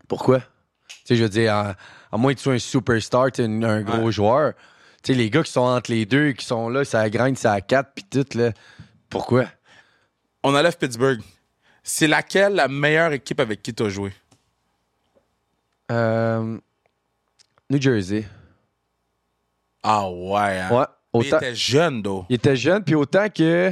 Pourquoi? 0.08 0.40
Tu 0.40 0.94
sais, 1.04 1.16
je 1.16 1.22
veux 1.24 1.28
dire, 1.28 1.52
à, 1.54 1.74
à 2.10 2.16
moins 2.16 2.32
que 2.32 2.38
tu 2.38 2.44
sois 2.44 2.54
un 2.54 2.58
superstar, 2.58 3.30
tu 3.32 3.42
un, 3.42 3.62
un 3.62 3.82
gros 3.82 4.06
Ouais. 4.06 4.12
joueur. 4.12 4.54
Tu 5.02 5.12
sais, 5.12 5.18
les 5.18 5.28
gars 5.28 5.42
qui 5.42 5.52
sont 5.52 5.60
entre 5.60 5.90
les 5.90 6.06
deux, 6.06 6.32
qui 6.32 6.46
sont 6.46 6.70
là, 6.70 6.82
ça 6.86 7.08
grind, 7.10 7.36
ça 7.36 7.52
à 7.52 7.60
4, 7.60 7.90
puis 7.94 8.04
tout, 8.10 8.24
là. 8.38 8.52
Pourquoi? 9.14 9.44
On 10.42 10.54
enlève 10.54 10.76
Pittsburgh. 10.76 11.20
C'est 11.82 12.06
laquelle 12.06 12.54
la 12.54 12.66
meilleure 12.68 13.12
équipe 13.12 13.38
avec 13.40 13.62
qui 13.62 13.72
tu 13.72 13.82
as 13.84 13.88
joué? 13.88 14.12
Euh, 15.92 16.58
New 17.70 17.80
Jersey. 17.80 18.24
Ah 19.82 20.10
ouais. 20.10 20.58
hein? 20.60 20.70
Ouais. 21.12 21.22
Il 21.22 21.26
était 21.32 21.54
jeune, 21.54 22.02
though. 22.02 22.26
il 22.28 22.34
était 22.34 22.56
jeune, 22.56 22.82
puis 22.82 22.96
autant 22.96 23.28
que 23.28 23.70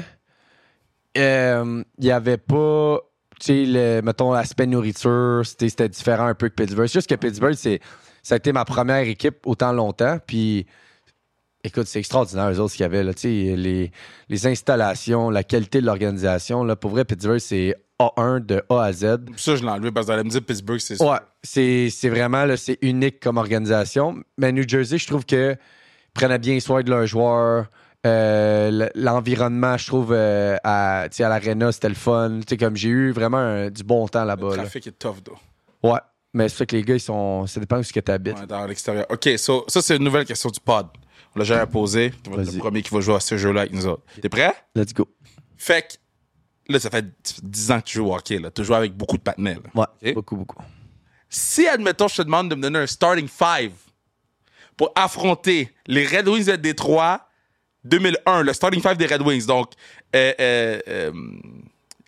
euh, 1.19 1.85
il 1.99 2.05
n'y 2.05 2.11
avait 2.13 2.37
pas, 2.37 2.99
tu 3.41 3.47
sais, 3.47 3.65
le- 3.67 4.01
mettons, 4.01 4.33
l'aspect 4.33 4.67
nourriture, 4.67 5.43
c'était 5.45 5.89
différent 5.89 6.27
un 6.27 6.35
peu 6.35 6.49
que 6.51 6.55
Pittsburgh. 6.55 6.87
C'est 6.87 6.99
juste 7.01 7.11
que 7.11 7.17
Pittsburgh, 7.17 7.55
ça 7.55 8.35
a 8.35 8.37
été 8.37 8.53
ma 8.53 8.65
première 8.65 8.99
équipe 9.09 9.45
autant 9.45 9.73
longtemps. 9.73 10.19
Puis, 10.25 10.67
écoute, 11.65 11.87
c'est 11.87 11.99
extraordinaire, 11.99 12.51
eux 12.51 12.59
autres, 12.61 12.73
ce 12.73 12.77
qu'il 12.77 12.85
y 12.85 12.87
avait. 12.87 13.03
Là, 13.05 13.15
Tu 13.15 13.21
sais, 13.23 13.57
les, 13.57 13.91
les 14.29 14.47
installations, 14.47 15.31
la 15.31 15.45
qualité 15.45 15.81
de 15.81 15.87
l'organisation. 15.87 16.65
Là, 16.65 16.77
pour 16.77 16.91
vrai, 16.91 17.05
Pittsburgh, 17.05 17.39
c'est 17.39 17.75
A1 18.01 18.45
de 18.45 18.63
A 18.69 18.83
à 18.85 18.93
Z. 18.93 19.17
Ça, 19.37 19.57
je 19.57 19.63
l'ai 19.63 19.69
enlevé 19.69 19.93
parce 19.93 20.07
que 20.07 20.13
j'allais 20.13 20.25
me 20.25 20.31
dire 20.31 20.43
Pittsburgh, 20.43 20.81
c'est 20.81 21.01
Ouais, 21.03 21.19
c'est 21.43 21.89
c'est 21.91 22.09
vraiment 22.09 22.45
là, 22.45 22.57
c'est 22.57 22.79
unique 22.83 23.21
comme 23.21 23.37
organisation. 23.37 24.17
Mais 24.39 24.51
New 24.53 24.69
Jersey, 24.69 24.99
je 24.99 25.07
trouve 25.07 25.25
que 25.25 25.57
prenaient 26.15 26.39
bien 26.39 26.59
soin 26.61 26.83
de 26.83 26.91
leurs 26.91 27.07
joueurs. 27.07 27.67
Euh, 28.05 28.89
L'environnement, 28.97 29.77
je 29.77 29.87
trouve, 29.87 30.13
euh, 30.13 30.57
à, 30.65 31.05
tu 31.11 31.19
sais, 31.19 31.25
à 31.25 31.29
l'Arena, 31.29 31.71
c'était 31.71 31.89
le 31.89 31.95
fun. 31.95 32.41
Tu 32.41 32.51
sais, 32.51 32.57
comme 32.57 32.75
j'ai 32.77 32.89
eu 32.89 33.13
vraiment 33.13 33.39
un- 33.39 33.71
du 33.71 33.85
bon 33.85 34.09
temps 34.09 34.23
Le 34.23 34.27
là-bas. 34.29 34.49
là. 34.57 34.63
trafic 34.65 34.87
est 34.89 34.99
tough, 34.99 35.17
though. 35.25 35.39
Ouais. 35.89 36.01
Mais 36.35 36.49
c'est 36.49 36.57
fait 36.57 36.67
que 36.67 36.77
les 36.77 36.83
gars, 36.83 36.95
ils 36.95 37.01
sont. 37.01 37.47
Ça 37.47 37.61
dépend 37.61 37.79
où 37.79 37.83
ce 37.85 37.93
que 37.93 38.01
tu 38.01 38.11
habites. 38.11 38.39
Ouais, 38.41 38.47
dans 38.47 38.67
l'extérieur. 38.67 39.07
OK, 39.11 39.29
so, 39.37 39.65
ça, 39.69 39.81
c'est 39.83 39.97
une 39.97 40.05
nouvelle 40.05 40.25
question 40.25 40.51
du 40.51 40.59
pod. 40.61 40.87
On 41.35 41.39
l'a 41.39 41.45
jamais 41.45 41.67
posée. 41.67 42.13
Tu 42.23 42.31
vas 42.31 42.43
être 42.43 42.53
le 42.53 42.59
premier 42.59 42.83
qui 42.83 42.95
va 42.95 43.01
jouer 43.01 43.15
à 43.15 43.21
ce 43.21 43.37
jeu-là 43.37 43.63
avec 43.63 43.73
nous 43.73 43.87
autres. 43.87 44.03
T'es 44.21 44.29
prêt? 44.29 44.55
Let's 44.75 44.93
go. 44.93 45.09
Fait 45.57 45.83
que, 45.83 46.73
là, 46.73 46.79
ça 46.79 46.91
fait 46.91 47.07
10 47.43 47.71
ans 47.71 47.81
que 47.81 47.87
tu 47.87 47.99
joues 47.99 48.07
au 48.07 48.15
hockey, 48.15 48.39
là. 48.39 48.51
Tu 48.51 48.65
joues 48.65 48.75
avec 48.75 48.95
beaucoup 48.95 49.17
de 49.17 49.23
là. 49.25 49.55
Ouais, 49.75 50.13
beaucoup, 50.13 50.37
beaucoup. 50.37 50.59
Si, 51.29 51.67
admettons, 51.67 52.09
je 52.09 52.17
te 52.17 52.23
demande 52.23 52.51
de 52.51 52.55
me 52.55 52.63
donner 52.63 52.81
un 52.81 52.87
starting 52.87 53.29
five 53.29 53.73
pour 54.77 54.93
affronter 54.95 55.73
les 55.87 56.07
Red 56.07 56.29
Wings 56.29 56.47
de 56.47 56.57
Détroit 56.57 57.29
2001, 57.85 58.43
le 58.43 58.53
starting 58.53 58.83
five 58.83 58.97
des 58.97 59.07
Red 59.07 59.23
Wings. 59.23 59.47
Donc, 59.47 59.73
euh, 60.15 60.33
euh, 60.41 60.81
euh, 60.89 61.13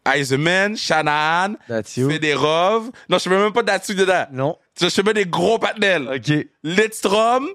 Eisenman, 0.06 0.76
Shanahan. 0.76 1.54
Fedorov. 1.84 2.90
Non, 3.08 3.18
je 3.18 3.28
ne 3.28 3.34
mets 3.34 3.42
même 3.42 3.52
pas 3.52 3.62
Datsuk 3.62 3.96
dedans. 3.96 4.26
Non. 4.32 4.58
Je 4.78 5.02
mets 5.02 5.14
des 5.14 5.26
gros 5.26 5.58
là. 5.78 5.98
OK. 6.16 6.46
Lidstrom, 6.62 7.48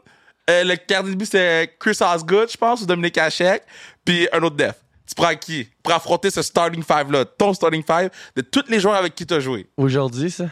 euh, 0.50 0.64
le 0.64 0.76
gardien 0.88 1.12
de 1.12 1.16
but, 1.18 1.26
c'était 1.26 1.76
Chris 1.80 1.98
Osgood, 2.02 2.50
je 2.52 2.58
pense, 2.58 2.82
ou 2.82 2.86
Dominique 2.86 3.18
Hachek, 3.18 3.64
puis 4.04 4.28
un 4.34 4.42
autre 4.44 4.56
def. 4.56 4.76
Tu 5.08 5.16
prends 5.16 5.36
qui? 5.36 5.68
Pour 5.82 5.94
affronter 5.94 6.30
ce 6.30 6.42
starting 6.42 6.84
five-là, 6.84 7.26
ton 7.26 7.54
starting 7.54 7.84
five, 7.84 8.10
de 8.36 8.42
tous 8.42 8.66
les 8.70 8.80
joueurs 8.80 8.96
avec 8.96 9.16
qui 9.16 9.26
tu 9.26 9.34
as 9.34 9.40
joué. 9.40 9.68
Aujourd'hui, 9.78 10.30
ça? 10.32 10.46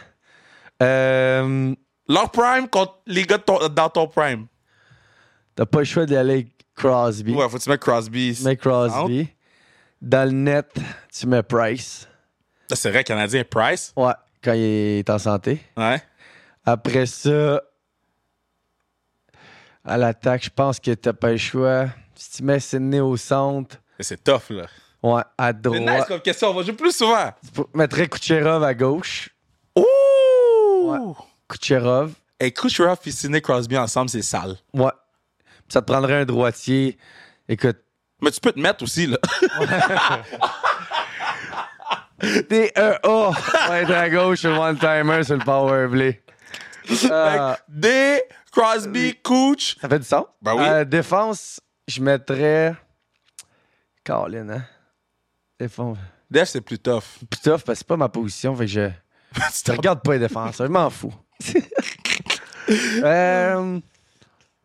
Euh, 0.82 1.74
Leur 2.08 2.30
prime 2.30 2.68
contre 2.68 3.00
les 3.06 3.24
gars 3.24 3.38
ton- 3.38 3.68
dans 3.68 3.88
ton 3.90 4.06
prime. 4.08 4.46
T'as 5.54 5.66
pas 5.66 5.80
le 5.80 5.84
choix 5.84 6.06
d'aller 6.06 6.32
avec 6.32 6.48
Crosby. 6.74 7.32
Ouais, 7.34 7.48
faut 7.48 7.58
que 7.58 7.62
tu 7.62 7.68
mettes 7.68 7.80
Crosby. 7.80 8.34
Tu 8.36 8.44
mets 8.44 8.56
Crosby. 8.56 9.28
Dans 10.00 10.24
le 10.24 10.32
net, 10.34 10.70
tu 11.12 11.26
mets 11.26 11.42
Price. 11.42 12.08
C'est 12.72 12.90
vrai, 12.90 13.02
Canadien 13.04 13.42
Price. 13.44 13.92
Ouais, 13.96 14.12
quand 14.42 14.52
il 14.54 14.98
est 15.00 15.10
en 15.10 15.18
santé. 15.18 15.60
Ouais. 15.76 16.00
Après 16.64 17.06
ça, 17.06 17.60
à 19.88 19.96
l'attaque, 19.96 20.44
je 20.44 20.50
pense 20.50 20.78
que 20.80 20.92
t'as 20.94 21.12
pas 21.12 21.30
le 21.32 21.36
choix. 21.38 21.86
Si 22.14 22.30
tu 22.30 22.42
mets 22.42 22.60
Sidney 22.60 23.00
au 23.00 23.16
centre, 23.16 23.76
Mais 23.98 24.04
C'est 24.04 24.22
tough, 24.22 24.50
là. 24.50 24.66
ouais, 25.02 25.22
à 25.36 25.48
C'est 25.48 25.60
droite. 25.60 25.80
nice 25.80 26.04
comme 26.06 26.20
question, 26.20 26.48
on 26.50 26.54
va 26.54 26.62
jouer 26.62 26.72
plus 26.74 26.96
souvent. 26.96 27.32
Tu 27.54 27.62
mettrais 27.74 28.06
Kucherov 28.08 28.62
à 28.64 28.74
gauche. 28.74 29.30
Ouh! 29.76 31.16
Kucherov. 31.48 32.12
Et 32.40 32.52
Kucherov 32.52 32.98
et 33.06 33.10
Sidney 33.10 33.40
Crosby 33.40 33.76
ensemble, 33.78 34.10
c'est 34.10 34.22
sale. 34.22 34.56
Ouais. 34.74 34.90
Ça 35.68 35.80
te 35.82 35.90
prendrait 35.90 36.14
un 36.20 36.24
droitier. 36.24 36.96
Écoute, 37.48 37.78
Mais 38.20 38.30
tu 38.30 38.40
peux 38.40 38.52
te 38.52 38.60
mettre 38.60 38.82
aussi, 38.84 39.06
là. 39.06 39.18
T'es 42.48 42.72
un 42.76 42.96
A. 43.04 43.30
Ouais, 43.70 43.86
t'es 43.86 43.94
à 43.94 44.10
gauche 44.10 44.40
sur 44.40 44.50
le 44.50 44.56
one-timer 44.58 45.22
sur 45.22 45.36
le 45.36 45.44
power 45.44 45.86
play. 45.88 46.20
D, 47.68 48.20
Crosby, 48.58 49.14
Cooch. 49.22 49.76
ça 49.80 49.88
fait 49.88 49.98
du 50.00 50.04
sens? 50.04 50.24
Ben 50.42 50.54
oui. 50.54 50.62
Euh, 50.66 50.84
défense, 50.84 51.60
je 51.86 52.00
mettrais. 52.02 52.74
Colin, 54.04 54.48
hein? 54.50 54.62
Défense. 55.60 55.98
Def, 56.30 56.48
c'est 56.48 56.60
plus 56.60 56.78
tough. 56.78 57.02
Plus 57.30 57.40
tough, 57.40 57.62
parce 57.64 57.64
que 57.66 57.74
c'est 57.76 57.86
pas 57.86 57.96
ma 57.96 58.08
position, 58.08 58.54
fait 58.56 58.64
que 58.66 58.70
je. 58.70 58.90
Je 59.66 59.72
regarde 59.72 60.02
pas 60.02 60.14
les 60.14 60.18
défenseurs, 60.20 60.66
je 60.66 60.72
m'en 60.72 60.90
fous. 60.90 61.14
Euh, 62.70 63.80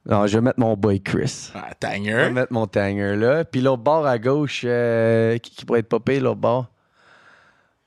Non, 0.05 0.27
je 0.27 0.37
vais 0.37 0.41
mettre 0.41 0.59
mon 0.59 0.75
boy 0.75 1.01
Chris. 1.01 1.51
Ah, 1.55 1.69
Je 1.69 1.75
Tanger. 1.87 2.13
vais 2.13 2.31
mettre 2.31 2.51
mon 2.51 2.67
Tanger 2.67 3.15
là. 3.15 3.45
Puis 3.45 3.61
l'autre 3.61 3.81
bord 3.83 4.05
à 4.05 4.19
gauche, 4.19 4.63
euh, 4.65 5.37
qui, 5.37 5.51
qui 5.55 5.63
pourrait 5.63 5.79
être 5.79 5.87
popé, 5.87 6.19
l'autre 6.19 6.41
bord? 6.41 6.67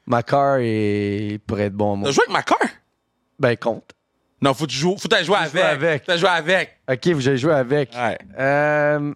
Macar 0.06 0.56
est... 0.60 1.26
il 1.32 1.40
pourrait 1.40 1.64
être 1.64 1.74
bon. 1.74 2.00
T'as 2.02 2.12
joué 2.12 2.22
avec 2.24 2.32
Macar? 2.32 2.58
Ben, 3.38 3.56
compte. 3.58 3.92
Non, 4.40 4.52
faut 4.54 4.66
que 4.66 4.70
tu 4.70 4.76
joues. 4.76 4.96
Faut 4.98 5.08
que 5.08 5.14
tu 5.14 5.14
avec. 5.14 5.26
jouer 5.26 5.36
avec. 5.36 6.04
Faut 6.04 6.12
que 6.12 6.12
tu 6.12 6.18
jouer 6.18 6.28
avec. 6.28 6.78
Ok, 6.90 7.06
vous 7.08 7.28
avez 7.28 7.38
joué 7.38 7.52
avec. 7.52 7.92
Ouais. 7.94 8.18
Euh, 8.38 9.14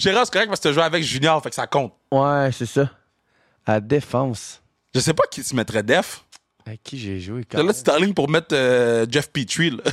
c'est 0.00 0.12
correct 0.12 0.48
parce 0.48 0.60
que 0.60 0.68
tu 0.68 0.74
joué 0.74 0.82
avec 0.82 1.02
Junior, 1.04 1.42
fait 1.42 1.50
que 1.50 1.54
ça 1.54 1.66
compte. 1.66 1.92
ouais, 2.10 2.50
c'est 2.52 2.66
ça. 2.66 2.90
À 3.66 3.80
défense. 3.80 4.60
Je 4.94 5.00
sais 5.00 5.14
pas 5.14 5.24
qui 5.30 5.42
tu 5.42 5.54
mettrais 5.54 5.82
Def. 5.82 6.24
À 6.66 6.76
qui 6.76 6.98
j'ai 6.98 7.20
joué 7.20 7.44
quand 7.44 7.62
Là, 7.62 7.72
tu 7.72 7.82
t'enlignes 7.82 8.14
pour 8.14 8.28
mettre 8.28 8.54
euh, 8.54 9.06
Jeff 9.08 9.30
Petrie, 9.30 9.70
là. 9.70 9.82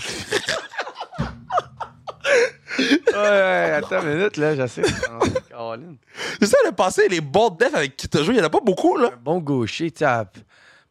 Ouais, 3.11 3.15
ouais, 3.15 3.71
attends 3.73 4.01
une 4.03 4.15
minute, 4.15 4.37
là, 4.37 4.55
j'essaie. 4.55 4.83
Caroline. 5.49 5.97
J'essaie 6.39 6.55
de 6.65 6.73
passer 6.73 7.09
les 7.09 7.19
bons 7.19 7.49
Def 7.49 7.73
avec 7.73 7.97
qui 7.97 8.07
t'as 8.07 8.23
joué. 8.23 8.35
Il 8.35 8.37
y 8.37 8.41
en 8.41 8.45
a 8.45 8.49
pas 8.49 8.61
beaucoup, 8.61 8.95
là. 8.95 9.09
Un 9.13 9.17
bon 9.17 9.39
gaucher, 9.39 9.91
tu 9.91 9.99
sais, 9.99 10.05
à 10.05 10.25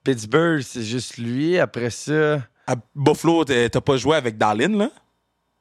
Pittsburgh, 0.04 0.60
c'est 0.60 0.82
juste 0.82 1.16
lui. 1.16 1.58
Après 1.58 1.88
ça, 1.88 2.42
À 2.68 2.74
Buffalo, 2.94 3.46
t'as 3.46 3.80
pas 3.80 3.96
joué 3.96 4.14
avec 4.14 4.36
Darlene, 4.36 4.76
là? 4.76 4.90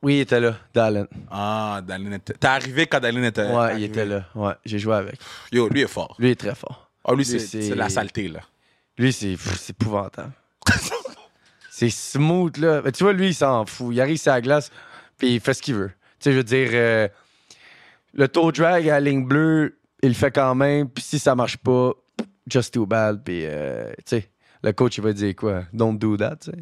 oui, 0.03 0.18
il 0.18 0.20
était 0.20 0.41
là, 0.41 0.58
Dallin. 0.74 1.08
Ah, 1.32 1.82
Darlene 1.82 2.16
était. 2.16 2.34
T'es 2.34 2.47
arrivé 2.47 2.86
quand 2.86 2.99
Darlene 2.99 3.24
était. 3.24 3.49
Ouais, 3.49 3.78
il 3.78 3.84
était 3.86 4.05
là. 4.05 4.26
Ouais, 4.36 4.51
j'ai 4.66 4.78
joué 4.78 4.93
avec. 4.95 5.18
Yo, 5.53 5.70
lui 5.70 5.82
est 5.84 5.88
fort. 5.88 6.18
Lui, 6.20 6.32
est 6.32 6.36
très 6.36 6.53
fort. 6.53 6.91
Ah, 7.05 7.14
lui, 7.14 7.24
Lui, 7.24 7.39
c'est 7.39 7.76
la 7.76 7.88
saleté, 7.88 8.28
là. 8.28 8.41
Lui, 8.97 9.14
c'est 9.14 9.38
épouvantable. 9.70 10.34
c'est 11.72 11.89
smooth, 11.89 12.58
là. 12.58 12.82
Mais 12.84 12.91
tu 12.91 13.05
vois, 13.05 13.14
lui, 13.14 13.30
il 13.30 13.34
s'en 13.34 13.66
fout. 13.66 13.95
Il 13.95 14.01
arrive 14.01 14.18
sur 14.18 14.34
la 14.34 14.41
glace, 14.41 14.70
puis 15.18 15.36
il 15.36 15.39
fait 15.39 15.53
ce 15.53 15.62
qu'il 15.62 15.76
veut. 15.76 15.91
Tu 16.20 16.26
sais, 16.26 16.32
je 16.34 16.38
veux 16.38 16.43
dire, 16.43 16.70
euh, 16.74 17.08
le 18.14 18.28
toe 18.28 18.51
drag 18.51 18.89
à 18.89 18.99
la 18.99 18.99
ligne 18.99 19.26
bleue, 19.26 19.80
il 20.03 20.10
le 20.10 20.16
fait 20.16 20.32
quand 20.32 20.55
même. 20.55 20.89
Puis 20.89 21.05
si 21.05 21.20
ça 21.20 21.36
marche 21.36 21.55
pas, 21.55 21.93
just 22.47 22.74
too 22.74 22.86
bad. 22.86 23.24
Puis, 23.24 23.43
euh, 23.45 23.91
tu 23.99 24.18
sais, 24.18 24.30
le 24.62 24.74
coach, 24.74 24.97
il 24.97 25.03
va 25.05 25.14
dire 25.14 25.36
quoi? 25.38 25.64
Don't 25.72 25.97
do 25.97 26.18
that, 26.18 26.36
tu 26.36 26.51
sais. 26.51 26.58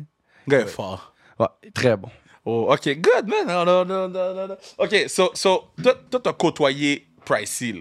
Est 0.52 0.66
fort. 0.68 1.14
Ouais, 1.39 1.48
très 1.74 1.98
bon. 1.98 2.10
Oh, 2.46 2.68
OK, 2.72 2.86
good, 3.00 3.28
man. 3.28 3.48
Non, 3.48 3.66
non, 3.66 3.86
non, 3.86 4.08
non, 4.08 4.34
non, 4.36 4.48
non. 4.50 4.58
OK, 4.78 4.96
so, 5.08 5.32
so 5.34 5.66
toi, 5.82 5.96
toi, 6.12 6.20
t'as 6.24 6.34
côtoyé 6.34 7.08
Pricey, 7.26 7.74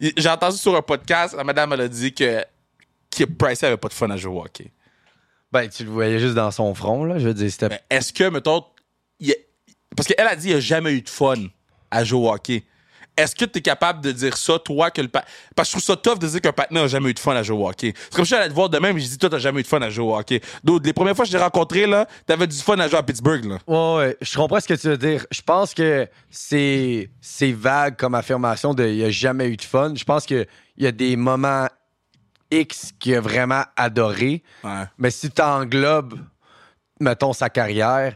J'ai 0.00 0.28
entendu 0.28 0.56
sur 0.56 0.76
un 0.76 0.82
podcast, 0.82 1.34
la 1.36 1.42
madame, 1.42 1.72
elle 1.72 1.80
a 1.82 1.88
dit 1.88 2.14
que, 2.14 2.44
que 3.10 3.24
Pricey 3.24 3.66
avait 3.66 3.76
pas 3.76 3.88
de 3.88 3.94
fun 3.94 4.08
à 4.10 4.16
jouer 4.16 4.32
au 4.32 4.42
hockey. 4.44 4.70
Ben, 5.50 5.68
tu 5.68 5.84
le 5.84 5.90
voyais 5.90 6.18
juste 6.20 6.34
dans 6.34 6.50
son 6.52 6.72
front, 6.74 7.04
là. 7.04 7.18
Je 7.18 7.26
veux 7.28 7.34
dire, 7.34 7.50
c'était. 7.50 7.68
Mais 7.68 7.80
est-ce 7.90 8.12
que, 8.12 8.24
mettons, 8.30 8.64
y 9.20 9.32
a- 9.32 9.36
parce 9.96 10.06
qu'elle 10.08 10.26
a 10.26 10.36
dit 10.36 10.42
qu'il 10.42 10.50
n'y 10.52 10.56
a 10.56 10.60
jamais 10.60 10.92
eu 10.92 11.02
de 11.02 11.08
fun 11.08 11.34
à 11.90 12.04
jouer 12.04 12.20
au 12.28 12.32
hockey. 12.32 12.62
Est-ce 13.16 13.34
que 13.36 13.44
tu 13.44 13.58
es 13.58 13.62
capable 13.62 14.00
de 14.00 14.10
dire 14.10 14.36
ça, 14.38 14.58
toi, 14.58 14.90
que 14.90 15.02
le 15.02 15.08
pa- 15.08 15.24
Parce 15.54 15.68
que 15.70 15.78
je 15.78 15.84
trouve 15.84 15.96
ça 15.96 16.00
tough 16.00 16.18
de 16.18 16.26
dire 16.26 16.40
qu'un 16.40 16.52
partenaire 16.52 16.84
n'a 16.84 16.88
jamais 16.88 17.10
eu 17.10 17.14
de 17.14 17.18
fun 17.18 17.36
à 17.36 17.42
jouer 17.42 17.58
au 17.58 17.68
hockey. 17.68 17.92
C'est 18.08 18.16
comme 18.16 18.24
si 18.24 18.30
j'allais 18.30 18.48
te 18.48 18.54
voir 18.54 18.70
de 18.70 18.78
même 18.78 18.96
et 18.96 19.00
je 19.00 19.06
dis, 19.06 19.18
toi, 19.18 19.28
t'as 19.28 19.38
jamais 19.38 19.60
eu 19.60 19.62
de 19.62 19.68
fun 19.68 19.82
à 19.82 19.90
jouer 19.90 20.04
au 20.06 20.16
hockey. 20.16 20.40
Donc, 20.64 20.84
les 20.86 20.94
premières 20.94 21.14
fois 21.14 21.26
que 21.26 21.30
je 21.30 21.36
t'ai 21.36 21.42
rencontré, 21.42 21.86
là, 21.86 22.06
t'avais 22.26 22.46
du 22.46 22.56
fun 22.56 22.78
à 22.78 22.88
jouer 22.88 22.98
à 22.98 23.02
Pittsburgh, 23.02 23.44
là. 23.44 23.58
Ouais, 23.66 23.96
ouais, 23.98 24.16
je 24.22 24.34
comprends 24.36 24.60
ce 24.60 24.66
que 24.68 24.74
tu 24.74 24.88
veux 24.88 24.96
dire. 24.96 25.26
Je 25.30 25.42
pense 25.42 25.74
que 25.74 26.08
c'est 26.30 27.10
c'est 27.20 27.52
vague 27.52 27.96
comme 27.96 28.14
affirmation 28.14 28.72
de 28.72 28.86
il 28.86 28.96
n'y 28.96 29.04
a 29.04 29.10
jamais 29.10 29.46
eu 29.48 29.56
de 29.58 29.62
fun. 29.62 29.92
Je 29.94 30.04
pense 30.04 30.24
qu'il 30.24 30.46
y 30.78 30.86
a 30.86 30.92
des 30.92 31.14
moments 31.16 31.68
X 32.50 32.92
qu'il 32.98 33.14
a 33.14 33.20
vraiment 33.20 33.62
adoré. 33.76 34.42
Ouais. 34.64 34.84
Mais 34.98 35.10
si 35.10 35.30
tu 35.30 35.42
englobes, 35.42 36.18
mettons, 37.00 37.32
sa 37.34 37.50
carrière, 37.50 38.14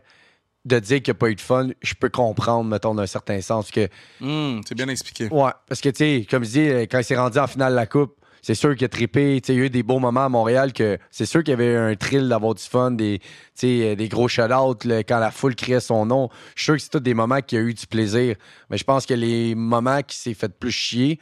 de 0.66 0.78
dire 0.80 1.00
qu'il 1.02 1.12
n'y 1.12 1.16
a 1.16 1.18
pas 1.20 1.30
eu 1.30 1.34
de 1.34 1.40
fun, 1.40 1.68
je 1.80 1.94
peux 1.94 2.08
comprendre, 2.10 2.68
mettons, 2.68 2.94
d'un 2.94 3.06
certain 3.06 3.40
sens. 3.40 3.70
Que, 3.70 3.88
Hum, 4.20 4.60
c'est 4.68 4.74
bien 4.74 4.88
expliqué. 4.88 5.28
ouais, 5.30 5.50
parce 5.68 5.80
que, 5.80 5.88
tu 5.88 5.96
sais, 5.98 6.26
comme 6.28 6.44
je 6.44 6.50
dis, 6.50 6.68
quand 6.88 6.98
il 6.98 7.04
s'est 7.04 7.16
rendu 7.16 7.38
en 7.38 7.46
finale 7.46 7.72
de 7.72 7.76
la 7.76 7.86
Coupe, 7.86 8.16
c'est 8.42 8.54
sûr 8.54 8.76
qu'il 8.76 8.84
a 8.84 8.88
trippé. 8.88 9.40
Tu 9.40 9.46
sais, 9.48 9.54
Il 9.54 9.58
y 9.58 9.62
a 9.62 9.64
eu 9.66 9.70
des 9.70 9.82
beaux 9.82 9.98
moments 9.98 10.24
à 10.24 10.28
Montréal 10.28 10.72
que 10.72 10.98
c'est 11.10 11.26
sûr 11.26 11.42
qu'il 11.42 11.50
y 11.50 11.54
avait 11.54 11.74
un 11.76 11.94
thrill 11.96 12.28
d'avoir 12.28 12.54
du 12.54 12.62
fun, 12.62 12.90
des, 12.92 13.20
sais, 13.54 13.96
des 13.96 14.08
gros 14.08 14.28
shout-outs 14.28 14.76
quand 15.08 15.18
la 15.18 15.30
foule 15.32 15.54
criait 15.56 15.80
son 15.80 16.06
nom. 16.06 16.28
Je 16.54 16.62
suis 16.62 16.64
sûr 16.66 16.74
que 16.76 16.82
c'est 16.82 16.88
tous 16.90 17.00
des 17.00 17.14
moments 17.14 17.40
qui 17.40 17.56
a 17.56 17.60
eu 17.60 17.74
du 17.74 17.86
plaisir. 17.88 18.36
Mais 18.70 18.76
je 18.78 18.84
pense 18.84 19.04
que 19.06 19.14
les 19.14 19.54
moments 19.56 20.00
qui 20.02 20.16
s'est 20.16 20.34
fait 20.34 20.48
plus 20.56 20.70
chier 20.70 21.18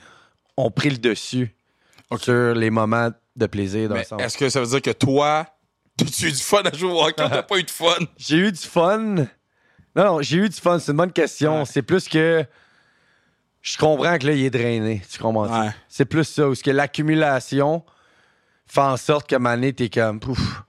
ont 0.56 0.70
pris 0.70 0.90
le 0.90 0.98
dessus 0.98 1.54
sur 2.18 2.54
les 2.54 2.70
moments 2.70 3.08
de 3.36 3.46
plaisir 3.46 3.88
dans 3.88 3.96
le 3.96 4.04
sens. 4.04 4.20
est-ce 4.22 4.38
que 4.38 4.48
ça 4.48 4.60
veut 4.60 4.66
dire 4.66 4.82
que 4.82 4.90
toi, 4.92 5.46
tu 5.96 6.04
as 6.26 6.28
eu 6.28 6.32
du 6.32 6.38
fun 6.38 6.62
à 6.62 6.76
jouer 6.76 6.90
au 6.90 7.02
hockey 7.02 7.22
ou 7.24 7.28
t'as 7.28 7.42
pas 7.42 7.58
eu 7.58 7.62
de 7.64 7.70
fun? 7.70 7.94
J'ai 8.16 8.36
eu 8.36 8.52
du 8.52 8.58
fun. 8.60 8.98
Non, 9.96 10.04
non, 10.04 10.22
j'ai 10.22 10.38
eu 10.38 10.48
du 10.48 10.56
fun. 10.60 10.78
C'est 10.80 10.90
une 10.90 10.98
bonne 10.98 11.12
question. 11.12 11.60
Ouais. 11.60 11.66
C'est 11.66 11.82
plus 11.82 12.08
que. 12.08 12.44
Je 13.62 13.78
comprends 13.78 14.18
que 14.18 14.26
là, 14.26 14.32
il 14.32 14.44
est 14.44 14.50
drainé. 14.50 15.02
Tu 15.10 15.18
comprends? 15.20 15.46
Ouais. 15.62 15.70
C'est 15.88 16.04
plus 16.04 16.24
ça. 16.24 16.44
Parce 16.46 16.62
que 16.62 16.70
l'accumulation 16.72 17.84
fait 18.66 18.80
en 18.80 18.96
sorte 18.96 19.28
que 19.30 19.36
Mané, 19.36 19.72
t'es 19.72 19.88
comme. 19.88 20.18
Pouf, 20.20 20.62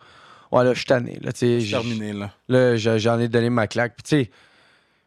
Ouais, 0.52 0.64
là, 0.64 0.74
je 0.74 0.78
suis 0.78 0.86
tanné. 0.86 1.18
Là, 1.22 1.34
terminé, 1.34 2.14
là. 2.14 2.32
Là, 2.48 2.78
je- 2.78 2.98
j'en 3.00 3.20
ai 3.20 3.28
donné 3.28 3.50
ma 3.50 3.66
claque. 3.68 3.96
Puis, 3.96 4.04
tu 4.04 4.26
sais, 4.26 4.32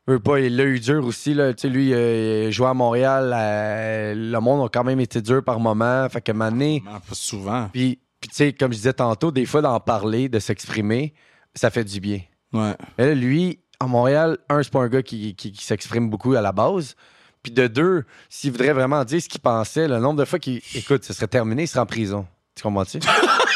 veux 0.07 0.19
pas, 0.19 0.41
il 0.41 0.57
l'a 0.57 0.64
eu 0.64 0.81
dur 0.81 1.07
aussi. 1.07 1.33
Là. 1.33 1.55
Tu 1.55 1.62
sais, 1.62 1.69
lui, 1.69 1.95
euh, 1.95 2.47
il 2.49 2.53
jouait 2.53 2.66
à 2.69 2.75
Montréal. 2.75 3.33
euh, 3.35 4.14
le 4.16 4.41
monde 4.41 4.66
a 4.66 4.69
quand 4.69 4.85
même 4.85 5.01
été 5.01 5.23
dur 5.23 5.43
par 5.45 5.61
moment. 5.61 6.07
Fait 6.11 6.21
que 6.21 6.33
Non, 6.33 6.51
pas 6.93 7.01
souvent. 7.12 7.71
puis, 7.73 8.01
puis 8.21 8.29
tu 8.31 8.35
sais, 8.37 8.53
comme 8.53 8.73
je 8.73 8.77
disais 8.79 8.93
tantôt, 8.93 9.31
des 9.31 9.47
fois, 9.47 9.61
d'en 9.62 9.79
parler, 9.81 10.29
de 10.29 10.39
s'exprimer, 10.39 11.14
ça 11.55 11.71
fait 11.71 11.85
du 11.85 12.01
bien. 12.01 12.21
Ouais. 12.53 12.75
Mais 12.99 13.07
là, 13.07 13.14
lui, 13.14 13.61
à 13.81 13.87
Montréal, 13.87 14.39
un, 14.49 14.62
c'est 14.62 14.73
pas 14.73 14.81
un 14.81 14.89
gars 14.89 15.03
qui, 15.03 15.35
qui- 15.35 15.53
qui 15.53 15.64
s'exprime 15.64 16.09
beaucoup 16.11 16.35
à 16.35 16.41
la 16.41 16.53
base. 16.53 16.97
Puis 17.43 17.53
de 17.53 17.66
deux, 17.69 18.05
s'il 18.29 18.51
voudrait 18.51 18.73
vraiment 18.73 19.05
dire 19.05 19.23
ce 19.23 19.29
qu'il 19.29 19.41
pensait, 19.41 19.87
le 19.87 19.99
nombre 19.99 20.19
de 20.19 20.25
fois 20.25 20.39
qu'il. 20.41 20.61
Écoute, 20.75 21.05
ce 21.05 21.12
serait 21.12 21.29
terminé, 21.29 21.62
il 21.64 21.69
serait 21.69 21.81
en 21.81 21.87
prison. 21.87 22.27
Tu 22.57 22.62
comprends-tu? 22.64 22.99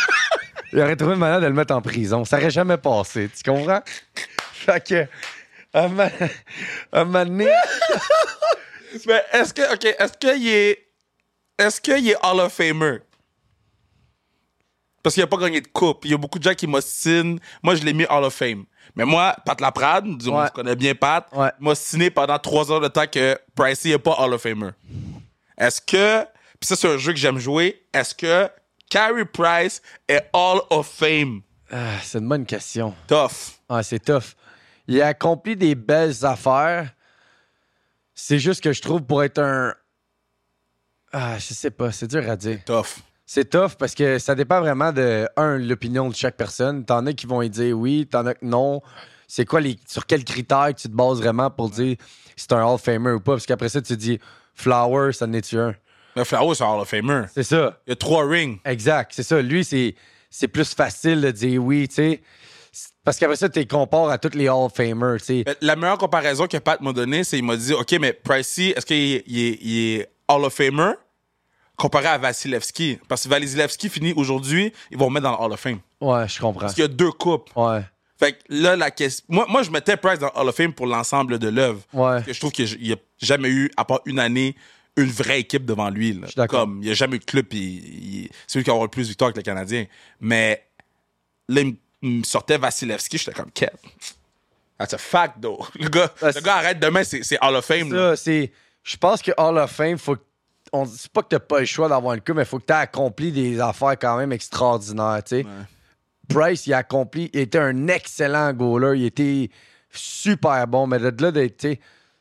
il 0.72 0.78
aurait 0.80 0.94
trouvé 0.96 1.14
une 1.14 1.18
manière 1.20 1.40
de 1.40 1.46
le 1.46 1.52
mettre 1.52 1.74
en 1.74 1.82
prison. 1.82 2.24
Ça 2.24 2.36
aurait 2.38 2.50
jamais 2.50 2.76
passé. 2.76 3.28
Tu 3.34 3.42
comprends? 3.50 3.80
Fait 4.52 4.86
que. 4.86 5.06
Un 5.74 5.88
ma- 5.88 6.10
un 6.92 7.04
moment 7.04 7.24
donné- 7.24 7.52
Mais 9.06 9.22
est-ce 9.32 9.52
que, 9.54 9.72
OK, 9.74 9.84
est-ce 9.84 10.12
qu'il 10.18 10.46
est. 10.48 10.86
Est-ce 11.58 11.80
qu'il 11.80 12.08
est 12.08 12.16
Hall 12.22 12.40
of 12.40 12.52
Famer? 12.52 12.98
Parce 15.02 15.14
qu'il 15.14 15.22
n'a 15.22 15.26
pas 15.26 15.36
gagné 15.38 15.60
de 15.60 15.66
coupe. 15.68 16.04
Il 16.04 16.10
y 16.12 16.14
a 16.14 16.16
beaucoup 16.16 16.38
de 16.38 16.44
gens 16.44 16.54
qui 16.54 16.66
m'ostinent. 16.66 17.38
Moi, 17.62 17.74
je 17.74 17.82
l'ai 17.84 17.92
mis 17.92 18.04
Hall 18.08 18.22
of 18.24 18.34
Fame. 18.34 18.64
Mais 18.94 19.04
moi, 19.04 19.34
Pat 19.44 19.60
Laprade, 19.60 20.04
disons, 20.16 20.38
Ouais. 20.38 20.46
je 20.46 20.52
connais 20.52 20.76
bien 20.76 20.94
Pat, 20.94 21.26
Ouais. 21.32 21.50
m'a 21.58 21.70
ostiné 21.70 22.10
pendant 22.10 22.38
trois 22.38 22.70
heures 22.70 22.80
de 22.80 22.88
temps 22.88 23.06
que 23.06 23.38
Pricey 23.54 23.88
n'est 23.90 23.98
pas 23.98 24.14
Hall 24.18 24.32
of 24.34 24.42
Famer. 24.42 24.70
Est-ce 25.58 25.80
que. 25.80 26.24
Puis 26.60 26.68
ça, 26.68 26.76
c'est 26.76 26.88
un 26.88 26.98
jeu 26.98 27.12
que 27.12 27.18
j'aime 27.18 27.38
jouer. 27.38 27.84
Est-ce 27.92 28.14
que 28.14 28.48
Carey 28.90 29.24
Price 29.24 29.82
est 30.08 30.28
Hall 30.32 30.60
of 30.70 30.86
Fame? 30.86 31.40
Ah, 31.70 31.98
c'est 32.02 32.18
une 32.18 32.28
bonne 32.28 32.46
question. 32.46 32.94
Tough. 33.08 33.56
Ah, 33.68 33.82
c'est 33.82 33.98
tough. 34.04 34.36
Il 34.86 35.00
a 35.02 35.08
accompli 35.08 35.56
des 35.56 35.74
belles 35.74 36.24
affaires. 36.24 36.92
C'est 38.14 38.38
juste 38.38 38.62
que 38.62 38.72
je 38.72 38.82
trouve 38.82 39.02
pour 39.02 39.22
être 39.24 39.38
un. 39.38 39.74
Ah, 41.12 41.38
je 41.38 41.54
sais 41.54 41.70
pas, 41.70 41.90
c'est 41.92 42.06
dur 42.06 42.28
à 42.30 42.36
dire. 42.36 42.60
Tough. 42.64 42.98
C'est 43.34 43.48
tough 43.48 43.76
parce 43.78 43.94
que 43.94 44.18
ça 44.18 44.34
dépend 44.34 44.60
vraiment 44.60 44.92
de, 44.92 45.26
un, 45.38 45.56
l'opinion 45.56 46.06
de 46.10 46.14
chaque 46.14 46.36
personne. 46.36 46.84
T'en 46.84 47.06
as 47.06 47.14
qui 47.14 47.24
vont 47.26 47.40
y 47.40 47.48
dire 47.48 47.74
oui, 47.78 48.06
t'en 48.06 48.26
as 48.26 48.34
que 48.34 48.44
non. 48.44 48.82
C'est 49.26 49.46
quoi 49.46 49.62
les. 49.62 49.78
Sur 49.88 50.04
quels 50.04 50.22
critères 50.22 50.74
tu 50.76 50.86
te 50.90 50.94
bases 50.94 51.16
vraiment 51.16 51.50
pour 51.50 51.70
dire 51.70 51.96
si 52.36 52.44
c'est 52.46 52.52
un 52.52 52.62
Hall 52.62 52.74
of 52.74 52.82
Famer 52.82 53.12
ou 53.12 53.20
pas? 53.20 53.32
Parce 53.32 53.46
qu'après 53.46 53.70
ça, 53.70 53.80
tu 53.80 53.94
te 53.94 53.98
dis 53.98 54.18
Flower, 54.52 55.14
ça 55.14 55.24
en 55.24 55.32
est-tu 55.32 55.58
un? 55.58 55.74
Mais 56.14 56.26
Flowers, 56.26 56.56
c'est 56.56 56.64
Hall 56.64 56.80
of 56.80 56.86
Famer. 56.90 57.22
C'est 57.32 57.42
ça. 57.42 57.80
Il 57.86 57.90
y 57.90 57.92
a 57.94 57.96
trois 57.96 58.28
rings. 58.28 58.58
Exact, 58.66 59.12
c'est 59.14 59.22
ça. 59.22 59.40
Lui, 59.40 59.64
c'est, 59.64 59.94
c'est 60.28 60.48
plus 60.48 60.74
facile 60.74 61.22
de 61.22 61.30
dire 61.30 61.64
oui, 61.64 61.88
tu 61.88 61.94
sais. 61.94 62.22
Parce 63.02 63.18
qu'après 63.18 63.36
ça, 63.36 63.48
tu 63.48 63.60
les 63.60 63.66
compares 63.66 64.10
à 64.10 64.18
tous 64.18 64.36
les 64.36 64.50
Hall 64.50 64.66
of 64.66 64.74
Famers, 64.74 65.20
tu 65.20 65.24
sais. 65.24 65.42
Mais 65.46 65.56
La 65.62 65.74
meilleure 65.74 65.96
comparaison 65.96 66.46
que 66.46 66.58
Pat 66.58 66.78
m'a 66.82 66.92
donnée, 66.92 67.24
c'est 67.24 67.36
qu'il 67.38 67.46
m'a 67.46 67.56
dit 67.56 67.72
OK, 67.72 67.92
mais 67.98 68.12
Pricey, 68.12 68.74
est-ce 68.76 68.84
qu'il 68.84 68.96
est- 68.98 69.24
il 69.26 69.78
est 70.00 70.08
Hall 70.28 70.44
of 70.44 70.52
Famer? 70.52 70.92
Comparé 71.82 72.06
à 72.06 72.18
Vasilevski? 72.18 72.98
Parce 73.08 73.24
que 73.24 73.28
Vasilevski 73.28 73.88
finit 73.88 74.12
aujourd'hui, 74.14 74.72
ils 74.90 74.96
vont 74.98 75.08
le 75.08 75.12
mettre 75.14 75.24
dans 75.24 75.32
le 75.36 75.42
Hall 75.44 75.52
of 75.52 75.60
Fame. 75.60 75.80
Ouais, 76.00 76.28
je 76.28 76.40
comprends. 76.40 76.60
Parce 76.60 76.74
qu'il 76.74 76.82
y 76.82 76.84
a 76.84 76.88
deux 76.88 77.12
coupes. 77.12 77.50
Ouais, 77.56 77.82
Fait 78.18 78.32
que 78.34 78.38
là, 78.48 78.76
la 78.76 78.90
question. 78.90 79.24
Moi, 79.28 79.46
moi, 79.48 79.62
je 79.62 79.70
mettais 79.70 79.96
Price 79.96 80.18
dans 80.18 80.30
Hall 80.34 80.48
of 80.48 80.54
Fame 80.56 80.72
pour 80.72 80.86
l'ensemble 80.86 81.38
de 81.38 81.48
l'œuvre. 81.48 81.80
ouais. 81.92 82.00
Parce 82.14 82.24
que 82.26 82.32
je 82.32 82.38
trouve 82.40 82.52
qu'il 82.52 82.80
n'y 82.80 82.92
a 82.92 82.96
jamais 83.18 83.48
eu, 83.50 83.70
à 83.76 83.84
part 83.84 84.00
une 84.06 84.18
année, 84.20 84.54
une 84.96 85.10
vraie 85.10 85.40
équipe 85.40 85.64
devant 85.64 85.90
lui. 85.90 86.12
là. 86.12 86.26
suis 86.26 86.36
d'accord. 86.36 86.60
Comme, 86.60 86.78
il 86.82 86.86
n'y 86.86 86.90
a 86.90 86.94
jamais 86.94 87.16
eu 87.16 87.20
de 87.20 87.24
club, 87.24 87.46
puis 87.46 88.30
c'est 88.46 88.58
lui 88.58 88.64
qui 88.64 88.70
a 88.70 88.72
avoir 88.74 88.84
le 88.84 88.90
plus 88.90 89.04
de 89.04 89.08
victoires 89.08 89.28
avec 89.28 89.36
le 89.36 89.42
Canadien. 89.42 89.86
Mais 90.20 90.62
là, 91.48 91.62
il 91.62 91.76
me- 92.02 92.22
sortait 92.24 92.58
Vasilevski, 92.58 93.18
j'étais 93.18 93.32
comme, 93.32 93.50
Kev. 93.50 93.70
That's 94.78 94.94
a 94.94 94.98
fact, 94.98 95.34
though. 95.40 95.64
Le 95.78 95.88
gars, 95.88 96.12
le 96.20 96.40
gars 96.40 96.56
arrête 96.56 96.80
demain, 96.80 97.04
c'est 97.04 97.38
Hall 97.40 97.54
of 97.56 97.64
Fame. 97.64 97.90
Ça, 97.90 98.16
c'est. 98.16 98.50
Je 98.82 98.96
pense 98.96 99.22
que 99.22 99.30
Hall 99.38 99.56
of 99.58 99.70
Fame, 99.70 99.96
faut 99.98 100.16
que- 100.16 100.22
on 100.72 100.84
dit 100.84 101.06
pas 101.12 101.22
que 101.22 101.28
t'as 101.28 101.38
pas 101.38 101.60
le 101.60 101.66
choix 101.66 101.88
d'avoir 101.88 102.14
une 102.14 102.20
coupe, 102.20 102.36
mais 102.36 102.44
faut 102.44 102.58
que 102.58 102.64
t'aies 102.64 102.72
accompli 102.74 103.30
des 103.32 103.60
affaires 103.60 103.98
quand 103.98 104.16
même 104.16 104.32
extraordinaires, 104.32 105.22
tu 105.24 105.42
sais. 105.42 105.46
Price, 106.28 106.66
il 106.66 106.72
a 106.72 106.78
accompli, 106.78 107.30
il 107.34 107.40
était 107.40 107.58
un 107.58 107.88
excellent 107.88 108.52
goaler, 108.52 108.98
il 109.00 109.04
était 109.06 109.50
super 109.90 110.66
bon, 110.66 110.86
mais 110.86 110.98
de 110.98 111.22
là 111.22 111.30
d'être, 111.30 111.56
tu 111.58 111.76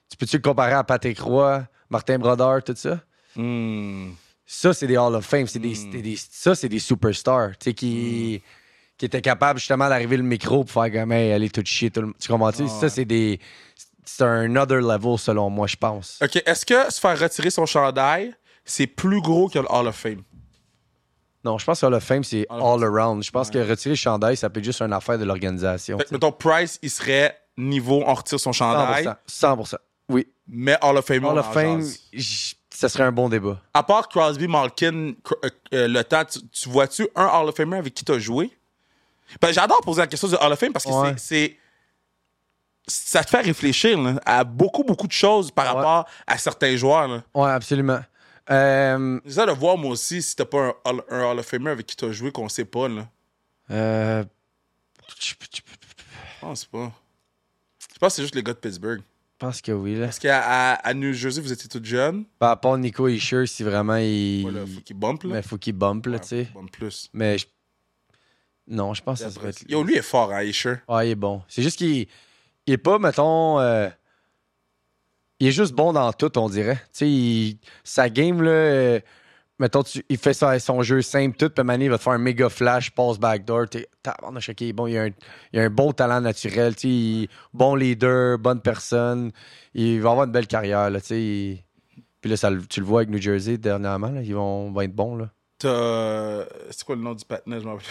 tu 0.09 0.17
peux-tu 0.17 0.35
le 0.37 0.41
comparer 0.41 0.73
à 0.73 0.83
Patrick 0.83 1.19
Roy, 1.21 1.63
Martin 1.89 2.19
Brodeur, 2.19 2.61
tout 2.63 2.75
ça? 2.75 2.99
Hmm. 3.35 4.09
Ça, 4.45 4.73
c'est 4.73 4.87
des 4.87 4.97
Hall 4.97 5.15
of 5.15 5.25
Fame, 5.25 5.47
c'est 5.47 5.59
des, 5.59 5.73
c'est 5.75 6.01
des- 6.01 6.17
ça, 6.29 6.53
c'est 6.53 6.67
des 6.67 6.79
superstars, 6.79 7.51
tu 7.51 7.69
sais, 7.69 7.73
qui, 7.73 8.43
qui 8.97 9.05
étaient 9.05 9.21
capables 9.21 9.59
justement 9.59 9.87
d'arriver 9.87 10.17
le 10.17 10.23
micro 10.23 10.65
pour 10.65 10.83
faire 10.83 10.91
comme, 10.91 11.13
hey, 11.13 11.31
allez 11.31 11.49
tout 11.49 11.63
chier, 11.63 11.89
tout 11.89 12.01
le... 12.01 12.13
tu 12.19 12.27
comprends? 12.27 12.51
tu? 12.51 12.67
Ça, 12.67 12.89
c'est 12.89 13.05
des. 13.05 13.39
C'est 14.03 14.23
un 14.25 14.53
other 14.57 14.81
level 14.81 15.17
selon 15.17 15.49
moi, 15.49 15.67
je 15.67 15.77
pense. 15.77 16.19
OK, 16.21 16.43
est-ce 16.45 16.65
que 16.65 16.91
se 16.91 16.99
faire 16.99 17.17
retirer 17.17 17.49
son 17.49 17.65
chandail, 17.65 18.35
c'est 18.65 18.87
plus 18.87 19.21
gros 19.21 19.49
que 19.49 19.59
le 19.59 19.65
Hall 19.71 19.87
of 19.87 19.95
Fame? 19.95 20.21
Non, 21.43 21.57
je 21.57 21.65
pense 21.65 21.81
que 21.81 21.85
Hall 21.87 21.93
of 21.95 22.03
Fame, 22.03 22.23
c'est 22.23 22.45
all 22.49 22.83
around. 22.83 23.23
Je 23.23 23.31
pense 23.31 23.49
que 23.49 23.57
retirer 23.57 23.91
le 23.93 23.95
chandail, 23.95 24.37
ça 24.37 24.49
peut 24.49 24.59
être 24.59 24.65
juste 24.65 24.81
une 24.81 24.93
affaire 24.93 25.17
de 25.17 25.23
l'organisation. 25.25 25.97
Fait 25.97 26.05
que, 26.05 26.13
mettons, 26.13 26.31
Price, 26.31 26.77
il 26.83 26.89
serait 26.91 27.35
niveau, 27.57 28.03
on 28.05 28.13
retire 28.13 28.39
son 28.39 28.51
chandail, 28.51 29.05
100%. 29.27 29.55
100%. 29.57 29.75
Oui. 30.09 30.27
mais 30.47 30.77
Hall 30.83 30.97
of 30.97 31.05
Fame, 31.05 31.23
Hall 31.25 31.37
of 31.39 31.51
Fame, 31.53 31.81
ça 32.69 32.89
serait 32.89 33.03
un 33.05 33.11
bon 33.11 33.29
débat. 33.29 33.59
À 33.73 33.81
part 33.83 34.07
Crosby, 34.09 34.47
Malkin, 34.47 35.13
euh, 35.43 35.49
euh, 35.73 35.87
le 35.87 36.03
temps, 36.03 36.25
tu, 36.25 36.39
tu 36.49 36.69
vois-tu 36.69 37.07
un 37.15 37.25
Hall 37.25 37.47
of 37.49 37.55
Famer 37.55 37.77
avec 37.77 37.93
qui 37.93 38.03
tu 38.05 38.11
as 38.11 38.19
joué? 38.19 38.51
Ben, 39.41 39.51
J'adore 39.53 39.79
poser 39.81 40.01
la 40.01 40.07
question 40.07 40.27
de 40.27 40.35
Hall 40.35 40.51
of 40.51 40.59
Fame 40.59 40.73
parce 40.73 40.85
que 40.85 40.91
Ouais. 40.91 41.13
c'est- 41.17 41.17
c'est. 41.47 41.57
Ça 42.87 43.23
te 43.23 43.29
fait 43.29 43.41
réfléchir 43.41 43.99
là, 44.01 44.19
à 44.25 44.43
beaucoup, 44.43 44.83
beaucoup 44.83 45.07
de 45.07 45.11
choses 45.11 45.51
par 45.51 45.65
Ouais. 45.65 45.71
rapport 45.81 46.05
à 46.27 46.37
certains 46.37 46.75
joueurs. 46.75 47.07
là. 47.07 47.23
Ouais, 47.33 47.49
absolument. 47.51 47.99
Euh, 48.51 49.19
J'essaie 49.25 49.45
de 49.45 49.51
voir, 49.51 49.77
moi 49.77 49.91
aussi, 49.91 50.21
si 50.21 50.35
t'as 50.35 50.45
pas 50.45 50.59
un 50.67 50.73
Hall, 50.85 51.03
un 51.09 51.21
Hall 51.31 51.39
of 51.39 51.45
Famer 51.45 51.71
avec 51.71 51.85
qui 51.87 51.95
tu 51.95 52.05
as 52.05 52.11
joué 52.11 52.31
qu'on 52.31 52.49
sait 52.49 52.65
pas. 52.65 52.87
Là. 52.87 53.07
euh, 53.71 54.23
Je 55.19 55.33
pense 56.41 56.65
pas. 56.65 56.91
Je 57.93 57.97
pense 57.99 58.13
que 58.13 58.15
c'est 58.17 58.21
juste 58.23 58.35
les 58.35 58.43
gars 58.43 58.53
de 58.53 58.57
Pittsburgh. 58.59 58.99
je 58.99 59.37
pense 59.45 59.61
que 59.61 59.71
oui. 59.71 59.95
Là. 59.95 60.05
Parce 60.07 60.19
qu'à 60.19 60.41
à, 60.43 60.73
à 60.73 60.93
New 60.93 61.13
Jersey, 61.13 61.41
vous 61.41 61.51
étiez 61.53 61.69
tous 61.69 61.83
jeunes. 61.83 62.25
Ben, 62.39 62.49
à 62.49 62.55
part 62.55 62.77
Nico 62.77 63.07
Isher, 63.07 63.45
si 63.45 63.63
vraiment 63.63 63.95
il. 63.97 64.41
Voilà, 64.43 64.65
faut 64.65 64.81
qu'ils 64.81 64.97
bump. 64.97 65.23
Là. 65.23 65.29
Mais 65.33 65.41
faut 65.43 65.57
qu'il 65.57 65.73
bump, 65.73 66.05
là, 66.07 66.13
Ouais, 66.13 66.19
tu 66.19 66.27
sais. 66.27 66.47
bump 66.53 66.71
plus. 66.71 67.09
Mais 67.13 67.37
je- 67.37 67.47
non, 68.67 68.93
je 68.93 69.01
pense 69.03 69.19
que 69.19 69.25
ça 69.29 69.31
serait. 69.31 69.51
Yo, 69.69 69.83
lui 69.83 69.95
est 69.95 70.01
fort, 70.01 70.31
hein, 70.33 70.43
Isher. 70.43 70.75
Ouais, 70.87 71.07
il 71.07 71.11
est 71.11 71.15
bon. 71.15 71.41
C'est 71.47 71.61
juste 71.61 71.77
qu'il 71.77 72.07
il 72.67 72.73
est 72.73 72.77
pas, 72.77 72.97
mettons. 72.99 73.59
euh, 73.59 73.89
il 75.41 75.47
est 75.47 75.51
juste 75.51 75.73
bon 75.73 75.91
dans 75.91 76.13
tout, 76.13 76.37
on 76.37 76.47
dirait. 76.49 76.79
Sa 77.83 78.09
game, 78.11 78.43
là. 78.43 78.51
euh, 78.51 78.99
mettons, 79.57 79.81
il 80.07 80.17
fait 80.19 80.35
ça, 80.35 80.59
son 80.59 80.83
jeu 80.83 81.01
simple, 81.01 81.35
tout, 81.35 81.49
puis 81.49 81.63
Mané, 81.63 81.85
il 81.85 81.89
va 81.89 81.97
te 81.97 82.03
faire 82.03 82.13
un 82.13 82.19
méga 82.19 82.47
flash, 82.47 82.91
passe 82.91 83.17
backdoor. 83.17 83.63
Ok, 83.63 84.61
il 84.61 84.67
est 84.67 84.73
bon, 84.73 84.85
il 84.85 84.97
a, 84.99 85.03
un, 85.05 85.09
il 85.51 85.59
a 85.59 85.63
un 85.63 85.69
bon 85.71 85.93
talent 85.93 86.21
naturel, 86.21 86.75
tu 86.75 87.27
bon 87.55 87.73
leader, 87.73 88.37
bonne 88.37 88.61
personne. 88.61 89.31
Il 89.73 89.99
va 90.01 90.11
avoir 90.11 90.27
une 90.27 90.31
belle 90.31 90.45
carrière, 90.45 90.91
là, 90.91 91.01
tu 91.01 91.57
Puis 92.21 92.29
là, 92.29 92.37
ça 92.37 92.51
tu 92.69 92.79
le 92.79 92.85
vois 92.85 92.99
avec 92.99 93.09
New 93.09 93.19
Jersey 93.19 93.57
dernièrement, 93.57 94.13
ils 94.23 94.35
vont, 94.35 94.71
vont 94.71 94.81
être 94.81 94.95
bons, 94.95 95.15
là. 95.15 95.31
C'est 96.69 96.85
quoi 96.85 96.95
le 96.95 97.01
nom 97.01 97.15
du 97.15 97.25
patinet? 97.25 97.59
Je 97.59 97.65
m'en 97.65 97.71
rappelle 97.71 97.87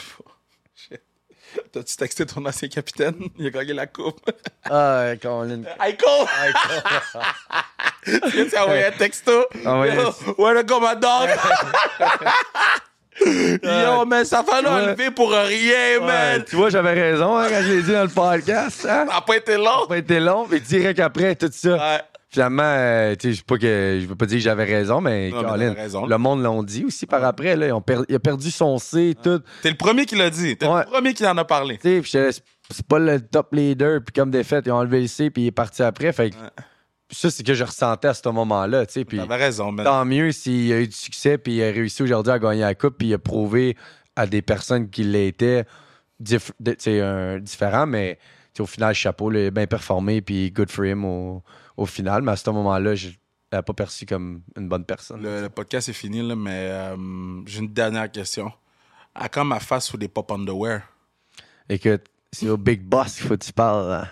pas. 0.88 0.96
T'as-tu 1.72 1.96
texté 1.96 2.26
ton 2.26 2.44
ancien 2.46 2.68
capitaine? 2.68 3.14
Il 3.38 3.46
a 3.46 3.51
gagné 3.51 3.72
la 3.72 3.86
coupe. 3.86 4.20
Ah, 4.68 5.12
Colin. 5.20 5.62
Aiko! 5.86 6.26
Tu 8.05 8.57
as 8.57 8.62
envoyé 8.64 8.84
un 8.86 8.90
texto? 8.92 9.46
Envoyé 9.64 9.94
Yo, 9.94 10.11
Where 10.38 10.55
to 10.62 10.64
go, 10.64 10.80
my 10.80 10.94
dog? 10.98 11.28
Yo, 13.62 14.05
man, 14.07 14.24
ça 14.24 14.42
fait 14.42 14.51
Ouais. 14.57 14.62
l'enlever 14.62 15.11
pour 15.11 15.30
rien, 15.30 15.98
Ouais, 15.98 16.01
man. 16.01 16.44
tu 16.48 16.57
vois, 16.57 16.70
j'avais 16.70 16.94
raison 16.94 17.36
hein, 17.36 17.46
quand 17.51 17.62
je 17.62 17.72
l'ai 17.72 17.82
dit 17.82 17.92
dans 17.92 18.03
le 18.05 18.09
podcast. 18.09 18.86
Hein? 18.88 19.07
Ça 19.09 19.16
a 19.16 19.20
pas 19.20 19.36
été 19.36 19.57
long. 19.57 19.64
Ça 19.64 19.84
a 19.84 19.88
pas 19.88 19.98
été 19.98 20.20
long, 20.20 20.46
mais 20.51 20.61
direct 20.61 20.98
après, 21.01 21.34
tout 21.36 21.51
ça. 21.53 21.68
Ouais. 21.76 22.01
Finalement, 22.32 22.62
euh, 22.64 23.16
tu 23.16 23.34
sais, 23.34 23.42
pas 23.44 23.58
que 23.58 23.98
je 24.00 24.06
veux 24.06 24.14
pas 24.14 24.26
dire 24.26 24.38
que 24.38 24.42
j'avais 24.44 24.64
raison, 24.64 25.00
mais, 25.00 25.30
Non, 25.30 25.42
mais 25.42 25.48
Colin, 25.48 25.72
raison. 25.74 26.06
le 26.06 26.16
monde 26.18 26.42
l'ont 26.44 26.62
dit 26.62 26.84
aussi 26.84 27.04
par 27.06 27.24
après. 27.24 27.56
Là, 27.56 27.80
per- 27.80 28.02
il 28.08 28.14
a 28.14 28.20
perdu 28.20 28.52
son 28.52 28.78
C, 28.78 29.16
tout. 29.20 29.40
T'es 29.62 29.70
le 29.70 29.76
premier 29.76 30.06
qui 30.06 30.14
l'a 30.14 30.30
dit. 30.30 30.56
T'es 30.56 30.66
Ouais. 30.68 30.80
le 30.84 30.90
premier 30.90 31.12
qui 31.12 31.26
en 31.26 31.36
a 31.38 31.44
parlé. 31.44 31.78
Tu 31.78 32.02
sais, 32.04 32.30
c'est- 32.32 32.86
pas 32.86 33.00
le 33.00 33.20
top 33.20 33.48
leader, 33.52 34.00
puis 34.04 34.12
comme 34.14 34.30
défaite, 34.30 34.64
ils 34.66 34.70
ont 34.70 34.76
enlevé 34.76 35.00
le 35.00 35.06
C, 35.08 35.28
puis 35.30 35.42
il 35.42 35.46
est 35.48 35.50
parti 35.50 35.82
après. 35.82 36.12
Fait 36.12 36.30
que 36.30 36.36
ça, 37.10 37.30
c'est 37.32 37.42
que 37.42 37.52
je 37.52 37.64
ressentais 37.64 38.06
à 38.06 38.14
ce 38.14 38.28
moment-là. 38.28 38.86
tu 38.86 38.92
sais, 38.92 39.04
Puis 39.04 39.18
T'avais 39.18 39.34
raison, 39.34 39.72
man. 39.72 39.84
tant 39.84 40.04
mieux 40.04 40.30
s'il 40.30 40.72
a 40.72 40.78
eu 40.80 40.86
du 40.86 40.94
succès, 40.94 41.36
puis 41.36 41.54
il 41.56 41.62
a 41.64 41.72
réussi 41.72 42.04
aujourd'hui 42.04 42.32
à 42.32 42.38
gagner 42.38 42.60
la 42.60 42.76
coupe, 42.76 42.96
puis 42.96 43.08
il 43.08 43.14
a 43.14 43.18
prouvé 43.18 43.76
à 44.14 44.26
des 44.28 44.40
personnes 44.40 44.88
qui 44.88 45.02
l'étaient 45.02 45.64
dif- 46.22 46.52
de- 46.60 46.72
tu 46.74 46.76
sais, 46.78 47.00
un- 47.00 47.40
différents, 47.40 47.86
mais 47.88 48.18
au 48.60 48.66
final, 48.66 48.94
chapeau, 48.94 49.32
il 49.32 49.46
a 49.46 49.50
bien 49.50 49.66
performé, 49.66 50.20
puis 50.20 50.52
good 50.52 50.70
for 50.70 50.84
him 50.84 51.04
au, 51.04 51.42
au 51.80 51.86
final. 51.86 52.22
Mais 52.22 52.32
à 52.32 52.36
ce 52.36 52.48
moment-là, 52.50 52.94
je 52.94 53.08
pas 53.50 53.72
perçu 53.72 54.06
comme 54.06 54.42
une 54.56 54.68
bonne 54.68 54.84
personne. 54.84 55.22
Le, 55.22 55.40
le 55.42 55.48
podcast 55.48 55.88
est 55.88 55.94
fini, 55.94 56.22
là, 56.26 56.36
mais 56.36 56.68
euh, 56.70 56.96
j'ai 57.46 57.60
une 57.60 57.72
dernière 57.72 58.10
question. 58.12 58.52
À 59.14 59.28
quand 59.28 59.44
ma 59.44 59.58
face 59.58 59.86
sous 59.86 59.96
des 59.96 60.06
pop 60.06 60.30
underwear? 60.30 60.82
Écoute, 61.68 62.02
c'est 62.32 62.48
au 62.48 62.56
Big 62.56 62.82
Boss 62.82 63.16
qu'il 63.16 63.26
faut 63.26 63.36
que 63.36 63.44
tu 63.44 63.52
parles. 63.52 63.88
là. 63.88 64.08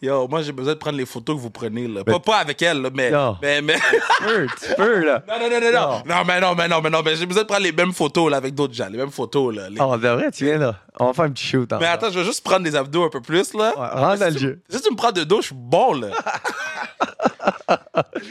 Yo, 0.00 0.28
moi, 0.28 0.42
j'ai 0.42 0.52
besoin 0.52 0.74
de 0.74 0.78
prendre 0.78 0.96
les 0.96 1.06
photos 1.06 1.34
que 1.36 1.40
vous 1.40 1.50
prenez, 1.50 1.88
là. 1.88 2.04
Pas, 2.04 2.20
pas 2.20 2.36
avec 2.38 2.62
elle, 2.62 2.80
là, 2.80 2.90
mais. 2.94 3.10
Non. 3.10 3.36
Mais, 3.42 3.60
mais... 3.60 3.74
Tu 3.74 4.24
peux, 4.24 4.46
tu 4.46 4.74
peux, 4.76 5.04
là. 5.04 5.22
non, 5.28 5.34
non, 5.40 5.50
non, 5.50 5.60
non, 5.60 5.72
non. 5.72 6.02
Non, 6.06 6.24
mais 6.24 6.40
non, 6.40 6.54
mais 6.54 6.68
non, 6.68 6.80
mais 6.80 6.90
non. 6.90 7.02
Mais 7.04 7.16
j'ai 7.16 7.26
besoin 7.26 7.42
de 7.42 7.48
prendre 7.48 7.64
les 7.64 7.72
mêmes 7.72 7.92
photos, 7.92 8.30
là, 8.30 8.36
avec 8.36 8.54
d'autres 8.54 8.74
gens. 8.74 8.86
Les 8.88 8.98
mêmes 8.98 9.10
photos, 9.10 9.54
là. 9.54 9.68
Les- 9.68 9.80
Oh, 9.80 9.96
de 9.96 10.08
vrai, 10.08 10.30
tu 10.30 10.44
viens 10.44 10.58
là. 10.58 10.76
On 11.00 11.06
va 11.06 11.12
faire 11.12 11.24
un 11.24 11.30
petit 11.30 11.44
shoot. 11.46 11.68
Mais 11.80 11.86
attends, 11.86 12.10
je 12.10 12.18
vais 12.20 12.24
juste 12.24 12.44
prendre 12.44 12.62
des 12.62 12.76
abdos 12.76 13.04
un 13.04 13.10
peu 13.10 13.20
plus, 13.20 13.52
là. 13.54 13.72
Ouais, 13.76 14.00
rentre 14.00 14.20
dans 14.20 14.32
le 14.32 14.38
jeu. 14.38 14.60
Si 14.68 14.80
tu 14.80 14.90
me 14.92 14.96
prends 14.96 15.10
de 15.12 15.24
dos, 15.24 15.40
je 15.40 15.46
suis 15.46 15.56
bon, 15.58 15.94
là. 15.94 16.08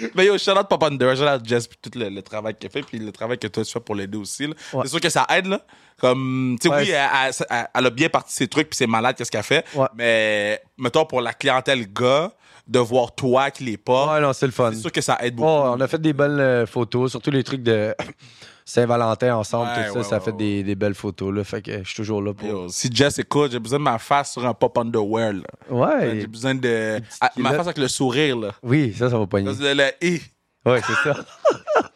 Mais 0.15 0.25
yo, 0.25 0.37
shout 0.37 0.51
out 0.51 0.67
Papa 0.69 0.87
Under, 0.87 1.15
shout 1.15 1.23
out 1.27 1.41
Jess 1.45 1.67
pour 1.67 1.77
tout 1.77 1.97
le, 1.99 2.09
le 2.09 2.21
travail 2.21 2.55
qu'elle 2.55 2.71
fait, 2.71 2.81
puis 2.83 2.99
le 2.99 3.11
travail 3.11 3.37
que 3.37 3.47
toi 3.47 3.63
tu 3.63 3.71
fais 3.71 3.79
pour 3.79 3.95
l'aider 3.95 4.17
aussi. 4.17 4.47
là. 4.47 4.53
Ouais. 4.73 4.81
C'est 4.83 4.89
sûr 4.89 4.99
que 5.01 5.09
ça 5.09 5.25
aide, 5.29 5.47
là. 5.47 5.61
Comme, 5.99 6.57
tu 6.59 6.67
sais, 6.67 6.73
Ouais, 6.73 6.81
oui, 6.83 6.89
elle, 6.91 7.31
elle- 7.49 7.67
elle 7.73 7.85
a 7.85 7.89
bien 7.89 8.09
parti 8.09 8.33
ses 8.33 8.47
trucs, 8.47 8.69
puis 8.69 8.77
c'est 8.77 8.87
malade, 8.87 9.15
qu'est-ce 9.15 9.31
qu'elle 9.31 9.43
fait. 9.43 9.63
Ouais. 9.75 9.87
Mais, 9.95 10.61
mettons, 10.77 11.05
pour 11.05 11.21
la 11.21 11.33
clientèle 11.33 11.85
gars, 11.93 12.31
de 12.67 12.79
voir 12.79 13.13
toi 13.13 13.51
qui 13.51 13.65
l'est 13.65 13.77
pas, 13.77 14.13
Ouais, 14.15 14.21
non, 14.21 14.31
c'est 14.33 14.45
le 14.45 14.51
fun. 14.51 14.71
c'est 14.71 14.79
sûr 14.79 14.91
que 14.91 15.01
ça 15.01 15.17
aide 15.21 15.35
beaucoup. 15.35 15.47
Oh, 15.49 15.73
on 15.75 15.81
a 15.81 15.87
fait 15.87 15.99
des 16.01 16.13
belles 16.13 16.39
euh, 16.39 16.65
photos, 16.65 17.11
surtout 17.11 17.29
les 17.31 17.43
trucs 17.43 17.61
de 17.63 17.93
Saint-Valentin 18.65 19.35
ensemble, 19.35 19.69
Ouais, 19.71 19.87
tout 19.87 19.93
ça, 19.93 19.99
ouais, 19.99 20.03
ça 20.05 20.17
ouais, 20.19 20.23
fait. 20.23 20.31
Des, 20.37 20.63
des 20.63 20.75
belles 20.75 20.93
photos, 20.93 21.33
là. 21.35 21.43
Fait 21.43 21.61
que 21.61 21.79
je 21.79 21.87
suis 21.87 21.95
toujours 21.97 22.21
là 22.21 22.33
pour. 22.33 22.47
Yo, 22.47 22.69
si 22.69 22.89
Jess 22.93 23.19
écoute, 23.19 23.51
j'ai 23.51 23.59
besoin 23.59 23.79
de 23.79 23.83
ma 23.83 23.99
face 23.99 24.31
sur 24.31 24.45
un 24.45 24.53
pop 24.53 24.77
underwear, 24.77 25.33
là. 25.33 25.41
Ouais. 25.69 26.21
J'ai 26.21 26.27
besoin 26.27 26.55
de. 26.55 27.01
ah, 27.19 27.31
ma 27.35 27.51
face 27.51 27.67
avec 27.67 27.77
le 27.79 27.89
sourire, 27.89 28.37
là. 28.37 28.51
Oui, 28.63 28.93
ça, 28.97 29.09
ça 29.09 29.17
va 29.19 29.27
pogner. 29.27 29.51
Le, 29.59 29.73
le, 29.73 29.83
hi. 30.01 30.21
Ouais, 30.65 30.79
c'est 30.87 31.09
ça. 31.09 31.15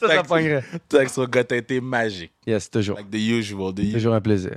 ça, 0.00 0.08
ça 0.08 0.22
pognerait. 0.24 0.64
Avec 0.92 1.08
son 1.10 1.24
gars 1.26 1.44
teinté 1.44 1.80
magique. 1.80 2.32
Yes, 2.44 2.68
toujours. 2.68 2.96
Like 2.96 3.10
the 3.10 3.14
usual. 3.20 3.72
The 3.72 3.78
usual. 3.78 3.92
Toujours 3.92 4.14
un 4.14 4.20
plaisir. 4.20 4.56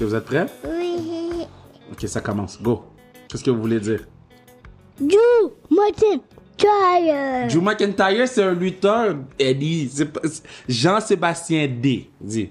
Que 0.00 0.04
vous 0.06 0.14
êtes 0.14 0.24
prêts? 0.24 0.46
Oui. 0.64 1.46
Ok, 1.92 2.08
ça 2.08 2.20
commence. 2.22 2.60
Go. 2.60 2.84
Qu'est-ce 3.28 3.44
que 3.44 3.50
vous 3.50 3.60
voulez 3.60 3.80
dire? 3.80 4.06
Drew 4.98 5.52
McIntyre. 5.70 7.48
Drew 7.48 7.60
McIntyre, 7.60 8.26
c'est 8.26 8.42
un 8.42 8.52
lutteur. 8.54 9.16
Eddie. 9.38 9.90
Jean-Sébastien 10.68 11.68
D. 11.68 12.10
Dis. 12.18 12.50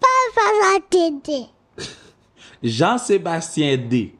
Pas 0.00 0.80
télé. 0.90 1.46
Jean-Sébastien 2.62 3.76
D. 3.76 4.14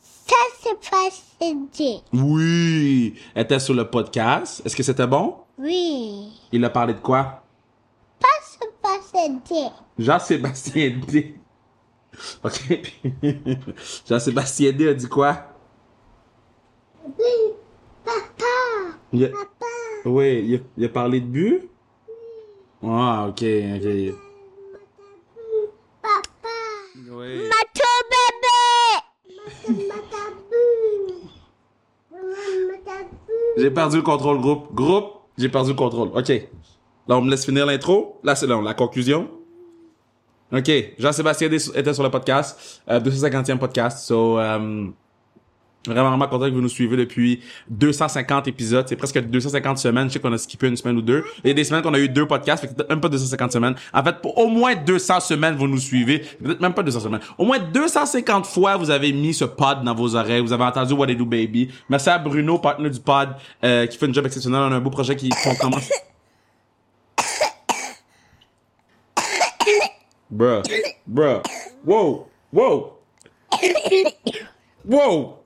Ça, 0.00 0.36
c'est 0.62 0.90
pas 0.90 1.10
CD. 1.38 1.98
Oui. 2.12 3.14
était 3.36 3.58
sur 3.58 3.74
le 3.74 3.88
podcast. 3.90 4.62
Est-ce 4.64 4.74
que 4.76 4.82
c'était 4.82 5.06
bon? 5.06 5.34
Oui. 5.58 6.30
Il 6.52 6.64
a 6.64 6.70
parlé 6.70 6.94
de 6.94 7.00
quoi? 7.00 7.42
Pas 8.18 8.28
pas 8.82 8.98
CD. 9.12 9.66
Jean-Sébastien 9.98 11.00
D. 11.06 11.39
Ok. 12.44 12.80
Jean-Sébastien 14.08 14.72
D 14.72 14.88
a 14.88 14.94
dit 14.94 15.08
quoi? 15.08 15.36
Oui. 17.18 17.24
Papa. 18.04 18.44
Il 19.12 19.24
a- 19.24 19.28
Papa. 19.28 19.66
Oui, 20.04 20.42
il 20.46 20.54
a, 20.56 20.58
il 20.76 20.84
a 20.84 20.88
parlé 20.88 21.20
de 21.20 21.26
but? 21.26 21.68
Ah, 22.82 23.26
ok, 23.28 23.42
ok. 23.42 24.14
Papa. 26.02 26.48
Oui. 27.10 27.48
Mato 27.48 27.88
bébé. 28.10 29.80
J'ai 33.56 33.70
perdu 33.70 33.96
le 33.96 34.02
contrôle, 34.02 34.40
groupe. 34.40 34.74
Groupe, 34.74 35.12
j'ai 35.36 35.48
perdu 35.48 35.70
le 35.70 35.76
contrôle. 35.76 36.08
OK. 36.14 36.28
Là, 37.08 37.16
on 37.16 37.22
me 37.22 37.30
laisse 37.30 37.44
finir 37.44 37.66
l'intro. 37.66 38.20
Là, 38.22 38.34
c'est 38.34 38.46
la 38.46 38.74
conclusion. 38.74 39.28
OK. 40.52 40.70
Jean-Sébastien 40.98 41.48
était 41.48 41.94
sur 41.94 42.02
le 42.02 42.10
podcast. 42.10 42.82
Euh, 42.88 43.00
250e 43.00 43.58
podcast. 43.58 44.06
So, 44.06 44.38
euh, 44.38 44.88
vraiment, 45.86 46.08
vraiment 46.10 46.28
content 46.28 46.46
que 46.46 46.54
vous 46.54 46.60
nous 46.60 46.68
suivez 46.68 46.96
depuis 46.96 47.40
250 47.68 48.48
épisodes. 48.48 48.84
C'est 48.88 48.96
presque 48.96 49.20
250 49.20 49.78
semaines. 49.78 50.08
Je 50.08 50.14
sais 50.14 50.18
qu'on 50.18 50.32
a 50.32 50.38
skippé 50.38 50.66
une 50.68 50.76
semaine 50.76 50.96
ou 50.96 51.02
deux. 51.02 51.24
Il 51.44 51.48
y 51.48 51.50
a 51.50 51.54
des 51.54 51.64
semaines 51.64 51.82
qu'on 51.82 51.94
a 51.94 51.98
eu 51.98 52.08
deux 52.08 52.26
podcasts. 52.26 52.62
Fait 52.62 52.74
peut-être 52.74 52.88
même 52.90 53.00
pas 53.00 53.08
250 53.08 53.52
semaines. 53.52 53.74
En 53.92 54.02
fait, 54.02 54.16
au 54.24 54.48
moins 54.48 54.74
200 54.74 55.20
semaines, 55.20 55.54
vous 55.54 55.68
nous 55.68 55.78
suivez. 55.78 56.18
Peut-être 56.42 56.60
même 56.60 56.74
pas 56.74 56.82
200 56.82 57.00
semaines. 57.00 57.20
Au 57.38 57.44
moins 57.44 57.58
250 57.58 58.46
fois, 58.46 58.76
vous 58.76 58.90
avez 58.90 59.12
mis 59.12 59.34
ce 59.34 59.44
pod 59.44 59.84
dans 59.84 59.94
vos 59.94 60.16
oreilles. 60.16 60.40
Vous 60.40 60.52
avez 60.52 60.64
entendu 60.64 60.94
What 60.94 61.06
They 61.06 61.16
Do 61.16 61.26
Baby. 61.26 61.70
Merci 61.88 62.10
à 62.10 62.18
Bruno, 62.18 62.58
partenaire 62.58 62.90
du 62.90 63.00
pod, 63.00 63.30
euh, 63.62 63.86
qui 63.86 63.96
fait 63.96 64.08
un 64.08 64.12
job 64.12 64.26
exceptionnel. 64.26 64.60
On 64.62 64.72
a 64.72 64.76
un 64.76 64.80
beau 64.80 64.90
projet 64.90 65.14
qui 65.14 65.30
commence. 65.60 65.90
Bruh. 70.30 70.62
Bruh. 71.06 71.42
Wow. 71.84 72.26
Wow. 72.52 72.92
Wow. 74.84 75.38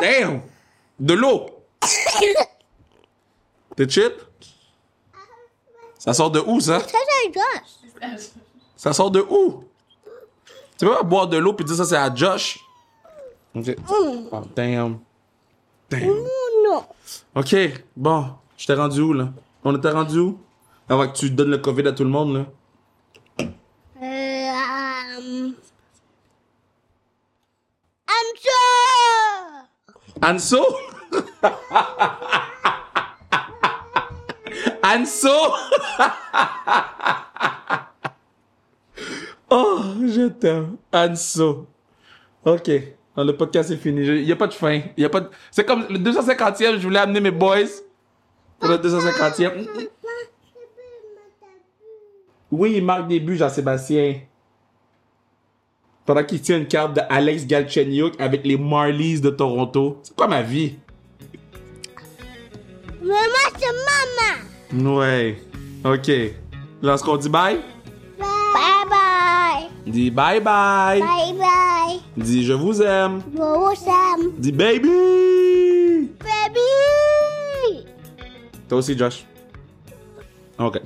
Damn. 0.00 0.42
De 0.98 1.14
l'eau. 1.14 1.46
T'es 3.76 3.88
shit? 3.88 4.12
Ça 5.98 6.12
sort 6.12 6.30
de 6.30 6.40
où, 6.40 6.60
ça? 6.60 6.80
Ça, 8.76 8.92
sort 8.92 9.10
de 9.10 9.20
où? 9.20 9.64
Tu 10.78 10.84
peux 10.84 10.94
pas 10.94 11.02
boire 11.02 11.26
de 11.26 11.36
l'eau 11.36 11.52
puis 11.52 11.64
dire 11.64 11.76
ça, 11.76 11.84
c'est 11.84 11.96
à 11.96 12.12
Josh? 12.14 12.58
Ok. 13.54 13.76
Oh, 13.90 14.42
damn. 14.54 14.98
Damn. 15.90 16.24
Non. 16.64 16.84
Ok, 17.34 17.56
bon. 17.96 18.30
Je 18.56 18.66
t'ai 18.66 18.74
rendu 18.74 19.00
où, 19.00 19.12
là? 19.12 19.28
On 19.64 19.76
était 19.76 19.90
rendu 19.90 20.18
où? 20.18 20.38
Avant 20.88 21.08
que 21.08 21.16
tu 21.16 21.30
donnes 21.30 21.50
le 21.50 21.58
COVID 21.58 21.86
à 21.88 21.92
tout 21.92 22.04
le 22.04 22.10
monde, 22.10 22.34
là. 22.34 22.46
Um... 25.38 25.56
Sure. 28.40 28.78
Anso? 30.22 30.62
Anso? 34.82 35.54
oh, 39.50 39.82
je 40.06 40.28
t'aime. 40.28 40.76
Anso. 40.92 41.66
OK. 42.44 42.70
Le 43.16 43.32
podcast 43.32 43.70
est 43.70 43.76
fini. 43.76 44.04
Il 44.06 44.24
n'y 44.24 44.32
a 44.32 44.36
pas 44.36 44.46
de 44.46 44.54
fin. 44.54 44.80
Y 44.96 45.04
a 45.04 45.08
pas 45.08 45.20
de... 45.20 45.28
C'est 45.50 45.64
comme 45.64 45.86
le 45.88 45.98
250e, 45.98 46.78
je 46.78 46.82
voulais 46.82 47.00
amener 47.00 47.20
mes 47.20 47.32
boys 47.32 47.66
pour 48.58 48.68
le 48.68 48.76
250e. 48.76 49.66
Oui, 52.50 52.74
il 52.76 52.84
marque 52.84 53.08
des 53.08 53.20
buts, 53.20 53.36
Jean-Sébastien. 53.36 54.20
Pendant 56.08 56.24
qu'il 56.24 56.40
tient 56.40 56.56
une 56.56 56.66
carte 56.66 56.96
de 56.96 57.02
Alex 57.10 57.46
Galchenyuk 57.46 58.18
avec 58.18 58.46
les 58.46 58.56
Marlies 58.56 59.20
de 59.20 59.28
Toronto. 59.28 59.98
C'est 60.02 60.16
quoi 60.16 60.26
ma 60.26 60.40
vie? 60.40 60.76
Moi, 63.02 63.14
c'est 63.58 64.80
maman. 64.80 64.96
Ouais. 64.96 65.38
OK. 65.84 66.08
Là, 66.80 66.94
est-ce 66.94 67.04
qu'on 67.04 67.18
dit 67.18 67.28
bye? 67.28 67.60
Bye 68.18 68.88
bye. 68.88 69.68
Dis 69.86 70.10
bye 70.10 70.40
bye. 70.40 70.98
Bye 71.02 71.34
bye. 71.34 72.00
Dis 72.16 72.42
je 72.42 72.54
vous 72.54 72.80
aime. 72.80 73.20
Yo, 73.36 73.74
Sam. 73.74 74.32
Dis 74.38 74.52
baby. 74.52 76.08
Baby. 76.20 77.84
Toi 78.66 78.78
aussi, 78.78 78.96
Josh. 78.96 79.26
OK. 80.58 80.80